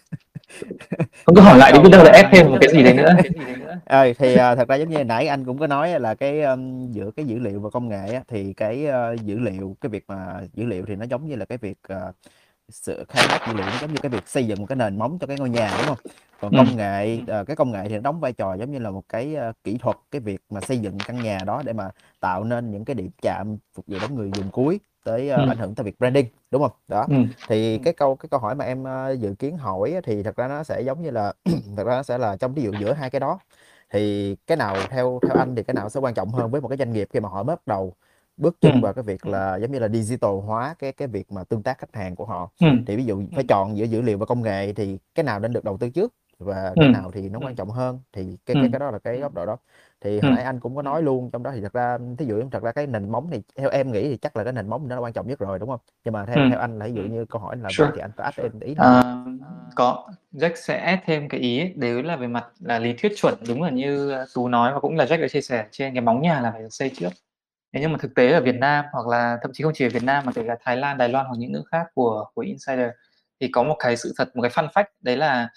Không 1.25 1.35
có 1.35 1.41
hỏi 1.41 1.57
lại 1.57 1.71
đi 1.71 1.79
biết 1.79 1.89
đâu 1.91 2.03
là 2.03 2.11
ép 2.11 2.25
thêm 2.31 2.51
một 2.51 2.57
cái 2.61 2.69
gì 2.73 2.83
đấy 2.83 2.93
nữa. 2.93 3.09
À, 3.85 4.05
thì 4.17 4.33
uh, 4.33 4.37
thật 4.37 4.67
ra 4.67 4.75
giống 4.75 4.89
như 4.89 5.03
nãy 5.03 5.27
anh 5.27 5.45
cũng 5.45 5.57
có 5.57 5.67
nói 5.67 5.99
là 5.99 6.15
cái 6.15 6.41
um, 6.41 6.91
giữa 6.91 7.11
cái 7.11 7.25
dữ 7.25 7.39
liệu 7.39 7.59
và 7.59 7.69
công 7.69 7.89
nghệ 7.89 8.13
á, 8.13 8.21
thì 8.27 8.53
cái 8.53 8.87
uh, 9.13 9.21
dữ 9.21 9.39
liệu 9.39 9.77
cái 9.81 9.89
việc 9.89 10.03
mà 10.07 10.41
dữ 10.53 10.65
liệu 10.65 10.85
thì 10.87 10.95
nó 10.95 11.05
giống 11.05 11.27
như 11.27 11.35
là 11.35 11.45
cái 11.45 11.57
việc 11.57 11.77
uh, 11.93 12.15
sự 12.71 13.05
khai 13.09 13.27
thác 13.27 13.47
dữ 13.47 13.53
liệu 13.53 13.65
giống 13.81 13.93
như 13.93 13.99
cái 14.01 14.09
việc 14.09 14.27
xây 14.27 14.47
dựng 14.47 14.59
một 14.59 14.65
cái 14.65 14.75
nền 14.75 14.99
móng 14.99 15.17
cho 15.21 15.27
cái 15.27 15.37
ngôi 15.39 15.49
nhà 15.49 15.73
đúng 15.77 15.87
không? 15.87 15.97
Còn 16.41 16.51
công 16.57 16.77
nghệ 16.77 17.19
uh, 17.21 17.47
cái 17.47 17.55
công 17.55 17.71
nghệ 17.71 17.85
thì 17.89 17.95
nó 17.95 18.01
đóng 18.01 18.19
vai 18.19 18.33
trò 18.33 18.53
giống 18.53 18.71
như 18.71 18.79
là 18.79 18.89
một 18.89 19.03
cái 19.09 19.35
uh, 19.49 19.55
kỹ 19.63 19.77
thuật 19.77 19.97
cái 20.11 20.21
việc 20.21 20.41
mà 20.49 20.61
xây 20.61 20.77
dựng 20.77 20.97
căn 21.05 21.23
nhà 21.23 21.39
đó 21.45 21.61
để 21.65 21.73
mà 21.73 21.89
tạo 22.19 22.43
nên 22.43 22.71
những 22.71 22.85
cái 22.85 22.93
điểm 22.93 23.09
chạm 23.21 23.57
phục 23.73 23.85
vụ 23.87 23.97
đến 24.01 24.15
người 24.15 24.31
dùng 24.35 24.49
cuối 24.51 24.79
tới 25.03 25.31
uh, 25.33 25.37
ừ. 25.37 25.45
ảnh 25.49 25.57
hưởng 25.57 25.75
tới 25.75 25.83
việc 25.83 25.99
branding 25.99 26.25
đúng 26.51 26.61
không? 26.61 26.71
Đó 26.87 27.05
ừ. 27.09 27.15
thì 27.47 27.77
cái 27.77 27.93
câu 27.93 28.15
cái 28.15 28.27
câu 28.29 28.39
hỏi 28.39 28.55
mà 28.55 28.65
em 28.65 28.83
uh, 28.83 29.19
dự 29.19 29.35
kiến 29.39 29.57
hỏi 29.57 29.95
thì 30.03 30.23
thật 30.23 30.35
ra 30.35 30.47
nó 30.47 30.63
sẽ 30.63 30.81
giống 30.81 31.01
như 31.03 31.11
là 31.11 31.33
thật 31.77 31.83
ra 31.83 31.95
nó 31.95 32.03
sẽ 32.03 32.17
là 32.17 32.35
trong 32.37 32.53
ví 32.53 32.63
dụ 32.63 32.71
giữa 32.79 32.93
hai 32.93 33.09
cái 33.09 33.19
đó. 33.19 33.39
Thì 33.89 34.35
cái 34.47 34.57
nào 34.57 34.77
theo 34.89 35.19
theo 35.27 35.37
anh 35.37 35.55
thì 35.55 35.63
cái 35.63 35.73
nào 35.73 35.89
sẽ 35.89 35.99
quan 35.99 36.13
trọng 36.13 36.29
hơn 36.29 36.51
với 36.51 36.61
một 36.61 36.67
cái 36.67 36.77
doanh 36.77 36.93
nghiệp 36.93 37.07
khi 37.13 37.19
mà 37.19 37.29
họ 37.29 37.43
bắt 37.43 37.67
đầu 37.67 37.93
bước 38.37 38.57
chân 38.61 38.73
ừ. 38.73 38.79
vào 38.81 38.93
cái 38.93 39.03
việc 39.03 39.25
là 39.25 39.55
giống 39.55 39.71
như 39.71 39.79
là 39.79 39.87
digital 39.87 40.31
hóa 40.45 40.75
cái 40.79 40.91
cái 40.91 41.07
việc 41.07 41.31
mà 41.31 41.43
tương 41.43 41.63
tác 41.63 41.77
khách 41.77 41.95
hàng 41.95 42.15
của 42.15 42.25
họ. 42.25 42.51
Ừ. 42.59 42.67
thì 42.87 42.95
ví 42.95 43.05
dụ 43.05 43.23
phải 43.35 43.43
chọn 43.49 43.77
giữa 43.77 43.85
dữ 43.85 44.01
liệu 44.01 44.17
và 44.17 44.25
công 44.25 44.41
nghệ 44.41 44.73
thì 44.73 44.97
cái 45.15 45.23
nào 45.23 45.39
nên 45.39 45.53
được 45.53 45.63
đầu 45.63 45.77
tư 45.77 45.89
trước 45.89 46.13
và 46.39 46.73
cái 46.75 46.89
nào 46.89 47.11
thì 47.11 47.29
nó 47.29 47.39
quan 47.39 47.55
trọng 47.55 47.69
hơn. 47.69 47.99
Thì 48.13 48.37
cái 48.45 48.55
cái 48.55 48.69
cái 48.71 48.79
đó 48.79 48.91
là 48.91 48.99
cái 48.99 49.17
góc 49.17 49.33
độ 49.33 49.45
đó. 49.45 49.57
Thì 50.01 50.19
hồi 50.19 50.31
nãy 50.31 50.43
anh 50.43 50.59
cũng 50.59 50.75
có 50.75 50.81
nói 50.81 51.03
luôn 51.03 51.31
trong 51.31 51.43
đó 51.43 51.51
thì 51.55 51.61
thật 51.61 51.73
ra 51.73 51.97
thí 52.17 52.25
dụ 52.25 52.43
thật 52.51 52.63
ra 52.63 52.71
cái 52.71 52.87
nền 52.87 53.09
móng 53.09 53.29
thì 53.31 53.41
theo 53.55 53.69
em 53.69 53.91
nghĩ 53.91 54.09
thì 54.09 54.17
chắc 54.17 54.35
là 54.35 54.43
cái 54.43 54.53
nền 54.53 54.69
móng 54.69 54.87
nó 54.87 54.95
là 54.95 55.01
quan 55.01 55.13
trọng 55.13 55.27
nhất 55.27 55.39
rồi 55.39 55.59
đúng 55.59 55.69
không? 55.69 55.79
Nhưng 56.05 56.13
mà 56.13 56.25
theo 56.25 56.49
theo 56.49 56.59
anh 56.59 56.79
là 56.79 56.85
ví 56.85 56.93
dụ 56.93 57.01
như 57.01 57.25
câu 57.25 57.41
hỏi 57.41 57.57
là 57.57 57.69
sure. 57.69 57.91
thì 57.95 58.01
anh 58.01 58.11
có 58.17 58.31
thêm 58.37 58.59
ý 58.59 58.75
nào 58.75 58.85
à, 58.85 59.25
có. 59.75 60.09
Jack 60.33 60.55
sẽ 60.55 60.99
thêm 61.05 61.29
cái 61.29 61.39
ý 61.39 61.59
ấy, 61.59 61.73
đấy 61.75 62.03
là 62.03 62.15
về 62.15 62.27
mặt 62.27 62.45
là 62.59 62.79
lý 62.79 62.93
thuyết 62.93 63.11
chuẩn 63.15 63.33
đúng 63.47 63.61
là 63.61 63.69
như 63.69 64.15
tú 64.35 64.47
nói 64.47 64.73
và 64.73 64.79
cũng 64.79 64.95
là 64.95 65.05
Jack 65.05 65.21
đã 65.21 65.27
chia 65.27 65.41
sẻ 65.41 65.65
trên 65.71 65.93
cái 65.93 66.01
móng 66.01 66.21
nhà 66.21 66.41
là 66.41 66.51
phải 66.51 66.61
xây 66.69 66.89
trước 66.89 67.09
thế 67.73 67.79
nhưng 67.81 67.91
mà 67.91 67.97
thực 68.01 68.15
tế 68.15 68.31
ở 68.31 68.41
Việt 68.41 68.55
Nam 68.55 68.85
hoặc 68.91 69.07
là 69.07 69.37
thậm 69.41 69.51
chí 69.53 69.63
không 69.63 69.73
chỉ 69.75 69.85
ở 69.85 69.89
Việt 69.89 70.03
Nam 70.03 70.25
mà 70.25 70.31
kể 70.35 70.43
cả 70.47 70.57
Thái 70.61 70.77
Lan, 70.77 70.97
Đài 70.97 71.09
Loan 71.09 71.25
hoặc 71.25 71.35
những 71.37 71.51
nước 71.51 71.63
khác 71.71 71.87
của 71.93 72.25
của 72.33 72.41
insider 72.41 72.89
thì 73.39 73.47
có 73.47 73.63
một 73.63 73.75
cái 73.79 73.97
sự 73.97 74.13
thật 74.17 74.35
một 74.35 74.41
cái 74.41 74.51
fun 74.51 74.69
fact 74.69 74.85
đấy 75.01 75.17
là 75.17 75.49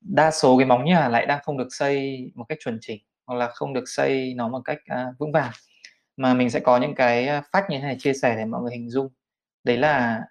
đa 0.00 0.30
số 0.30 0.58
cái 0.58 0.66
móng 0.66 0.84
nhà 0.84 1.08
lại 1.08 1.26
đang 1.26 1.40
không 1.42 1.58
được 1.58 1.68
xây 1.70 2.20
một 2.34 2.44
cách 2.48 2.58
chuẩn 2.60 2.78
chỉnh 2.80 3.02
hoặc 3.26 3.36
là 3.36 3.48
không 3.48 3.72
được 3.72 3.84
xây 3.86 4.34
nó 4.34 4.48
một 4.48 4.60
cách 4.64 4.78
uh, 4.92 5.18
vững 5.18 5.32
vàng. 5.32 5.50
Mà 6.16 6.34
mình 6.34 6.50
sẽ 6.50 6.60
có 6.60 6.76
những 6.78 6.94
cái 6.94 7.28
à, 7.28 7.42
fact 7.52 7.62
như 7.68 7.78
thế 7.78 7.82
này 7.82 7.96
chia 7.98 8.12
sẻ 8.12 8.36
để 8.36 8.44
mọi 8.44 8.62
người 8.62 8.72
hình 8.72 8.90
dung. 8.90 9.08
Đấy 9.64 9.76
là 9.76 10.22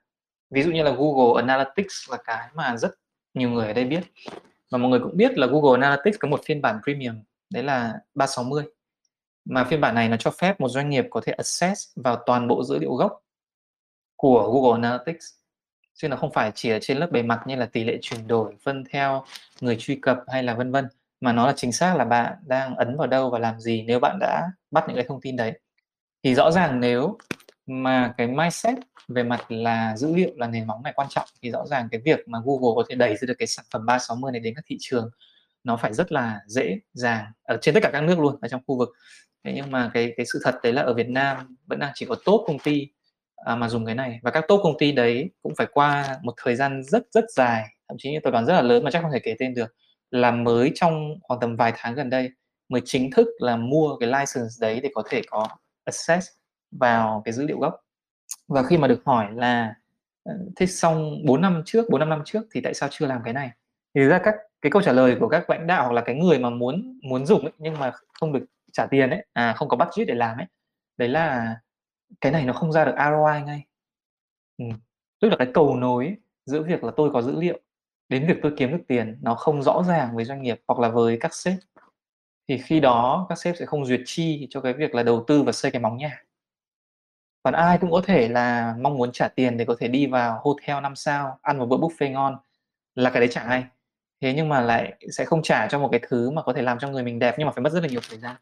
ví 0.49 0.63
dụ 0.63 0.71
như 0.71 0.83
là 0.83 0.91
Google 0.91 1.41
Analytics 1.41 2.11
là 2.11 2.17
cái 2.25 2.49
mà 2.53 2.77
rất 2.77 2.91
nhiều 3.33 3.49
người 3.49 3.67
ở 3.67 3.73
đây 3.73 3.85
biết. 3.85 4.01
Và 4.71 4.77
mọi 4.77 4.89
người 4.91 4.99
cũng 4.99 5.17
biết 5.17 5.37
là 5.37 5.47
Google 5.47 5.87
Analytics 5.87 6.19
có 6.19 6.27
một 6.27 6.41
phiên 6.45 6.61
bản 6.61 6.79
premium 6.83 7.15
đấy 7.49 7.63
là 7.63 7.93
360 8.15 8.63
mà 9.45 9.63
phiên 9.63 9.81
bản 9.81 9.95
này 9.95 10.09
nó 10.09 10.17
cho 10.17 10.31
phép 10.31 10.59
một 10.59 10.69
doanh 10.69 10.89
nghiệp 10.89 11.05
có 11.09 11.21
thể 11.25 11.31
access 11.31 11.87
vào 11.95 12.23
toàn 12.25 12.47
bộ 12.47 12.63
dữ 12.63 12.79
liệu 12.79 12.93
gốc 12.93 13.21
của 14.15 14.51
Google 14.53 14.87
Analytics. 14.87 15.25
Chứ 15.93 16.07
nó 16.07 16.17
không 16.17 16.31
phải 16.31 16.51
chỉ 16.55 16.69
ở 16.69 16.79
trên 16.81 16.97
lớp 16.97 17.11
bề 17.11 17.23
mặt 17.23 17.39
như 17.47 17.55
là 17.55 17.65
tỷ 17.65 17.83
lệ 17.83 17.97
chuyển 18.01 18.27
đổi, 18.27 18.55
phân 18.63 18.83
theo 18.89 19.25
người 19.61 19.75
truy 19.79 19.95
cập 19.95 20.17
hay 20.27 20.43
là 20.43 20.53
vân 20.53 20.71
vân, 20.71 20.87
mà 21.21 21.33
nó 21.33 21.47
là 21.47 21.53
chính 21.55 21.71
xác 21.71 21.95
là 21.95 22.05
bạn 22.05 22.33
đang 22.45 22.75
ấn 22.75 22.97
vào 22.97 23.07
đâu 23.07 23.29
và 23.29 23.39
làm 23.39 23.59
gì 23.59 23.83
nếu 23.87 23.99
bạn 23.99 24.17
đã 24.19 24.51
bắt 24.71 24.83
những 24.87 24.95
cái 24.95 25.05
thông 25.07 25.21
tin 25.21 25.35
đấy. 25.35 25.59
Thì 26.23 26.35
rõ 26.35 26.51
ràng 26.51 26.79
nếu 26.79 27.17
mà 27.67 28.13
cái 28.17 28.27
mindset 28.27 28.75
về 29.07 29.23
mặt 29.23 29.51
là 29.51 29.97
dữ 29.97 30.15
liệu 30.15 30.31
là 30.35 30.47
nền 30.47 30.67
móng 30.67 30.83
này 30.83 30.93
quan 30.95 31.07
trọng, 31.09 31.27
thì 31.41 31.51
rõ 31.51 31.65
ràng 31.65 31.87
cái 31.91 32.01
việc 32.05 32.27
mà 32.27 32.39
Google 32.45 32.71
có 32.75 32.83
thể 32.89 32.95
đẩy 32.95 33.17
ra 33.17 33.25
được 33.25 33.35
cái 33.39 33.47
sản 33.47 33.65
phẩm 33.73 33.85
360 33.85 34.31
này 34.31 34.41
đến 34.41 34.55
các 34.55 34.63
thị 34.67 34.77
trường, 34.79 35.09
nó 35.63 35.77
phải 35.77 35.93
rất 35.93 36.11
là 36.11 36.39
dễ 36.47 36.79
dàng 36.93 37.25
ở 37.43 37.57
trên 37.61 37.73
tất 37.73 37.79
cả 37.83 37.89
các 37.93 38.01
nước 38.03 38.19
luôn, 38.19 38.37
ở 38.41 38.47
trong 38.47 38.61
khu 38.67 38.77
vực 38.77 38.89
thế 39.43 39.53
nhưng 39.55 39.71
mà 39.71 39.91
cái 39.93 40.13
cái 40.17 40.25
sự 40.25 40.39
thật 40.43 40.59
đấy 40.63 40.73
là 40.73 40.81
ở 40.81 40.93
Việt 40.93 41.09
Nam 41.09 41.55
vẫn 41.67 41.79
đang 41.79 41.91
chỉ 41.95 42.05
có 42.05 42.15
top 42.25 42.41
công 42.47 42.59
ty 42.59 42.87
à, 43.35 43.55
mà 43.55 43.69
dùng 43.69 43.85
cái 43.85 43.95
này. 43.95 44.19
Và 44.23 44.31
các 44.31 44.45
top 44.47 44.59
công 44.63 44.77
ty 44.79 44.91
đấy 44.91 45.29
cũng 45.41 45.53
phải 45.57 45.67
qua 45.71 46.19
một 46.23 46.33
thời 46.37 46.55
gian 46.55 46.83
rất 46.83 47.03
rất 47.11 47.25
dài 47.35 47.65
thậm 47.89 47.97
chí 47.99 48.11
như 48.11 48.19
tập 48.23 48.31
đoàn 48.31 48.45
rất 48.45 48.53
là 48.53 48.61
lớn 48.61 48.83
mà 48.83 48.91
chắc 48.91 49.01
không 49.01 49.11
thể 49.11 49.19
kể 49.19 49.35
tên 49.39 49.53
được 49.53 49.75
là 50.11 50.31
mới 50.31 50.71
trong 50.75 51.15
khoảng 51.21 51.39
tầm 51.39 51.55
vài 51.55 51.73
tháng 51.75 51.95
gần 51.95 52.09
đây 52.09 52.29
mới 52.69 52.81
chính 52.85 53.11
thức 53.11 53.27
là 53.39 53.55
mua 53.55 53.97
cái 53.97 54.09
license 54.09 54.55
đấy 54.61 54.79
để 54.83 54.89
có 54.93 55.03
thể 55.09 55.21
có 55.29 55.47
access 55.85 56.27
vào 56.71 57.21
cái 57.25 57.33
dữ 57.33 57.45
liệu 57.45 57.59
gốc. 57.59 57.75
Và 58.47 58.63
khi 58.63 58.77
mà 58.77 58.87
được 58.87 59.01
hỏi 59.05 59.27
là 59.35 59.75
ờ, 60.23 60.33
thế 60.55 60.65
xong 60.65 61.25
4 61.25 61.41
năm 61.41 61.63
trước 61.65 61.89
4 61.89 61.99
năm 61.99 62.09
năm 62.09 62.21
trước 62.25 62.41
thì 62.51 62.61
tại 62.61 62.73
sao 62.73 62.89
chưa 62.91 63.07
làm 63.07 63.21
cái 63.23 63.33
này? 63.33 63.51
Thì 63.95 64.01
ra 64.01 64.19
các 64.23 64.35
cái 64.61 64.71
câu 64.71 64.81
trả 64.81 64.93
lời 64.93 65.15
của 65.19 65.27
các 65.29 65.49
lãnh 65.49 65.67
đạo 65.67 65.83
hoặc 65.83 65.93
là 65.93 66.01
cái 66.01 66.15
người 66.15 66.39
mà 66.39 66.49
muốn 66.49 66.99
muốn 67.03 67.25
dùng 67.25 67.41
ấy, 67.41 67.51
nhưng 67.57 67.79
mà 67.79 67.91
không 68.13 68.33
được 68.33 68.45
trả 68.73 68.85
tiền 68.85 69.09
ấy 69.09 69.25
à 69.33 69.53
không 69.57 69.69
có 69.69 69.77
budget 69.77 70.07
để 70.07 70.15
làm 70.15 70.37
ấy, 70.37 70.45
đấy 70.97 71.09
là 71.09 71.55
cái 72.21 72.31
này 72.31 72.45
nó 72.45 72.53
không 72.53 72.71
ra 72.71 72.85
được 72.85 72.95
ROI 72.97 73.41
ngay. 73.41 73.65
Ừ. 74.57 74.65
tức 75.21 75.29
là 75.29 75.35
cái 75.39 75.47
cầu 75.53 75.75
nối 75.75 76.17
giữa 76.45 76.63
việc 76.63 76.83
là 76.83 76.91
tôi 76.97 77.11
có 77.13 77.21
dữ 77.21 77.41
liệu 77.41 77.59
đến 78.09 78.27
việc 78.27 78.37
tôi 78.41 78.53
kiếm 78.57 78.71
được 78.71 78.83
tiền 78.87 79.19
nó 79.21 79.35
không 79.35 79.63
rõ 79.63 79.83
ràng 79.87 80.15
với 80.15 80.25
doanh 80.25 80.41
nghiệp 80.41 80.61
hoặc 80.67 80.79
là 80.79 80.89
với 80.89 81.17
các 81.21 81.33
sếp. 81.33 81.53
Thì 82.47 82.57
khi 82.57 82.79
đó 82.79 83.25
các 83.29 83.37
sếp 83.37 83.55
sẽ 83.57 83.65
không 83.65 83.85
duyệt 83.85 84.01
chi 84.05 84.47
cho 84.49 84.61
cái 84.61 84.73
việc 84.73 84.95
là 84.95 85.03
đầu 85.03 85.23
tư 85.27 85.43
và 85.43 85.51
xây 85.51 85.71
cái 85.71 85.81
móng 85.81 85.97
nhà. 85.97 86.23
Còn 87.43 87.53
ai 87.53 87.77
cũng 87.77 87.91
có 87.91 88.01
thể 88.05 88.27
là 88.29 88.75
mong 88.81 88.97
muốn 88.97 89.11
trả 89.11 89.27
tiền 89.27 89.57
để 89.57 89.65
có 89.65 89.75
thể 89.79 89.87
đi 89.87 90.07
vào 90.07 90.41
hotel 90.43 90.83
5 90.83 90.95
sao, 90.95 91.39
ăn 91.41 91.57
một 91.57 91.65
bữa 91.65 91.77
buffet 91.77 92.11
ngon 92.11 92.37
là 92.95 93.09
cái 93.09 93.19
đấy 93.19 93.29
chẳng 93.31 93.47
ai 93.47 93.65
thế 94.21 94.33
nhưng 94.33 94.49
mà 94.49 94.61
lại 94.61 94.93
sẽ 95.11 95.25
không 95.25 95.41
trả 95.41 95.67
cho 95.67 95.79
một 95.79 95.89
cái 95.91 96.01
thứ 96.09 96.31
mà 96.31 96.41
có 96.41 96.53
thể 96.53 96.61
làm 96.61 96.79
cho 96.79 96.89
người 96.89 97.03
mình 97.03 97.19
đẹp 97.19 97.35
nhưng 97.37 97.47
mà 97.47 97.51
phải 97.53 97.63
mất 97.63 97.73
rất 97.73 97.83
là 97.83 97.89
nhiều 97.89 98.01
thời 98.09 98.19
gian 98.19 98.35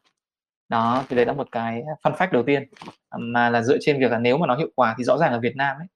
đó 0.69 1.05
thì 1.09 1.15
đấy 1.15 1.25
là 1.25 1.33
một 1.33 1.47
cái 1.51 1.83
fun 2.03 2.13
fact 2.13 2.31
đầu 2.31 2.43
tiên. 2.43 2.63
Mà 3.17 3.49
là 3.49 3.61
dựa 3.61 3.77
trên 3.81 3.99
việc 3.99 4.11
là 4.11 4.19
nếu 4.19 4.37
mà 4.37 4.47
nó 4.47 4.55
hiệu 4.55 4.69
quả 4.75 4.95
thì 4.97 5.03
rõ 5.03 5.17
ràng 5.17 5.31
ở 5.31 5.39
Việt 5.39 5.55
Nam 5.55 5.77
ấy 5.77 5.87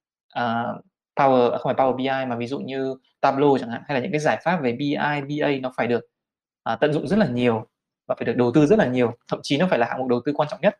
uh, 0.43 0.85
Power 1.15 1.51
à, 1.51 1.57
không 1.57 1.75
phải 1.75 1.85
Power 1.85 1.95
BI 1.95 2.29
mà 2.29 2.35
ví 2.35 2.47
dụ 2.47 2.59
như 2.59 2.95
Tableau 3.21 3.57
chẳng 3.57 3.69
hạn 3.69 3.81
hay 3.87 3.95
là 3.95 4.03
những 4.03 4.11
cái 4.11 4.19
giải 4.19 4.41
pháp 4.43 4.61
về 4.61 4.71
BI 4.71 4.95
BA 4.97 5.47
nó 5.61 5.71
phải 5.77 5.87
được 5.87 6.03
uh, 6.73 6.79
tận 6.79 6.93
dụng 6.93 7.07
rất 7.07 7.19
là 7.19 7.27
nhiều 7.27 7.67
và 8.07 8.15
phải 8.15 8.25
được 8.25 8.37
đầu 8.37 8.51
tư 8.51 8.65
rất 8.65 8.79
là 8.79 8.87
nhiều. 8.87 9.13
Thậm 9.27 9.39
chí 9.43 9.57
nó 9.57 9.67
phải 9.69 9.79
là 9.79 9.87
hạng 9.87 9.99
mục 9.99 10.07
đầu 10.07 10.21
tư 10.25 10.33
quan 10.35 10.49
trọng 10.51 10.61
nhất. 10.61 10.75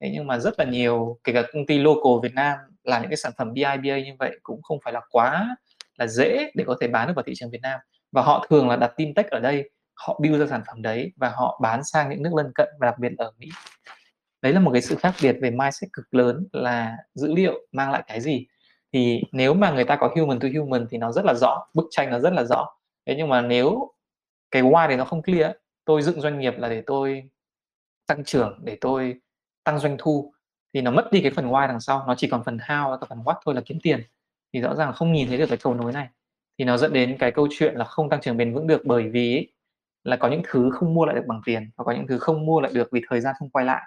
Thế 0.00 0.10
nhưng 0.12 0.26
mà 0.26 0.38
rất 0.38 0.58
là 0.58 0.64
nhiều 0.64 1.18
kể 1.24 1.32
cả 1.32 1.42
công 1.52 1.66
ty 1.66 1.78
local 1.78 2.12
Việt 2.22 2.34
Nam 2.34 2.58
làm 2.84 3.02
những 3.02 3.10
cái 3.10 3.16
sản 3.16 3.32
phẩm 3.38 3.52
BI 3.52 3.62
BA 3.64 3.98
như 3.98 4.12
vậy 4.18 4.38
cũng 4.42 4.62
không 4.62 4.78
phải 4.84 4.92
là 4.92 5.00
quá 5.10 5.56
là 5.98 6.06
dễ 6.06 6.50
để 6.54 6.64
có 6.66 6.76
thể 6.80 6.88
bán 6.88 7.08
được 7.08 7.12
vào 7.16 7.22
thị 7.22 7.32
trường 7.36 7.50
Việt 7.50 7.62
Nam. 7.62 7.80
Và 8.12 8.22
họ 8.22 8.46
thường 8.50 8.68
là 8.68 8.76
đặt 8.76 8.92
team 8.96 9.14
tech 9.14 9.30
ở 9.30 9.40
đây 9.40 9.70
họ 9.96 10.20
build 10.22 10.40
ra 10.40 10.46
sản 10.46 10.62
phẩm 10.66 10.82
đấy 10.82 11.12
và 11.16 11.28
họ 11.28 11.58
bán 11.62 11.84
sang 11.84 12.10
những 12.10 12.22
nước 12.22 12.34
lân 12.34 12.52
cận 12.54 12.68
và 12.80 12.86
đặc 12.86 12.98
biệt 12.98 13.12
ở 13.18 13.32
Mỹ. 13.38 13.48
Đấy 14.42 14.52
là 14.52 14.60
một 14.60 14.70
cái 14.72 14.82
sự 14.82 14.96
khác 14.96 15.14
biệt 15.22 15.36
về 15.40 15.50
mindset 15.50 15.92
cực 15.92 16.14
lớn 16.14 16.46
là 16.52 16.96
dữ 17.14 17.34
liệu 17.34 17.66
mang 17.72 17.90
lại 17.90 18.04
cái 18.06 18.20
gì. 18.20 18.46
Thì 18.92 19.22
nếu 19.32 19.54
mà 19.54 19.70
người 19.70 19.84
ta 19.84 19.96
có 19.96 20.14
human 20.16 20.40
to 20.40 20.48
human 20.58 20.86
thì 20.90 20.98
nó 20.98 21.12
rất 21.12 21.24
là 21.24 21.34
rõ, 21.34 21.66
bức 21.74 21.86
tranh 21.90 22.10
nó 22.10 22.18
rất 22.18 22.32
là 22.32 22.44
rõ. 22.44 22.66
Thế 23.06 23.14
nhưng 23.16 23.28
mà 23.28 23.40
nếu 23.40 23.92
cái 24.50 24.62
why 24.62 24.88
thì 24.88 24.96
nó 24.96 25.04
không 25.04 25.22
clear, 25.22 25.50
tôi 25.84 26.02
dựng 26.02 26.20
doanh 26.20 26.38
nghiệp 26.38 26.54
là 26.58 26.68
để 26.68 26.82
tôi 26.86 27.30
tăng 28.06 28.24
trưởng, 28.24 28.60
để 28.64 28.78
tôi 28.80 29.14
tăng 29.64 29.78
doanh 29.78 29.96
thu, 29.98 30.32
thì 30.74 30.80
nó 30.80 30.90
mất 30.90 31.08
đi 31.12 31.20
cái 31.20 31.30
phần 31.30 31.50
why 31.50 31.68
đằng 31.68 31.80
sau. 31.80 32.04
Nó 32.06 32.14
chỉ 32.14 32.28
còn 32.28 32.44
phần 32.44 32.56
how 32.56 32.90
và 32.90 33.06
phần 33.08 33.18
what 33.18 33.34
thôi 33.44 33.54
là 33.54 33.60
kiếm 33.66 33.78
tiền. 33.82 34.02
Thì 34.52 34.60
rõ 34.60 34.74
ràng 34.74 34.92
không 34.92 35.12
nhìn 35.12 35.28
thấy 35.28 35.38
được 35.38 35.46
cái 35.48 35.58
cầu 35.58 35.74
nối 35.74 35.92
này. 35.92 36.08
Thì 36.58 36.64
nó 36.64 36.76
dẫn 36.76 36.92
đến 36.92 37.16
cái 37.18 37.30
câu 37.30 37.48
chuyện 37.50 37.74
là 37.74 37.84
không 37.84 38.10
tăng 38.10 38.20
trưởng 38.20 38.36
bền 38.36 38.54
vững 38.54 38.66
được 38.66 38.82
bởi 38.84 39.10
vì 39.10 39.48
là 40.06 40.16
có 40.16 40.28
những 40.28 40.42
thứ 40.48 40.70
không 40.72 40.94
mua 40.94 41.04
lại 41.04 41.14
được 41.14 41.26
bằng 41.26 41.40
tiền 41.44 41.70
và 41.76 41.84
có 41.84 41.92
những 41.92 42.06
thứ 42.06 42.18
không 42.18 42.46
mua 42.46 42.60
lại 42.60 42.72
được 42.74 42.88
vì 42.92 43.02
thời 43.08 43.20
gian 43.20 43.34
không 43.38 43.50
quay 43.50 43.64
lại 43.64 43.82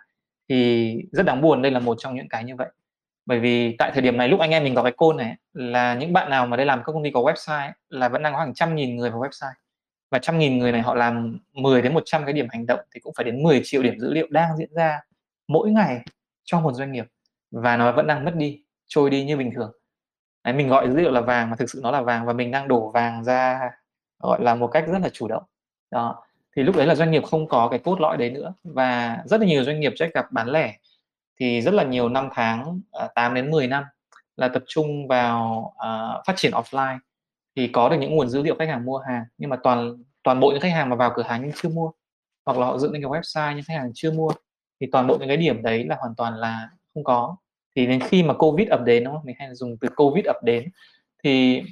thì 0.50 0.96
rất 1.12 1.26
đáng 1.26 1.42
buồn 1.42 1.62
đây 1.62 1.72
là 1.72 1.80
một 1.80 1.98
trong 2.00 2.16
những 2.16 2.30
cái 2.30 2.44
như 2.44 2.56
vậy. 2.56 2.70
Bởi 3.26 3.40
vì 3.40 3.76
tại 3.78 3.92
thời 3.94 4.02
điểm 4.02 4.18
này 4.18 4.28
lúc 4.28 4.40
anh 4.40 4.52
em 4.52 4.64
mình 4.64 4.76
có 4.76 4.84
cái 4.84 4.92
côn 4.92 5.18
này 5.18 5.36
là 5.54 5.94
những 5.94 6.14
bạn 6.14 6.30
nào 6.30 6.48
mà 6.48 6.58
đây 6.58 6.66
làm 6.66 6.80
các 6.80 6.94
công 6.94 7.04
ty 7.04 7.12
có 7.12 7.22
website 7.22 7.72
là 7.90 8.10
vẫn 8.10 8.24
đang 8.24 8.34
có 8.34 8.40
hàng 8.40 8.54
trăm 8.54 8.76
nghìn 8.76 8.96
người 8.96 9.10
vào 9.10 9.22
website. 9.22 9.54
Và 10.12 10.20
trăm 10.20 10.40
nghìn 10.40 10.58
người 10.58 10.72
này 10.72 10.82
họ 10.82 10.96
làm 10.96 11.40
10 11.54 11.82
đến 11.82 11.94
100 11.94 12.26
cái 12.26 12.34
điểm 12.34 12.48
hành 12.50 12.66
động 12.66 12.80
thì 12.94 13.00
cũng 13.00 13.14
phải 13.18 13.26
đến 13.26 13.44
10 13.44 13.62
triệu 13.64 13.84
điểm 13.84 14.00
dữ 14.00 14.14
liệu 14.14 14.28
đang 14.30 14.58
diễn 14.58 14.70
ra 14.74 15.00
mỗi 15.48 15.72
ngày 15.72 16.02
cho 16.44 16.60
một 16.60 16.74
doanh 16.74 16.92
nghiệp. 16.92 17.06
Và 17.52 17.78
nó 17.78 17.92
vẫn 17.92 18.08
đang 18.08 18.26
mất 18.26 18.36
đi 18.36 18.64
trôi 18.88 19.10
đi 19.10 19.26
như 19.26 19.38
bình 19.38 19.52
thường. 19.56 19.72
Đấy, 20.44 20.54
mình 20.54 20.68
gọi 20.68 20.90
dữ 20.90 20.96
liệu 20.96 21.12
là 21.12 21.22
vàng 21.22 21.50
mà 21.50 21.56
thực 21.56 21.70
sự 21.70 21.80
nó 21.84 21.92
là 21.92 22.02
vàng 22.02 22.26
và 22.26 22.34
mình 22.34 22.52
đang 22.52 22.68
đổ 22.68 22.92
vàng 22.92 23.24
ra 23.24 23.60
gọi 24.20 24.44
là 24.44 24.56
một 24.56 24.68
cách 24.68 24.86
rất 24.88 25.00
là 25.02 25.10
chủ 25.10 25.28
động 25.28 25.44
đó. 25.92 26.24
Thì 26.56 26.64
lúc 26.64 26.76
đấy 26.76 26.88
là 26.88 26.96
doanh 26.96 27.12
nghiệp 27.12 27.24
không 27.26 27.48
có 27.48 27.68
cái 27.68 27.80
cốt 27.80 28.02
lõi 28.02 28.18
đấy 28.18 28.30
nữa 28.30 28.54
và 28.64 29.22
rất 29.26 29.40
là 29.42 29.48
nhiều 29.48 29.64
doanh 29.64 29.80
nghiệp 29.80 29.94
chắc 29.96 30.14
gặp 30.14 30.32
bán 30.32 30.48
lẻ. 30.48 30.78
Thì 31.40 31.62
rất 31.62 31.74
là 31.74 31.84
nhiều 31.84 32.10
năm 32.10 32.30
tháng 32.34 32.82
ờ, 32.92 33.08
8 33.16 33.34
đến 33.34 33.52
10 33.52 33.68
năm 33.68 33.84
là 34.36 34.48
tập 34.48 34.64
trung 34.68 35.08
vào 35.08 35.64
uh, 35.76 36.26
phát 36.28 36.34
triển 36.36 36.52
offline. 36.52 36.98
Thì 37.56 37.68
có 37.68 37.90
được 37.90 37.98
những 38.00 38.16
nguồn 38.16 38.30
dữ 38.30 38.42
liệu 38.42 38.56
khách 38.60 38.70
hàng 38.70 38.86
mua 38.86 38.98
hàng 38.98 39.24
nhưng 39.38 39.50
mà 39.50 39.58
toàn 39.64 40.04
toàn 40.24 40.40
bộ 40.40 40.52
những 40.52 40.62
khách 40.62 40.74
hàng 40.74 40.90
mà 40.90 40.96
vào 40.96 41.12
cửa 41.16 41.24
hàng 41.24 41.42
nhưng 41.42 41.52
chưa 41.56 41.70
mua 41.70 41.92
hoặc 42.46 42.58
là 42.58 42.66
họ 42.66 42.78
dựng 42.78 42.92
lên 42.92 43.02
cái 43.02 43.12
website 43.12 43.56
nhưng 43.56 43.64
khách 43.64 43.74
hàng 43.74 43.92
chưa 43.94 44.12
mua 44.12 44.32
thì 44.80 44.88
toàn 44.92 45.08
bộ 45.08 45.18
những 45.18 45.28
cái 45.28 45.38
điểm 45.38 45.62
đấy 45.64 45.86
là 45.86 45.96
hoàn 46.00 46.16
toàn 46.16 46.34
là 46.34 46.70
không 46.94 47.04
có. 47.04 47.36
Thì 47.76 47.86
đến 47.86 48.00
khi 48.00 48.24
mà 48.24 48.34
covid 48.34 48.70
ập 48.70 48.84
đến 48.86 49.04
đúng 49.04 49.14
không? 49.14 49.26
Mình 49.26 49.36
hay 49.40 49.56
dùng 49.56 49.78
từ 49.82 49.90
covid 49.96 50.26
ập 50.26 50.36
đến 50.44 50.70
thì 51.24 51.64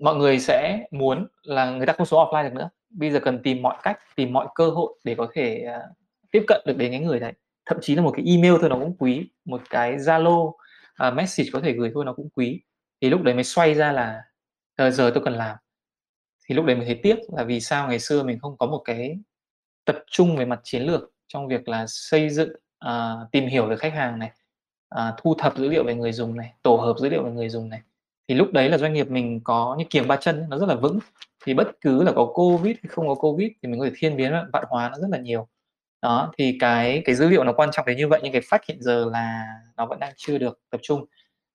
mọi 0.00 0.16
người 0.16 0.38
sẽ 0.40 0.86
muốn 0.90 1.26
là 1.42 1.70
người 1.70 1.86
ta 1.86 1.92
không 1.92 2.06
số 2.06 2.24
offline 2.24 2.44
được 2.44 2.54
nữa 2.54 2.70
bây 2.90 3.10
giờ 3.10 3.20
cần 3.20 3.42
tìm 3.42 3.62
mọi 3.62 3.76
cách 3.82 3.98
tìm 4.16 4.32
mọi 4.32 4.46
cơ 4.54 4.70
hội 4.70 4.94
để 5.04 5.14
có 5.14 5.28
thể 5.34 5.66
uh, 5.68 5.96
tiếp 6.30 6.44
cận 6.46 6.62
được 6.66 6.76
đến 6.76 6.90
cái 6.90 7.00
người 7.00 7.20
đấy 7.20 7.32
thậm 7.68 7.78
chí 7.80 7.94
là 7.94 8.02
một 8.02 8.12
cái 8.16 8.24
email 8.26 8.54
thôi 8.60 8.70
nó 8.70 8.76
cũng 8.76 8.96
quý 8.98 9.30
một 9.44 9.62
cái 9.70 9.96
zalo 9.96 10.52
uh, 11.08 11.14
message 11.14 11.50
có 11.52 11.60
thể 11.60 11.72
gửi 11.72 11.90
thôi 11.94 12.04
nó 12.04 12.12
cũng 12.12 12.28
quý. 12.30 12.62
Thì 13.00 13.10
lúc 13.10 13.22
đấy 13.22 13.34
mới 13.34 13.44
xoay 13.44 13.74
ra 13.74 13.92
là 13.92 14.22
giờ 14.78 14.90
giờ 14.90 15.10
tôi 15.14 15.24
cần 15.24 15.34
làm. 15.34 15.56
Thì 16.48 16.54
lúc 16.54 16.64
đấy 16.64 16.76
mình 16.76 16.86
thấy 16.86 17.00
tiếc 17.02 17.16
là 17.36 17.44
vì 17.44 17.60
sao 17.60 17.88
ngày 17.88 17.98
xưa 17.98 18.22
mình 18.22 18.38
không 18.38 18.58
có 18.58 18.66
một 18.66 18.82
cái 18.84 19.18
tập 19.84 19.96
trung 20.10 20.36
về 20.36 20.44
mặt 20.44 20.60
chiến 20.64 20.82
lược 20.82 21.00
trong 21.26 21.48
việc 21.48 21.68
là 21.68 21.84
xây 21.88 22.30
dựng 22.30 22.50
uh, 22.86 23.30
tìm 23.32 23.46
hiểu 23.46 23.66
về 23.66 23.76
khách 23.76 23.92
hàng 23.92 24.18
này 24.18 24.30
uh, 24.94 25.14
thu 25.18 25.34
thập 25.38 25.56
dữ 25.56 25.68
liệu 25.68 25.84
về 25.84 25.94
người 25.94 26.12
dùng 26.12 26.36
này 26.36 26.54
tổ 26.62 26.76
hợp 26.76 26.94
dữ 26.98 27.08
liệu 27.08 27.24
về 27.24 27.30
người 27.30 27.48
dùng 27.48 27.68
này 27.68 27.80
thì 28.28 28.34
lúc 28.34 28.52
đấy 28.52 28.68
là 28.68 28.78
doanh 28.78 28.92
nghiệp 28.92 29.10
mình 29.10 29.40
có 29.44 29.76
như 29.78 29.84
kiềm 29.90 30.08
ba 30.08 30.16
chân 30.16 30.44
nó 30.48 30.58
rất 30.58 30.66
là 30.68 30.74
vững. 30.74 30.98
Thì 31.44 31.54
bất 31.54 31.68
cứ 31.80 32.02
là 32.02 32.12
có 32.12 32.26
covid 32.34 32.76
hay 32.82 32.88
không 32.88 33.08
có 33.08 33.14
covid 33.14 33.48
thì 33.62 33.68
mình 33.68 33.80
có 33.80 33.86
thể 33.86 33.92
thiên 33.98 34.16
biến 34.16 34.32
vạn 34.52 34.64
hóa 34.68 34.88
nó 34.88 34.96
rất 34.98 35.08
là 35.10 35.18
nhiều. 35.18 35.48
Đó, 36.02 36.32
thì 36.38 36.56
cái 36.60 37.02
cái 37.04 37.14
dữ 37.14 37.28
liệu 37.28 37.44
nó 37.44 37.52
quan 37.52 37.70
trọng 37.72 37.86
đến 37.86 37.96
như 37.96 38.08
vậy, 38.08 38.20
nhưng 38.22 38.32
cái 38.32 38.42
phát 38.50 38.66
hiện 38.68 38.78
giờ 38.82 39.10
là 39.12 39.46
nó 39.76 39.86
vẫn 39.86 39.98
đang 40.00 40.12
chưa 40.16 40.38
được 40.38 40.60
tập 40.70 40.80
trung. 40.82 41.04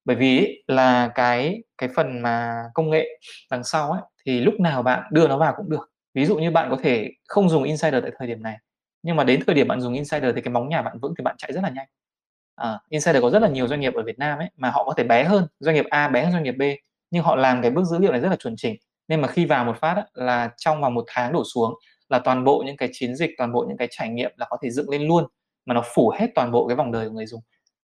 Bởi 0.06 0.16
vì 0.16 0.64
là 0.68 1.12
cái 1.16 1.64
cái 1.78 1.90
phần 1.96 2.22
mà 2.22 2.64
công 2.74 2.90
nghệ 2.90 3.08
đằng 3.52 3.64
sau 3.64 3.92
ấy, 3.92 4.02
thì 4.26 4.42
lúc 4.42 4.60
nào 4.60 4.84
bạn 4.84 5.04
đưa 5.12 5.28
nó 5.28 5.38
vào 5.38 5.54
cũng 5.58 5.70
được. 5.70 5.92
Ví 6.14 6.26
dụ 6.26 6.38
như 6.38 6.52
bạn 6.52 6.70
có 6.72 6.78
thể 6.84 7.12
không 7.28 7.50
dùng 7.50 7.64
insider 7.64 8.04
tại 8.04 8.12
thời 8.20 8.28
điểm 8.28 8.44
này, 8.44 8.58
nhưng 9.04 9.16
mà 9.16 9.24
đến 9.24 9.42
thời 9.48 9.56
điểm 9.56 9.68
bạn 9.68 9.82
dùng 9.82 9.94
insider 9.94 10.36
thì 10.36 10.42
cái 10.42 10.54
móng 10.54 10.70
nhà 10.70 10.82
bạn 10.82 11.00
vững 11.02 11.14
thì 11.18 11.24
bạn 11.24 11.36
chạy 11.38 11.54
rất 11.54 11.62
là 11.64 11.70
nhanh 11.70 11.88
à, 12.56 12.80
insider 12.90 13.22
có 13.22 13.30
rất 13.30 13.42
là 13.42 13.48
nhiều 13.48 13.68
doanh 13.68 13.80
nghiệp 13.80 13.94
ở 13.94 14.04
Việt 14.04 14.20
Nam 14.20 14.40
ấy 14.40 14.50
mà 14.58 14.70
họ 14.70 14.84
có 14.84 14.94
thể 14.98 15.04
bé 15.04 15.24
hơn 15.24 15.48
doanh 15.60 15.76
nghiệp 15.76 15.86
A 15.90 16.08
bé 16.08 16.24
hơn 16.24 16.32
doanh 16.32 16.44
nghiệp 16.44 16.56
B 16.60 16.62
nhưng 17.12 17.24
họ 17.24 17.36
làm 17.36 17.62
cái 17.62 17.72
bước 17.72 17.84
dữ 17.86 17.98
liệu 18.00 18.12
này 18.12 18.22
rất 18.22 18.30
là 18.30 18.36
chuẩn 18.36 18.56
chỉnh. 18.58 18.76
Nên 19.08 19.22
mà 19.22 19.28
khi 19.28 19.46
vào 19.46 19.66
một 19.66 19.78
phát 19.80 19.94
á, 19.98 20.06
là 20.14 20.50
trong 20.58 20.82
vòng 20.82 20.94
một 20.94 21.04
tháng 21.08 21.34
đổ 21.34 21.44
xuống 21.54 21.74
là 22.10 22.20
toàn 22.20 22.44
bộ 22.44 22.64
những 22.66 22.78
cái 22.78 22.90
chiến 22.92 23.16
dịch 23.16 23.32
toàn 23.38 23.54
bộ 23.54 23.66
những 23.68 23.78
cái 23.78 23.88
trải 23.92 24.10
nghiệm 24.10 24.32
là 24.38 24.46
có 24.50 24.58
thể 24.64 24.70
dựng 24.70 24.90
lên 24.90 25.02
luôn 25.08 25.26
mà 25.66 25.74
nó 25.74 25.84
phủ 25.96 26.10
hết 26.20 26.28
toàn 26.36 26.52
bộ 26.52 26.68
cái 26.68 26.76
vòng 26.76 26.92
đời 26.92 27.08
của 27.10 27.16
người 27.16 27.26
dùng. 27.26 27.42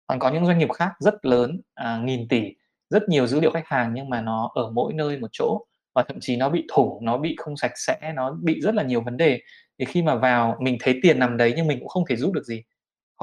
Còn 0.07 0.19
có 0.19 0.31
những 0.31 0.47
doanh 0.47 0.59
nghiệp 0.59 0.73
khác 0.73 0.91
rất 1.01 1.15
lớn 1.27 1.61
à, 1.75 1.99
nghìn 2.05 2.29
tỷ 2.29 2.43
rất 2.91 3.09
nhiều 3.09 3.27
dữ 3.27 3.41
liệu 3.41 3.51
khách 3.51 3.67
hàng 3.67 3.93
nhưng 3.95 4.09
mà 4.11 4.21
nó 4.21 4.51
ở 4.55 4.71
mỗi 4.71 4.93
nơi 4.93 5.19
một 5.19 5.29
chỗ 5.33 5.67
và 5.95 6.03
thậm 6.09 6.19
chí 6.21 6.37
nó 6.37 6.49
bị 6.49 6.65
thủng 6.73 7.05
nó 7.05 7.19
bị 7.19 7.35
không 7.39 7.57
sạch 7.57 7.73
sẽ 7.77 8.13
nó 8.17 8.37
bị 8.43 8.61
rất 8.61 8.75
là 8.75 8.83
nhiều 8.83 9.01
vấn 9.01 9.17
đề. 9.17 9.41
Thì 9.79 9.85
khi 9.85 10.03
mà 10.03 10.15
vào 10.17 10.57
mình 10.61 10.77
thấy 10.81 10.99
tiền 11.03 11.19
nằm 11.19 11.37
đấy 11.37 11.53
nhưng 11.57 11.67
mình 11.67 11.79
cũng 11.79 11.89
không 11.89 12.05
thể 12.09 12.17
giúp 12.17 12.33
được 12.33 12.45
gì 12.45 12.63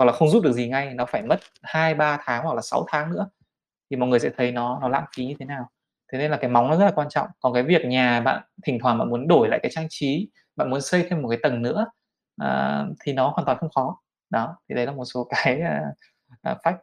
hoặc 0.01 0.05
là 0.05 0.13
không 0.13 0.29
giúp 0.29 0.43
được 0.43 0.53
gì 0.53 0.67
ngay 0.67 0.93
nó 0.93 1.05
phải 1.05 1.21
mất 1.21 1.39
hai 1.61 1.93
ba 1.93 2.17
tháng 2.25 2.43
hoặc 2.43 2.53
là 2.53 2.61
6 2.61 2.85
tháng 2.87 3.11
nữa 3.11 3.29
thì 3.89 3.97
mọi 3.97 4.09
người 4.09 4.19
sẽ 4.19 4.29
thấy 4.37 4.51
nó 4.51 4.79
nó 4.81 4.89
lãng 4.89 5.05
phí 5.15 5.25
như 5.25 5.35
thế 5.39 5.45
nào. 5.45 5.69
Thế 6.11 6.17
nên 6.17 6.31
là 6.31 6.37
cái 6.37 6.49
móng 6.49 6.67
nó 6.67 6.75
rất 6.75 6.85
là 6.85 6.91
quan 6.91 7.09
trọng. 7.09 7.27
Còn 7.39 7.53
cái 7.53 7.63
việc 7.63 7.85
nhà 7.85 8.21
bạn 8.21 8.43
thỉnh 8.63 8.77
thoảng 8.81 8.97
bạn 8.97 9.09
muốn 9.09 9.27
đổi 9.27 9.47
lại 9.49 9.59
cái 9.63 9.71
trang 9.75 9.87
trí 9.89 10.29
bạn 10.55 10.69
muốn 10.69 10.81
xây 10.81 11.07
thêm 11.09 11.21
một 11.21 11.29
cái 11.29 11.39
tầng 11.43 11.61
nữa 11.61 11.85
à, 12.37 12.83
thì 13.03 13.13
nó 13.13 13.29
hoàn 13.29 13.45
toàn 13.45 13.57
không 13.57 13.69
khó. 13.75 14.01
Đó 14.29 14.57
thì 14.69 14.75
đấy 14.75 14.85
là 14.85 14.91
một 14.91 15.05
số 15.05 15.27
cái 15.29 15.61
uh, 15.61 16.51
uh, 16.51 16.57
fact. 16.63 16.77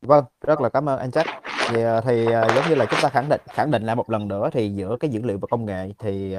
Vâng, 0.00 0.24
rất 0.40 0.60
là 0.60 0.68
cảm 0.68 0.88
ơn 0.88 0.98
anh 0.98 1.10
Jack. 1.10 1.40
Thì, 1.70 1.82
à, 1.82 2.00
thì 2.00 2.24
giống 2.54 2.68
như 2.68 2.74
là 2.74 2.86
chúng 2.90 3.00
ta 3.02 3.08
khẳng 3.08 3.28
định 3.28 3.40
khẳng 3.48 3.70
định 3.70 3.82
lại 3.82 3.96
một 3.96 4.10
lần 4.10 4.28
nữa 4.28 4.50
thì 4.52 4.68
giữa 4.68 4.96
cái 5.00 5.10
dữ 5.10 5.20
liệu 5.22 5.38
và 5.38 5.46
công 5.50 5.66
nghệ 5.66 5.92
thì 5.98 6.36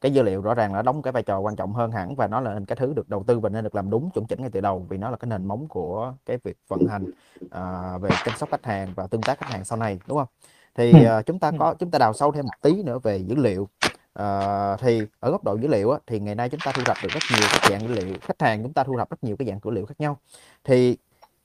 cái 0.00 0.12
dữ 0.12 0.22
liệu 0.22 0.40
rõ 0.40 0.54
ràng 0.54 0.74
là 0.74 0.82
đóng 0.82 1.02
cái 1.02 1.12
vai 1.12 1.22
trò 1.22 1.38
quan 1.38 1.56
trọng 1.56 1.72
hơn 1.72 1.90
hẳn 1.90 2.14
và 2.16 2.26
nó 2.26 2.40
là 2.40 2.60
cái 2.66 2.76
thứ 2.76 2.92
được 2.96 3.08
đầu 3.08 3.24
tư 3.26 3.38
và 3.40 3.48
nên 3.48 3.64
được 3.64 3.74
làm 3.74 3.90
đúng 3.90 4.10
chuẩn 4.10 4.26
chỉnh 4.26 4.40
ngay 4.40 4.50
từ 4.52 4.60
đầu 4.60 4.86
vì 4.88 4.96
nó 4.96 5.10
là 5.10 5.16
cái 5.16 5.28
nền 5.28 5.46
móng 5.46 5.68
của 5.68 6.14
cái 6.26 6.38
việc 6.44 6.56
vận 6.68 6.86
hành 6.86 7.10
à, 7.50 7.98
về 7.98 8.10
chăm 8.24 8.36
sóc 8.36 8.50
khách 8.50 8.66
hàng 8.66 8.92
và 8.96 9.06
tương 9.06 9.22
tác 9.22 9.38
khách 9.38 9.50
hàng 9.50 9.64
sau 9.64 9.78
này 9.78 9.98
đúng 10.06 10.18
không? 10.18 10.28
Thì 10.74 10.92
ừ. 10.92 11.06
à, 11.06 11.22
chúng 11.22 11.38
ta 11.38 11.52
có 11.58 11.74
chúng 11.78 11.90
ta 11.90 11.98
đào 11.98 12.12
sâu 12.12 12.32
thêm 12.32 12.44
một 12.44 12.62
tí 12.62 12.82
nữa 12.82 12.98
về 12.98 13.16
dữ 13.16 13.34
liệu. 13.34 13.68
À, 14.14 14.76
thì 14.76 15.02
ở 15.20 15.30
góc 15.30 15.44
độ 15.44 15.56
dữ 15.56 15.68
liệu 15.68 15.90
á, 15.90 15.98
thì 16.06 16.20
ngày 16.20 16.34
nay 16.34 16.48
chúng 16.48 16.60
ta 16.64 16.72
thu 16.72 16.82
thập 16.84 16.96
được 17.02 17.08
rất 17.12 17.22
nhiều 17.30 17.48
các 17.52 17.70
dạng 17.70 17.80
dữ 17.80 17.94
liệu 17.94 18.14
khách 18.20 18.42
hàng 18.42 18.62
chúng 18.62 18.72
ta 18.72 18.84
thu 18.84 18.96
thập 18.98 19.10
rất 19.10 19.24
nhiều 19.24 19.36
cái 19.36 19.48
dạng 19.48 19.58
dữ 19.64 19.70
liệu 19.70 19.86
khác 19.86 19.94
nhau 19.98 20.16
thì 20.64 20.96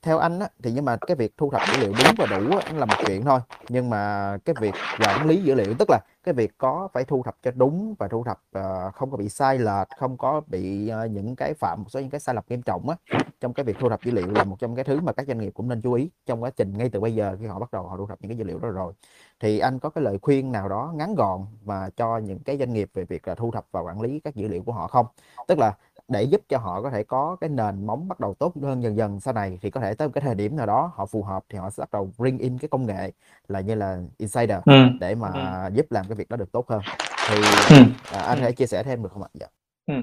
theo 0.05 0.17
anh 0.17 0.39
á, 0.39 0.47
thì 0.63 0.71
nhưng 0.71 0.85
mà 0.85 0.97
cái 1.07 1.15
việc 1.15 1.33
thu 1.37 1.51
thập 1.51 1.61
dữ 1.67 1.77
liệu 1.79 1.93
đúng 1.97 2.15
và 2.17 2.25
đủ 2.25 2.57
á, 2.57 2.73
là 2.73 2.85
một 2.85 2.95
chuyện 3.05 3.25
thôi. 3.25 3.39
Nhưng 3.69 3.89
mà 3.89 4.37
cái 4.45 4.55
việc 4.61 4.73
quản 4.99 5.27
lý 5.27 5.43
dữ 5.43 5.53
liệu 5.53 5.73
tức 5.79 5.89
là 5.89 5.99
cái 6.23 6.33
việc 6.33 6.51
có 6.57 6.87
phải 6.93 7.03
thu 7.03 7.23
thập 7.23 7.35
cho 7.43 7.51
đúng 7.55 7.95
và 7.99 8.07
thu 8.07 8.23
thập 8.23 8.41
uh, 8.59 8.95
không 8.95 9.11
có 9.11 9.17
bị 9.17 9.29
sai 9.29 9.59
lệch 9.59 9.87
không 9.97 10.17
có 10.17 10.41
bị 10.47 10.91
uh, 11.05 11.11
những 11.11 11.35
cái 11.35 11.53
phạm 11.53 11.79
một 11.83 11.89
số 11.89 11.99
những 11.99 12.09
cái 12.09 12.19
sai 12.19 12.35
lầm 12.35 12.43
nghiêm 12.49 12.61
trọng 12.61 12.89
á 12.89 12.95
trong 13.41 13.53
cái 13.53 13.63
việc 13.63 13.77
thu 13.79 13.89
thập 13.89 14.03
dữ 14.03 14.11
liệu 14.11 14.31
là 14.31 14.43
một 14.43 14.55
trong 14.59 14.75
cái 14.75 14.83
thứ 14.83 14.99
mà 15.01 15.13
các 15.13 15.27
doanh 15.27 15.37
nghiệp 15.37 15.51
cũng 15.53 15.69
nên 15.69 15.81
chú 15.81 15.93
ý 15.93 16.09
trong 16.25 16.43
quá 16.43 16.49
trình 16.49 16.77
ngay 16.77 16.89
từ 16.89 16.99
bây 16.99 17.15
giờ 17.15 17.37
khi 17.39 17.45
họ 17.45 17.59
bắt 17.59 17.71
đầu 17.71 17.87
họ 17.87 17.97
thu 17.97 18.07
thập 18.07 18.21
những 18.21 18.29
cái 18.29 18.37
dữ 18.37 18.43
liệu 18.43 18.59
đó 18.59 18.69
rồi. 18.69 18.93
Thì 19.39 19.59
anh 19.59 19.79
có 19.79 19.89
cái 19.89 20.03
lời 20.03 20.17
khuyên 20.21 20.51
nào 20.51 20.69
đó 20.69 20.93
ngắn 20.95 21.15
gọn 21.15 21.45
và 21.63 21.89
cho 21.97 22.17
những 22.17 22.39
cái 22.39 22.57
doanh 22.57 22.73
nghiệp 22.73 22.89
về 22.93 23.03
việc 23.03 23.27
là 23.27 23.35
thu 23.35 23.51
thập 23.51 23.65
và 23.71 23.81
quản 23.81 24.01
lý 24.01 24.19
các 24.19 24.35
dữ 24.35 24.47
liệu 24.47 24.63
của 24.63 24.71
họ 24.71 24.87
không? 24.87 25.05
Tức 25.47 25.59
là 25.59 25.73
để 26.07 26.23
giúp 26.23 26.41
cho 26.49 26.57
họ 26.57 26.81
có 26.81 26.89
thể 26.89 27.03
có 27.03 27.37
cái 27.41 27.49
nền 27.49 27.87
móng 27.87 28.07
bắt 28.07 28.19
đầu 28.19 28.33
tốt 28.33 28.53
hơn 28.61 28.83
dần 28.83 28.97
dần 28.97 29.19
sau 29.19 29.33
này 29.33 29.59
thì 29.61 29.69
có 29.69 29.81
thể 29.81 29.93
tới 29.93 30.07
một 30.07 30.11
cái 30.13 30.21
thời 30.21 30.35
điểm 30.35 30.55
nào 30.55 30.65
đó 30.65 30.91
họ 30.95 31.05
phù 31.05 31.23
hợp 31.23 31.43
thì 31.49 31.57
họ 31.57 31.69
sẽ 31.69 31.81
bắt 31.81 31.91
đầu 31.91 32.11
bring 32.17 32.37
in 32.37 32.57
cái 32.57 32.69
công 32.69 32.85
nghệ 32.85 33.11
là 33.47 33.59
như 33.61 33.75
là 33.75 33.97
insider 34.17 34.57
ừ. 34.65 34.73
để 34.99 35.15
mà 35.15 35.29
ừ. 35.33 35.73
giúp 35.73 35.85
làm 35.89 36.05
cái 36.09 36.15
việc 36.15 36.29
đó 36.29 36.37
được 36.37 36.51
tốt 36.51 36.69
hơn 36.69 36.81
thì 37.29 37.35
ừ. 37.69 37.83
à, 38.11 38.19
anh 38.21 38.37
ừ. 38.37 38.41
hãy 38.41 38.53
chia 38.53 38.65
sẻ 38.65 38.83
thêm 38.83 39.03
được 39.03 39.11
không 39.11 39.23
ạ? 39.23 39.29
Dạ. 39.33 39.47
Ừ. 39.85 39.93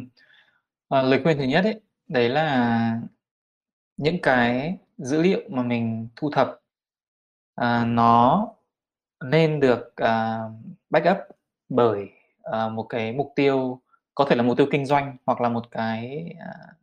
À, 0.88 1.03
lời 1.03 1.20
khuyên 1.22 1.38
thứ 1.38 1.44
nhất 1.44 1.64
ấy 1.64 1.80
đấy 2.09 2.28
là 2.28 3.00
những 3.96 4.22
cái 4.22 4.78
dữ 4.98 5.22
liệu 5.22 5.40
mà 5.48 5.62
mình 5.62 6.09
thu 6.16 6.30
thập 6.30 6.61
à, 7.55 7.84
nó 7.84 8.48
nên 9.24 9.61
được 9.61 9.96
à, 9.96 10.40
backup 10.90 11.18
bởi 11.68 12.11
à, 12.42 12.68
một 12.68 12.86
cái 12.88 13.12
mục 13.12 13.32
tiêu 13.36 13.80
có 14.14 14.24
thể 14.24 14.36
là 14.36 14.42
mục 14.42 14.56
tiêu 14.56 14.66
kinh 14.70 14.86
doanh 14.86 15.16
hoặc 15.26 15.40
là 15.40 15.48
một 15.48 15.70
cái 15.70 16.24
uh, 16.36 16.76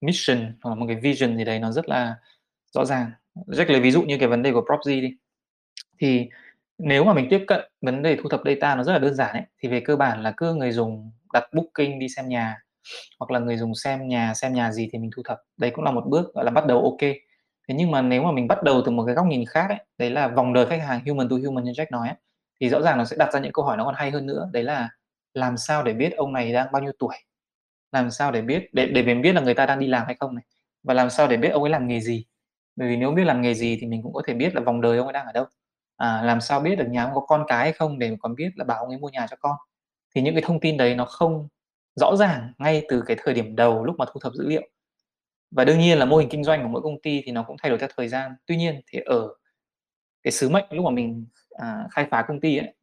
mission 0.00 0.56
hoặc 0.62 0.70
là 0.70 0.74
một 0.74 0.86
cái 0.88 0.96
vision 0.96 1.36
gì 1.36 1.44
đấy 1.44 1.58
nó 1.58 1.72
rất 1.72 1.88
là 1.88 2.16
rõ 2.72 2.84
ràng. 2.84 3.10
Jack 3.34 3.72
lấy 3.72 3.80
ví 3.80 3.90
dụ 3.90 4.02
như 4.02 4.18
cái 4.18 4.28
vấn 4.28 4.42
đề 4.42 4.52
của 4.52 4.64
Propz 4.68 5.00
đi. 5.00 5.16
Thì 5.98 6.28
nếu 6.78 7.04
mà 7.04 7.12
mình 7.12 7.26
tiếp 7.30 7.44
cận 7.46 7.60
vấn 7.80 8.02
đề 8.02 8.16
thu 8.16 8.28
thập 8.28 8.40
data 8.44 8.74
nó 8.74 8.84
rất 8.84 8.92
là 8.92 8.98
đơn 8.98 9.14
giản 9.14 9.32
ấy 9.32 9.42
thì 9.58 9.68
về 9.68 9.80
cơ 9.80 9.96
bản 9.96 10.22
là 10.22 10.34
cứ 10.36 10.54
người 10.54 10.72
dùng 10.72 11.10
đặt 11.32 11.44
booking 11.52 11.98
đi 11.98 12.08
xem 12.08 12.28
nhà 12.28 12.58
hoặc 13.18 13.30
là 13.30 13.38
người 13.38 13.56
dùng 13.56 13.74
xem 13.74 14.08
nhà 14.08 14.34
xem 14.34 14.54
nhà 14.54 14.72
gì 14.72 14.88
thì 14.92 14.98
mình 14.98 15.10
thu 15.16 15.22
thập. 15.22 15.42
Đấy 15.56 15.70
cũng 15.70 15.84
là 15.84 15.90
một 15.90 16.04
bước 16.06 16.34
gọi 16.34 16.44
là 16.44 16.50
bắt 16.50 16.66
đầu 16.66 16.82
ok. 16.82 17.10
Thế 17.68 17.74
nhưng 17.74 17.90
mà 17.90 18.02
nếu 18.02 18.22
mà 18.22 18.32
mình 18.32 18.48
bắt 18.48 18.62
đầu 18.62 18.82
từ 18.86 18.90
một 18.92 19.04
cái 19.06 19.14
góc 19.14 19.26
nhìn 19.26 19.44
khác 19.48 19.66
ấy 19.68 19.78
đấy 19.98 20.10
là 20.10 20.28
vòng 20.28 20.52
đời 20.52 20.66
khách 20.66 20.82
hàng 20.82 21.00
human 21.06 21.28
to 21.28 21.36
human 21.44 21.64
như 21.64 21.72
Jack 21.72 21.86
nói 21.90 22.08
ấy, 22.08 22.16
thì 22.60 22.68
rõ 22.68 22.82
ràng 22.82 22.98
nó 22.98 23.04
sẽ 23.04 23.16
đặt 23.18 23.32
ra 23.32 23.40
những 23.40 23.52
câu 23.52 23.64
hỏi 23.64 23.76
nó 23.76 23.84
còn 23.84 23.94
hay 23.94 24.10
hơn 24.10 24.26
nữa. 24.26 24.48
Đấy 24.52 24.62
là 24.62 24.88
làm 25.34 25.56
sao 25.56 25.82
để 25.82 25.92
biết 25.92 26.12
ông 26.16 26.32
này 26.32 26.52
đang 26.52 26.72
bao 26.72 26.82
nhiêu 26.82 26.92
tuổi? 26.98 27.16
Làm 27.92 28.10
sao 28.10 28.32
để 28.32 28.42
biết 28.42 28.74
để 28.74 28.86
để 28.86 29.02
mình 29.02 29.22
biết 29.22 29.32
là 29.32 29.40
người 29.40 29.54
ta 29.54 29.66
đang 29.66 29.80
đi 29.80 29.86
làm 29.86 30.06
hay 30.06 30.16
không 30.20 30.34
này? 30.34 30.44
Và 30.82 30.94
làm 30.94 31.10
sao 31.10 31.28
để 31.28 31.36
biết 31.36 31.48
ông 31.48 31.62
ấy 31.62 31.70
làm 31.70 31.88
nghề 31.88 32.00
gì? 32.00 32.26
Bởi 32.76 32.88
vì 32.88 32.96
nếu 32.96 33.10
biết 33.12 33.24
làm 33.24 33.42
nghề 33.42 33.54
gì 33.54 33.78
thì 33.80 33.86
mình 33.86 34.02
cũng 34.02 34.12
có 34.12 34.22
thể 34.26 34.34
biết 34.34 34.54
là 34.54 34.60
vòng 34.60 34.80
đời 34.80 34.98
ông 34.98 35.06
ấy 35.06 35.12
đang 35.12 35.26
ở 35.26 35.32
đâu. 35.32 35.46
À, 35.96 36.22
làm 36.22 36.40
sao 36.40 36.60
biết 36.60 36.76
được 36.76 36.86
nhà 36.88 37.04
ông 37.04 37.14
có 37.14 37.20
con 37.20 37.44
cái 37.48 37.58
hay 37.58 37.72
không 37.72 37.98
để 37.98 38.16
còn 38.20 38.34
biết 38.34 38.50
là 38.56 38.64
bảo 38.64 38.78
ông 38.78 38.88
ấy 38.88 38.98
mua 38.98 39.08
nhà 39.08 39.26
cho 39.30 39.36
con? 39.40 39.56
Thì 40.14 40.22
những 40.22 40.34
cái 40.34 40.42
thông 40.46 40.60
tin 40.60 40.76
đấy 40.76 40.94
nó 40.94 41.04
không 41.04 41.48
rõ 41.96 42.16
ràng 42.16 42.52
ngay 42.58 42.86
từ 42.88 43.02
cái 43.06 43.16
thời 43.24 43.34
điểm 43.34 43.56
đầu 43.56 43.84
lúc 43.84 43.96
mà 43.98 44.04
thu 44.12 44.20
thập 44.20 44.32
dữ 44.34 44.48
liệu. 44.48 44.62
Và 45.50 45.64
đương 45.64 45.78
nhiên 45.78 45.98
là 45.98 46.04
mô 46.04 46.16
hình 46.16 46.28
kinh 46.28 46.44
doanh 46.44 46.62
của 46.62 46.68
mỗi 46.68 46.82
công 46.82 47.00
ty 47.02 47.22
thì 47.24 47.32
nó 47.32 47.42
cũng 47.42 47.56
thay 47.62 47.70
đổi 47.70 47.78
theo 47.78 47.88
thời 47.96 48.08
gian. 48.08 48.32
Tuy 48.46 48.56
nhiên 48.56 48.80
thì 48.86 49.00
ở 49.06 49.28
cái 50.22 50.32
sứ 50.32 50.48
mệnh 50.48 50.64
lúc 50.70 50.84
mà 50.84 50.90
mình 50.90 51.26
à, 51.58 51.86
khai 51.90 52.06
phá 52.10 52.24
công 52.28 52.40
ty 52.40 52.56
ấy, 52.56 52.74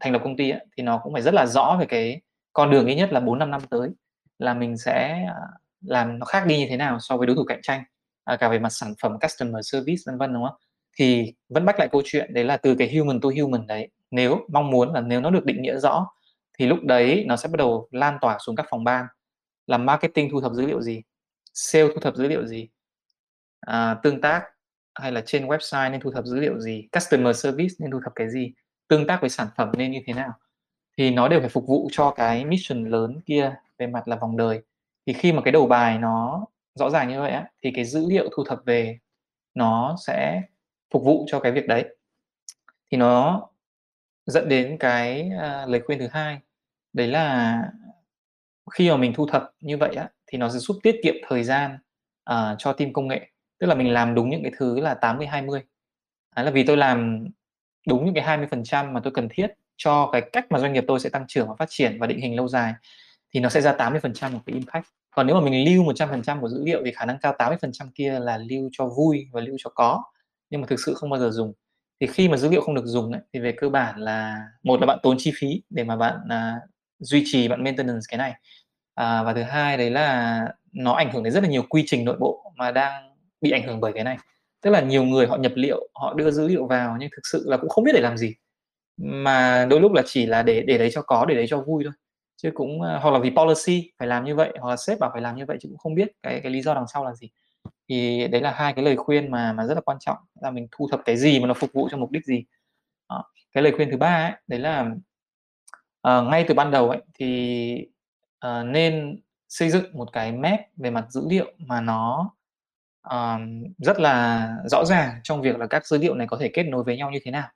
thành 0.00 0.12
lập 0.12 0.20
công 0.24 0.36
ty 0.36 0.50
ấy, 0.50 0.66
thì 0.76 0.82
nó 0.82 1.00
cũng 1.02 1.12
phải 1.12 1.22
rất 1.22 1.34
là 1.34 1.46
rõ 1.46 1.76
về 1.80 1.86
cái 1.86 2.20
con 2.52 2.70
đường 2.70 2.86
ít 2.86 2.94
nhất 2.94 3.12
là 3.12 3.20
4 3.20 3.38
5 3.38 3.50
năm 3.50 3.60
tới 3.70 3.90
là 4.38 4.54
mình 4.54 4.76
sẽ 4.76 5.24
à, 5.28 5.34
làm 5.80 6.18
nó 6.18 6.26
khác 6.26 6.46
đi 6.46 6.58
như 6.58 6.66
thế 6.68 6.76
nào 6.76 6.98
so 7.00 7.16
với 7.16 7.26
đối 7.26 7.36
thủ 7.36 7.44
cạnh 7.44 7.60
tranh 7.62 7.82
à, 8.24 8.36
cả 8.36 8.48
về 8.48 8.58
mặt 8.58 8.70
sản 8.70 8.94
phẩm 9.02 9.18
customer 9.20 9.66
service 9.72 10.02
vân 10.06 10.18
vân 10.18 10.32
đúng 10.34 10.44
không? 10.44 10.56
Thì 10.98 11.34
vẫn 11.48 11.64
bắt 11.64 11.78
lại 11.78 11.88
câu 11.92 12.02
chuyện 12.04 12.34
đấy 12.34 12.44
là 12.44 12.56
từ 12.56 12.74
cái 12.74 12.96
human 12.96 13.20
to 13.20 13.28
human 13.40 13.66
đấy 13.66 13.88
nếu 14.10 14.46
mong 14.48 14.70
muốn 14.70 14.92
là 14.92 15.00
nếu 15.00 15.20
nó 15.20 15.30
được 15.30 15.44
định 15.44 15.62
nghĩa 15.62 15.78
rõ 15.78 16.06
thì 16.58 16.66
lúc 16.66 16.78
đấy 16.82 17.24
nó 17.26 17.36
sẽ 17.36 17.48
bắt 17.48 17.56
đầu 17.58 17.88
lan 17.90 18.18
tỏa 18.20 18.38
xuống 18.46 18.56
các 18.56 18.66
phòng 18.70 18.84
ban 18.84 19.06
làm 19.66 19.86
marketing 19.86 20.30
thu 20.30 20.40
thập 20.40 20.52
dữ 20.52 20.66
liệu 20.66 20.82
gì 20.82 21.02
sale 21.54 21.88
thu 21.94 22.00
thập 22.00 22.16
dữ 22.16 22.28
liệu 22.28 22.46
gì 22.46 22.68
à, 23.60 23.96
tương 24.02 24.20
tác 24.20 24.42
hay 24.94 25.12
là 25.12 25.22
trên 25.26 25.46
website 25.46 25.90
nên 25.90 26.00
thu 26.00 26.10
thập 26.10 26.24
dữ 26.24 26.40
liệu 26.40 26.60
gì? 26.60 26.88
Customer 26.92 27.36
service 27.36 27.74
nên 27.78 27.90
thu 27.90 28.00
thập 28.04 28.12
cái 28.14 28.30
gì? 28.30 28.52
Tương 28.88 29.06
tác 29.06 29.20
với 29.20 29.30
sản 29.30 29.48
phẩm 29.56 29.72
nên 29.76 29.90
như 29.90 30.00
thế 30.06 30.12
nào? 30.12 30.32
Thì 30.98 31.10
nó 31.10 31.28
đều 31.28 31.40
phải 31.40 31.48
phục 31.48 31.66
vụ 31.66 31.88
cho 31.92 32.10
cái 32.10 32.44
mission 32.44 32.84
lớn 32.84 33.20
kia 33.26 33.54
về 33.78 33.86
mặt 33.86 34.08
là 34.08 34.16
vòng 34.16 34.36
đời. 34.36 34.62
Thì 35.06 35.12
khi 35.12 35.32
mà 35.32 35.42
cái 35.44 35.52
đầu 35.52 35.66
bài 35.66 35.98
nó 35.98 36.46
rõ 36.74 36.90
ràng 36.90 37.08
như 37.08 37.20
vậy 37.20 37.30
á 37.30 37.48
thì 37.62 37.70
cái 37.74 37.84
dữ 37.84 38.06
liệu 38.08 38.28
thu 38.36 38.44
thập 38.44 38.60
về 38.64 38.98
nó 39.54 39.96
sẽ 40.06 40.42
phục 40.92 41.04
vụ 41.04 41.24
cho 41.28 41.40
cái 41.40 41.52
việc 41.52 41.66
đấy. 41.66 41.96
Thì 42.90 42.98
nó 42.98 43.48
dẫn 44.26 44.48
đến 44.48 44.76
cái 44.80 45.30
uh, 45.36 45.68
lời 45.68 45.80
khuyên 45.86 45.98
thứ 45.98 46.08
hai. 46.12 46.38
Đấy 46.92 47.06
là 47.06 47.58
khi 48.72 48.90
mà 48.90 48.96
mình 48.96 49.12
thu 49.14 49.26
thập 49.26 49.50
như 49.60 49.76
vậy 49.76 49.94
á 49.94 50.08
thì 50.26 50.38
nó 50.38 50.48
sẽ 50.48 50.58
giúp 50.58 50.76
tiết 50.82 50.96
kiệm 51.02 51.14
thời 51.28 51.44
gian 51.44 51.78
uh, 52.30 52.56
cho 52.58 52.72
team 52.72 52.92
công 52.92 53.08
nghệ 53.08 53.30
tức 53.60 53.66
là 53.66 53.74
mình 53.74 53.92
làm 53.92 54.14
đúng 54.14 54.30
những 54.30 54.42
cái 54.42 54.52
thứ 54.58 54.80
là 54.80 54.94
80 54.94 55.26
20 55.26 55.62
đấy 56.36 56.44
là 56.44 56.50
vì 56.50 56.64
tôi 56.64 56.76
làm 56.76 57.24
đúng 57.88 58.04
những 58.04 58.14
cái 58.14 58.24
20% 58.24 58.92
mà 58.92 59.00
tôi 59.04 59.12
cần 59.12 59.28
thiết 59.30 59.46
cho 59.76 60.10
cái 60.12 60.22
cách 60.32 60.46
mà 60.50 60.58
doanh 60.58 60.72
nghiệp 60.72 60.84
tôi 60.88 61.00
sẽ 61.00 61.10
tăng 61.10 61.24
trưởng 61.28 61.48
và 61.48 61.54
phát 61.58 61.66
triển 61.68 61.98
và 62.00 62.06
định 62.06 62.20
hình 62.20 62.36
lâu 62.36 62.48
dài 62.48 62.74
thì 63.34 63.40
nó 63.40 63.48
sẽ 63.48 63.60
ra 63.60 63.72
80% 63.78 64.32
một 64.32 64.40
cái 64.46 64.54
impact. 64.54 64.86
Còn 65.10 65.26
nếu 65.26 65.36
mà 65.36 65.42
mình 65.50 65.64
lưu 65.64 65.84
100% 65.84 66.40
của 66.40 66.48
dữ 66.48 66.62
liệu 66.64 66.82
thì 66.84 66.92
khả 66.92 67.04
năng 67.04 67.18
cao 67.22 67.34
80% 67.38 67.88
kia 67.94 68.20
là 68.20 68.38
lưu 68.38 68.68
cho 68.72 68.86
vui 68.86 69.28
và 69.32 69.40
lưu 69.40 69.56
cho 69.58 69.70
có 69.70 70.02
nhưng 70.50 70.60
mà 70.60 70.66
thực 70.66 70.80
sự 70.80 70.94
không 70.94 71.10
bao 71.10 71.20
giờ 71.20 71.30
dùng. 71.30 71.52
Thì 72.00 72.06
khi 72.06 72.28
mà 72.28 72.36
dữ 72.36 72.48
liệu 72.50 72.60
không 72.60 72.74
được 72.74 72.86
dùng 72.86 73.12
ấy, 73.12 73.20
thì 73.32 73.40
về 73.40 73.52
cơ 73.52 73.68
bản 73.68 74.00
là 74.00 74.46
một 74.62 74.80
là 74.80 74.86
bạn 74.86 74.98
tốn 75.02 75.16
chi 75.18 75.32
phí 75.36 75.62
để 75.70 75.84
mà 75.84 75.96
bạn 75.96 76.16
à, 76.28 76.56
duy 76.98 77.22
trì 77.26 77.48
bạn 77.48 77.64
maintenance 77.64 78.00
cái 78.08 78.18
này. 78.18 78.34
À, 78.94 79.22
và 79.22 79.34
thứ 79.34 79.42
hai 79.42 79.76
đấy 79.76 79.90
là 79.90 80.40
nó 80.72 80.92
ảnh 80.92 81.12
hưởng 81.12 81.22
đến 81.22 81.32
rất 81.32 81.42
là 81.42 81.48
nhiều 81.48 81.62
quy 81.68 81.82
trình 81.86 82.04
nội 82.04 82.16
bộ 82.20 82.52
mà 82.56 82.70
đang 82.70 83.13
bị 83.44 83.50
ảnh 83.50 83.62
hưởng 83.62 83.80
bởi 83.80 83.92
cái 83.92 84.04
này. 84.04 84.18
Tức 84.62 84.70
là 84.70 84.80
nhiều 84.80 85.04
người 85.04 85.26
họ 85.26 85.36
nhập 85.36 85.52
liệu 85.54 85.88
họ 85.94 86.14
đưa 86.14 86.30
dữ 86.30 86.48
liệu 86.48 86.66
vào 86.66 86.96
nhưng 87.00 87.10
thực 87.16 87.22
sự 87.32 87.44
là 87.46 87.56
cũng 87.56 87.70
không 87.70 87.84
biết 87.84 87.92
để 87.94 88.00
làm 88.00 88.18
gì. 88.18 88.34
Mà 88.96 89.66
đôi 89.70 89.80
lúc 89.80 89.92
là 89.92 90.02
chỉ 90.06 90.26
là 90.26 90.42
để 90.42 90.62
để 90.66 90.78
đấy 90.78 90.90
cho 90.92 91.02
có 91.02 91.24
để 91.24 91.34
đấy 91.34 91.46
cho 91.48 91.60
vui 91.60 91.84
thôi. 91.84 91.92
Chứ 92.36 92.50
cũng 92.54 92.82
ờ, 92.82 92.98
hoặc 92.98 93.10
là 93.10 93.18
vì 93.18 93.30
policy 93.30 93.90
phải 93.98 94.08
làm 94.08 94.24
như 94.24 94.34
vậy 94.34 94.52
hoặc 94.60 94.70
là 94.70 94.76
sếp 94.76 94.98
bảo 95.00 95.10
phải 95.12 95.22
làm 95.22 95.36
như 95.36 95.44
vậy 95.46 95.56
chứ 95.60 95.68
cũng 95.68 95.78
không 95.78 95.94
biết 95.94 96.08
cái 96.22 96.40
cái 96.40 96.52
lý 96.52 96.62
do 96.62 96.74
đằng 96.74 96.86
sau 96.92 97.04
là 97.04 97.14
gì. 97.14 97.30
Thì 97.88 98.28
đấy 98.28 98.40
là 98.40 98.50
hai 98.50 98.72
cái 98.72 98.84
lời 98.84 98.96
khuyên 98.96 99.30
mà 99.30 99.52
mà 99.52 99.66
rất 99.66 99.74
là 99.74 99.80
quan 99.80 99.98
trọng. 100.00 100.16
Là 100.40 100.50
mình 100.50 100.68
thu 100.70 100.88
thập 100.90 101.00
cái 101.04 101.16
gì 101.16 101.40
mà 101.40 101.46
nó 101.46 101.54
phục 101.54 101.70
vụ 101.72 101.88
cho 101.90 101.96
mục 101.96 102.10
đích 102.10 102.24
gì. 102.24 102.44
Đó. 103.08 103.24
cái 103.52 103.62
lời 103.62 103.72
khuyên 103.76 103.90
thứ 103.90 103.96
ba 103.96 104.26
ấy, 104.26 104.32
đấy 104.46 104.60
là 104.60 104.90
uh, 106.08 106.28
ngay 106.30 106.44
từ 106.48 106.54
ban 106.54 106.70
đầu 106.70 106.90
ấy 106.90 107.02
thì 107.14 107.88
uh, 108.46 108.66
nên 108.66 109.20
xây 109.48 109.70
dựng 109.70 109.84
một 109.92 110.12
cái 110.12 110.32
map 110.32 110.60
về 110.76 110.90
mặt 110.90 111.06
dữ 111.10 111.22
liệu 111.28 111.52
mà 111.58 111.80
nó 111.80 112.34
uh, 113.08 113.40
rất 113.78 114.00
là 114.00 114.48
rõ 114.64 114.84
ràng 114.84 115.20
trong 115.22 115.42
việc 115.42 115.56
là 115.58 115.66
các 115.66 115.86
dữ 115.86 115.98
liệu 115.98 116.14
này 116.14 116.26
có 116.26 116.36
thể 116.40 116.50
kết 116.54 116.62
nối 116.62 116.84
với 116.84 116.96
nhau 116.96 117.10
như 117.10 117.18
thế 117.24 117.30
nào 117.30 117.48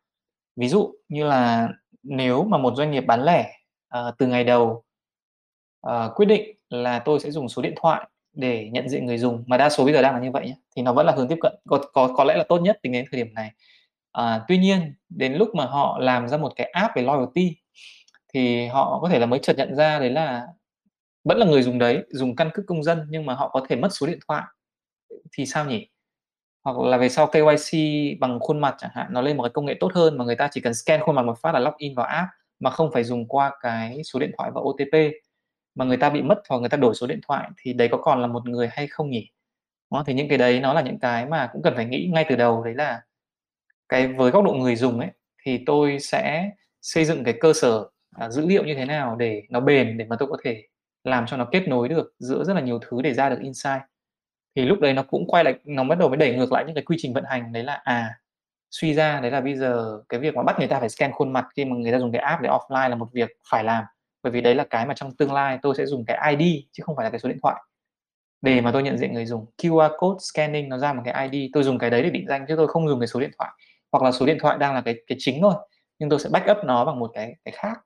ví 0.57 0.69
dụ 0.69 0.95
như 1.09 1.25
là 1.25 1.69
nếu 2.03 2.45
mà 2.45 2.59
một 2.59 2.75
doanh 2.77 2.91
nghiệp 2.91 3.01
bán 3.01 3.25
lẻ 3.25 3.53
uh, 3.99 4.15
từ 4.19 4.27
ngày 4.27 4.45
đầu 4.45 4.85
uh, 5.87 6.15
quyết 6.15 6.27
định 6.27 6.57
là 6.71 6.99
tôi 6.99 7.21
sẽ 7.21 7.31
dùng 7.31 7.49
số 7.49 7.63
điện 7.63 7.75
thoại 7.77 8.09
để 8.33 8.69
nhận 8.73 8.89
diện 8.89 9.07
người 9.07 9.19
dùng 9.19 9.45
mà 9.47 9.57
đa 9.57 9.71
số 9.71 9.85
bây 9.85 9.95
giờ 9.95 10.03
đang 10.03 10.15
là 10.15 10.21
như 10.21 10.31
vậy 10.31 10.47
nhé. 10.47 10.55
thì 10.77 10.83
nó 10.83 10.93
vẫn 10.93 11.07
là 11.07 11.13
hướng 11.13 11.29
tiếp 11.29 11.39
cận 11.41 11.53
có 11.69 11.81
có 11.93 12.13
có 12.17 12.25
lẽ 12.25 12.37
là 12.37 12.45
tốt 12.49 12.59
nhất 12.59 12.79
tính 12.83 12.93
đến 12.93 13.05
thời 13.11 13.23
điểm 13.23 13.35
này 13.35 13.53
à, 14.13 14.45
tuy 14.49 14.59
nhiên 14.59 14.95
đến 15.09 15.35
lúc 15.35 15.55
mà 15.55 15.67
họ 15.67 15.99
làm 16.01 16.29
ra 16.29 16.37
một 16.37 16.53
cái 16.57 16.71
app 16.73 16.97
về 16.97 17.03
loyalty 17.03 17.57
thì 18.35 18.67
họ 18.67 18.99
có 19.03 19.09
thể 19.09 19.19
là 19.19 19.27
mới 19.27 19.39
chợt 19.39 19.57
nhận 19.57 19.75
ra 19.75 19.99
đấy 19.99 20.11
là 20.11 20.47
vẫn 21.25 21.39
là 21.39 21.47
người 21.47 21.63
dùng 21.63 21.79
đấy 21.79 22.03
dùng 22.09 22.37
căn 22.37 22.51
cước 22.55 22.67
công 22.67 22.83
dân 22.83 23.07
nhưng 23.09 23.27
mà 23.27 23.35
họ 23.35 23.49
có 23.49 23.67
thể 23.69 23.77
mất 23.77 23.89
số 23.93 24.07
điện 24.07 24.19
thoại 24.29 24.43
thì 25.33 25.47
sao 25.47 25.65
nhỉ? 25.67 25.89
Hoặc 26.65 26.79
là 26.79 26.97
về 26.99 27.09
sau 27.09 27.27
KYC 27.27 27.79
bằng 28.21 28.41
khuôn 28.41 28.61
mặt 28.61 28.75
chẳng 28.79 28.91
hạn 28.95 29.07
nó 29.11 29.21
lên 29.21 29.37
một 29.37 29.43
cái 29.43 29.51
công 29.55 29.67
nghệ 29.67 29.75
tốt 29.81 29.93
hơn 29.95 30.19
mà 30.19 30.25
người 30.25 30.37
ta 30.37 30.49
chỉ 30.53 30.61
cần 30.61 30.75
scan 30.75 31.01
khuôn 31.01 31.17
mặt 31.17 31.23
một 31.23 31.39
phát 31.43 31.53
là 31.55 31.61
login 31.61 31.95
vào 31.95 32.07
app 32.07 32.29
mà 32.61 32.71
không 32.71 32.91
phải 32.93 33.05
dùng 33.05 33.29
qua 33.29 33.53
cái 33.61 34.03
số 34.05 34.21
điện 34.21 34.31
thoại 34.39 34.51
và 34.55 34.61
OTP 34.61 35.13
mà 35.75 35.85
người 35.85 35.97
ta 35.97 36.11
bị 36.11 36.23
mất 36.23 36.43
hoặc 36.49 36.59
người 36.59 36.69
ta 36.69 36.77
đổi 36.77 36.95
số 36.95 37.07
điện 37.07 37.21
thoại 37.29 37.51
thì 37.59 37.73
đấy 37.73 37.89
có 37.93 37.99
còn 37.99 38.21
là 38.23 38.27
một 38.27 38.49
người 38.49 38.69
hay 38.73 38.87
không 38.87 39.11
nhỉ? 39.11 39.31
Đó, 39.93 40.05
thì 40.07 40.15
những 40.15 40.29
cái 40.29 40.39
đấy 40.39 40.61
nó 40.61 40.73
là 40.75 40.81
những 40.83 40.99
cái 40.99 41.27
mà 41.27 41.51
cũng 41.53 41.63
cần 41.63 41.75
phải 41.77 41.87
nghĩ 41.87 42.11
ngay 42.15 42.27
từ 42.29 42.37
đầu 42.37 42.65
đấy 42.65 42.75
là 42.75 43.03
cái 43.89 44.09
với 44.09 44.31
góc 44.31 44.45
độ 44.45 44.53
người 44.53 44.77
dùng 44.77 45.01
ấy 45.01 45.11
thì 45.45 45.61
tôi 45.67 45.99
sẽ 46.01 46.51
xây 46.83 47.05
dựng 47.05 47.25
cái 47.25 47.35
cơ 47.41 47.53
sở 47.53 47.89
à, 48.17 48.31
dữ 48.31 48.47
liệu 48.47 48.65
như 48.65 48.75
thế 48.75 48.85
nào 48.85 49.17
để 49.17 49.43
nó 49.51 49.61
bền 49.61 49.99
để 49.99 50.05
mà 50.05 50.17
tôi 50.19 50.29
có 50.31 50.37
thể 50.45 50.63
làm 51.05 51.27
cho 51.27 51.37
nó 51.37 51.49
kết 51.53 51.69
nối 51.69 51.89
được 51.89 52.15
giữa 52.19 52.45
rất 52.45 52.55
là 52.55 52.61
nhiều 52.61 52.79
thứ 52.89 53.03
để 53.03 53.15
ra 53.15 53.29
được 53.29 53.39
insight 53.43 53.83
thì 54.57 54.65
lúc 54.65 54.81
đấy 54.81 54.93
nó 54.93 55.03
cũng 55.03 55.27
quay 55.27 55.45
lại 55.45 55.55
nó 55.65 55.85
bắt 55.85 55.99
đầu 55.99 56.09
mới 56.09 56.17
đẩy 56.17 56.37
ngược 56.37 56.53
lại 56.53 56.65
những 56.67 56.75
cái 56.75 56.85
quy 56.85 56.97
trình 56.99 57.13
vận 57.15 57.25
hành. 57.25 57.53
Đấy 57.53 57.65
là 57.65 57.81
à 57.85 58.15
suy 58.71 58.95
ra 58.95 59.21
đấy 59.21 59.31
là 59.31 59.41
bây 59.41 59.57
giờ 59.57 60.01
cái 60.09 60.21
việc 60.21 60.35
mà 60.35 60.43
bắt 60.43 60.59
người 60.59 60.69
ta 60.69 60.81
phải 60.81 60.89
scan 60.89 61.13
khuôn 61.13 61.33
mặt 61.33 61.47
khi 61.57 61.65
mà 61.65 61.77
người 61.77 61.93
ta 61.93 61.99
dùng 61.99 62.13
cái 62.13 62.23
app 62.23 62.43
để 62.43 62.51
offline 62.51 62.89
là 62.89 62.95
một 62.95 63.09
việc 63.13 63.31
phải 63.51 63.65
làm. 63.65 63.85
Bởi 64.23 64.33
vì 64.33 64.41
đấy 64.41 64.55
là 64.55 64.65
cái 64.71 64.87
mà 64.87 64.95
trong 64.95 65.17
tương 65.17 65.33
lai 65.33 65.59
tôi 65.63 65.75
sẽ 65.79 65.87
dùng 65.87 66.05
cái 66.07 66.37
ID 66.37 66.65
chứ 66.73 66.83
không 66.87 66.97
phải 66.97 67.05
là 67.05 67.11
cái 67.11 67.21
số 67.21 67.29
điện 67.29 67.39
thoại. 67.43 67.63
Để 68.41 68.61
mà 68.61 68.73
tôi 68.73 68.83
nhận 68.83 68.99
diện 68.99 69.15
người 69.15 69.27
dùng. 69.27 69.47
QR 69.59 69.91
code 69.99 70.19
scanning 70.33 70.69
nó 70.69 70.79
ra 70.79 70.93
một 70.93 71.03
cái 71.05 71.29
ID 71.29 71.51
tôi 71.53 71.63
dùng 71.63 71.79
cái 71.79 71.91
đấy 71.91 72.03
để 72.03 72.11
định 72.11 72.27
danh 72.29 72.45
chứ 72.49 72.55
tôi 72.57 72.69
không 72.69 72.89
dùng 72.89 73.01
cái 73.01 73.07
số 73.07 73.21
điện 73.21 73.31
thoại. 73.39 73.51
Hoặc 73.93 74.05
là 74.05 74.13
số 74.13 74.27
điện 74.27 74.39
thoại 74.41 74.59
đang 74.59 74.75
là 74.75 74.81
cái 74.81 74.95
cái 75.07 75.17
chính 75.21 75.43
thôi 75.43 75.55
nhưng 75.99 76.11
tôi 76.11 76.19
sẽ 76.19 76.31
backup 76.33 76.57
nó 76.65 76.85
bằng 76.85 76.99
một 76.99 77.11
cái 77.15 77.35
cái 77.45 77.53
khác. 77.57 77.79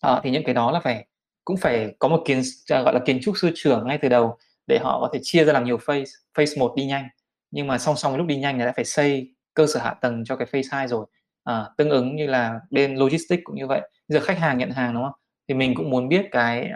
À, 0.00 0.20
thì 0.22 0.30
những 0.30 0.44
cái 0.44 0.54
đó 0.54 0.70
là 0.70 0.80
phải 0.80 1.06
cũng 1.44 1.56
phải 1.56 1.94
có 1.98 2.08
một 2.08 2.22
kiến 2.24 2.42
gọi 2.68 2.94
là 2.94 3.00
kiến 3.06 3.18
trúc 3.22 3.34
sư 3.38 3.50
trưởng 3.54 3.86
ngay 3.86 3.98
từ 4.02 4.08
đầu 4.08 4.38
để 4.66 4.78
họ 4.78 5.00
có 5.00 5.10
thể 5.12 5.20
chia 5.22 5.44
ra 5.44 5.52
làm 5.52 5.64
nhiều 5.64 5.78
phase 5.78 6.12
phase 6.38 6.60
một 6.60 6.74
đi 6.76 6.84
nhanh. 6.84 7.08
Nhưng 7.50 7.66
mà 7.66 7.78
song 7.78 7.96
song 7.96 8.16
lúc 8.16 8.26
đi 8.26 8.36
nhanh 8.36 8.58
thì 8.58 8.64
đã 8.64 8.72
phải 8.76 8.84
xây 8.84 9.34
cơ 9.54 9.66
sở 9.66 9.80
hạ 9.80 9.94
tầng 9.94 10.24
cho 10.24 10.36
cái 10.36 10.46
phase 10.46 10.68
2 10.70 10.88
rồi. 10.88 11.06
À, 11.44 11.64
tương 11.76 11.90
ứng 11.90 12.16
như 12.16 12.26
là 12.26 12.60
bên 12.70 12.96
logistics 12.96 13.42
cũng 13.44 13.56
như 13.56 13.66
vậy. 13.66 13.90
Giờ 14.08 14.20
khách 14.20 14.38
hàng 14.38 14.58
nhận 14.58 14.70
hàng 14.70 14.94
đúng 14.94 15.02
không? 15.02 15.12
Thì 15.48 15.54
mình 15.54 15.74
cũng 15.74 15.90
muốn 15.90 16.08
biết 16.08 16.26
cái 16.30 16.70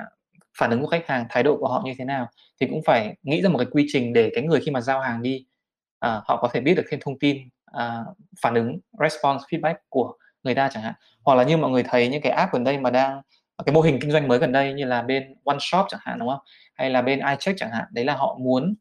phản 0.59 0.71
ứng 0.71 0.81
của 0.81 0.87
khách 0.87 1.07
hàng 1.07 1.27
thái 1.31 1.43
độ 1.43 1.57
của 1.61 1.69
họ 1.69 1.83
như 1.85 1.93
thế 1.99 2.05
nào. 2.05 2.29
Thì 2.61 2.67
cũng 2.71 2.81
phải 2.87 3.17
nghĩ 3.23 3.43
ra 3.43 3.49
một 3.49 3.59
cái 3.59 3.67
quy 3.71 3.87
trình 3.89 4.13
để 4.13 4.31
cái 4.35 4.45
người 4.45 4.61
khi 4.61 4.71
mà 4.71 4.81
giao 4.81 5.01
hàng 5.01 5.23
đi 5.23 5.47
à, 6.01 6.21
họ 6.25 6.37
có 6.37 6.49
thể 6.53 6.61
biết 6.61 6.75
được 6.75 6.85
thêm 6.91 7.01
thông 7.03 7.19
tin 7.19 7.39
à, 7.67 8.05
phản 8.43 8.55
ứng 8.55 8.79
response 9.01 9.45
feedback 9.51 9.75
của 9.89 10.15
người 10.43 10.55
ta 10.55 10.69
chẳng 10.73 10.83
hạn. 10.83 10.95
Hoặc 11.25 11.35
là 11.35 11.45
như 11.45 11.57
mọi 11.57 11.71
người 11.71 11.83
thấy 11.83 12.09
những 12.09 12.23
cái 12.23 12.33
app 12.33 12.53
gần 12.53 12.65
đây 12.65 12.79
mà 12.79 12.91
đang 12.91 13.21
cái 13.67 13.73
mô 13.75 13.81
hình 13.81 13.99
kinh 14.01 14.11
doanh 14.11 14.29
mới 14.29 14.39
gần 14.39 14.53
đây 14.53 14.73
như 14.73 14.85
là 14.85 15.03
bên 15.03 15.35
One 15.45 15.59
Shop 15.61 15.87
chẳng 15.89 16.01
hạn 16.05 16.19
đúng 16.19 16.29
không? 16.29 16.41
Hay 16.77 16.91
là 16.91 17.03
bên 17.03 17.19
iCheck 17.19 17.59
chẳng 17.59 17.71
hạn 17.71 17.85
đấy 17.91 18.05
là 18.05 18.15
họ 18.15 18.39
muốn 18.41 18.75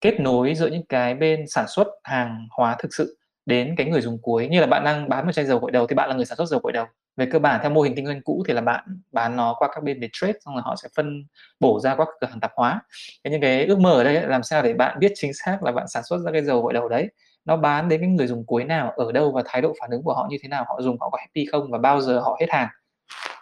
kết 0.00 0.20
nối 0.20 0.54
giữa 0.54 0.66
những 0.66 0.86
cái 0.86 1.14
bên 1.14 1.44
sản 1.48 1.68
xuất 1.68 1.88
hàng 2.04 2.48
hóa 2.50 2.76
thực 2.78 2.94
sự 2.94 3.18
đến 3.46 3.74
cái 3.76 3.86
người 3.86 4.00
dùng 4.00 4.18
cuối. 4.22 4.48
Như 4.48 4.60
là 4.60 4.66
bạn 4.66 4.84
đang 4.84 5.08
bán 5.08 5.26
một 5.26 5.32
chai 5.32 5.44
dầu 5.44 5.58
gội 5.58 5.70
đầu 5.70 5.86
thì 5.86 5.94
bạn 5.94 6.08
là 6.08 6.14
người 6.14 6.24
sản 6.24 6.36
xuất 6.36 6.48
dầu 6.48 6.60
gội 6.62 6.72
đầu. 6.72 6.86
Về 7.16 7.26
cơ 7.32 7.38
bản 7.38 7.60
theo 7.62 7.70
mô 7.70 7.82
hình 7.82 7.94
kinh 7.94 8.06
doanh 8.06 8.22
cũ 8.22 8.42
thì 8.48 8.54
là 8.54 8.60
bạn 8.60 8.84
bán 9.12 9.36
nó 9.36 9.54
qua 9.58 9.68
các 9.74 9.84
bên 9.84 10.00
để 10.00 10.08
trade 10.12 10.32
xong 10.44 10.54
rồi 10.54 10.62
họ 10.66 10.76
sẽ 10.82 10.88
phân 10.96 11.24
bổ 11.60 11.80
ra 11.80 11.94
các 11.96 12.08
cửa 12.20 12.26
hàng 12.26 12.40
tạp 12.40 12.52
hóa. 12.56 12.80
Thế 13.24 13.30
nhưng 13.30 13.40
cái 13.40 13.66
ước 13.66 13.78
mơ 13.78 13.90
ở 13.90 14.04
đây 14.04 14.16
ấy, 14.16 14.26
làm 14.26 14.42
sao 14.42 14.62
để 14.62 14.74
bạn 14.74 14.98
biết 14.98 15.12
chính 15.14 15.34
xác 15.34 15.62
là 15.62 15.72
bạn 15.72 15.88
sản 15.88 16.02
xuất 16.02 16.18
ra 16.18 16.32
cái 16.32 16.44
dầu 16.44 16.62
gội 16.62 16.72
đầu 16.72 16.88
đấy 16.88 17.08
nó 17.44 17.56
bán 17.56 17.88
đến 17.88 18.00
cái 18.00 18.08
người 18.08 18.26
dùng 18.26 18.46
cuối 18.46 18.64
nào 18.64 18.90
ở 18.90 19.12
đâu 19.12 19.32
và 19.32 19.42
thái 19.46 19.62
độ 19.62 19.74
phản 19.80 19.90
ứng 19.90 20.02
của 20.02 20.14
họ 20.14 20.26
như 20.30 20.36
thế 20.42 20.48
nào 20.48 20.64
họ 20.68 20.82
dùng 20.82 21.00
họ 21.00 21.10
có 21.10 21.18
happy 21.18 21.46
không 21.46 21.70
và 21.70 21.78
bao 21.78 22.00
giờ 22.00 22.20
họ 22.20 22.36
hết 22.40 22.46
hàng. 22.50 22.68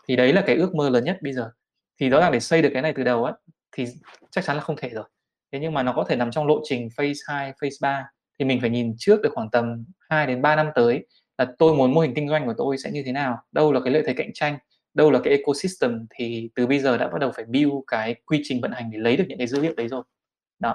Thì 0.09 0.16
đấy 0.16 0.32
là 0.32 0.43
cái 0.47 0.57
ước 0.57 0.74
mơ 0.74 0.91
lớn 0.91 1.05
nhất 1.05 1.18
bây 1.22 1.32
giờ. 1.32 1.51
Thì 2.01 2.09
rõ 2.09 2.20
ràng 2.20 2.32
để 2.32 2.41
xây 2.41 2.62
được 2.62 2.70
cái 2.72 2.82
này 2.82 2.93
từ 2.97 3.03
đầu 3.05 3.24
ấy 3.24 3.32
thì 3.72 3.84
chắc 4.30 4.44
chắn 4.44 4.56
là 4.56 4.62
không 4.62 4.76
thể 4.76 4.88
rồi. 4.88 5.04
Thế 5.52 5.58
nhưng 5.58 5.74
mà 5.74 5.82
nó 5.82 5.92
có 5.92 6.04
thể 6.08 6.16
nằm 6.16 6.30
trong 6.30 6.46
lộ 6.46 6.60
trình 6.64 6.88
phase 6.96 7.20
2, 7.26 7.52
phase 7.60 7.76
3 7.80 8.04
thì 8.38 8.44
mình 8.44 8.60
phải 8.60 8.70
nhìn 8.70 8.94
trước 8.98 9.22
được 9.22 9.30
khoảng 9.34 9.50
tầm 9.50 9.84
2 10.10 10.26
đến 10.26 10.42
3 10.42 10.56
năm 10.56 10.68
tới 10.74 11.06
là 11.38 11.46
tôi 11.58 11.74
muốn 11.74 11.94
mô 11.94 12.00
hình 12.00 12.14
kinh 12.14 12.28
doanh 12.28 12.46
của 12.46 12.54
tôi 12.58 12.78
sẽ 12.78 12.90
như 12.90 13.02
thế 13.06 13.12
nào 13.12 13.38
đâu 13.52 13.72
là 13.72 13.80
cái 13.84 13.92
lợi 13.92 14.02
thế 14.06 14.14
cạnh 14.14 14.30
tranh 14.34 14.58
đâu 14.94 15.10
là 15.10 15.20
cái 15.24 15.32
ecosystem 15.32 16.06
thì 16.10 16.50
từ 16.54 16.66
bây 16.66 16.78
giờ 16.78 16.98
đã 16.98 17.08
bắt 17.08 17.18
đầu 17.20 17.32
phải 17.36 17.44
build 17.44 17.72
cái 17.86 18.14
quy 18.26 18.40
trình 18.44 18.60
vận 18.60 18.72
hành 18.72 18.90
để 18.90 18.98
lấy 18.98 19.16
được 19.16 19.24
những 19.28 19.38
cái 19.38 19.46
dữ 19.46 19.60
liệu 19.60 19.74
đấy 19.76 19.88
rồi. 19.88 20.02
Đó. 20.58 20.74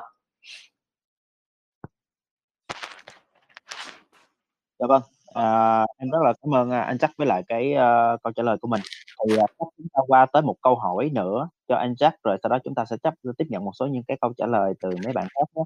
Dạ 4.79 4.87
vâng. 4.87 5.01
À, 5.33 5.85
em 5.97 6.09
rất 6.11 6.19
là 6.23 6.33
cảm 6.41 6.55
ơn 6.55 6.71
à, 6.71 6.81
anh 6.81 6.97
chắc 6.97 7.11
với 7.17 7.27
lại 7.27 7.43
cái 7.47 7.73
uh, 7.73 8.21
câu 8.23 8.33
trả 8.33 8.43
lời 8.43 8.57
của 8.61 8.67
mình 8.67 8.81
thì 9.19 9.35
uh, 9.35 9.49
chúng 9.77 9.87
ta 9.93 10.01
qua 10.07 10.25
tới 10.33 10.41
một 10.41 10.55
câu 10.61 10.75
hỏi 10.75 11.09
nữa 11.13 11.49
cho 11.67 11.75
anh 11.75 11.95
chắc 11.95 12.15
rồi 12.23 12.37
sau 12.43 12.49
đó 12.49 12.57
chúng 12.63 12.75
ta 12.75 12.85
sẽ 12.85 12.97
chấp 13.03 13.13
tiếp 13.37 13.45
nhận 13.49 13.65
một 13.65 13.71
số 13.79 13.87
những 13.87 14.03
cái 14.07 14.17
câu 14.21 14.33
trả 14.37 14.45
lời 14.45 14.73
từ 14.81 14.89
mấy 15.03 15.13
bạn 15.13 15.27
khác 15.35 15.43
nhé. 15.55 15.63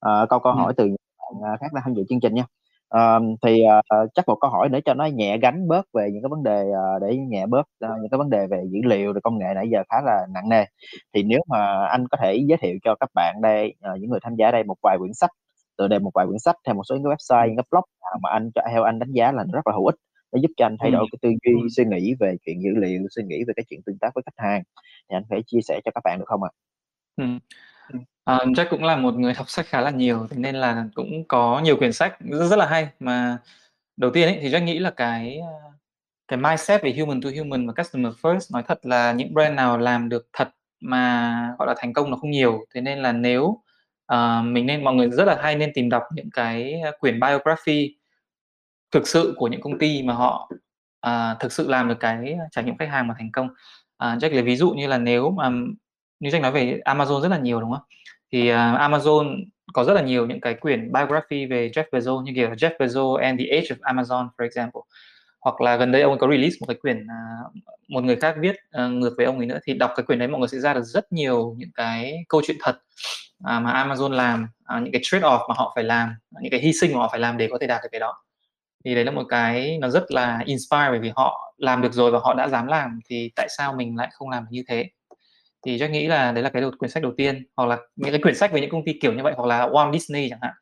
À, 0.00 0.26
câu 0.28 0.38
câu 0.38 0.52
ừ. 0.52 0.56
hỏi 0.56 0.74
từ 0.76 0.84
những 0.84 0.96
bạn 1.42 1.56
khác 1.60 1.66
đang 1.72 1.82
tham 1.84 1.94
dự 1.94 2.04
chương 2.08 2.20
trình 2.20 2.34
nha. 2.34 2.44
À, 2.88 3.18
thì 3.42 3.62
uh, 3.64 4.10
chắc 4.14 4.28
một 4.28 4.36
câu 4.40 4.50
hỏi 4.50 4.68
để 4.68 4.80
cho 4.84 4.94
nó 4.94 5.06
nhẹ 5.06 5.38
gánh 5.38 5.68
bớt 5.68 5.86
về 5.92 6.10
những 6.12 6.22
cái 6.22 6.28
vấn 6.28 6.42
đề 6.42 6.64
uh, 6.70 7.02
để 7.02 7.16
nhẹ 7.16 7.46
bớt 7.46 7.60
uh, 7.60 8.00
những 8.00 8.10
cái 8.10 8.18
vấn 8.18 8.30
đề 8.30 8.46
về 8.46 8.64
dữ 8.70 8.80
liệu 8.84 9.12
và 9.12 9.20
công 9.20 9.38
nghệ 9.38 9.46
nãy 9.54 9.68
giờ 9.70 9.82
khá 9.88 9.96
là 10.04 10.26
nặng 10.34 10.48
nề. 10.48 10.64
Thì 11.14 11.22
nếu 11.22 11.40
mà 11.48 11.86
anh 11.86 12.08
có 12.08 12.16
thể 12.20 12.34
giới 12.48 12.58
thiệu 12.58 12.78
cho 12.84 12.94
các 13.00 13.08
bạn 13.14 13.36
đây 13.42 13.74
uh, 13.94 14.00
những 14.00 14.10
người 14.10 14.20
tham 14.22 14.34
gia 14.36 14.50
đây 14.50 14.64
một 14.64 14.76
vài 14.82 14.98
quyển 14.98 15.14
sách 15.14 15.30
tựa 15.78 15.88
đề 15.88 15.98
một 15.98 16.10
vài 16.14 16.26
quyển 16.26 16.38
sách 16.38 16.56
theo 16.66 16.74
một 16.74 16.82
số 16.88 16.94
những 16.96 17.04
cái 17.04 17.14
website 17.14 17.46
những 17.46 17.56
cái 17.56 17.64
blog 17.70 17.84
mà 18.22 18.30
anh 18.30 18.50
theo 18.70 18.82
anh 18.82 18.98
đánh 18.98 19.12
giá 19.12 19.32
là 19.32 19.44
rất 19.52 19.66
là 19.66 19.72
hữu 19.72 19.86
ích 19.86 19.94
để 20.32 20.40
giúp 20.42 20.50
cho 20.56 20.66
anh 20.66 20.76
thay 20.80 20.90
đổi 20.90 21.06
cái 21.12 21.18
tư 21.22 21.30
duy 21.44 21.68
suy 21.76 21.84
nghĩ 21.84 22.14
về 22.20 22.36
chuyện 22.46 22.62
dữ 22.62 22.70
liệu 22.80 23.00
suy 23.10 23.22
nghĩ 23.22 23.44
về 23.48 23.54
cái 23.56 23.64
chuyện 23.70 23.82
tương 23.82 23.98
tác 23.98 24.14
với 24.14 24.22
khách 24.26 24.44
hàng. 24.44 24.62
Thì 25.10 25.16
anh 25.16 25.22
phải 25.30 25.42
chia 25.46 25.60
sẻ 25.60 25.80
cho 25.84 25.90
các 25.94 26.00
bạn 26.04 26.18
được 26.18 26.24
không 26.28 26.40
ạ? 26.42 26.50
À? 27.16 27.38
À, 28.24 28.36
Jack 28.36 28.66
cũng 28.70 28.84
là 28.84 28.96
một 28.96 29.14
người 29.14 29.34
đọc 29.36 29.48
sách 29.50 29.66
khá 29.66 29.80
là 29.80 29.90
nhiều 29.90 30.26
thế 30.30 30.36
nên 30.38 30.54
là 30.54 30.86
cũng 30.94 31.24
có 31.28 31.60
nhiều 31.64 31.76
quyển 31.76 31.92
sách 31.92 32.16
rất, 32.20 32.46
rất 32.46 32.56
là 32.56 32.66
hay. 32.66 32.88
Mà 33.00 33.38
đầu 33.96 34.10
tiên 34.10 34.28
ấy, 34.28 34.38
thì 34.40 34.48
Jack 34.48 34.64
nghĩ 34.64 34.78
là 34.78 34.90
cái 34.90 35.40
cái 36.28 36.38
mindset 36.38 36.82
về 36.82 36.94
human 36.98 37.20
to 37.20 37.30
human 37.38 37.66
và 37.66 37.72
customer 37.72 38.12
first 38.22 38.52
nói 38.52 38.62
thật 38.66 38.86
là 38.86 39.12
những 39.12 39.34
brand 39.34 39.54
nào 39.54 39.78
làm 39.78 40.08
được 40.08 40.28
thật 40.32 40.48
mà 40.80 41.54
gọi 41.58 41.68
là 41.68 41.74
thành 41.78 41.92
công 41.92 42.10
nó 42.10 42.16
không 42.16 42.30
nhiều. 42.30 42.64
Thế 42.74 42.80
nên 42.80 42.98
là 42.98 43.12
nếu 43.12 43.44
uh, 44.12 44.44
mình 44.44 44.66
nên 44.66 44.84
mọi 44.84 44.94
người 44.94 45.10
rất 45.10 45.24
là 45.24 45.38
hay 45.42 45.56
nên 45.56 45.70
tìm 45.74 45.88
đọc 45.88 46.02
những 46.14 46.30
cái 46.30 46.82
quyển 47.00 47.20
biography 47.20 47.97
thực 48.90 49.08
sự 49.08 49.34
của 49.36 49.48
những 49.48 49.60
công 49.60 49.78
ty 49.78 50.02
mà 50.02 50.14
họ 50.14 50.50
à, 51.00 51.36
thực 51.40 51.52
sự 51.52 51.68
làm 51.68 51.88
được 51.88 52.00
cái 52.00 52.32
ờ, 52.32 52.44
trải 52.50 52.64
nghiệm 52.64 52.76
khách 52.78 52.88
hàng 52.90 53.06
mà 53.06 53.14
thành 53.18 53.32
công. 53.32 53.48
À, 53.96 54.16
Jack 54.16 54.30
lấy 54.34 54.42
ví 54.42 54.56
dụ 54.56 54.70
như 54.70 54.86
là 54.86 54.98
nếu 54.98 55.30
mà 55.30 55.50
như 56.20 56.30
Jack 56.30 56.40
nói 56.40 56.52
về 56.52 56.80
Amazon 56.84 57.20
rất 57.20 57.28
là 57.28 57.38
nhiều 57.38 57.60
đúng 57.60 57.72
không? 57.72 57.82
Thì 58.32 58.50
uh, 58.50 58.56
Amazon 58.56 59.44
có 59.72 59.84
rất 59.84 59.92
là 59.94 60.02
nhiều 60.02 60.26
những 60.26 60.40
cái 60.40 60.54
quyển 60.54 60.92
biography 60.92 61.46
về 61.46 61.68
Jeff 61.68 61.84
Bezos 61.92 62.22
như 62.22 62.32
kiểu 62.34 62.50
Jeff 62.50 62.76
Bezos 62.78 63.14
and 63.14 63.40
the 63.40 63.46
Age 63.46 63.66
of 63.66 63.76
Amazon 63.80 64.28
for 64.38 64.44
example. 64.44 64.80
Hoặc 65.40 65.60
là 65.60 65.76
gần 65.76 65.92
đây 65.92 66.02
ông 66.02 66.12
ấy 66.12 66.18
có 66.18 66.28
release 66.30 66.56
một 66.60 66.66
cái 66.66 66.76
quyển 66.80 67.06
uh, 67.06 67.52
một 67.88 68.04
người 68.04 68.16
khác 68.16 68.34
viết 68.40 68.56
uh, 68.84 68.92
ngược 68.92 69.14
với 69.16 69.26
ông 69.26 69.38
ấy 69.38 69.46
nữa 69.46 69.58
thì 69.64 69.74
đọc 69.74 69.92
cái 69.96 70.06
quyển 70.06 70.18
đấy 70.18 70.28
mọi 70.28 70.38
người 70.38 70.48
sẽ 70.48 70.58
ra 70.58 70.74
được 70.74 70.82
rất 70.84 71.12
nhiều 71.12 71.54
những 71.58 71.70
cái 71.74 72.14
câu 72.28 72.42
chuyện 72.46 72.56
thật 72.60 72.76
uh, 73.38 73.62
mà 73.62 73.86
Amazon 73.86 74.10
làm 74.10 74.46
uh, 74.76 74.82
những 74.82 74.92
cái 74.92 75.00
trade 75.04 75.24
off 75.24 75.48
mà 75.48 75.54
họ 75.58 75.72
phải 75.74 75.84
làm 75.84 76.14
những 76.42 76.50
cái 76.50 76.60
hy 76.60 76.72
sinh 76.72 76.92
mà 76.92 76.98
họ 76.98 77.08
phải 77.10 77.20
làm 77.20 77.36
để 77.36 77.48
có 77.50 77.58
thể 77.60 77.66
đạt 77.66 77.82
được 77.82 77.88
cái 77.92 78.00
đó 78.00 78.14
thì 78.84 78.94
đấy 78.94 79.04
là 79.04 79.10
một 79.10 79.24
cái 79.28 79.78
nó 79.80 79.88
rất 79.88 80.10
là 80.10 80.42
inspire 80.44 80.88
bởi 80.90 80.98
vì 80.98 81.12
họ 81.16 81.54
làm 81.56 81.82
được 81.82 81.92
rồi 81.92 82.10
và 82.10 82.18
họ 82.18 82.34
đã 82.34 82.48
dám 82.48 82.66
làm 82.66 83.00
thì 83.08 83.30
tại 83.36 83.48
sao 83.58 83.74
mình 83.74 83.96
lại 83.96 84.08
không 84.12 84.30
làm 84.30 84.44
được 84.44 84.48
như 84.50 84.62
thế? 84.68 84.90
Thì 85.66 85.78
Jack 85.78 85.90
nghĩ 85.90 86.06
là 86.06 86.32
đấy 86.32 86.44
là 86.44 86.50
cái 86.50 86.62
đầu, 86.62 86.70
quyển 86.78 86.90
sách 86.90 87.02
đầu 87.02 87.12
tiên 87.16 87.46
hoặc 87.56 87.66
là 87.66 87.78
những 87.96 88.12
cái 88.12 88.22
quyển 88.22 88.34
sách 88.34 88.52
về 88.52 88.60
những 88.60 88.70
công 88.70 88.84
ty 88.84 88.92
kiểu 89.02 89.12
như 89.12 89.22
vậy 89.22 89.34
hoặc 89.36 89.46
là 89.46 89.66
Walt 89.66 89.92
Disney 89.92 90.28
chẳng 90.30 90.38
hạn 90.42 90.54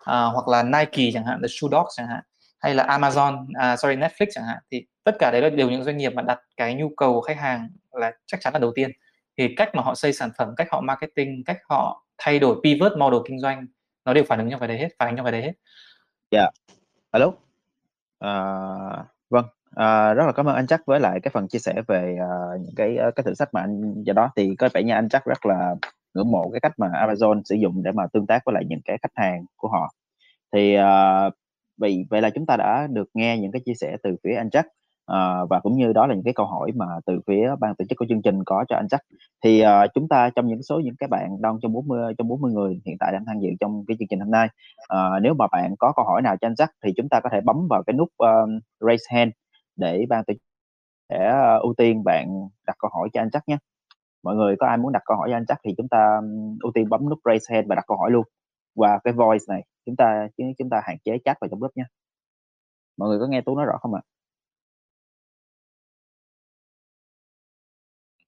uh, 0.00 0.34
hoặc 0.34 0.48
là 0.48 0.62
Nike 0.62 1.10
chẳng 1.14 1.24
hạn 1.24 1.38
The 1.42 1.48
Shoe 1.48 1.68
Dogs 1.72 1.96
chẳng 1.96 2.06
hạn 2.06 2.22
hay 2.60 2.74
là 2.74 2.84
Amazon 2.84 3.42
uh, 3.42 3.78
sorry 3.78 3.96
Netflix 3.96 4.26
chẳng 4.30 4.44
hạn. 4.44 4.58
Thì 4.70 4.86
tất 5.04 5.16
cả 5.18 5.30
đấy 5.30 5.40
là 5.40 5.50
đều 5.50 5.70
những 5.70 5.84
doanh 5.84 5.96
nghiệp 5.96 6.12
mà 6.14 6.22
đặt 6.22 6.38
cái 6.56 6.74
nhu 6.74 6.88
cầu 6.96 7.12
của 7.12 7.20
khách 7.20 7.38
hàng 7.38 7.68
là 7.92 8.12
chắc 8.26 8.40
chắn 8.40 8.52
là 8.52 8.58
đầu 8.58 8.72
tiên. 8.74 8.90
Thì 9.38 9.54
cách 9.56 9.74
mà 9.74 9.82
họ 9.82 9.94
xây 9.94 10.12
sản 10.12 10.30
phẩm 10.38 10.48
cách 10.56 10.66
họ 10.70 10.80
marketing 10.80 11.44
cách 11.46 11.58
họ 11.68 12.04
thay 12.18 12.38
đổi 12.38 12.56
pivot 12.64 12.92
model 12.98 13.20
kinh 13.28 13.40
doanh 13.40 13.66
nó 14.04 14.12
đều 14.12 14.24
phản 14.24 14.38
ứng 14.38 14.50
trong 14.50 14.60
cái 14.60 14.68
đấy 14.68 14.78
hết 14.78 14.88
phản 14.98 15.08
ứng 15.08 15.16
trong 15.16 15.24
cái 15.24 15.32
đấy 15.32 15.42
hết. 15.42 15.52
Dạ. 16.30 16.40
Yeah. 16.40 16.54
alo? 17.10 17.32
À, 18.24 19.04
vâng. 19.30 19.44
À, 19.74 20.14
rất 20.14 20.26
là 20.26 20.32
cảm 20.32 20.46
ơn 20.48 20.54
anh 20.54 20.66
chắc 20.66 20.80
với 20.86 21.00
lại 21.00 21.20
cái 21.20 21.30
phần 21.34 21.48
chia 21.48 21.58
sẻ 21.58 21.82
về 21.88 22.18
uh, 22.22 22.60
những 22.60 22.74
cái 22.76 22.96
cái 23.16 23.24
thử 23.24 23.34
sách 23.34 23.48
mà 23.54 23.60
anh 23.60 24.02
do 24.02 24.12
đó. 24.12 24.30
Thì 24.36 24.54
có 24.56 24.68
vẻ 24.74 24.82
như 24.82 24.92
anh 24.92 25.08
chắc 25.08 25.24
rất 25.24 25.46
là 25.46 25.74
ngưỡng 26.14 26.30
mộ 26.30 26.50
cái 26.50 26.60
cách 26.60 26.72
mà 26.78 26.88
Amazon 26.88 27.42
sử 27.44 27.54
dụng 27.54 27.82
để 27.82 27.92
mà 27.92 28.06
tương 28.12 28.26
tác 28.26 28.42
với 28.46 28.52
lại 28.52 28.64
những 28.68 28.80
cái 28.84 28.98
khách 29.02 29.12
hàng 29.14 29.44
của 29.56 29.68
họ. 29.68 29.92
Thì 30.52 30.76
uh, 30.78 31.32
vì 31.80 32.04
vậy 32.10 32.22
là 32.22 32.30
chúng 32.30 32.46
ta 32.46 32.56
đã 32.56 32.86
được 32.90 33.08
nghe 33.14 33.38
những 33.38 33.52
cái 33.52 33.62
chia 33.64 33.74
sẻ 33.74 33.96
từ 34.02 34.16
phía 34.24 34.34
anh 34.34 34.50
chắc 34.50 34.66
uh, 35.12 35.50
và 35.50 35.60
cũng 35.62 35.76
như 35.76 35.92
đó 35.92 36.06
là 36.06 36.14
những 36.14 36.24
cái 36.24 36.34
câu 36.34 36.46
hỏi 36.46 36.70
mà 36.74 36.86
từ 37.06 37.20
phía 37.26 37.54
ban 37.60 37.74
tổ 37.74 37.84
chức 37.88 37.98
của 37.98 38.06
chương 38.08 38.22
trình 38.22 38.44
có 38.44 38.64
cho 38.68 38.76
anh 38.76 38.86
Jack. 38.86 38.98
Thì 39.44 39.62
uh, 39.62 39.90
chúng 39.94 40.08
ta 40.08 40.30
trong 40.30 40.46
những 40.46 40.62
số 40.62 40.80
những 40.80 40.96
cái 40.98 41.08
bạn 41.08 41.42
đang 41.42 41.58
trong 41.62 41.72
40 41.72 42.14
trong 42.18 42.28
40 42.28 42.52
người 42.52 42.80
hiện 42.86 42.96
tại 43.00 43.12
đang 43.12 43.24
tham 43.26 43.40
dự 43.40 43.48
trong 43.60 43.84
cái 43.88 43.96
chương 43.98 44.08
trình 44.08 44.20
hôm 44.20 44.30
nay 44.30 44.48
uh, 44.82 45.22
nếu 45.22 45.34
mà 45.34 45.46
bạn 45.52 45.74
có 45.78 45.92
câu 45.96 46.04
hỏi 46.04 46.22
nào 46.22 46.36
cho 46.40 46.46
anh 46.46 46.54
Jack 46.54 46.68
thì 46.84 46.92
chúng 46.96 47.08
ta 47.08 47.20
có 47.20 47.28
thể 47.32 47.40
bấm 47.40 47.66
vào 47.70 47.82
cái 47.82 47.94
nút 47.94 48.08
uh, 48.08 48.62
raise 48.80 49.04
hand 49.16 49.30
để 49.76 50.06
ban 50.08 50.24
tổ 50.24 50.34
chức 50.34 50.42
sẽ 51.08 51.32
ưu 51.62 51.74
tiên 51.74 52.04
bạn 52.04 52.48
đặt 52.66 52.76
câu 52.78 52.90
hỏi 52.94 53.08
cho 53.12 53.20
anh 53.20 53.30
chắc 53.30 53.48
nhé. 53.48 53.56
Mọi 54.22 54.36
người 54.36 54.56
có 54.58 54.66
ai 54.66 54.76
muốn 54.76 54.92
đặt 54.92 55.02
câu 55.04 55.16
hỏi 55.16 55.28
cho 55.30 55.36
anh 55.36 55.46
chắc 55.48 55.58
thì 55.64 55.74
chúng 55.76 55.88
ta 55.88 56.20
ưu 56.60 56.72
tiên 56.74 56.88
bấm 56.88 57.08
nút 57.08 57.18
raise 57.24 57.54
hand 57.54 57.68
và 57.68 57.74
đặt 57.74 57.84
câu 57.86 57.96
hỏi 57.96 58.10
luôn. 58.10 58.24
Qua 58.74 58.98
cái 59.04 59.12
voice 59.12 59.44
này 59.48 59.64
chúng 59.86 59.96
ta 59.96 60.28
chúng 60.58 60.70
ta 60.70 60.80
hạn 60.84 60.96
chế 61.04 61.18
chat 61.24 61.36
vào 61.40 61.48
trong 61.48 61.60
group 61.60 61.76
nhé. 61.76 61.84
Mọi 62.96 63.08
người 63.08 63.18
có 63.20 63.26
nghe 63.26 63.40
tú 63.40 63.56
nói 63.56 63.66
rõ 63.66 63.78
không 63.80 63.94
ạ? 63.94 64.00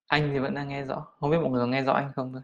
Anh 0.06 0.30
thì 0.32 0.38
vẫn 0.38 0.54
đang 0.54 0.68
nghe 0.68 0.84
rõ. 0.84 1.06
Không 1.20 1.30
biết 1.30 1.38
mọi 1.42 1.50
người 1.50 1.60
có 1.60 1.66
nghe 1.66 1.82
rõ 1.82 1.92
anh 1.92 2.12
không 2.14 2.32
thôi. 2.32 2.42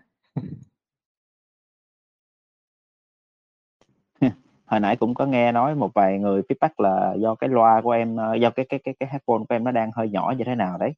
Hồi 4.66 4.80
nãy 4.80 4.96
cũng 4.96 5.14
có 5.14 5.26
nghe 5.26 5.52
nói 5.52 5.74
một 5.74 5.90
vài 5.94 6.18
người 6.18 6.42
feedback 6.42 6.70
là 6.78 7.14
do 7.18 7.34
cái 7.34 7.48
loa 7.48 7.80
của 7.80 7.90
em 7.90 8.16
ờ, 8.16 8.34
do 8.34 8.50
cái 8.50 8.66
cái 8.68 8.80
cái 8.84 8.94
cái 9.00 9.08
headphone 9.12 9.38
của 9.38 9.54
em 9.54 9.64
nó 9.64 9.70
đang 9.70 9.90
hơi 9.94 10.08
nhỏ 10.08 10.34
như 10.38 10.44
thế 10.44 10.54
nào 10.54 10.78
đấy. 10.78 10.92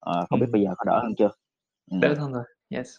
À, 0.00 0.12
không 0.30 0.40
ừ. 0.40 0.44
biết 0.44 0.50
bây 0.52 0.62
giờ 0.62 0.74
có 0.78 0.84
đỡ 0.84 1.00
hơn 1.02 1.14
chưa? 1.18 1.30
Ừ. 1.90 1.98
đỡ 2.00 2.14
hơn 2.18 2.32
rồi 2.32 2.44
yes. 2.70 2.96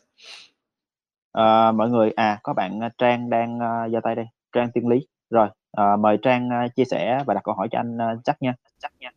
À, 1.31 1.71
mọi 1.71 1.89
người 1.89 2.11
à 2.11 2.39
có 2.43 2.53
bạn 2.53 2.79
trang 2.97 3.29
đang 3.29 3.57
uh, 3.57 3.91
giơ 3.91 3.99
tay 4.03 4.15
đây 4.15 4.25
trang 4.51 4.71
tiên 4.71 4.87
lý. 4.87 5.07
Rồi 5.29 5.49
à, 5.71 5.95
mời 5.95 6.17
trang 6.21 6.49
uh, 6.65 6.75
chia 6.75 6.85
sẻ 6.85 7.23
và 7.25 7.33
đặt 7.33 7.43
câu 7.43 7.55
hỏi 7.55 7.67
cho 7.71 7.79
anh 7.79 7.97
uh, 7.97 8.23
chắc 8.23 8.41
nha 8.41 8.53
chắc 8.79 8.93
nha. 8.99 9.11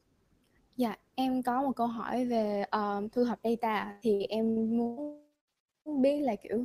Dạ, 0.76 0.96
em 1.14 1.42
có 1.42 1.62
một 1.62 1.72
câu 1.76 1.86
hỏi 1.86 2.24
về 2.24 2.64
um, 2.70 3.08
thu 3.08 3.24
thập 3.24 3.38
data 3.44 3.98
thì 4.02 4.24
em 4.24 4.54
muốn 4.76 5.22
biết 6.02 6.20
là 6.20 6.36
kiểu 6.36 6.64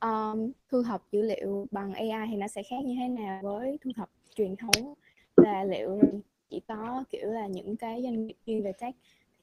um, 0.00 0.52
thu 0.70 0.82
thập 0.82 1.02
dữ 1.12 1.22
liệu 1.22 1.66
bằng 1.70 1.94
AI 1.94 2.28
thì 2.30 2.36
nó 2.36 2.48
sẽ 2.48 2.62
khác 2.62 2.76
như 2.84 2.94
thế 3.00 3.08
nào 3.08 3.40
với 3.42 3.78
thu 3.84 3.90
thập 3.96 4.10
truyền 4.34 4.56
thống 4.56 4.94
và 5.36 5.64
liệu 5.64 6.00
chỉ 6.50 6.60
có 6.68 7.04
kiểu 7.10 7.30
là 7.30 7.46
những 7.46 7.76
cái 7.76 8.02
doanh 8.02 8.26
nghiệp 8.26 8.36
chuyên 8.46 8.62
về 8.62 8.72
tech 8.72 8.94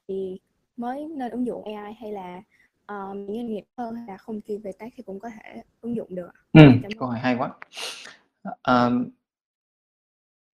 thì 0.08 0.38
mới 0.76 1.06
nên 1.08 1.30
ứng 1.30 1.46
dụng 1.46 1.64
AI 1.64 1.92
hay 1.92 2.12
là 2.12 2.42
um, 2.86 3.26
những 3.26 3.36
doanh 3.36 3.46
nghiệp 3.46 3.64
hơn 3.76 3.94
hay 3.94 4.06
là 4.08 4.16
không 4.16 4.40
chuyên 4.40 4.60
về 4.60 4.72
tech 4.78 4.92
thì 4.96 5.02
cũng 5.02 5.20
có 5.20 5.28
thể 5.28 5.62
ứng 5.80 5.96
dụng 5.96 6.14
được. 6.14 6.30
Ừ, 6.52 6.60
câu 6.98 7.08
hỏi 7.08 7.18
hay 7.18 7.36
quá. 7.38 7.54
Um, 8.44 9.10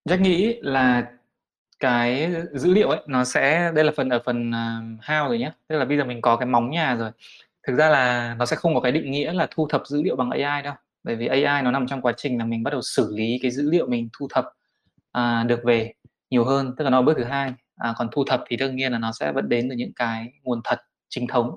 Jack 0.05 0.21
nghĩ 0.21 0.59
là 0.63 1.13
cái 1.81 2.33
dữ 2.53 2.75
liệu 2.75 2.89
ấy 2.89 3.01
nó 3.07 3.25
sẽ 3.25 3.73
đây 3.75 3.85
là 3.85 3.93
phần 3.97 4.09
ở 4.09 4.23
phần 4.27 4.51
uh, 4.51 5.05
how 5.05 5.29
rồi 5.29 5.39
nhé 5.39 5.53
tức 5.69 5.79
là 5.79 5.85
bây 5.85 5.97
giờ 5.97 6.05
mình 6.05 6.21
có 6.21 6.37
cái 6.37 6.47
móng 6.47 6.71
nhà 6.71 6.95
rồi. 6.95 7.11
Thực 7.67 7.77
ra 7.77 7.89
là 7.89 8.35
nó 8.39 8.47
sẽ 8.47 8.57
không 8.57 8.75
có 8.75 8.81
cái 8.81 8.93
định 8.93 9.11
nghĩa 9.11 9.33
là 9.33 9.49
thu 9.51 9.69
thập 9.69 9.87
dữ 9.87 10.03
liệu 10.03 10.17
bằng 10.17 10.31
AI 10.31 10.63
đâu. 10.63 10.75
Bởi 11.05 11.17
vì 11.17 11.27
AI 11.27 11.63
nó 11.63 11.71
nằm 11.71 11.87
trong 11.87 12.03
quá 12.03 12.13
trình 12.17 12.39
là 12.39 12.45
mình 12.45 12.63
bắt 12.63 12.71
đầu 12.71 12.83
xử 12.83 13.15
lý 13.17 13.39
cái 13.43 13.51
dữ 13.51 13.71
liệu 13.71 13.89
mình 13.89 14.09
thu 14.19 14.29
thập 14.31 14.45
à, 15.13 15.45
được 15.45 15.61
về 15.65 15.93
nhiều 16.31 16.45
hơn. 16.45 16.75
Tức 16.79 16.85
là 16.85 16.91
nó 16.91 17.03
bước 17.03 17.15
thứ 17.17 17.25
hai. 17.25 17.55
À, 17.77 17.95
còn 17.97 18.09
thu 18.13 18.25
thập 18.25 18.45
thì 18.47 18.57
đương 18.57 18.77
nhiên 18.77 18.93
là 18.93 18.99
nó 18.99 19.13
sẽ 19.13 19.33
vẫn 19.33 19.49
đến 19.49 19.69
từ 19.71 19.77
những 19.77 19.93
cái 19.97 20.33
nguồn 20.43 20.61
thật 20.65 20.81
chính 21.09 21.27
thống 21.27 21.57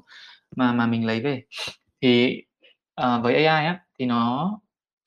mà 0.55 0.73
mà 0.73 0.87
mình 0.87 1.05
lấy 1.05 1.21
về. 1.21 1.43
Thì 2.01 2.43
à, 2.95 3.17
với 3.17 3.45
AI 3.45 3.65
á 3.65 3.79
thì 3.99 4.05
nó 4.05 4.59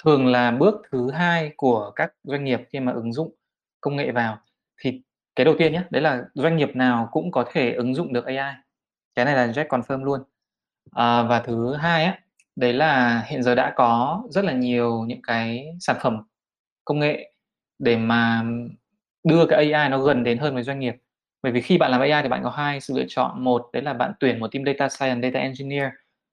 thường 0.04 0.26
là 0.26 0.50
bước 0.50 0.74
thứ 0.92 1.10
hai 1.10 1.52
của 1.56 1.92
các 1.96 2.12
doanh 2.24 2.44
nghiệp 2.44 2.60
khi 2.72 2.80
mà 2.80 2.92
ứng 2.92 3.12
dụng 3.12 3.34
công 3.80 3.96
nghệ 3.96 4.12
vào. 4.12 4.38
Thì 4.82 5.02
cái 5.36 5.44
đầu 5.44 5.54
tiên 5.58 5.72
nhé 5.72 5.82
đấy 5.90 6.02
là 6.02 6.24
doanh 6.34 6.56
nghiệp 6.56 6.70
nào 6.76 7.08
cũng 7.12 7.30
có 7.30 7.44
thể 7.52 7.72
ứng 7.72 7.94
dụng 7.94 8.12
được 8.12 8.26
AI 8.26 8.54
cái 9.14 9.24
này 9.24 9.34
là 9.36 9.46
Jack 9.46 9.66
confirm 9.66 10.04
luôn. 10.04 10.20
À, 10.92 11.22
và 11.22 11.40
thứ 11.40 11.74
hai 11.74 12.04
á 12.04 12.18
đấy 12.56 12.72
là 12.72 13.22
hiện 13.26 13.42
giờ 13.42 13.54
đã 13.54 13.72
có 13.76 14.22
rất 14.30 14.44
là 14.44 14.52
nhiều 14.52 15.04
những 15.06 15.22
cái 15.22 15.66
sản 15.80 15.96
phẩm 16.02 16.22
công 16.84 17.00
nghệ 17.00 17.32
để 17.78 17.96
mà 17.96 18.44
đưa 19.24 19.46
cái 19.46 19.72
AI 19.72 19.88
nó 19.88 19.98
gần 19.98 20.24
đến 20.24 20.38
hơn 20.38 20.54
với 20.54 20.62
doanh 20.62 20.78
nghiệp. 20.78 20.94
Bởi 21.42 21.52
vì 21.52 21.60
khi 21.60 21.78
bạn 21.78 21.90
làm 21.90 22.00
AI 22.00 22.22
thì 22.22 22.28
bạn 22.28 22.42
có 22.44 22.50
hai 22.50 22.80
sự 22.80 22.94
lựa 22.96 23.04
chọn. 23.08 23.44
Một 23.44 23.70
đấy 23.72 23.82
là 23.82 23.92
bạn 23.92 24.12
tuyển 24.20 24.40
một 24.40 24.52
team 24.52 24.64
data 24.66 24.88
science 24.88 25.28
data 25.28 25.40
engineer 25.40 25.90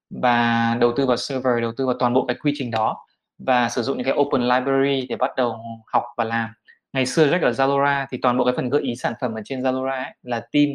và 0.09 0.77
đầu 0.81 0.93
tư 0.97 1.05
vào 1.05 1.17
server 1.17 1.61
đầu 1.61 1.71
tư 1.77 1.85
vào 1.85 1.95
toàn 1.99 2.13
bộ 2.13 2.25
cái 2.27 2.37
quy 2.41 2.51
trình 2.55 2.71
đó 2.71 3.05
và 3.39 3.69
sử 3.69 3.81
dụng 3.81 3.97
những 3.97 4.05
cái 4.05 4.15
open 4.17 4.41
library 4.41 5.07
để 5.09 5.15
bắt 5.15 5.31
đầu 5.37 5.57
học 5.93 6.03
và 6.17 6.23
làm 6.23 6.49
ngày 6.93 7.05
xưa 7.05 7.27
Jack 7.27 7.41
ở 7.41 7.51
Zalora 7.51 8.07
thì 8.11 8.17
toàn 8.21 8.37
bộ 8.37 8.45
cái 8.45 8.53
phần 8.55 8.69
gợi 8.69 8.81
ý 8.81 8.95
sản 8.95 9.13
phẩm 9.21 9.33
ở 9.33 9.41
trên 9.45 9.61
Zalora 9.61 10.03
ấy, 10.03 10.13
là 10.21 10.39
team 10.51 10.67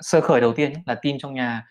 sơ 0.00 0.20
khởi 0.20 0.40
đầu 0.40 0.52
tiên 0.52 0.72
ấy, 0.72 0.82
là 0.86 0.94
team 0.94 1.18
trong 1.18 1.34
nhà 1.34 1.64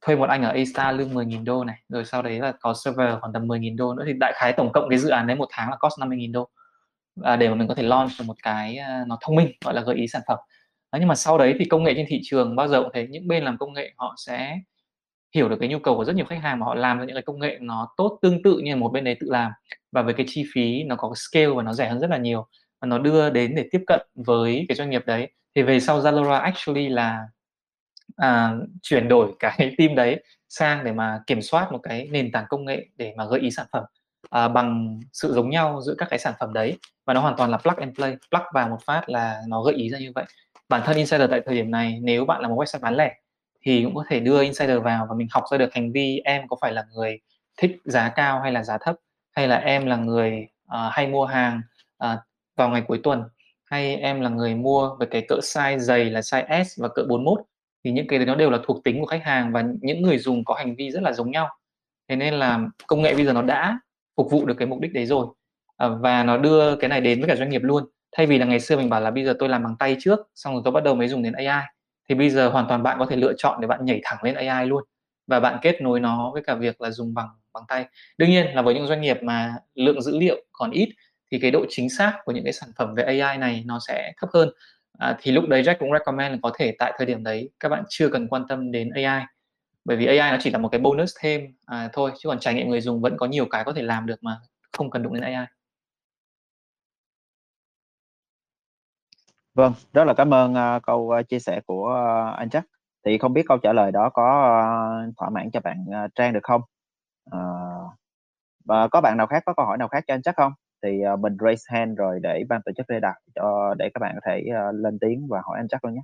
thuê 0.00 0.16
một 0.16 0.28
anh 0.28 0.42
ở 0.42 0.50
A-Star 0.50 0.96
lương 0.96 1.14
10.000 1.14 1.44
đô 1.44 1.64
này 1.64 1.76
rồi 1.88 2.04
sau 2.04 2.22
đấy 2.22 2.40
là 2.40 2.52
có 2.60 2.74
server 2.84 3.18
khoảng 3.20 3.32
tầm 3.32 3.48
10.000 3.48 3.76
đô 3.76 3.94
nữa 3.94 4.04
thì 4.06 4.12
đại 4.20 4.32
khái 4.36 4.52
tổng 4.52 4.72
cộng 4.72 4.88
cái 4.90 4.98
dự 4.98 5.08
án 5.08 5.26
đấy 5.26 5.36
một 5.36 5.48
tháng 5.50 5.70
là 5.70 5.76
cost 5.76 5.98
50.000 5.98 6.32
đô. 6.32 6.48
À, 7.22 7.36
để 7.36 7.48
mà 7.48 7.54
mình 7.54 7.68
có 7.68 7.74
thể 7.74 7.82
launch 7.82 8.10
một 8.24 8.34
cái 8.42 8.78
uh, 9.02 9.08
nó 9.08 9.18
thông 9.20 9.36
minh 9.36 9.52
gọi 9.64 9.74
là 9.74 9.82
gợi 9.82 9.96
ý 9.96 10.08
sản 10.08 10.22
phẩm. 10.28 10.38
Đấy, 10.92 11.00
nhưng 11.00 11.08
mà 11.08 11.14
sau 11.14 11.38
đấy 11.38 11.54
thì 11.58 11.64
công 11.64 11.84
nghệ 11.84 11.92
trên 11.96 12.06
thị 12.08 12.20
trường 12.24 12.56
bao 12.56 12.68
giờ 12.68 12.82
cũng 12.82 12.92
thế 12.94 13.06
những 13.10 13.28
bên 13.28 13.44
làm 13.44 13.58
công 13.58 13.72
nghệ 13.72 13.92
họ 13.96 14.14
sẽ 14.26 14.58
hiểu 15.34 15.48
được 15.48 15.56
cái 15.60 15.68
nhu 15.68 15.78
cầu 15.78 15.96
của 15.96 16.04
rất 16.04 16.16
nhiều 16.16 16.24
khách 16.24 16.42
hàng 16.42 16.58
mà 16.60 16.66
họ 16.66 16.74
làm 16.74 16.98
ra 16.98 17.04
những 17.04 17.16
cái 17.16 17.22
công 17.22 17.40
nghệ 17.40 17.58
nó 17.60 17.88
tốt 17.96 18.18
tương 18.22 18.42
tự 18.42 18.58
như 18.58 18.76
một 18.76 18.88
bên 18.88 19.04
đấy 19.04 19.16
tự 19.20 19.26
làm. 19.30 19.52
Và 19.92 20.02
với 20.02 20.14
cái 20.14 20.26
chi 20.28 20.44
phí 20.54 20.84
nó 20.84 20.96
có 20.96 21.12
scale 21.14 21.46
và 21.46 21.62
nó 21.62 21.72
rẻ 21.72 21.88
hơn 21.88 22.00
rất 22.00 22.10
là 22.10 22.16
nhiều 22.16 22.48
mà 22.82 22.88
nó 22.88 22.98
đưa 22.98 23.30
đến 23.30 23.54
để 23.54 23.68
tiếp 23.70 23.82
cận 23.86 24.00
với 24.14 24.64
cái 24.68 24.76
doanh 24.76 24.90
nghiệp 24.90 25.02
đấy. 25.06 25.30
Thì 25.54 25.62
về 25.62 25.80
sau 25.80 26.00
Zalora 26.00 26.40
actually 26.40 26.88
là 26.88 27.26
à, 28.16 28.52
chuyển 28.82 29.08
đổi 29.08 29.32
cái 29.38 29.74
team 29.78 29.94
đấy 29.94 30.24
sang 30.48 30.84
để 30.84 30.92
mà 30.92 31.20
kiểm 31.26 31.42
soát 31.42 31.72
một 31.72 31.80
cái 31.82 32.08
nền 32.10 32.32
tảng 32.32 32.44
công 32.48 32.64
nghệ 32.64 32.86
để 32.96 33.14
mà 33.16 33.24
gợi 33.24 33.40
ý 33.40 33.50
sản 33.50 33.66
phẩm 33.72 33.84
à, 34.30 34.48
bằng 34.48 35.00
sự 35.12 35.32
giống 35.32 35.50
nhau 35.50 35.80
giữa 35.86 35.94
các 35.98 36.08
cái 36.10 36.18
sản 36.18 36.34
phẩm 36.40 36.52
đấy. 36.52 36.78
Và 37.04 37.14
nó 37.14 37.20
hoàn 37.20 37.36
toàn 37.36 37.50
là 37.50 37.56
plug 37.56 37.76
and 37.76 37.94
play 37.96 38.16
plug 38.30 38.42
vào 38.54 38.68
một 38.68 38.78
phát 38.84 39.08
là 39.08 39.42
nó 39.48 39.62
gợi 39.62 39.74
ý 39.74 39.90
ra 39.90 39.98
như 39.98 40.12
vậy. 40.14 40.24
Bản 40.68 40.82
thân 40.84 40.96
insider 40.96 41.30
tại 41.30 41.40
thời 41.46 41.54
điểm 41.54 41.70
này 41.70 41.98
nếu 42.02 42.24
bạn 42.24 42.40
là 42.40 42.48
một 42.48 42.56
website 42.56 42.80
bán 42.80 42.94
lẻ 42.94 43.14
thì 43.62 43.84
cũng 43.84 43.94
có 43.94 44.04
thể 44.08 44.20
đưa 44.20 44.42
insider 44.42 44.82
vào 44.82 45.06
và 45.08 45.14
mình 45.14 45.28
học 45.30 45.44
ra 45.50 45.58
được 45.58 45.74
hành 45.74 45.92
vi 45.92 46.20
em 46.24 46.48
có 46.48 46.56
phải 46.60 46.72
là 46.72 46.84
người 46.94 47.20
thích 47.56 47.76
giá 47.84 48.08
cao 48.08 48.40
hay 48.40 48.52
là 48.52 48.62
giá 48.62 48.78
thấp 48.80 48.96
hay 49.36 49.48
là 49.48 49.56
em 49.56 49.86
là 49.86 49.96
người 49.96 50.46
uh, 50.64 50.92
hay 50.92 51.06
mua 51.06 51.24
hàng 51.24 51.60
uh, 52.04 52.18
vào 52.56 52.68
ngày 52.68 52.82
cuối 52.86 53.00
tuần. 53.02 53.22
Hay 53.64 53.96
em 53.96 54.20
là 54.20 54.28
người 54.28 54.54
mua 54.54 54.96
với 54.98 55.08
cái 55.10 55.24
cỡ 55.28 55.38
size 55.42 55.78
dày 55.78 56.04
là 56.04 56.20
size 56.20 56.64
S 56.64 56.80
và 56.80 56.88
cỡ 56.88 57.02
41 57.08 57.40
thì 57.84 57.90
những 57.90 58.06
cái 58.06 58.18
đấy 58.18 58.26
nó 58.26 58.34
đều 58.34 58.50
là 58.50 58.58
thuộc 58.64 58.84
tính 58.84 59.00
của 59.00 59.06
khách 59.06 59.22
hàng 59.24 59.52
và 59.52 59.64
những 59.80 60.02
người 60.02 60.18
dùng 60.18 60.44
có 60.44 60.54
hành 60.54 60.74
vi 60.76 60.90
rất 60.90 61.02
là 61.02 61.12
giống 61.12 61.30
nhau. 61.30 61.48
Thế 62.08 62.16
nên 62.16 62.34
là 62.34 62.60
công 62.86 63.02
nghệ 63.02 63.14
bây 63.14 63.24
giờ 63.24 63.32
nó 63.32 63.42
đã 63.42 63.80
phục 64.16 64.30
vụ 64.30 64.46
được 64.46 64.54
cái 64.58 64.66
mục 64.66 64.80
đích 64.80 64.92
đấy 64.92 65.06
rồi 65.06 65.26
à, 65.76 65.88
và 65.88 66.24
nó 66.24 66.36
đưa 66.36 66.76
cái 66.76 66.88
này 66.88 67.00
đến 67.00 67.20
với 67.20 67.28
cả 67.28 67.36
doanh 67.36 67.50
nghiệp 67.50 67.62
luôn. 67.62 67.84
Thay 68.16 68.26
vì 68.26 68.38
là 68.38 68.46
ngày 68.46 68.60
xưa 68.60 68.76
mình 68.76 68.90
bảo 68.90 69.00
là 69.00 69.10
bây 69.10 69.24
giờ 69.24 69.34
tôi 69.38 69.48
làm 69.48 69.62
bằng 69.62 69.76
tay 69.78 69.96
trước 70.00 70.18
xong 70.34 70.54
rồi 70.54 70.62
tôi 70.64 70.72
bắt 70.72 70.84
đầu 70.84 70.94
mới 70.94 71.08
dùng 71.08 71.22
đến 71.22 71.32
AI 71.32 71.66
thì 72.08 72.14
bây 72.14 72.30
giờ 72.30 72.48
hoàn 72.48 72.68
toàn 72.68 72.82
bạn 72.82 72.98
có 72.98 73.06
thể 73.06 73.16
lựa 73.16 73.32
chọn 73.38 73.60
để 73.60 73.66
bạn 73.66 73.84
nhảy 73.84 74.00
thẳng 74.04 74.18
lên 74.22 74.34
AI 74.34 74.66
luôn. 74.66 74.84
Và 75.26 75.40
bạn 75.40 75.58
kết 75.62 75.82
nối 75.82 76.00
nó 76.00 76.30
với 76.32 76.42
cả 76.42 76.54
việc 76.54 76.80
là 76.80 76.90
dùng 76.90 77.14
bằng 77.14 77.28
bằng 77.54 77.64
tay. 77.68 77.86
Đương 78.18 78.30
nhiên 78.30 78.46
là 78.54 78.62
với 78.62 78.74
những 78.74 78.86
doanh 78.86 79.00
nghiệp 79.00 79.18
mà 79.22 79.54
lượng 79.74 80.02
dữ 80.02 80.18
liệu 80.18 80.44
còn 80.52 80.70
ít 80.70 80.88
thì 81.32 81.38
cái 81.38 81.50
độ 81.50 81.64
chính 81.68 81.90
xác 81.90 82.18
của 82.24 82.32
những 82.32 82.44
cái 82.44 82.52
sản 82.52 82.68
phẩm 82.76 82.94
về 82.94 83.02
AI 83.02 83.38
này 83.38 83.62
nó 83.66 83.78
sẽ 83.88 84.12
thấp 84.20 84.30
hơn 84.34 84.48
à, 84.98 85.16
thì 85.20 85.32
lúc 85.32 85.44
đấy 85.48 85.62
Jack 85.62 85.76
cũng 85.78 85.92
recommend 85.92 86.32
là 86.32 86.38
có 86.42 86.52
thể 86.58 86.74
tại 86.78 86.92
thời 86.98 87.06
điểm 87.06 87.24
đấy 87.24 87.50
các 87.60 87.68
bạn 87.68 87.84
chưa 87.88 88.08
cần 88.08 88.28
quan 88.28 88.44
tâm 88.48 88.72
đến 88.72 88.90
AI 88.94 89.24
bởi 89.84 89.96
vì 89.96 90.06
AI 90.06 90.30
nó 90.30 90.36
chỉ 90.40 90.50
là 90.50 90.58
một 90.58 90.68
cái 90.68 90.80
bonus 90.80 91.16
thêm 91.20 91.40
à, 91.66 91.88
thôi 91.92 92.12
chứ 92.18 92.28
còn 92.28 92.40
trải 92.40 92.54
nghiệm 92.54 92.68
người 92.68 92.80
dùng 92.80 93.00
vẫn 93.00 93.16
có 93.16 93.26
nhiều 93.26 93.46
cái 93.50 93.64
có 93.64 93.72
thể 93.72 93.82
làm 93.82 94.06
được 94.06 94.22
mà 94.22 94.36
không 94.72 94.90
cần 94.90 95.02
đụng 95.02 95.14
đến 95.14 95.22
AI 95.22 95.46
Vâng, 99.54 99.72
rất 99.92 100.04
là 100.04 100.14
cảm 100.14 100.34
ơn 100.34 100.52
uh, 100.52 100.82
câu 100.82 101.12
uh, 101.20 101.28
chia 101.28 101.38
sẻ 101.38 101.60
của 101.66 101.84
uh, 102.32 102.38
anh 102.38 102.48
Jack 102.48 102.62
Thì 103.04 103.18
không 103.18 103.32
biết 103.32 103.42
câu 103.48 103.58
trả 103.58 103.72
lời 103.72 103.92
đó 103.92 104.10
có 104.14 104.24
uh, 105.08 105.14
thỏa 105.16 105.30
mãn 105.30 105.50
cho 105.52 105.60
bạn 105.60 105.84
uh, 105.88 106.14
Trang 106.14 106.32
được 106.32 106.40
không? 106.42 106.60
Uh, 107.36 107.92
và 108.64 108.88
có 108.88 109.00
bạn 109.00 109.16
nào 109.16 109.26
khác 109.26 109.42
có 109.46 109.54
câu 109.54 109.66
hỏi 109.66 109.78
nào 109.78 109.88
khác 109.88 110.04
cho 110.06 110.14
anh 110.14 110.20
Jack 110.20 110.32
không? 110.36 110.52
Thì 110.82 111.00
uh, 111.14 111.20
mình 111.20 111.36
raise 111.40 111.64
hand 111.66 111.98
rồi 111.98 112.20
để 112.22 112.42
ban 112.48 112.60
tổ 112.64 112.72
chức 112.76 112.86
để 112.88 113.00
đặt 113.00 113.14
cho 113.34 113.74
để 113.78 113.90
các 113.94 113.98
bạn 114.00 114.14
có 114.14 114.20
thể 114.26 114.42
uh, 114.48 114.74
lên 114.74 114.98
tiếng 114.98 115.26
và 115.28 115.40
hỏi 115.44 115.58
anh 115.58 115.68
chắc 115.68 115.84
luôn 115.84 115.94
nhé. 115.94 116.00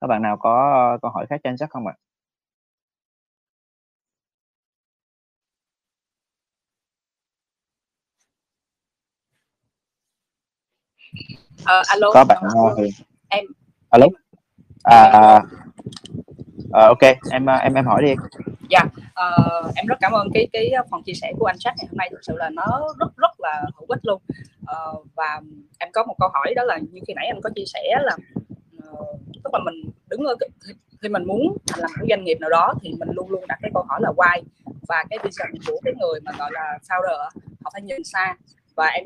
Các 0.00 0.06
bạn 0.06 0.22
nào 0.22 0.36
có 0.36 0.92
uh, 0.94 1.02
câu 1.02 1.10
hỏi 1.10 1.26
khác 1.30 1.40
cho 1.44 1.50
anh 1.50 1.56
chắc 1.56 1.70
không 1.70 1.86
ạ? 1.86 1.94
À, 11.64 11.82
alo 11.88 12.10
có 12.14 12.24
bạn 12.24 12.42
uh, 12.72 12.78
em. 13.28 13.44
Alo? 13.90 14.06
À, 14.82 15.02
à, 15.02 15.42
Ờ, 16.72 16.86
ok 16.86 17.02
em 17.30 17.46
ờ, 17.46 17.54
em 17.54 17.74
em 17.74 17.86
hỏi 17.86 18.02
đi. 18.02 18.14
Dạ 18.70 18.80
uh, 18.84 19.74
em 19.74 19.86
rất 19.86 19.98
cảm 20.00 20.12
ơn 20.12 20.28
cái 20.34 20.48
cái 20.52 20.72
phần 20.90 21.02
chia 21.02 21.12
sẻ 21.12 21.32
của 21.38 21.46
anh 21.46 21.56
Jack 21.56 21.74
ngày 21.76 21.86
hôm 21.90 21.96
nay. 21.96 22.08
Thực 22.10 22.20
sự 22.22 22.36
là 22.36 22.50
nó 22.50 22.94
rất 22.98 23.16
rất 23.16 23.40
là 23.40 23.64
hữu 23.76 23.86
ích 23.88 24.00
luôn. 24.02 24.22
Uh, 24.62 25.06
và 25.16 25.40
em 25.78 25.88
có 25.92 26.04
một 26.04 26.14
câu 26.18 26.28
hỏi 26.32 26.54
đó 26.54 26.64
là 26.64 26.78
như 26.78 27.00
khi 27.06 27.14
nãy 27.14 27.26
anh 27.26 27.40
có 27.40 27.50
chia 27.54 27.64
sẻ 27.66 27.96
là 28.02 28.16
uh, 28.88 29.20
tức 29.44 29.50
là 29.52 29.58
mình 29.64 29.90
đứng 30.08 30.24
ở 30.24 30.34
khi 31.02 31.08
mình 31.08 31.24
muốn 31.24 31.56
làm 31.76 31.90
một 31.98 32.06
doanh 32.08 32.24
nghiệp 32.24 32.38
nào 32.40 32.50
đó 32.50 32.74
thì 32.82 32.94
mình 32.98 33.08
luôn 33.12 33.30
luôn 33.30 33.44
đặt 33.48 33.58
cái 33.62 33.70
câu 33.74 33.84
hỏi 33.88 34.00
là 34.02 34.10
why 34.16 34.42
và 34.88 35.04
cái 35.10 35.18
vision 35.22 35.50
của 35.66 35.80
cái 35.84 35.94
người 36.00 36.20
mà 36.20 36.32
gọi 36.38 36.50
là 36.52 36.78
founder 36.88 37.18
họ 37.64 37.70
phải 37.72 37.82
nhìn 37.82 38.04
xa. 38.04 38.34
Và 38.76 38.86
em 38.86 39.04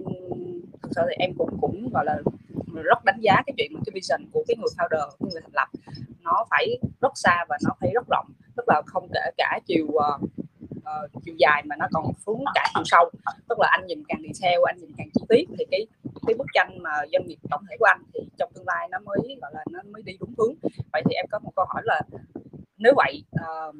thực 0.82 0.90
sự 0.94 1.02
thì 1.08 1.14
em 1.18 1.30
cũng 1.38 1.50
cũng 1.60 1.90
gọi 1.92 2.04
là 2.04 2.18
rất 2.82 3.04
đánh 3.04 3.20
giá 3.20 3.34
cái 3.46 3.54
chuyện 3.56 3.72
mà 3.74 3.80
cái 3.86 3.92
vision 3.94 4.30
của 4.32 4.44
cái 4.48 4.56
người 4.56 4.72
founder 4.76 5.10
của 5.18 5.28
người 5.32 5.40
thành 5.40 5.54
lập. 5.54 5.68
Nó 6.22 6.44
phải 6.50 6.78
rất 7.02 7.12
xa 7.14 7.44
và 7.48 7.58
nó 7.64 7.70
phải 7.80 7.90
rất 7.94 8.04
rộng 8.10 8.26
tức 8.56 8.64
là 8.68 8.82
không 8.86 9.08
kể 9.14 9.30
cả 9.36 9.60
chiều 9.66 9.86
uh, 9.86 10.22
uh, 10.76 11.22
chiều 11.24 11.34
dài 11.38 11.62
mà 11.66 11.76
nó 11.76 11.86
còn 11.92 12.12
xuống 12.26 12.44
cả 12.54 12.70
chiều 12.74 12.84
sâu. 12.84 13.10
Tức 13.48 13.58
là 13.60 13.68
anh 13.70 13.86
nhìn 13.86 14.02
càng 14.08 14.22
đi 14.22 14.28
theo 14.42 14.62
anh 14.62 14.76
nhìn 14.78 14.92
càng 14.98 15.08
chi 15.14 15.24
tiết 15.28 15.44
thì 15.58 15.64
cái 15.70 15.86
cái 16.26 16.34
bức 16.34 16.46
tranh 16.54 16.82
mà 16.82 16.90
doanh 17.12 17.26
nghiệp 17.26 17.38
tổng 17.50 17.62
thể 17.70 17.76
của 17.78 17.84
anh 17.84 18.02
thì 18.14 18.20
trong 18.38 18.52
tương 18.54 18.66
lai 18.66 18.88
nó 18.90 18.98
mới 18.98 19.38
gọi 19.40 19.50
là 19.54 19.64
nó 19.70 19.80
mới 19.92 20.02
đi 20.02 20.12
đúng 20.20 20.34
hướng. 20.38 20.54
Vậy 20.92 21.02
thì 21.04 21.14
em 21.14 21.26
có 21.30 21.38
một 21.38 21.52
câu 21.56 21.64
hỏi 21.68 21.82
là 21.84 22.02
nếu 22.78 22.92
vậy 22.96 23.22
uh, 23.34 23.74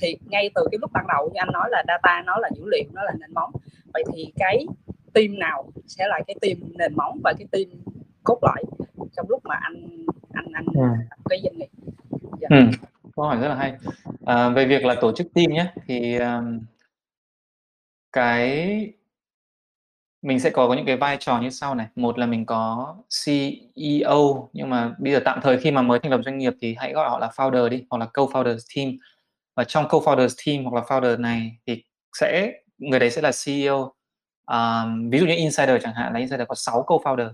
thì 0.00 0.16
ngay 0.30 0.50
từ 0.54 0.68
cái 0.70 0.78
lúc 0.80 0.90
ban 0.92 1.06
đầu 1.08 1.30
như 1.32 1.38
anh 1.38 1.52
nói 1.52 1.68
là 1.70 1.84
data 1.88 2.22
nó 2.26 2.38
là 2.38 2.50
dữ 2.56 2.62
liệu 2.66 2.84
nó 2.92 3.02
là 3.02 3.12
nền 3.20 3.34
móng 3.34 3.52
vậy 3.92 4.04
thì 4.12 4.32
cái 4.36 4.66
team 5.12 5.38
nào 5.38 5.72
sẽ 5.86 6.08
là 6.08 6.20
cái 6.26 6.36
team 6.40 6.72
nền 6.78 6.96
móng 6.96 7.20
và 7.24 7.32
cái 7.38 7.46
team 7.52 7.82
cốt 8.24 8.38
lõi 8.42 8.62
trong 9.16 9.26
lúc 9.28 9.40
mà 9.44 9.54
anh 9.62 10.06
anh 10.32 10.46
anh 10.54 10.64
ừ. 10.74 10.82
cái 11.30 11.40
doanh 11.42 11.58
nghiệp 11.58 11.68
yeah. 12.40 12.50
Dạ. 12.50 12.56
ừ. 12.56 12.86
câu 13.16 13.24
hỏi 13.24 13.36
rất 13.40 13.48
là 13.48 13.54
hay 13.54 13.76
à, 14.26 14.48
về 14.48 14.66
việc 14.66 14.84
là 14.84 14.94
tổ 15.00 15.12
chức 15.12 15.26
team 15.34 15.52
nhé 15.52 15.72
thì 15.86 16.16
um, 16.16 16.60
cái 18.12 18.92
mình 20.22 20.40
sẽ 20.40 20.50
có 20.50 20.74
những 20.74 20.86
cái 20.86 20.96
vai 20.96 21.16
trò 21.20 21.40
như 21.40 21.50
sau 21.50 21.74
này 21.74 21.86
một 21.94 22.18
là 22.18 22.26
mình 22.26 22.46
có 22.46 22.96
CEO 23.24 24.50
nhưng 24.52 24.70
mà 24.70 24.94
bây 24.98 25.12
giờ 25.12 25.20
tạm 25.24 25.40
thời 25.42 25.58
khi 25.58 25.70
mà 25.70 25.82
mới 25.82 25.98
thành 25.98 26.10
lập 26.10 26.20
doanh 26.24 26.38
nghiệp 26.38 26.52
thì 26.60 26.74
hãy 26.78 26.92
gọi 26.92 27.10
họ 27.10 27.18
là 27.18 27.30
founder 27.36 27.68
đi 27.68 27.84
hoặc 27.90 27.98
là 27.98 28.06
co-founders 28.14 28.58
team 28.76 28.92
và 29.56 29.64
trong 29.64 29.84
co-founders 29.84 30.34
team 30.46 30.64
hoặc 30.64 30.74
là 30.74 30.82
founder 30.88 31.20
này 31.20 31.56
thì 31.66 31.84
sẽ 32.20 32.52
người 32.78 33.00
đấy 33.00 33.10
sẽ 33.10 33.22
là 33.22 33.30
CEO 33.44 33.92
um, 34.46 35.10
ví 35.10 35.18
dụ 35.18 35.26
như 35.26 35.34
insider 35.34 35.82
chẳng 35.82 35.94
hạn 35.94 36.12
là 36.12 36.18
insider 36.18 36.48
có 36.48 36.54
6 36.54 36.84
co-founder 36.86 37.32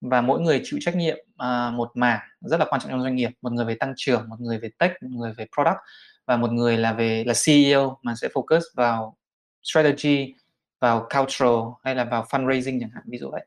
và 0.00 0.20
mỗi 0.20 0.40
người 0.40 0.60
chịu 0.64 0.78
trách 0.82 0.96
nhiệm 0.96 1.16
uh, 1.18 1.74
một 1.74 1.90
mảng 1.94 2.20
rất 2.40 2.60
là 2.60 2.66
quan 2.68 2.80
trọng 2.80 2.90
trong 2.90 3.02
doanh 3.02 3.16
nghiệp. 3.16 3.30
Một 3.42 3.52
người 3.52 3.64
về 3.64 3.74
tăng 3.74 3.92
trưởng 3.96 4.28
một 4.28 4.40
người 4.40 4.58
về 4.58 4.70
tech 4.78 4.92
một 5.02 5.08
người 5.12 5.32
về 5.32 5.46
product 5.54 5.78
và 6.26 6.36
một 6.36 6.52
người 6.52 6.78
là 6.78 6.92
về 6.92 7.24
là 7.24 7.34
CEO 7.46 7.98
mà 8.02 8.14
sẽ 8.14 8.28
focus 8.28 8.60
vào 8.74 9.16
strategy 9.62 10.34
vào 10.80 11.08
cultural 11.14 11.58
hay 11.84 11.94
là 11.94 12.04
vào 12.04 12.24
fundraising 12.30 12.80
chẳng 12.80 12.90
hạn 12.94 13.04
ví 13.06 13.18
dụ 13.18 13.30
vậy. 13.30 13.46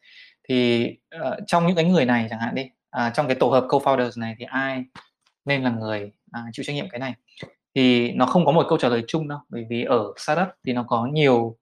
Thì 0.50 0.88
uh, 1.16 1.34
trong 1.48 1.68
những 1.68 1.76
cái 1.76 1.86
người 1.86 2.06
này 2.06 2.28
chẳng 2.30 2.40
hạn 2.40 2.56
đi 2.56 2.70
uh, 2.98 3.14
trong 3.14 3.28
cái 3.28 3.36
tổ 3.36 3.50
hợp 3.50 3.66
co-founders 3.70 4.20
này 4.20 4.36
thì 4.40 4.46
ai 4.46 4.84
nên 5.46 5.64
là 5.64 5.70
người 5.70 6.12
uh, 6.40 6.54
chịu 6.54 6.64
trách 6.64 6.74
nhiệm 6.74 6.90
cái 6.90 7.00
này? 7.00 7.14
Thì 7.76 8.12
nó 8.12 8.26
không 8.26 8.46
có 8.46 8.52
một 8.52 8.66
câu 8.70 8.78
trả 8.78 8.90
lời 8.90 9.04
chung 9.08 9.28
đâu 9.28 9.40
bởi 9.50 9.66
vì 9.70 9.84
ở 9.84 10.14
startup 10.18 10.48
thì 10.66 10.74
nó 10.74 10.84
có 10.88 11.06
nhiều 11.06 11.58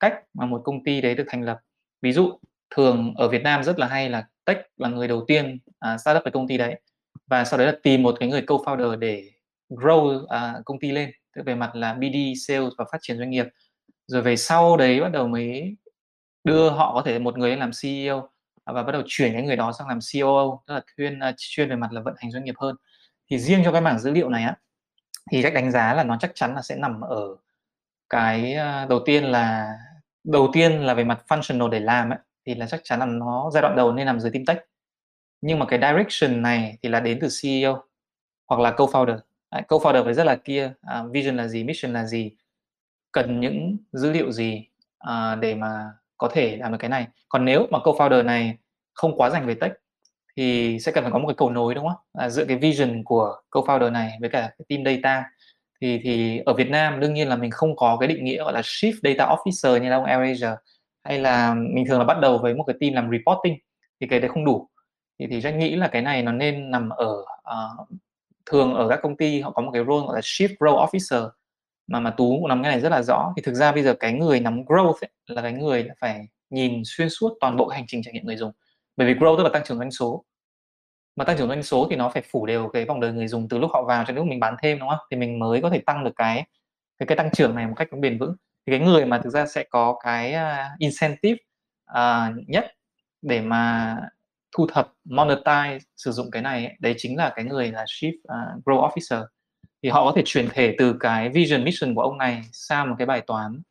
cách 0.00 0.14
mà 0.34 0.46
một 0.46 0.60
công 0.64 0.84
ty 0.84 1.00
đấy 1.00 1.14
được 1.14 1.24
thành 1.28 1.42
lập. 1.42 1.58
Ví 2.02 2.12
dụ 2.12 2.38
thường 2.70 3.14
ở 3.16 3.28
Việt 3.28 3.42
Nam 3.42 3.64
rất 3.64 3.78
là 3.78 3.86
hay 3.86 4.10
là 4.10 4.26
tech 4.44 4.58
là 4.76 4.88
người 4.88 5.08
đầu 5.08 5.24
tiên 5.28 5.58
à, 5.78 5.94
uh, 5.94 6.00
start 6.00 6.16
up 6.16 6.24
cái 6.24 6.32
công 6.32 6.48
ty 6.48 6.56
đấy. 6.56 6.80
Và 7.26 7.44
sau 7.44 7.58
đấy 7.58 7.66
là 7.66 7.78
tìm 7.82 8.02
một 8.02 8.16
cái 8.20 8.28
người 8.28 8.42
co-founder 8.42 8.98
để 8.98 9.30
grow 9.70 10.22
uh, 10.22 10.64
công 10.64 10.80
ty 10.80 10.90
lên. 10.90 11.10
Tức 11.36 11.42
về 11.46 11.54
mặt 11.54 11.74
là 11.74 11.94
BD, 11.94 12.16
sales 12.46 12.72
và 12.78 12.84
phát 12.92 12.98
triển 13.00 13.18
doanh 13.18 13.30
nghiệp. 13.30 13.46
Rồi 14.06 14.22
về 14.22 14.36
sau 14.36 14.76
đấy 14.76 15.00
bắt 15.00 15.12
đầu 15.12 15.28
mới 15.28 15.76
đưa 16.44 16.70
họ 16.70 16.94
có 16.94 17.02
thể 17.02 17.18
một 17.18 17.38
người 17.38 17.50
lên 17.50 17.58
làm 17.58 17.70
CEO 17.82 18.28
à, 18.64 18.72
và 18.72 18.82
bắt 18.82 18.92
đầu 18.92 19.02
chuyển 19.06 19.32
cái 19.32 19.42
người 19.42 19.56
đó 19.56 19.72
sang 19.72 19.88
làm 19.88 19.98
COO 20.12 20.60
tức 20.66 20.74
là 20.74 20.80
chuyên 20.96 21.18
uh, 21.18 21.34
chuyên 21.36 21.68
về 21.68 21.76
mặt 21.76 21.92
là 21.92 22.00
vận 22.00 22.14
hành 22.18 22.30
doanh 22.30 22.44
nghiệp 22.44 22.54
hơn. 22.58 22.76
Thì 23.30 23.38
riêng 23.38 23.62
cho 23.64 23.72
cái 23.72 23.80
mảng 23.80 23.98
dữ 23.98 24.10
liệu 24.10 24.28
này 24.28 24.44
á 24.44 24.56
thì 25.30 25.42
cách 25.42 25.54
đánh 25.54 25.70
giá 25.70 25.94
là 25.94 26.04
nó 26.04 26.16
chắc 26.20 26.30
chắn 26.34 26.54
là 26.54 26.62
sẽ 26.62 26.76
nằm 26.76 27.00
ở 27.00 27.36
cái 28.08 28.56
uh, 28.56 28.88
đầu 28.88 29.00
tiên 29.06 29.24
là 29.24 29.74
đầu 30.24 30.50
tiên 30.52 30.72
là 30.72 30.94
về 30.94 31.04
mặt 31.04 31.24
functional 31.28 31.68
để 31.68 31.80
làm 31.80 32.10
ấy, 32.10 32.18
thì 32.48 32.54
là 32.54 32.66
chắc 32.66 32.80
chắn 32.84 32.98
là 32.98 33.06
nó 33.06 33.50
giai 33.52 33.62
đoạn 33.62 33.76
đầu 33.76 33.92
nên 33.92 34.06
nằm 34.06 34.20
dưới 34.20 34.32
team 34.32 34.44
tech. 34.44 34.58
Nhưng 35.40 35.58
mà 35.58 35.66
cái 35.66 35.78
direction 35.78 36.42
này 36.42 36.78
thì 36.82 36.88
là 36.88 37.00
đến 37.00 37.18
từ 37.20 37.28
CEO 37.42 37.82
hoặc 38.48 38.60
là 38.60 38.70
co-founder. 38.70 39.18
À, 39.50 39.62
co-founder 39.68 40.04
phải 40.04 40.14
rất 40.14 40.24
là 40.24 40.36
kia 40.36 40.72
à, 40.82 41.04
vision 41.10 41.36
là 41.36 41.48
gì 41.48 41.64
mission 41.64 41.92
là 41.92 42.04
gì 42.04 42.30
cần 43.12 43.40
những 43.40 43.76
dữ 43.92 44.10
liệu 44.10 44.32
gì 44.32 44.68
à, 44.98 45.34
để 45.34 45.54
mà 45.54 45.90
có 46.18 46.28
thể 46.32 46.56
làm 46.56 46.72
được 46.72 46.78
cái 46.80 46.88
này. 46.88 47.06
Còn 47.28 47.44
nếu 47.44 47.66
mà 47.70 47.78
co-founder 47.78 48.24
này 48.24 48.56
không 48.94 49.16
quá 49.16 49.30
dành 49.30 49.46
về 49.46 49.54
tech 49.54 49.72
thì 50.36 50.78
sẽ 50.80 50.92
cần 50.92 51.04
phải 51.04 51.12
có 51.12 51.18
một 51.18 51.28
cái 51.28 51.34
cầu 51.36 51.50
nối 51.50 51.74
đúng 51.74 51.88
không? 51.88 51.98
À, 52.12 52.28
giữa 52.28 52.44
cái 52.44 52.56
vision 52.56 53.04
của 53.04 53.36
co-founder 53.50 53.92
này 53.92 54.12
với 54.20 54.30
cả 54.30 54.40
cái 54.58 54.64
team 54.68 54.84
data. 54.84 55.24
Thì 55.80 56.00
thì 56.02 56.38
ở 56.46 56.54
Việt 56.54 56.70
Nam 56.70 57.00
đương 57.00 57.14
nhiên 57.14 57.28
là 57.28 57.36
mình 57.36 57.50
không 57.50 57.76
có 57.76 57.96
cái 58.00 58.08
định 58.08 58.24
nghĩa 58.24 58.44
gọi 58.44 58.52
là 58.52 58.60
chief 58.60 58.92
data 59.02 59.34
officer 59.34 59.78
như 59.78 59.88
là 59.90 59.96
ông 59.96 60.04
AirAsia 60.04 60.56
hay 61.08 61.18
là 61.18 61.54
mình 61.54 61.84
thường 61.88 61.98
là 61.98 62.04
bắt 62.04 62.20
đầu 62.20 62.38
với 62.38 62.54
một 62.54 62.64
cái 62.66 62.76
team 62.80 62.94
làm 62.94 63.10
reporting 63.10 63.58
thì 64.00 64.06
cái 64.06 64.20
đấy 64.20 64.28
không 64.28 64.44
đủ. 64.44 64.68
Thì 65.18 65.26
thì 65.26 65.40
Jack 65.40 65.56
nghĩ 65.56 65.76
là 65.76 65.88
cái 65.88 66.02
này 66.02 66.22
nó 66.22 66.32
nên 66.32 66.70
nằm 66.70 66.88
ở 66.88 67.12
uh, 67.20 67.88
thường 68.46 68.74
ở 68.74 68.88
các 68.88 69.00
công 69.02 69.16
ty 69.16 69.40
họ 69.40 69.50
có 69.50 69.62
một 69.62 69.70
cái 69.72 69.84
role 69.84 70.06
gọi 70.06 70.14
là 70.14 70.20
chief 70.20 70.48
growth 70.58 70.88
officer 70.88 71.30
mà 71.86 72.00
mà 72.00 72.10
tú 72.10 72.38
cũng 72.40 72.48
nắm 72.48 72.62
cái 72.62 72.72
này 72.72 72.80
rất 72.80 72.88
là 72.88 73.02
rõ. 73.02 73.32
Thì 73.36 73.42
thực 73.42 73.54
ra 73.54 73.72
bây 73.72 73.82
giờ 73.82 73.94
cái 74.00 74.12
người 74.12 74.40
nắm 74.40 74.62
growth 74.62 74.92
ấy, 75.00 75.10
là 75.26 75.42
cái 75.42 75.52
người 75.52 75.88
phải 76.00 76.28
nhìn 76.50 76.82
xuyên 76.84 77.08
suốt 77.10 77.36
toàn 77.40 77.56
bộ 77.56 77.66
hành 77.66 77.84
trình 77.86 78.02
trải 78.04 78.14
nghiệm 78.14 78.26
người 78.26 78.36
dùng. 78.36 78.52
Bởi 78.96 79.06
vì 79.06 79.20
growth 79.20 79.36
tức 79.36 79.42
là 79.42 79.50
tăng 79.52 79.62
trưởng 79.64 79.78
doanh 79.78 79.90
số. 79.90 80.24
Mà 81.16 81.24
tăng 81.24 81.36
trưởng 81.38 81.48
doanh 81.48 81.62
số 81.62 81.86
thì 81.90 81.96
nó 81.96 82.08
phải 82.08 82.22
phủ 82.30 82.46
đều 82.46 82.68
cái 82.68 82.84
vòng 82.84 83.00
đời 83.00 83.12
người 83.12 83.28
dùng 83.28 83.48
từ 83.48 83.58
lúc 83.58 83.70
họ 83.74 83.82
vào 83.82 84.04
cho 84.04 84.12
đến 84.12 84.16
lúc 84.16 84.26
mình 84.26 84.40
bán 84.40 84.56
thêm 84.62 84.78
đúng 84.78 84.88
không? 84.88 84.98
Thì 85.10 85.16
mình 85.16 85.38
mới 85.38 85.62
có 85.62 85.70
thể 85.70 85.78
tăng 85.78 86.04
được 86.04 86.12
cái 86.16 86.46
cái 86.98 87.06
cái 87.06 87.16
tăng 87.16 87.30
trưởng 87.30 87.54
này 87.54 87.66
một 87.66 87.74
cách 87.76 87.88
bền 88.00 88.18
vững 88.18 88.34
thì 88.68 88.78
cái 88.78 88.86
người 88.86 89.04
mà 89.04 89.18
thực 89.18 89.30
ra 89.30 89.46
sẽ 89.46 89.64
có 89.70 89.98
cái 90.04 90.34
uh, 90.34 90.78
incentive 90.78 91.36
uh, 91.90 92.48
nhất 92.48 92.72
để 93.22 93.40
mà 93.40 93.96
thu 94.56 94.66
thập 94.66 94.92
monetize 95.04 95.78
sử 95.96 96.12
dụng 96.12 96.30
cái 96.30 96.42
này 96.42 96.66
ấy, 96.66 96.76
đấy 96.80 96.94
chính 96.98 97.16
là 97.16 97.32
cái 97.36 97.44
người 97.44 97.72
là 97.72 97.84
chief 97.84 98.12
uh, 98.12 98.64
growth 98.64 98.90
officer. 98.90 99.24
Thì 99.82 99.88
họ 99.88 100.04
có 100.04 100.12
thể 100.16 100.22
chuyển 100.24 100.48
thể 100.52 100.74
từ 100.78 100.96
cái 101.00 101.28
vision 101.28 101.64
mission 101.64 101.94
của 101.94 102.02
ông 102.02 102.18
này 102.18 102.42
sang 102.52 102.88
một 102.88 102.94
cái 102.98 103.06
bài 103.06 103.20
toán 103.20 103.62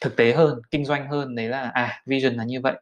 thực 0.00 0.16
tế 0.16 0.32
hơn 0.32 0.60
kinh 0.70 0.84
doanh 0.84 1.08
hơn 1.08 1.34
đấy 1.34 1.48
là 1.48 1.70
à 1.74 2.02
vision 2.06 2.34
là 2.34 2.44
như 2.44 2.60
vậy. 2.60 2.74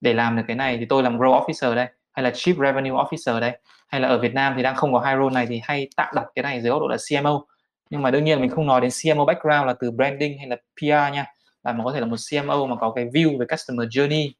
Để 0.00 0.14
làm 0.14 0.36
được 0.36 0.42
cái 0.46 0.56
này 0.56 0.76
thì 0.78 0.86
tôi 0.88 1.02
làm 1.02 1.18
growth 1.18 1.44
officer 1.44 1.74
đây 1.74 1.86
hay 2.12 2.24
là 2.24 2.30
chief 2.30 2.54
revenue 2.54 2.90
officer 2.90 3.40
đây 3.40 3.58
hay 3.88 4.00
là 4.00 4.08
ở 4.08 4.18
Việt 4.18 4.34
Nam 4.34 4.54
thì 4.56 4.62
đang 4.62 4.76
không 4.76 4.92
có 4.92 5.00
hai 5.00 5.16
role 5.16 5.34
này 5.34 5.46
thì 5.46 5.60
hay 5.64 5.88
tạm 5.96 6.14
đặt 6.14 6.26
cái 6.34 6.42
này 6.42 6.60
dưới 6.60 6.70
góc 6.70 6.80
độ 6.80 6.88
là 6.88 6.96
CMO 7.10 7.44
nhưng 7.92 8.02
mà 8.02 8.10
đương 8.10 8.24
nhiên 8.24 8.40
mình 8.40 8.50
không 8.50 8.66
nói 8.66 8.80
đến 8.80 8.90
CMO 9.02 9.24
background 9.24 9.66
là 9.66 9.74
từ 9.80 9.90
branding 9.90 10.38
hay 10.38 10.46
là 10.46 10.56
PR 10.56 11.14
nha. 11.14 11.26
Là 11.62 11.72
mà 11.72 11.84
có 11.84 11.92
thể 11.92 12.00
là 12.00 12.06
một 12.06 12.16
CMO 12.30 12.66
mà 12.66 12.76
có 12.80 12.92
cái 12.96 13.04
view 13.04 13.38
về 13.38 13.46
customer 13.50 13.88
journey. 13.88 14.30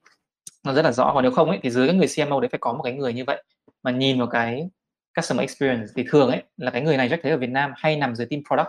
Nó 0.65 0.73
rất 0.73 0.85
là 0.85 0.93
rõ 0.93 1.13
còn 1.15 1.23
nếu 1.23 1.33
không 1.33 1.49
ấy 1.49 1.59
thì 1.63 1.71
dưới 1.71 1.87
cái 1.87 1.97
người 1.97 2.07
CMO 2.17 2.41
đấy 2.41 2.49
phải 2.49 2.59
có 2.59 2.73
một 2.73 2.83
cái 2.83 2.93
người 2.93 3.13
như 3.13 3.25
vậy. 3.25 3.43
Mà 3.83 3.91
nhìn 3.91 4.19
vào 4.19 4.29
cái 4.29 4.69
customer 5.17 5.41
experience 5.41 5.87
thì 5.97 6.05
thường 6.11 6.31
ấy 6.31 6.43
là 6.57 6.71
cái 6.71 6.83
người 6.83 6.97
này 6.97 7.09
Jack 7.09 7.19
thấy 7.23 7.33
ở 7.33 7.39
Việt 7.39 7.51
Nam 7.51 7.73
hay 7.77 7.97
nằm 7.97 8.15
dưới 8.15 8.27
team 8.31 8.43
product. 8.49 8.69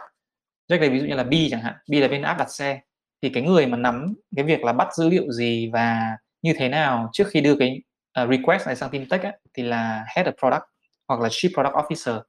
Jack 0.69 0.79
lấy 0.79 0.89
ví 0.89 0.99
dụ 0.99 1.05
như 1.05 1.15
là 1.15 1.23
B 1.23 1.33
chẳng 1.51 1.61
hạn 1.61 1.73
B 1.89 1.93
là 1.93 2.07
bên 2.07 2.21
app 2.21 2.39
đặt 2.39 2.51
xe. 2.51 2.79
Thì 3.21 3.29
cái 3.29 3.43
người 3.43 3.67
mà 3.67 3.77
nắm 3.77 4.13
cái 4.35 4.45
việc 4.45 4.63
là 4.63 4.73
bắt 4.73 4.87
dữ 4.95 5.09
liệu 5.09 5.31
gì 5.31 5.69
và 5.73 6.17
như 6.41 6.53
thế 6.57 6.69
nào 6.69 7.09
trước 7.13 7.27
khi 7.27 7.41
đưa 7.41 7.55
cái 7.55 7.81
uh, 8.23 8.29
request 8.29 8.65
này 8.65 8.75
sang 8.75 8.89
team 8.89 9.05
tech 9.05 9.23
ấy, 9.23 9.33
thì 9.53 9.63
là 9.63 10.05
head 10.15 10.27
of 10.27 10.33
product 10.39 10.63
hoặc 11.07 11.21
là 11.21 11.29
chief 11.29 11.49
product 11.53 11.73
officer 11.73 12.21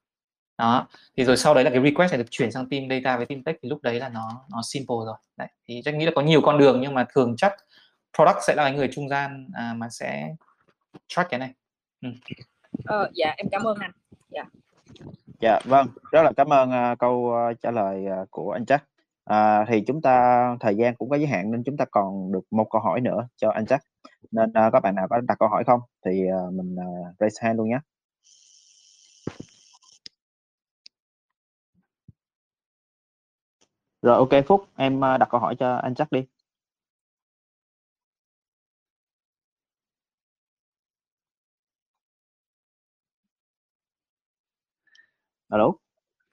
đó 0.59 0.89
thì 1.17 1.25
rồi 1.25 1.37
sau 1.37 1.55
đấy 1.55 1.65
là 1.65 1.71
cái 1.71 1.83
request 1.83 2.13
này 2.13 2.19
được 2.19 2.31
chuyển 2.31 2.53
sang 2.53 2.69
team 2.69 2.83
data 2.91 3.17
với 3.17 3.27
team 3.27 3.43
tech 3.43 3.57
thì 3.63 3.69
lúc 3.69 3.83
đấy 3.83 4.01
là 4.01 4.09
nó 4.09 4.45
nó 4.51 4.61
simple 4.65 4.97
rồi. 5.07 5.17
Đấy 5.37 5.49
thì 5.69 5.81
chắc 5.85 5.95
nghĩ 5.95 6.05
là 6.05 6.13
có 6.15 6.23
nhiều 6.23 6.41
con 6.41 6.59
đường 6.59 6.81
nhưng 6.81 6.95
mà 6.95 7.07
thường 7.15 7.35
chắc 7.37 7.53
product 8.17 8.39
sẽ 8.47 8.55
là 8.55 8.65
cái 8.65 8.73
người 8.73 8.89
trung 8.93 9.09
gian 9.09 9.49
à, 9.55 9.75
mà 9.77 9.89
sẽ 9.91 10.35
track 11.09 11.31
cái 11.31 11.41
này. 11.41 11.51
Ừ. 12.03 12.09
ờ, 12.85 13.11
dạ 13.15 13.35
em 13.37 13.47
cảm 13.51 13.63
ơn 13.63 13.79
anh. 13.81 13.91
Dạ. 14.31 14.45
Dạ 15.41 15.61
vâng 15.65 15.87
rất 16.13 16.23
là 16.23 16.33
cảm 16.37 16.53
ơn 16.53 16.71
uh, 16.71 16.99
câu 16.99 17.13
uh, 17.13 17.61
trả 17.61 17.71
lời 17.71 18.05
uh, 18.23 18.31
của 18.31 18.53
anh 18.53 18.67
chắc 18.67 18.85
à, 19.25 19.65
thì 19.69 19.85
chúng 19.87 20.03
ta 20.03 20.47
thời 20.61 20.77
gian 20.77 20.95
cũng 20.95 21.11
có 21.11 21.17
giới 21.17 21.27
hạn 21.27 21.51
nên 21.51 21.63
chúng 21.65 21.77
ta 21.77 21.85
còn 21.91 22.33
được 22.33 22.45
một 22.51 22.67
câu 22.71 22.83
hỏi 22.83 23.01
nữa 23.01 23.29
cho 23.37 23.51
anh 23.51 23.67
chắc 23.67 23.81
nên 24.31 24.51
uh, 24.51 24.73
các 24.73 24.81
bạn 24.83 24.95
nào 24.95 25.07
có 25.11 25.21
đặt 25.21 25.39
câu 25.39 25.49
hỏi 25.49 25.65
không 25.67 25.81
thì 26.05 26.23
uh, 26.47 26.55
mình 26.55 26.75
uh, 26.75 27.15
raise 27.19 27.39
hand 27.43 27.59
luôn 27.59 27.69
nhé 27.69 27.79
Rồi 34.05 34.17
ok 34.17 34.47
Phúc, 34.47 34.65
em 34.77 35.05
à, 35.05 35.19
đặt 35.19 35.29
câu 35.31 35.41
hỏi 35.41 35.57
cho 35.59 35.75
anh 35.75 35.95
chắc 35.95 36.13
đi. 36.13 36.25
Alo. 45.49 45.65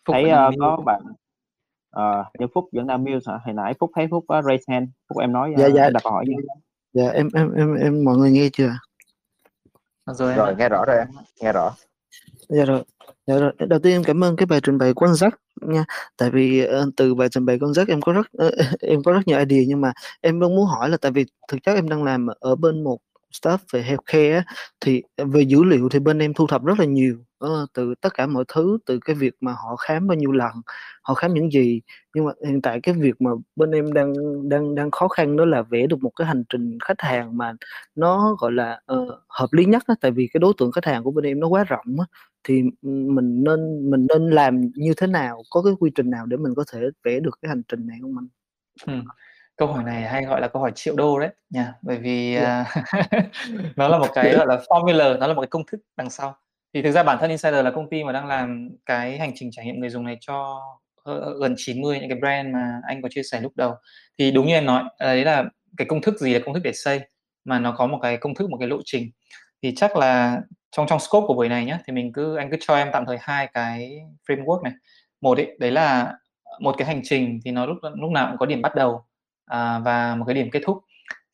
Phúc 0.05 0.13
thấy 0.13 0.24
uh, 0.24 0.53
có 0.59 0.78
bạn 0.86 1.01
uh, 1.97 2.26
nhưng 2.39 2.49
Phúc 2.53 2.69
vẫn 2.72 2.88
đang 2.88 3.03
mute 3.03 3.19
hả? 3.26 3.39
Hồi 3.45 3.53
nãy 3.53 3.74
Phúc 3.80 3.91
thấy 3.95 4.07
Phúc 4.11 4.26
có 4.28 4.41
raise 4.41 4.63
hand, 4.67 4.89
Phúc 5.09 5.19
em 5.19 5.32
nói 5.32 5.51
uh, 5.53 5.59
dạ, 5.59 5.67
dạ. 5.76 5.89
đặt 5.89 6.03
câu 6.03 6.13
hỏi. 6.13 6.26
Dạ 6.93 7.09
em 7.09 7.30
em 7.34 7.53
em 7.53 7.76
em 7.76 8.03
mọi 8.03 8.17
người 8.17 8.32
nghe 8.32 8.49
chưa? 8.53 8.72
Rồi 10.05 10.30
em 10.32 10.38
Rồi 10.38 10.49
ạ. 10.49 10.55
nghe 10.57 10.69
rõ 10.69 10.86
rồi 10.86 10.97
em, 10.97 11.07
nghe 11.41 11.53
rõ. 11.53 11.76
Dạ 12.49 12.65
rồi. 12.65 12.84
Dạ 13.26 13.39
rồi. 13.39 13.53
Đầu 13.59 13.80
tiên 13.80 13.93
em 13.93 14.03
cảm 14.03 14.24
ơn 14.24 14.36
cái 14.36 14.45
bài 14.45 14.59
trình 14.63 14.78
bày 14.78 14.93
của 14.93 15.05
anh 15.05 15.13
Jack 15.13 15.32
nha. 15.62 15.86
Tại 16.18 16.30
vì 16.32 16.59
ờ, 16.66 16.89
từ 16.97 17.16
bài 17.16 17.28
trình 17.32 17.45
bày 17.45 17.57
con 17.62 17.74
rất 17.74 17.88
em 17.88 18.01
có 18.01 18.14
rất 18.14 18.28
ờ, 18.38 18.51
em 18.82 19.03
có 19.03 19.12
rất 19.12 19.20
nhiều 19.28 19.39
idea 19.39 19.64
nhưng 19.68 19.82
mà 19.82 19.91
em 20.22 20.39
vẫn 20.39 20.55
muốn 20.55 20.66
hỏi 20.68 20.89
là 20.89 20.97
tại 20.97 21.12
vì 21.12 21.26
thực 21.47 21.64
chất 21.64 21.74
em 21.76 21.89
đang 21.89 22.03
làm 22.03 22.28
ở 22.39 22.55
bên 22.55 22.84
một 22.84 22.97
staff 23.41 23.57
về 23.74 23.82
healthcare 23.82 24.32
á, 24.36 24.43
thì 24.82 25.01
về 25.18 25.41
dữ 25.41 25.64
liệu 25.64 25.89
thì 25.89 25.99
bên 25.99 26.20
em 26.20 26.34
thu 26.34 26.47
thập 26.47 26.64
rất 26.64 26.80
là 26.80 26.86
nhiều 26.86 27.18
ờ, 27.42 27.66
từ 27.74 27.96
tất 28.02 28.14
cả 28.14 28.28
mọi 28.28 28.44
thứ 28.48 28.78
từ 28.86 29.00
cái 29.06 29.16
việc 29.16 29.34
mà 29.42 29.52
họ 29.52 29.76
khám 29.76 30.08
bao 30.08 30.16
nhiêu 30.16 30.32
lần, 30.32 30.52
họ 31.02 31.14
khám 31.14 31.34
những 31.34 31.52
gì 31.52 31.82
nhưng 32.16 32.26
mà 32.26 32.32
hiện 32.48 32.62
tại 32.62 32.80
cái 32.84 32.96
việc 32.96 33.22
mà 33.22 33.32
bên 33.56 33.72
em 33.72 33.94
đang 33.94 34.14
đang 34.50 34.76
đang 34.76 34.92
khó 34.92 35.08
khăn 35.08 35.38
đó 35.38 35.46
là 35.46 35.62
vẽ 35.62 35.88
được 35.88 35.98
một 36.04 36.12
cái 36.16 36.28
hành 36.28 36.44
trình 36.50 36.78
khách 36.86 37.02
hàng 37.02 37.38
mà 37.38 37.54
nó 37.96 38.36
gọi 38.39 38.52
là 38.52 38.82
ờ, 38.86 39.06
hợp 39.28 39.48
lý 39.54 39.66
nhất 39.66 39.84
á, 39.88 39.96
tại 40.02 40.12
vì 40.12 40.30
cái 40.34 40.39
đối 40.39 40.54
tượng 40.58 40.72
khách 40.72 40.86
hàng 40.86 41.04
của 41.04 41.12
bên 41.12 41.26
em 41.26 41.39
nó 41.39 41.48
quá 41.48 41.64
rộng 41.64 41.86
á 42.00 42.06
thì 42.44 42.64
mình 42.82 43.44
nên 43.44 43.89
mình 43.92 44.08
nên 44.10 44.30
làm 44.30 44.62
như 44.76 44.94
thế 44.98 45.08
nào 45.08 45.44
có 45.50 45.62
cái 45.62 45.74
quy 45.80 45.92
trình 45.96 46.10
nào 46.10 46.26
để 46.26 46.38
mình 46.38 46.54
có 46.56 46.64
thể 46.74 46.82
vẽ 47.04 47.20
được 47.20 47.39
cái 47.42 47.50
hành 47.50 47.62
trình 47.68 47.88
này 47.88 47.98
không 48.02 48.16
anh? 48.18 48.28
Câu 49.56 49.68
hỏi 49.68 49.84
này 49.84 50.02
hay 50.02 50.26
gọi 50.26 50.42
là 50.42 50.48
câu 50.48 50.62
hỏi 50.62 50.72
triệu 50.76 50.96
đô 50.96 51.20
đấy 51.20 51.30
nha, 51.50 51.74
bởi 51.82 51.98
vì, 51.98 52.36
Dạ. 52.36 52.64
à, 52.64 52.66
nó 53.76 53.88
là 53.88 53.98
một 53.98 54.08
cái, 54.14 54.34
gọi 54.36 54.46
là, 54.48 54.62
formula, 54.70 55.20
nó 55.20 55.28
là 55.28 55.34
một 55.34 55.42
cái 55.42 55.48
công 55.48 55.66
thức 55.72 55.82
đằng 55.98 56.10
sau. 56.10 56.36
Thì 56.74 56.82
thực 56.82 56.91
ra 56.91 57.03
bản 57.03 57.17
thân 57.22 57.30
Insider 57.30 57.65
là 57.65 57.72
công 57.72 57.89
ty 57.89 58.03
mà 58.03 58.11
đang 58.11 58.28
làm 58.28 58.69
cái 58.86 59.17
hành 59.19 59.32
trình 59.36 59.49
trải 59.51 59.65
nghiệm 59.65 59.80
người 59.80 59.89
dùng 59.89 60.05
này 60.05 60.17
cho 60.22 60.61
ờ, 61.03 61.19
ờ, 61.19 61.38
gần 61.41 61.53
90 61.57 61.99
những 61.99 62.09
cái 62.09 62.19
brand 62.19 62.53
mà 62.53 62.82
anh 62.88 63.01
có 63.01 63.09
chia 63.11 63.24
sẻ 63.24 63.41
lúc 63.41 63.51
đầu. 63.55 63.74
Thì 64.19 64.32
đúng 64.32 64.47
như 64.47 64.53
em 64.53 64.65
nói, 64.65 64.84
ờ, 64.97 65.15
đấy 65.15 65.26
là 65.26 65.43
cái 65.78 65.88
công 65.88 66.01
thức 66.01 66.19
gì 66.19 66.34
là 66.34 66.39
công 66.45 66.53
thức 66.53 66.61
để 66.63 66.72
xây, 66.74 66.99
mà 67.45 67.59
nó 67.59 67.72
có 67.78 67.88
một 67.88 67.99
cái 68.01 68.17
công 68.17 68.36
thức, 68.36 68.49
một 68.49 68.57
cái 68.57 68.67
lộ 68.67 68.78
trình. 68.86 69.11
Thì 69.63 69.74
chắc 69.76 69.97
là 69.97 70.41
trong 70.72 70.88
trong 70.89 70.99
scope 70.99 71.26
của 71.28 71.34
buổi 71.34 71.49
này 71.49 71.65
nhá, 71.65 71.80
thì 71.88 71.93
mình 71.93 72.13
cứ 72.13 72.36
anh 72.36 72.51
cứ 72.51 72.57
cho 72.59 72.76
em 72.76 72.88
tạm 72.93 73.05
thời 73.05 73.17
hai 73.22 73.47
cái 73.53 73.99
framework 74.28 74.61
này. 74.63 74.74
Một 75.22 75.38
ấy, 75.38 75.55
đấy 75.59 75.72
là 75.72 76.13
một 76.61 76.76
cái 76.78 76.88
hành 76.88 77.01
trình 77.03 77.39
thì 77.45 77.51
nó 77.51 77.65
lúc 77.65 77.78
lúc 77.95 78.11
nào 78.11 78.28
cũng 78.30 78.38
có 78.38 78.45
điểm 78.45 78.61
bắt 78.61 78.76
đầu, 78.76 79.03
à, 79.45 79.80
và 79.80 80.15
một 80.15 80.26
cái 80.28 80.36
điểm 80.36 80.49
kết 80.51 80.61
thúc. 80.65 80.78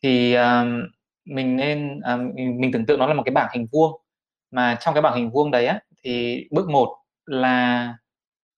Thì, 0.04 0.34
ờm, 0.34 0.84
mình 1.26 1.56
nên, 1.56 2.00
à, 2.04 2.18
mình 2.18 2.62
mình 2.62 2.72
tưởng 2.72 2.86
tượng 2.86 3.00
nó 3.00 3.08
là 3.08 3.14
một 3.14 3.24
cái 3.26 3.34
bảng 3.34 3.50
hình 3.54 3.68
vuông, 3.72 4.02
mà 4.52 4.78
trong 4.82 4.94
cái 4.94 5.02
bảng 5.02 5.16
hình 5.16 5.32
vuông 5.32 5.52
đấy 5.52 5.66
á, 5.68 5.80
thì 6.04 6.44
bước 6.52 6.70
1 6.70 6.98
là 7.26 7.94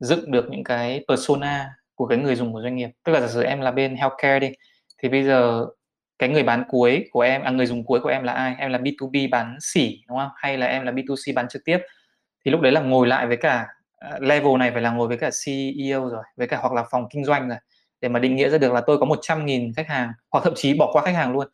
dựng 0.01 0.31
được 0.33 0.47
những 0.51 0.65
cái 0.65 1.05
persona 1.09 1.71
của 1.95 2.07
cái 2.07 2.19
người 2.19 2.37
dùng 2.37 2.53
của 2.53 2.63
doanh 2.63 2.77
nghiệp. 2.77 2.91
Tức 3.05 3.13
là 3.13 3.21
giả 3.21 3.29
sử 3.29 3.43
em 3.43 3.61
là 3.61 3.71
bên 3.71 3.97
healthcare 3.97 4.41
đi, 4.41 4.53
thì 5.03 5.09
bây 5.09 5.25
giờ 5.25 5.67
cái 6.19 6.29
người 6.29 6.43
bán 6.43 6.65
cuối 6.69 7.05
của 7.11 7.21
em 7.21 7.43
à, 7.43 7.51
người 7.51 7.67
dùng 7.67 7.85
cuối 7.87 8.01
của 8.01 8.09
em 8.09 8.23
là 8.25 8.33
ai? 8.33 8.55
Em 8.59 8.71
là 8.73 8.79
B2B 8.79 9.31
bán 9.31 9.57
sỉ, 9.61 10.03
đúng 10.09 10.19
không? 10.19 10.31
Hay 10.37 10.59
là 10.59 10.67
em 10.67 10.85
là 10.85 10.93
B2C 10.93 11.35
bán 11.35 11.49
trực 11.49 11.63
tiếp? 11.65 11.79
Thì 12.45 12.51
lúc 12.51 12.61
đấy 12.61 12.73
là 12.73 12.81
ngồi 12.81 13.07
lại 13.07 13.27
với 13.27 13.37
cả 13.37 13.67
à, 13.99 14.19
level 14.21 14.57
này 14.59 14.71
phải 14.71 14.83
là 14.83 14.91
ngồi 14.91 15.09
với 15.09 15.19
cả 15.19 15.31
CEO 15.47 16.09
rồi, 16.09 16.23
với 16.37 16.47
cả 16.49 16.59
hoặc 16.61 16.73
là 16.73 16.85
phòng 16.91 17.07
kinh 17.11 17.25
doanh 17.25 17.49
rồi, 17.49 17.59
để 18.01 18.09
mà 18.09 18.21
định 18.21 18.37
nghĩa 18.37 18.49
ra 18.49 18.59
được 18.59 18.73
là 18.73 18.81
tôi 18.87 18.99
có 18.99 19.07
100.000 19.07 19.73
khách 19.77 19.89
hàng, 19.89 20.13
hoặc 20.31 20.45
thậm 20.45 20.53
chí 20.57 20.75
bỏ 20.75 20.91
qua 20.93 21.03
khách 21.03 21.15
hàng 21.15 21.33
luôn. 21.33 21.49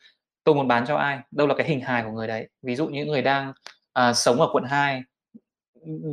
Tôi 0.45 0.55
muốn 0.55 0.68
bán 0.68 0.87
cho 0.87 0.97
ai? 0.97 1.18
Đâu 1.30 1.47
là 1.47 1.55
cái 1.55 1.66
hình 1.68 1.80
hài 1.80 2.03
của 2.05 2.11
người 2.11 2.28
đấy? 2.28 2.49
Ví 2.62 2.76
dụ 2.76 2.87
những 2.89 3.09
người 3.09 3.22
đang, 3.22 3.53
à, 3.95 4.13
sống 4.13 4.41
ở 4.41 4.49
quận 4.53 4.65
2, 4.65 5.03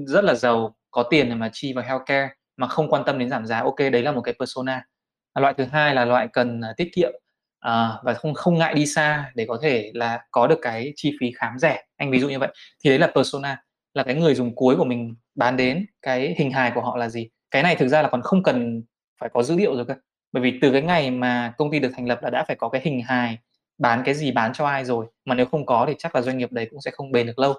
rất 0.08 0.24
là 0.24 0.36
giàu, 0.36 0.76
có 0.92 1.04
tiền 1.04 1.30
để 1.30 1.36
mà 1.36 1.50
chi 1.54 1.74
vào 1.74 1.86
healthcare 1.86 2.30
mà 2.58 2.68
không 2.68 2.90
quan 2.90 3.04
tâm 3.06 3.20
đến 3.20 3.30
giảm 3.30 3.46
giá, 3.46 3.60
ok 3.60 3.78
đấy 3.80 4.04
là 4.04 4.12
một 4.12 4.22
cái 4.22 4.36
persona. 4.40 4.86
À, 5.34 5.42
loại 5.42 5.54
thứ 5.58 5.66
hai 5.72 5.96
là 5.96 6.06
loại 6.06 6.28
cần, 6.34 6.62
à, 6.62 6.74
tiết 6.78 6.90
kiệm, 6.96 7.12
à, 7.60 7.90
và 8.04 8.14
không 8.14 8.34
không 8.34 8.58
ngại 8.58 8.74
đi 8.74 8.86
xa 8.86 9.32
để 9.36 9.46
có 9.48 9.60
thể 9.62 9.92
là 9.94 10.20
có 10.32 10.48
được 10.48 10.60
cái 10.62 10.94
chi 10.96 11.12
phí 11.20 11.32
khám 11.38 11.60
rẻ, 11.60 11.84
anh 11.98 12.12
ví 12.12 12.20
dụ 12.20 12.30
như 12.30 12.40
vậy. 12.40 12.50
Thì 12.84 12.90
đấy 12.90 13.00
là 13.00 13.08
persona, 13.16 13.64
là 13.94 14.04
cái 14.04 14.16
người 14.16 14.36
dùng 14.36 14.56
cuối 14.56 14.76
của 14.76 14.86
mình 14.86 15.16
bán 15.36 15.58
đến, 15.58 15.86
cái 16.02 16.36
hình 16.38 16.52
hài 16.52 16.72
của 16.76 16.82
họ 16.82 16.98
là 16.98 17.10
gì. 17.10 17.30
Cái 17.52 17.64
này 17.64 17.76
thực 17.76 17.88
ra 17.88 18.02
là 18.02 18.10
còn 18.10 18.22
không 18.22 18.44
cần 18.44 18.84
phải 19.22 19.30
có 19.34 19.44
dữ 19.44 19.56
liệu 19.56 19.76
rồi 19.76 19.86
cơ, 19.88 19.96
bởi 20.32 20.44
vì 20.44 20.60
từ 20.62 20.72
cái 20.72 20.82
ngày 20.82 21.12
mà 21.12 21.54
công 21.58 21.72
ty 21.72 21.80
được 21.80 21.92
thành 21.96 22.08
lập 22.08 22.20
là 22.24 22.30
đã 22.30 22.44
phải 22.48 22.56
có 22.56 22.70
cái 22.70 22.82
hình 22.86 23.02
hài, 23.02 23.38
bán 23.82 24.04
cái 24.06 24.16
gì, 24.16 24.32
bán 24.32 24.54
cho 24.54 24.66
ai 24.66 24.86
rồi, 24.86 25.06
mà 25.26 25.36
nếu 25.36 25.46
không 25.46 25.66
có 25.66 25.86
thì 25.88 25.96
chắc 25.98 26.16
là 26.16 26.22
doanh 26.22 26.38
nghiệp 26.38 26.52
đấy 26.52 26.68
cũng 26.72 26.82
sẽ 26.82 26.92
không 26.92 27.12
bền 27.12 27.28
được 27.28 27.40
lâu. 27.40 27.54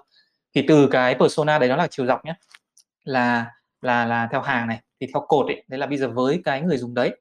Thì 0.55 0.65
từ 0.67 0.87
cái 0.91 1.15
persona 1.15 1.59
đấy 1.59 1.69
nó 1.69 1.75
là 1.75 1.87
chiều 1.87 2.05
dọc 2.05 2.25
nhé 2.25 2.33
là 3.03 3.45
là 3.81 4.05
là 4.05 4.27
theo 4.31 4.41
hàng 4.41 4.67
này, 4.67 4.81
thì 5.01 5.07
theo 5.13 5.25
cột 5.27 5.47
ấy, 5.47 5.63
đấy 5.67 5.79
là 5.79 5.85
bây 5.87 5.97
giờ 5.97 6.09
với 6.09 6.41
cái 6.45 6.61
người 6.61 6.77
dùng 6.77 6.93
đấy, 6.93 7.17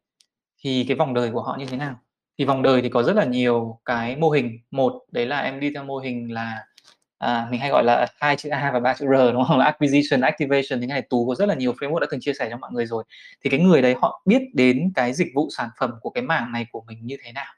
thì 0.58 0.84
cái 0.88 0.96
vòng 0.96 1.14
đời 1.14 1.30
của 1.30 1.42
họ 1.42 1.56
như 1.58 1.66
thế 1.66 1.76
nào. 1.76 1.94
Thì 2.38 2.44
vòng 2.44 2.62
đời 2.62 2.82
thì 2.82 2.88
có 2.88 3.02
rất 3.02 3.16
là 3.16 3.24
nhiều 3.24 3.80
cái 3.84 4.16
mô 4.16 4.30
hình. 4.30 4.58
Một, 4.70 5.04
đấy 5.12 5.26
là 5.26 5.40
em 5.40 5.60
đi 5.60 5.70
theo 5.74 5.84
mô 5.84 5.98
hình 5.98 6.32
là, 6.32 6.66
à, 7.18 7.46
mình 7.50 7.60
hay 7.60 7.70
gọi 7.70 7.84
là 7.84 8.06
hai 8.20 8.36
chữ 8.36 8.48
A 8.48 8.70
và 8.72 8.80
ba 8.80 8.94
chữ 8.94 9.06
R, 9.06 9.32
đúng 9.32 9.44
không? 9.44 9.58
Là 9.58 9.64
acquisition, 9.64 10.20
activation, 10.20 10.80
thì 10.80 10.86
này 10.86 11.02
Tú 11.02 11.28
có 11.28 11.34
rất 11.34 11.46
là 11.46 11.54
nhiều 11.54 11.72
framework 11.72 11.98
đã 11.98 12.06
từng 12.10 12.20
chia 12.20 12.32
sẻ 12.32 12.48
cho 12.50 12.56
mọi 12.56 12.70
người 12.72 12.86
rồi. 12.86 13.04
Thì 13.44 13.50
cái 13.50 13.60
người 13.60 13.82
đấy 13.82 13.94
họ 14.02 14.22
biết 14.26 14.42
đến 14.54 14.92
cái 14.94 15.12
dịch 15.12 15.28
vụ 15.34 15.48
sản 15.56 15.68
phẩm 15.78 15.90
của 16.00 16.10
cái 16.10 16.22
mảng 16.22 16.52
này 16.52 16.66
của 16.72 16.82
mình 16.86 16.98
như 17.02 17.16
thế 17.24 17.32
nào. 17.32 17.54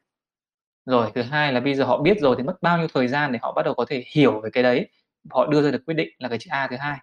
Rồi, 0.86 1.10
thứ 1.14 1.22
hai 1.22 1.52
là 1.52 1.60
bây 1.60 1.74
giờ 1.74 1.84
họ 1.84 2.02
biết 2.02 2.20
rồi 2.20 2.34
thì 2.38 2.42
mất 2.42 2.62
bao 2.62 2.78
nhiêu 2.78 2.88
thời 2.94 3.08
gian 3.08 3.32
để 3.32 3.38
họ 3.42 3.52
bắt 3.52 3.62
đầu 3.62 3.74
có 3.74 3.84
thể 3.88 4.04
hiểu 4.14 4.40
về 4.40 4.50
cái 4.52 4.62
đấy, 4.62 4.88
họ 5.30 5.46
đưa 5.46 5.62
ra 5.62 5.70
được 5.70 5.82
quyết 5.86 5.94
định 5.94 6.08
là 6.18 6.28
cái 6.28 6.38
chữ 6.38 6.48
A 6.50 6.66
thứ 6.66 6.76
hai. 6.76 6.98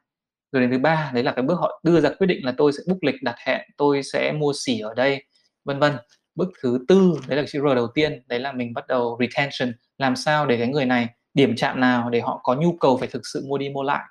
Rồi 0.52 0.62
đến 0.62 0.72
thứ 0.72 0.80
ba, 0.80 1.12
đấy 1.14 1.24
là 1.24 1.32
cái 1.32 1.44
bước 1.44 1.60
họ 1.60 1.82
đưa 1.84 2.02
ra 2.02 2.10
quyết 2.10 2.28
định 2.28 2.46
là 2.46 2.54
tôi 2.58 2.72
sẽ 2.74 2.84
book 2.88 3.04
lịch 3.04 3.16
đặt 3.24 3.36
hẹn, 3.46 3.62
tôi 3.78 4.04
sẽ 4.04 4.32
mua 4.32 4.54
xỉ 4.66 4.80
ở 4.80 4.94
đây, 4.94 5.24
vân 5.66 5.80
vân. 5.80 5.94
Bước 6.36 6.50
thứ 6.62 6.80
tư, 6.88 7.14
đấy 7.28 7.38
là 7.38 7.44
chữ 7.48 7.60
R 7.60 7.76
đầu 7.76 7.88
tiên, 7.88 8.24
đấy 8.28 8.40
là 8.40 8.52
mình 8.52 8.74
bắt 8.74 8.88
đầu 8.88 9.20
retention, 9.20 9.74
làm 9.98 10.16
sao 10.16 10.46
để 10.46 10.58
cái 10.58 10.68
người 10.68 10.86
này 10.86 11.08
điểm 11.34 11.56
chạm 11.56 11.80
nào 11.80 12.10
để 12.10 12.22
họ 12.22 12.40
có 12.44 12.56
nhu 12.56 12.78
cầu 12.80 12.98
phải 12.98 13.08
thực 13.08 13.22
sự 13.34 13.46
mua 13.48 13.58
đi 13.58 13.70
mua 13.70 13.84
lại, 13.84 14.04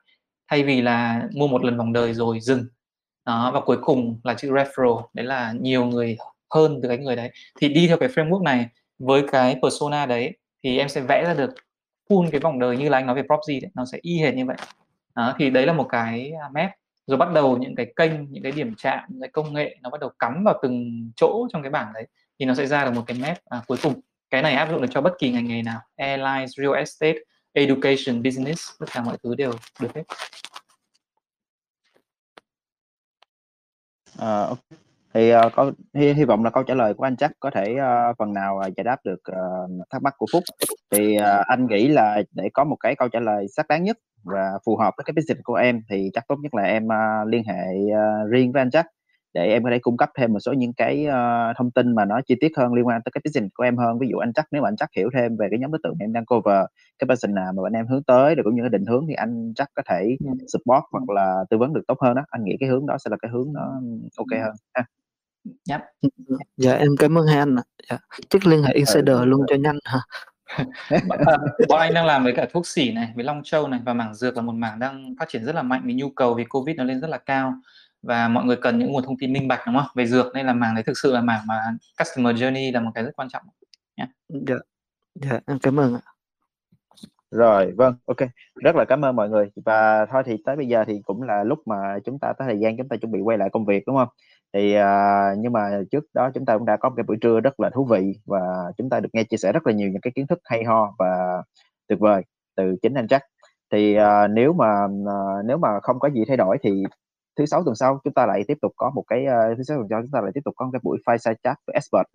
thay 0.50 0.62
vì 0.62 0.82
là 0.82 1.22
mua 1.36 1.48
một 1.48 1.64
lần 1.64 1.76
vòng 1.76 1.92
đời 1.92 2.14
rồi 2.14 2.40
dừng. 2.40 2.64
Đó, 3.26 3.50
và 3.54 3.60
cuối 3.60 3.76
cùng 3.82 4.20
là 4.24 4.34
chữ 4.34 4.50
referral, 4.52 5.02
đấy 5.14 5.26
là 5.26 5.54
nhiều 5.60 5.84
người 5.84 6.16
hơn 6.54 6.80
từ 6.82 6.88
cái 6.88 6.98
người 6.98 7.16
đấy. 7.16 7.30
Thì 7.60 7.68
đi 7.68 7.86
theo 7.88 7.96
cái 7.96 8.08
framework 8.08 8.42
này 8.42 8.66
với 9.01 9.24
cái 9.32 9.57
persona 9.62 10.07
đấy 10.07 10.32
thì 10.62 10.78
em 10.78 10.88
sẽ 10.88 11.01
vẽ 11.01 11.24
ra 11.24 11.34
được 11.34 11.51
full 12.09 12.30
cái 12.30 12.40
vòng 12.40 12.59
đời 12.59 12.76
như 12.76 12.88
là 12.88 12.98
anh 12.98 13.07
nói 13.07 13.16
về 13.16 13.22
Propzy 13.22 13.61
đấy, 13.62 13.70
nó 13.74 13.84
sẽ 13.84 13.98
y 14.03 14.18
hệt 14.18 14.34
như 14.34 14.46
vậy. 14.46 14.57
Đó, 15.14 15.34
thì 15.38 15.51
đấy 15.51 15.66
là 15.66 15.72
một 15.72 15.86
cái, 15.88 16.32
à, 16.32 16.48
map. 16.55 16.70
Rồi 17.07 17.18
bắt 17.18 17.32
đầu 17.32 17.59
những 17.59 17.74
cái 17.74 17.92
kênh, 17.96 18.32
những 18.32 18.42
cái 18.42 18.53
điểm 18.53 18.74
chạm, 18.78 19.05
những 19.09 19.20
cái 19.20 19.30
công 19.32 19.55
nghệ 19.55 19.76
nó 19.82 19.90
bắt 19.90 20.01
đầu 20.01 20.11
cắm 20.18 20.44
vào 20.44 20.59
từng 20.62 21.11
chỗ 21.16 21.48
trong 21.53 21.62
cái 21.62 21.70
bảng 21.70 21.92
đấy, 21.92 22.07
thì 22.38 22.46
nó 22.46 22.55
sẽ 22.55 22.66
ra 22.66 22.84
được 22.84 22.90
một 22.94 23.03
cái 23.07 23.16
map, 23.20 23.38
à, 23.44 23.62
cuối 23.66 23.78
cùng. 23.82 24.01
Cái 24.30 24.42
này 24.42 24.55
áp 24.55 24.70
dụng 24.70 24.80
được 24.80 24.88
cho 24.90 25.01
bất 25.01 25.12
kỳ 25.18 25.30
ngành 25.30 25.48
nghề 25.48 25.62
nào, 25.62 25.80
airlines, 25.96 26.51
real 26.59 26.74
estate, 26.74 27.18
education, 27.53 28.22
business, 28.22 28.70
tất 28.80 28.86
cả 28.92 29.03
mọi 29.03 29.16
thứ 29.22 29.34
đều 29.34 29.53
được 29.80 29.94
hết. 29.94 30.03
à, 34.18 34.42
okay 34.51 34.89
thì, 35.14 35.30
ờ, 35.30 35.50
câu 35.56 35.70
hy 35.94 36.12
hy 36.12 36.24
vọng 36.24 36.44
là 36.44 36.50
câu 36.50 36.62
trả 36.62 36.74
lời 36.74 36.94
của 36.94 37.04
anh 37.04 37.16
chắc 37.16 37.32
có 37.40 37.50
thể, 37.50 37.74
ơ, 37.76 38.12
phần 38.18 38.32
nào, 38.32 38.58
à, 38.58 38.68
giải 38.76 38.84
đáp 38.84 38.96
được, 39.04 39.20
ờ, 39.24 39.68
thắc 39.90 40.02
mắc 40.02 40.14
của 40.18 40.26
Phúc. 40.32 40.42
Thì, 40.92 41.16
ờ, 41.16 41.42
anh 41.46 41.66
nghĩ 41.66 41.88
là 41.88 42.22
để 42.34 42.48
có 42.54 42.64
một 42.64 42.76
cái 42.80 42.94
câu 42.96 43.08
trả 43.08 43.20
lời 43.20 43.46
xác 43.56 43.68
đáng 43.68 43.84
nhất 43.84 43.96
và 44.24 44.50
phù 44.66 44.76
hợp 44.76 44.94
với 44.96 45.04
cái 45.04 45.12
business 45.16 45.40
của 45.44 45.54
em 45.54 45.80
thì 45.90 46.11
chắc 46.14 46.24
tốt 46.28 46.36
nhất 46.42 46.54
là 46.54 46.62
em, 46.62 46.92
a, 46.92 47.24
liên 47.24 47.42
hệ, 47.44 47.90
ờ, 47.94 48.24
riêng 48.30 48.52
với 48.52 48.62
anh 48.62 48.70
chắc 48.70 48.86
để 49.34 49.46
em 49.46 49.64
có 49.64 49.70
thể 49.70 49.78
cung 49.78 49.96
cấp 49.96 50.08
thêm 50.18 50.32
một 50.32 50.38
số 50.40 50.52
những 50.52 50.72
cái, 50.76 51.06
ơ, 51.06 51.52
thông 51.56 51.70
tin 51.70 51.94
mà 51.94 52.04
nó 52.04 52.20
chi 52.26 52.34
tiết 52.40 52.52
hơn 52.56 52.72
liên 52.74 52.86
quan 52.86 53.00
tới 53.04 53.11
cái 53.14 53.20
business 53.24 53.50
của 53.54 53.64
em 53.64 53.76
hơn. 53.76 53.98
Ví 53.98 54.08
dụ 54.11 54.16
anh 54.18 54.32
chắc 54.32 54.46
nếu 54.52 54.62
mà 54.62 54.68
anh 54.68 54.76
chắc 54.76 54.88
hiểu 54.96 55.11
thêm 55.14 55.36
về 55.36 55.46
cái 55.50 55.58
nhóm 55.61 55.70
đối 55.72 55.80
tượng 55.82 55.94
em 56.00 56.12
đang 56.12 56.24
cover, 56.26 56.64
cái 56.98 57.06
person 57.08 57.34
nào 57.34 57.52
mà 57.56 57.62
bọn 57.62 57.72
em 57.72 57.86
hướng 57.86 58.02
tới, 58.02 58.34
rồi 58.34 58.44
cũng 58.44 58.54
như 58.54 58.62
cái 58.62 58.68
định 58.70 58.84
hướng 58.86 59.04
thì 59.08 59.14
anh 59.14 59.52
chắc 59.56 59.68
có 59.74 59.82
thể 59.90 60.16
Ừm. 60.24 60.34
support 60.52 60.84
hoặc 60.92 61.11
là 61.14 61.44
tư 61.50 61.58
vấn 61.58 61.72
được 61.72 61.82
tốt 61.88 61.98
hơn 62.02 62.14
đó. 62.14 62.22
Anh 62.28 62.44
nghĩ 62.44 62.56
cái 62.61 62.68
hướng 62.68 62.86
đó 62.86 62.96
sẽ 63.04 63.08
là 63.11 63.16
cái 63.22 63.30
hướng 63.34 63.52
nó 63.54 63.80
ô 64.16 64.24
kê 64.30 64.36
Ừm. 64.36 64.44
hơn 64.44 64.52
ha. 64.74 64.84
Yep. 65.45 65.80
Ừm, 66.01 66.38
dạ 66.57 66.74
em 66.74 66.97
cảm 66.99 67.18
ơn 67.18 67.26
hai 67.26 67.38
anh 67.38 67.57
ạ. 67.57 67.62
Dạ, 67.91 67.99
chắc 68.30 68.47
liên 68.47 68.62
hệ 68.62 68.72
Ừ, 68.72 68.76
Insider 68.76 69.16
ừ, 69.18 69.24
luôn 69.24 69.41
ừ. 69.41 69.47
cho 69.49 69.57
nhanh 69.57 69.78
ha. 69.84 70.01
Bọn, 71.09 71.18
ờ, 71.26 71.38
bọn 71.68 71.80
anh 71.80 71.95
đang 71.95 72.07
làm 72.07 72.24
với 72.24 72.32
cả 72.36 72.47
thuốc 72.53 72.66
xỉ 72.66 72.93
này, 72.93 73.12
với 73.14 73.24
Long 73.24 73.43
Châu 73.45 73.68
này 73.68 73.80
và 73.84 73.95
mảng 73.95 74.14
dược 74.14 74.36
là 74.36 74.43
một 74.43 74.53
mảng 74.53 74.78
đang 74.78 75.14
phát 75.18 75.28
triển 75.28 75.45
rất 75.45 75.55
là 75.55 75.62
mạnh 75.62 75.82
vì 75.84 75.95
nhu 75.95 76.11
cầu 76.11 76.34
vì 76.34 76.45
Covid 76.45 76.76
nó 76.76 76.84
lên 76.84 77.01
rất 77.01 77.09
là 77.11 77.18
cao 77.18 77.55
và 78.03 78.28
mọi 78.28 78.45
người 78.45 78.57
cần 78.57 78.78
những 78.78 78.93
nguồn 78.93 79.05
thông 79.05 79.18
tin 79.18 79.32
minh 79.32 79.49
bạch, 79.49 79.61
đúng 79.66 79.76
không? 79.76 79.86
Về 79.95 80.07
dược 80.07 80.26
nên 80.34 80.47
là 80.47 80.53
mảng 80.53 80.74
đấy 80.74 80.84
thực 80.84 80.99
sự 80.99 81.12
là 81.12 81.20
mảng 81.20 81.47
mà 81.47 81.55
customer 81.99 82.36
journey 82.36 82.72
là 82.72 82.80
một 82.80 82.91
cái 82.95 83.05
rất 83.05 83.11
quan 83.16 83.28
trọng 83.28 83.43
nhá. 83.97 84.07
Dạ. 84.28 84.57
Dạ, 85.14 85.41
em 85.47 85.59
cảm 85.59 85.80
ơn 85.80 85.95
ạ. 85.95 86.01
Rồi, 87.30 87.72
vâng, 87.76 87.95
kê. 88.16 88.28
Rất 88.55 88.76
là 88.76 88.84
cảm 88.84 89.05
ơn 89.05 89.16
mọi 89.16 89.28
người. 89.28 89.51
Và 89.64 90.07
thôi 90.07 90.22
thì 90.26 90.36
tới 90.45 90.57
bây 90.57 90.66
giờ 90.66 90.84
thì 90.86 91.01
cũng 91.05 91.22
là 91.22 91.45
lúc 91.45 91.59
mà 91.66 91.99
chúng 92.05 92.18
ta 92.18 92.32
tới 92.38 92.49
thời 92.49 92.61
gian 92.61 92.76
chúng 92.76 92.88
ta 92.88 92.97
chuẩn 92.97 93.12
bị 93.12 93.20
quay 93.20 93.38
lại 93.38 93.49
công 93.53 93.66
việc, 93.66 93.86
đúng 93.86 93.97
hông? 93.97 94.09
Thì, 94.55 94.76
uh, 94.78 95.38
nhưng 95.38 95.53
mà 95.53 95.80
trước 95.90 96.05
đó 96.14 96.30
chúng 96.34 96.44
ta 96.44 96.59
cũng 96.59 96.66
đã 96.66 96.76
có 96.76 96.88
một 96.88 96.94
cái 96.96 97.05
buổi 97.09 97.16
trưa 97.20 97.40
rất 97.40 97.61
là 97.61 97.70
thú 97.70 97.84
vị 97.84 98.12
và 98.26 98.72
chúng 98.76 98.90
ta 98.90 99.01
được 99.01 99.09
nghe 99.12 99.24
chia 99.24 99.36
sẻ 99.36 99.53
rất 99.53 99.66
là 99.66 99.72
nhiều 99.72 99.88
những 99.88 100.01
cái 100.01 100.12
kiến 100.14 100.26
thức 100.26 100.38
hay 100.44 100.64
ho 100.64 100.94
và 100.98 101.42
tuyệt 101.88 101.98
vời 102.01 102.22
từ 102.57 102.76
chính 102.82 102.94
anh 102.94 103.07
Jack. 103.07 103.20
Thì, 103.72 103.98
uh, 103.98 104.30
nếu 104.30 104.53
mà, 104.53 104.84
uh, 104.84 105.44
nếu 105.44 105.59
mà 105.59 105.68
không 105.82 105.98
có 105.98 106.11
gì 106.11 106.24
thay 106.28 106.36
đổi 106.36 106.59
thì 106.62 106.82
thứ 107.38 107.46
Sáu 107.46 107.64
tuần 107.64 107.74
sau 107.76 108.01
chúng 108.05 108.14
ta 108.14 108.26
lại 108.26 108.44
tiếp 108.48 108.59
tục 108.62 108.72
có 108.76 108.90
một 108.94 109.05
cái, 109.07 109.24
uh, 109.26 109.57
thứ 109.57 109.62
Sáu 109.62 109.76
tuần 109.76 109.88
sau 109.90 110.03
chúng 110.03 110.11
ta 110.11 110.20
lại 110.20 110.30
tiếp 110.34 110.40
tục 110.44 110.55
có 110.57 110.64
một 110.64 110.70
cái 110.72 110.80
buổi 110.82 110.98
fireside 111.07 111.34
chat 111.42 111.57
với 111.66 111.74
expert, 111.74 112.07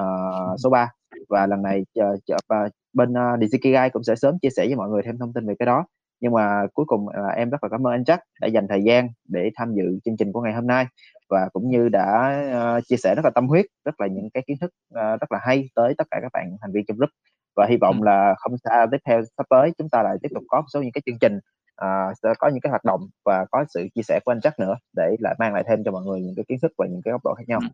uh, 0.00 0.60
số 0.60 0.70
3 0.70 0.90
và 1.28 1.46
lần 1.46 1.62
này 1.62 1.84
uh, 2.00 2.20
uh, 2.32 2.70
bên 2.92 3.12
uh, 3.12 3.40
Digikigai 3.40 3.90
cũng 3.90 4.02
sẽ 4.02 4.14
sớm 4.14 4.38
chia 4.42 4.50
sẻ 4.56 4.66
với 4.66 4.76
mọi 4.76 4.88
người 4.88 5.02
thêm 5.02 5.18
thông 5.18 5.32
tin 5.32 5.46
về 5.46 5.54
cái 5.58 5.66
đó. 5.66 5.84
Nhưng 6.20 6.32
mà 6.32 6.66
cuối 6.74 6.86
cùng 6.88 7.08
là 7.08 7.28
em 7.28 7.50
rất 7.50 7.64
là 7.64 7.68
cảm 7.68 7.86
ơn 7.86 7.92
anh 7.92 8.02
Jack 8.02 8.18
đã 8.40 8.48
dành 8.48 8.66
thời 8.68 8.82
gian 8.82 9.08
để 9.28 9.50
tham 9.56 9.74
dự 9.74 9.98
chương 10.04 10.16
trình 10.16 10.32
của 10.32 10.40
ngày 10.40 10.52
hôm 10.52 10.66
nay 10.66 10.86
và 11.28 11.48
cũng 11.52 11.70
như 11.70 11.88
đã 11.88 12.40
uh, 12.78 12.86
chia 12.86 12.96
sẻ 12.96 13.14
rất 13.14 13.24
là 13.24 13.30
tâm 13.30 13.48
huyết 13.48 13.66
rất 13.84 14.00
là 14.00 14.06
những 14.06 14.30
cái 14.34 14.42
kiến 14.46 14.56
thức 14.60 14.70
uh, 14.94 15.20
rất 15.20 15.32
là 15.32 15.38
hay 15.42 15.68
tới 15.74 15.94
tất 15.98 16.06
cả 16.10 16.18
các 16.22 16.32
bạn 16.32 16.56
thành 16.60 16.72
viên 16.72 16.84
trong 16.86 16.96
group 16.96 17.10
và 17.56 17.66
hy 17.70 17.76
vọng 17.76 18.00
ừ. 18.00 18.04
là 18.04 18.34
không 18.38 18.58
xa 18.58 18.86
tiếp 18.90 18.98
theo 19.06 19.22
sắp 19.36 19.46
tới 19.50 19.72
chúng 19.78 19.88
ta 19.88 20.02
lại 20.02 20.16
tiếp 20.22 20.28
tục 20.34 20.44
có 20.48 20.60
một 20.60 20.66
số 20.72 20.82
những 20.82 20.92
cái 20.92 21.02
chương 21.06 21.18
trình 21.18 21.38
uh, 21.84 22.16
sẽ 22.22 22.28
có 22.38 22.48
những 22.48 22.60
cái 22.60 22.70
hoạt 22.70 22.84
động 22.84 23.00
và 23.24 23.46
có 23.50 23.64
sự 23.68 23.88
chia 23.94 24.02
sẻ 24.02 24.20
của 24.24 24.32
anh 24.32 24.40
chắc 24.40 24.58
nữa 24.58 24.74
để 24.96 25.16
lại 25.18 25.34
mang 25.38 25.54
lại 25.54 25.64
thêm 25.68 25.84
cho 25.84 25.90
mọi 25.90 26.02
người 26.04 26.20
những 26.20 26.34
cái 26.36 26.44
kiến 26.48 26.58
thức 26.62 26.72
và 26.78 26.86
những 26.86 27.00
cái 27.04 27.12
góc 27.12 27.20
độ 27.24 27.34
khác 27.34 27.44
nhau 27.46 27.60
ừ. 27.62 27.68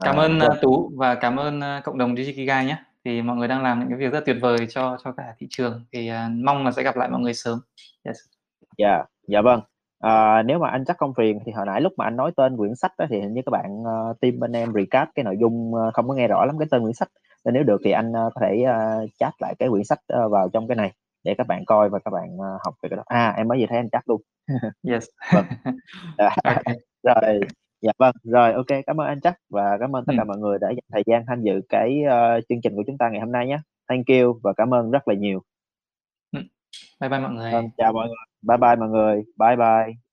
cảm 0.00 0.16
uh, 0.16 0.20
ơn 0.20 0.38
vâng. 0.38 0.58
Tú 0.62 0.90
và 0.96 1.14
cảm 1.14 1.36
ơn 1.36 1.60
cộng 1.84 1.98
đồng 1.98 2.16
Digikigai 2.16 2.64
nhé 2.64 2.76
thì 3.04 3.22
mọi 3.22 3.36
người 3.36 3.48
đang 3.48 3.62
làm 3.62 3.80
những 3.80 3.88
cái 3.88 3.98
việc 3.98 4.12
rất 4.12 4.22
tuyệt 4.26 4.36
vời 4.40 4.58
cho 4.68 4.96
cho 5.04 5.12
cả 5.12 5.34
thị 5.38 5.46
trường 5.50 5.84
thì 5.92 6.10
uh, 6.10 6.44
mong 6.44 6.64
là 6.64 6.72
sẽ 6.72 6.82
gặp 6.82 6.96
lại 6.96 7.08
mọi 7.08 7.20
người 7.20 7.34
sớm 7.34 7.58
yes. 8.04 8.16
dạ 8.78 8.88
yeah, 8.88 9.06
dạ 9.28 9.40
vâng 9.40 9.60
à, 10.02 10.42
nếu 10.42 10.58
mà 10.58 10.68
anh 10.68 10.84
chắc 10.84 10.98
không 10.98 11.14
phiền 11.14 11.38
thì 11.46 11.52
hồi 11.52 11.66
nãy 11.66 11.80
lúc 11.80 11.92
mà 11.96 12.04
anh 12.04 12.16
nói 12.16 12.32
tên 12.36 12.56
quyển 12.56 12.74
sách 12.74 12.92
đó 12.98 13.06
thì 13.10 13.20
hình 13.20 13.34
như 13.34 13.40
các 13.46 13.50
bạn 13.50 13.82
uh, 13.82 14.20
team 14.20 14.40
bên 14.40 14.52
em 14.52 14.72
recap 14.74 15.08
cái 15.14 15.24
nội 15.24 15.36
dung 15.40 15.74
uh, 15.74 15.94
không 15.94 16.08
có 16.08 16.14
nghe 16.14 16.28
rõ 16.28 16.44
lắm 16.44 16.58
cái 16.58 16.68
tên 16.70 16.82
quyển 16.82 16.94
sách. 16.94 17.08
Nên 17.44 17.54
nếu 17.54 17.62
được 17.62 17.80
thì 17.84 17.90
anh 17.90 18.10
uh, 18.10 18.34
có 18.34 18.40
thể 18.40 18.64
uh, 18.64 19.10
chat 19.18 19.32
lại 19.38 19.54
cái 19.58 19.68
quyển 19.68 19.84
sách 19.84 19.98
uh, 20.24 20.32
vào 20.32 20.48
trong 20.52 20.68
cái 20.68 20.76
này 20.76 20.92
để 21.24 21.34
các 21.38 21.46
bạn 21.46 21.64
coi 21.64 21.88
và 21.88 21.98
các 21.98 22.10
bạn 22.10 22.34
uh, 22.34 22.60
học 22.64 22.74
về 22.82 22.88
cái 22.88 22.96
đó. 22.96 23.02
À 23.06 23.34
em 23.36 23.48
mới 23.48 23.60
vừa 23.60 23.66
thấy 23.68 23.78
anh 23.78 23.90
chat 23.90 24.02
luôn. 24.08 24.20
Yes. 24.88 25.04
Vâng. 25.34 25.44
à, 26.16 26.30
okay. 26.44 26.76
rồi. 27.02 27.40
Dạ 27.80 27.92
vâng. 27.98 28.14
Rồi 28.22 28.52
ok. 28.52 28.66
Cảm 28.86 29.00
ơn 29.00 29.06
anh 29.06 29.20
chắc 29.20 29.36
và 29.50 29.78
cảm 29.80 29.96
ơn 29.96 30.04
tất 30.06 30.12
cả 30.16 30.22
ừ. 30.22 30.26
mọi 30.26 30.38
người 30.38 30.58
đã 30.60 30.68
dành 30.68 30.84
thời 30.92 31.02
gian 31.06 31.24
tham 31.26 31.42
dự 31.42 31.60
cái 31.68 32.02
uh, 32.06 32.44
chương 32.48 32.60
trình 32.62 32.76
của 32.76 32.82
chúng 32.86 32.98
ta 32.98 33.08
ngày 33.08 33.20
hôm 33.20 33.32
nay 33.32 33.46
nhé. 33.46 33.58
Thank 33.88 34.06
you 34.06 34.40
và 34.42 34.52
cảm 34.56 34.74
ơn 34.74 34.90
rất 34.90 35.08
là 35.08 35.14
nhiều 35.14 35.42
bye 37.00 37.08
bye 37.10 37.20
mọi 37.20 37.30
người. 37.32 37.52
Vâng, 37.52 37.70
chào 37.76 37.92
mọi 37.92 38.08
người. 38.08 38.16
Bye 38.42 38.58
bye 38.58 38.76
mọi 38.76 38.88
người. 38.88 39.22
Bye 39.36 39.56
bye. 39.56 40.11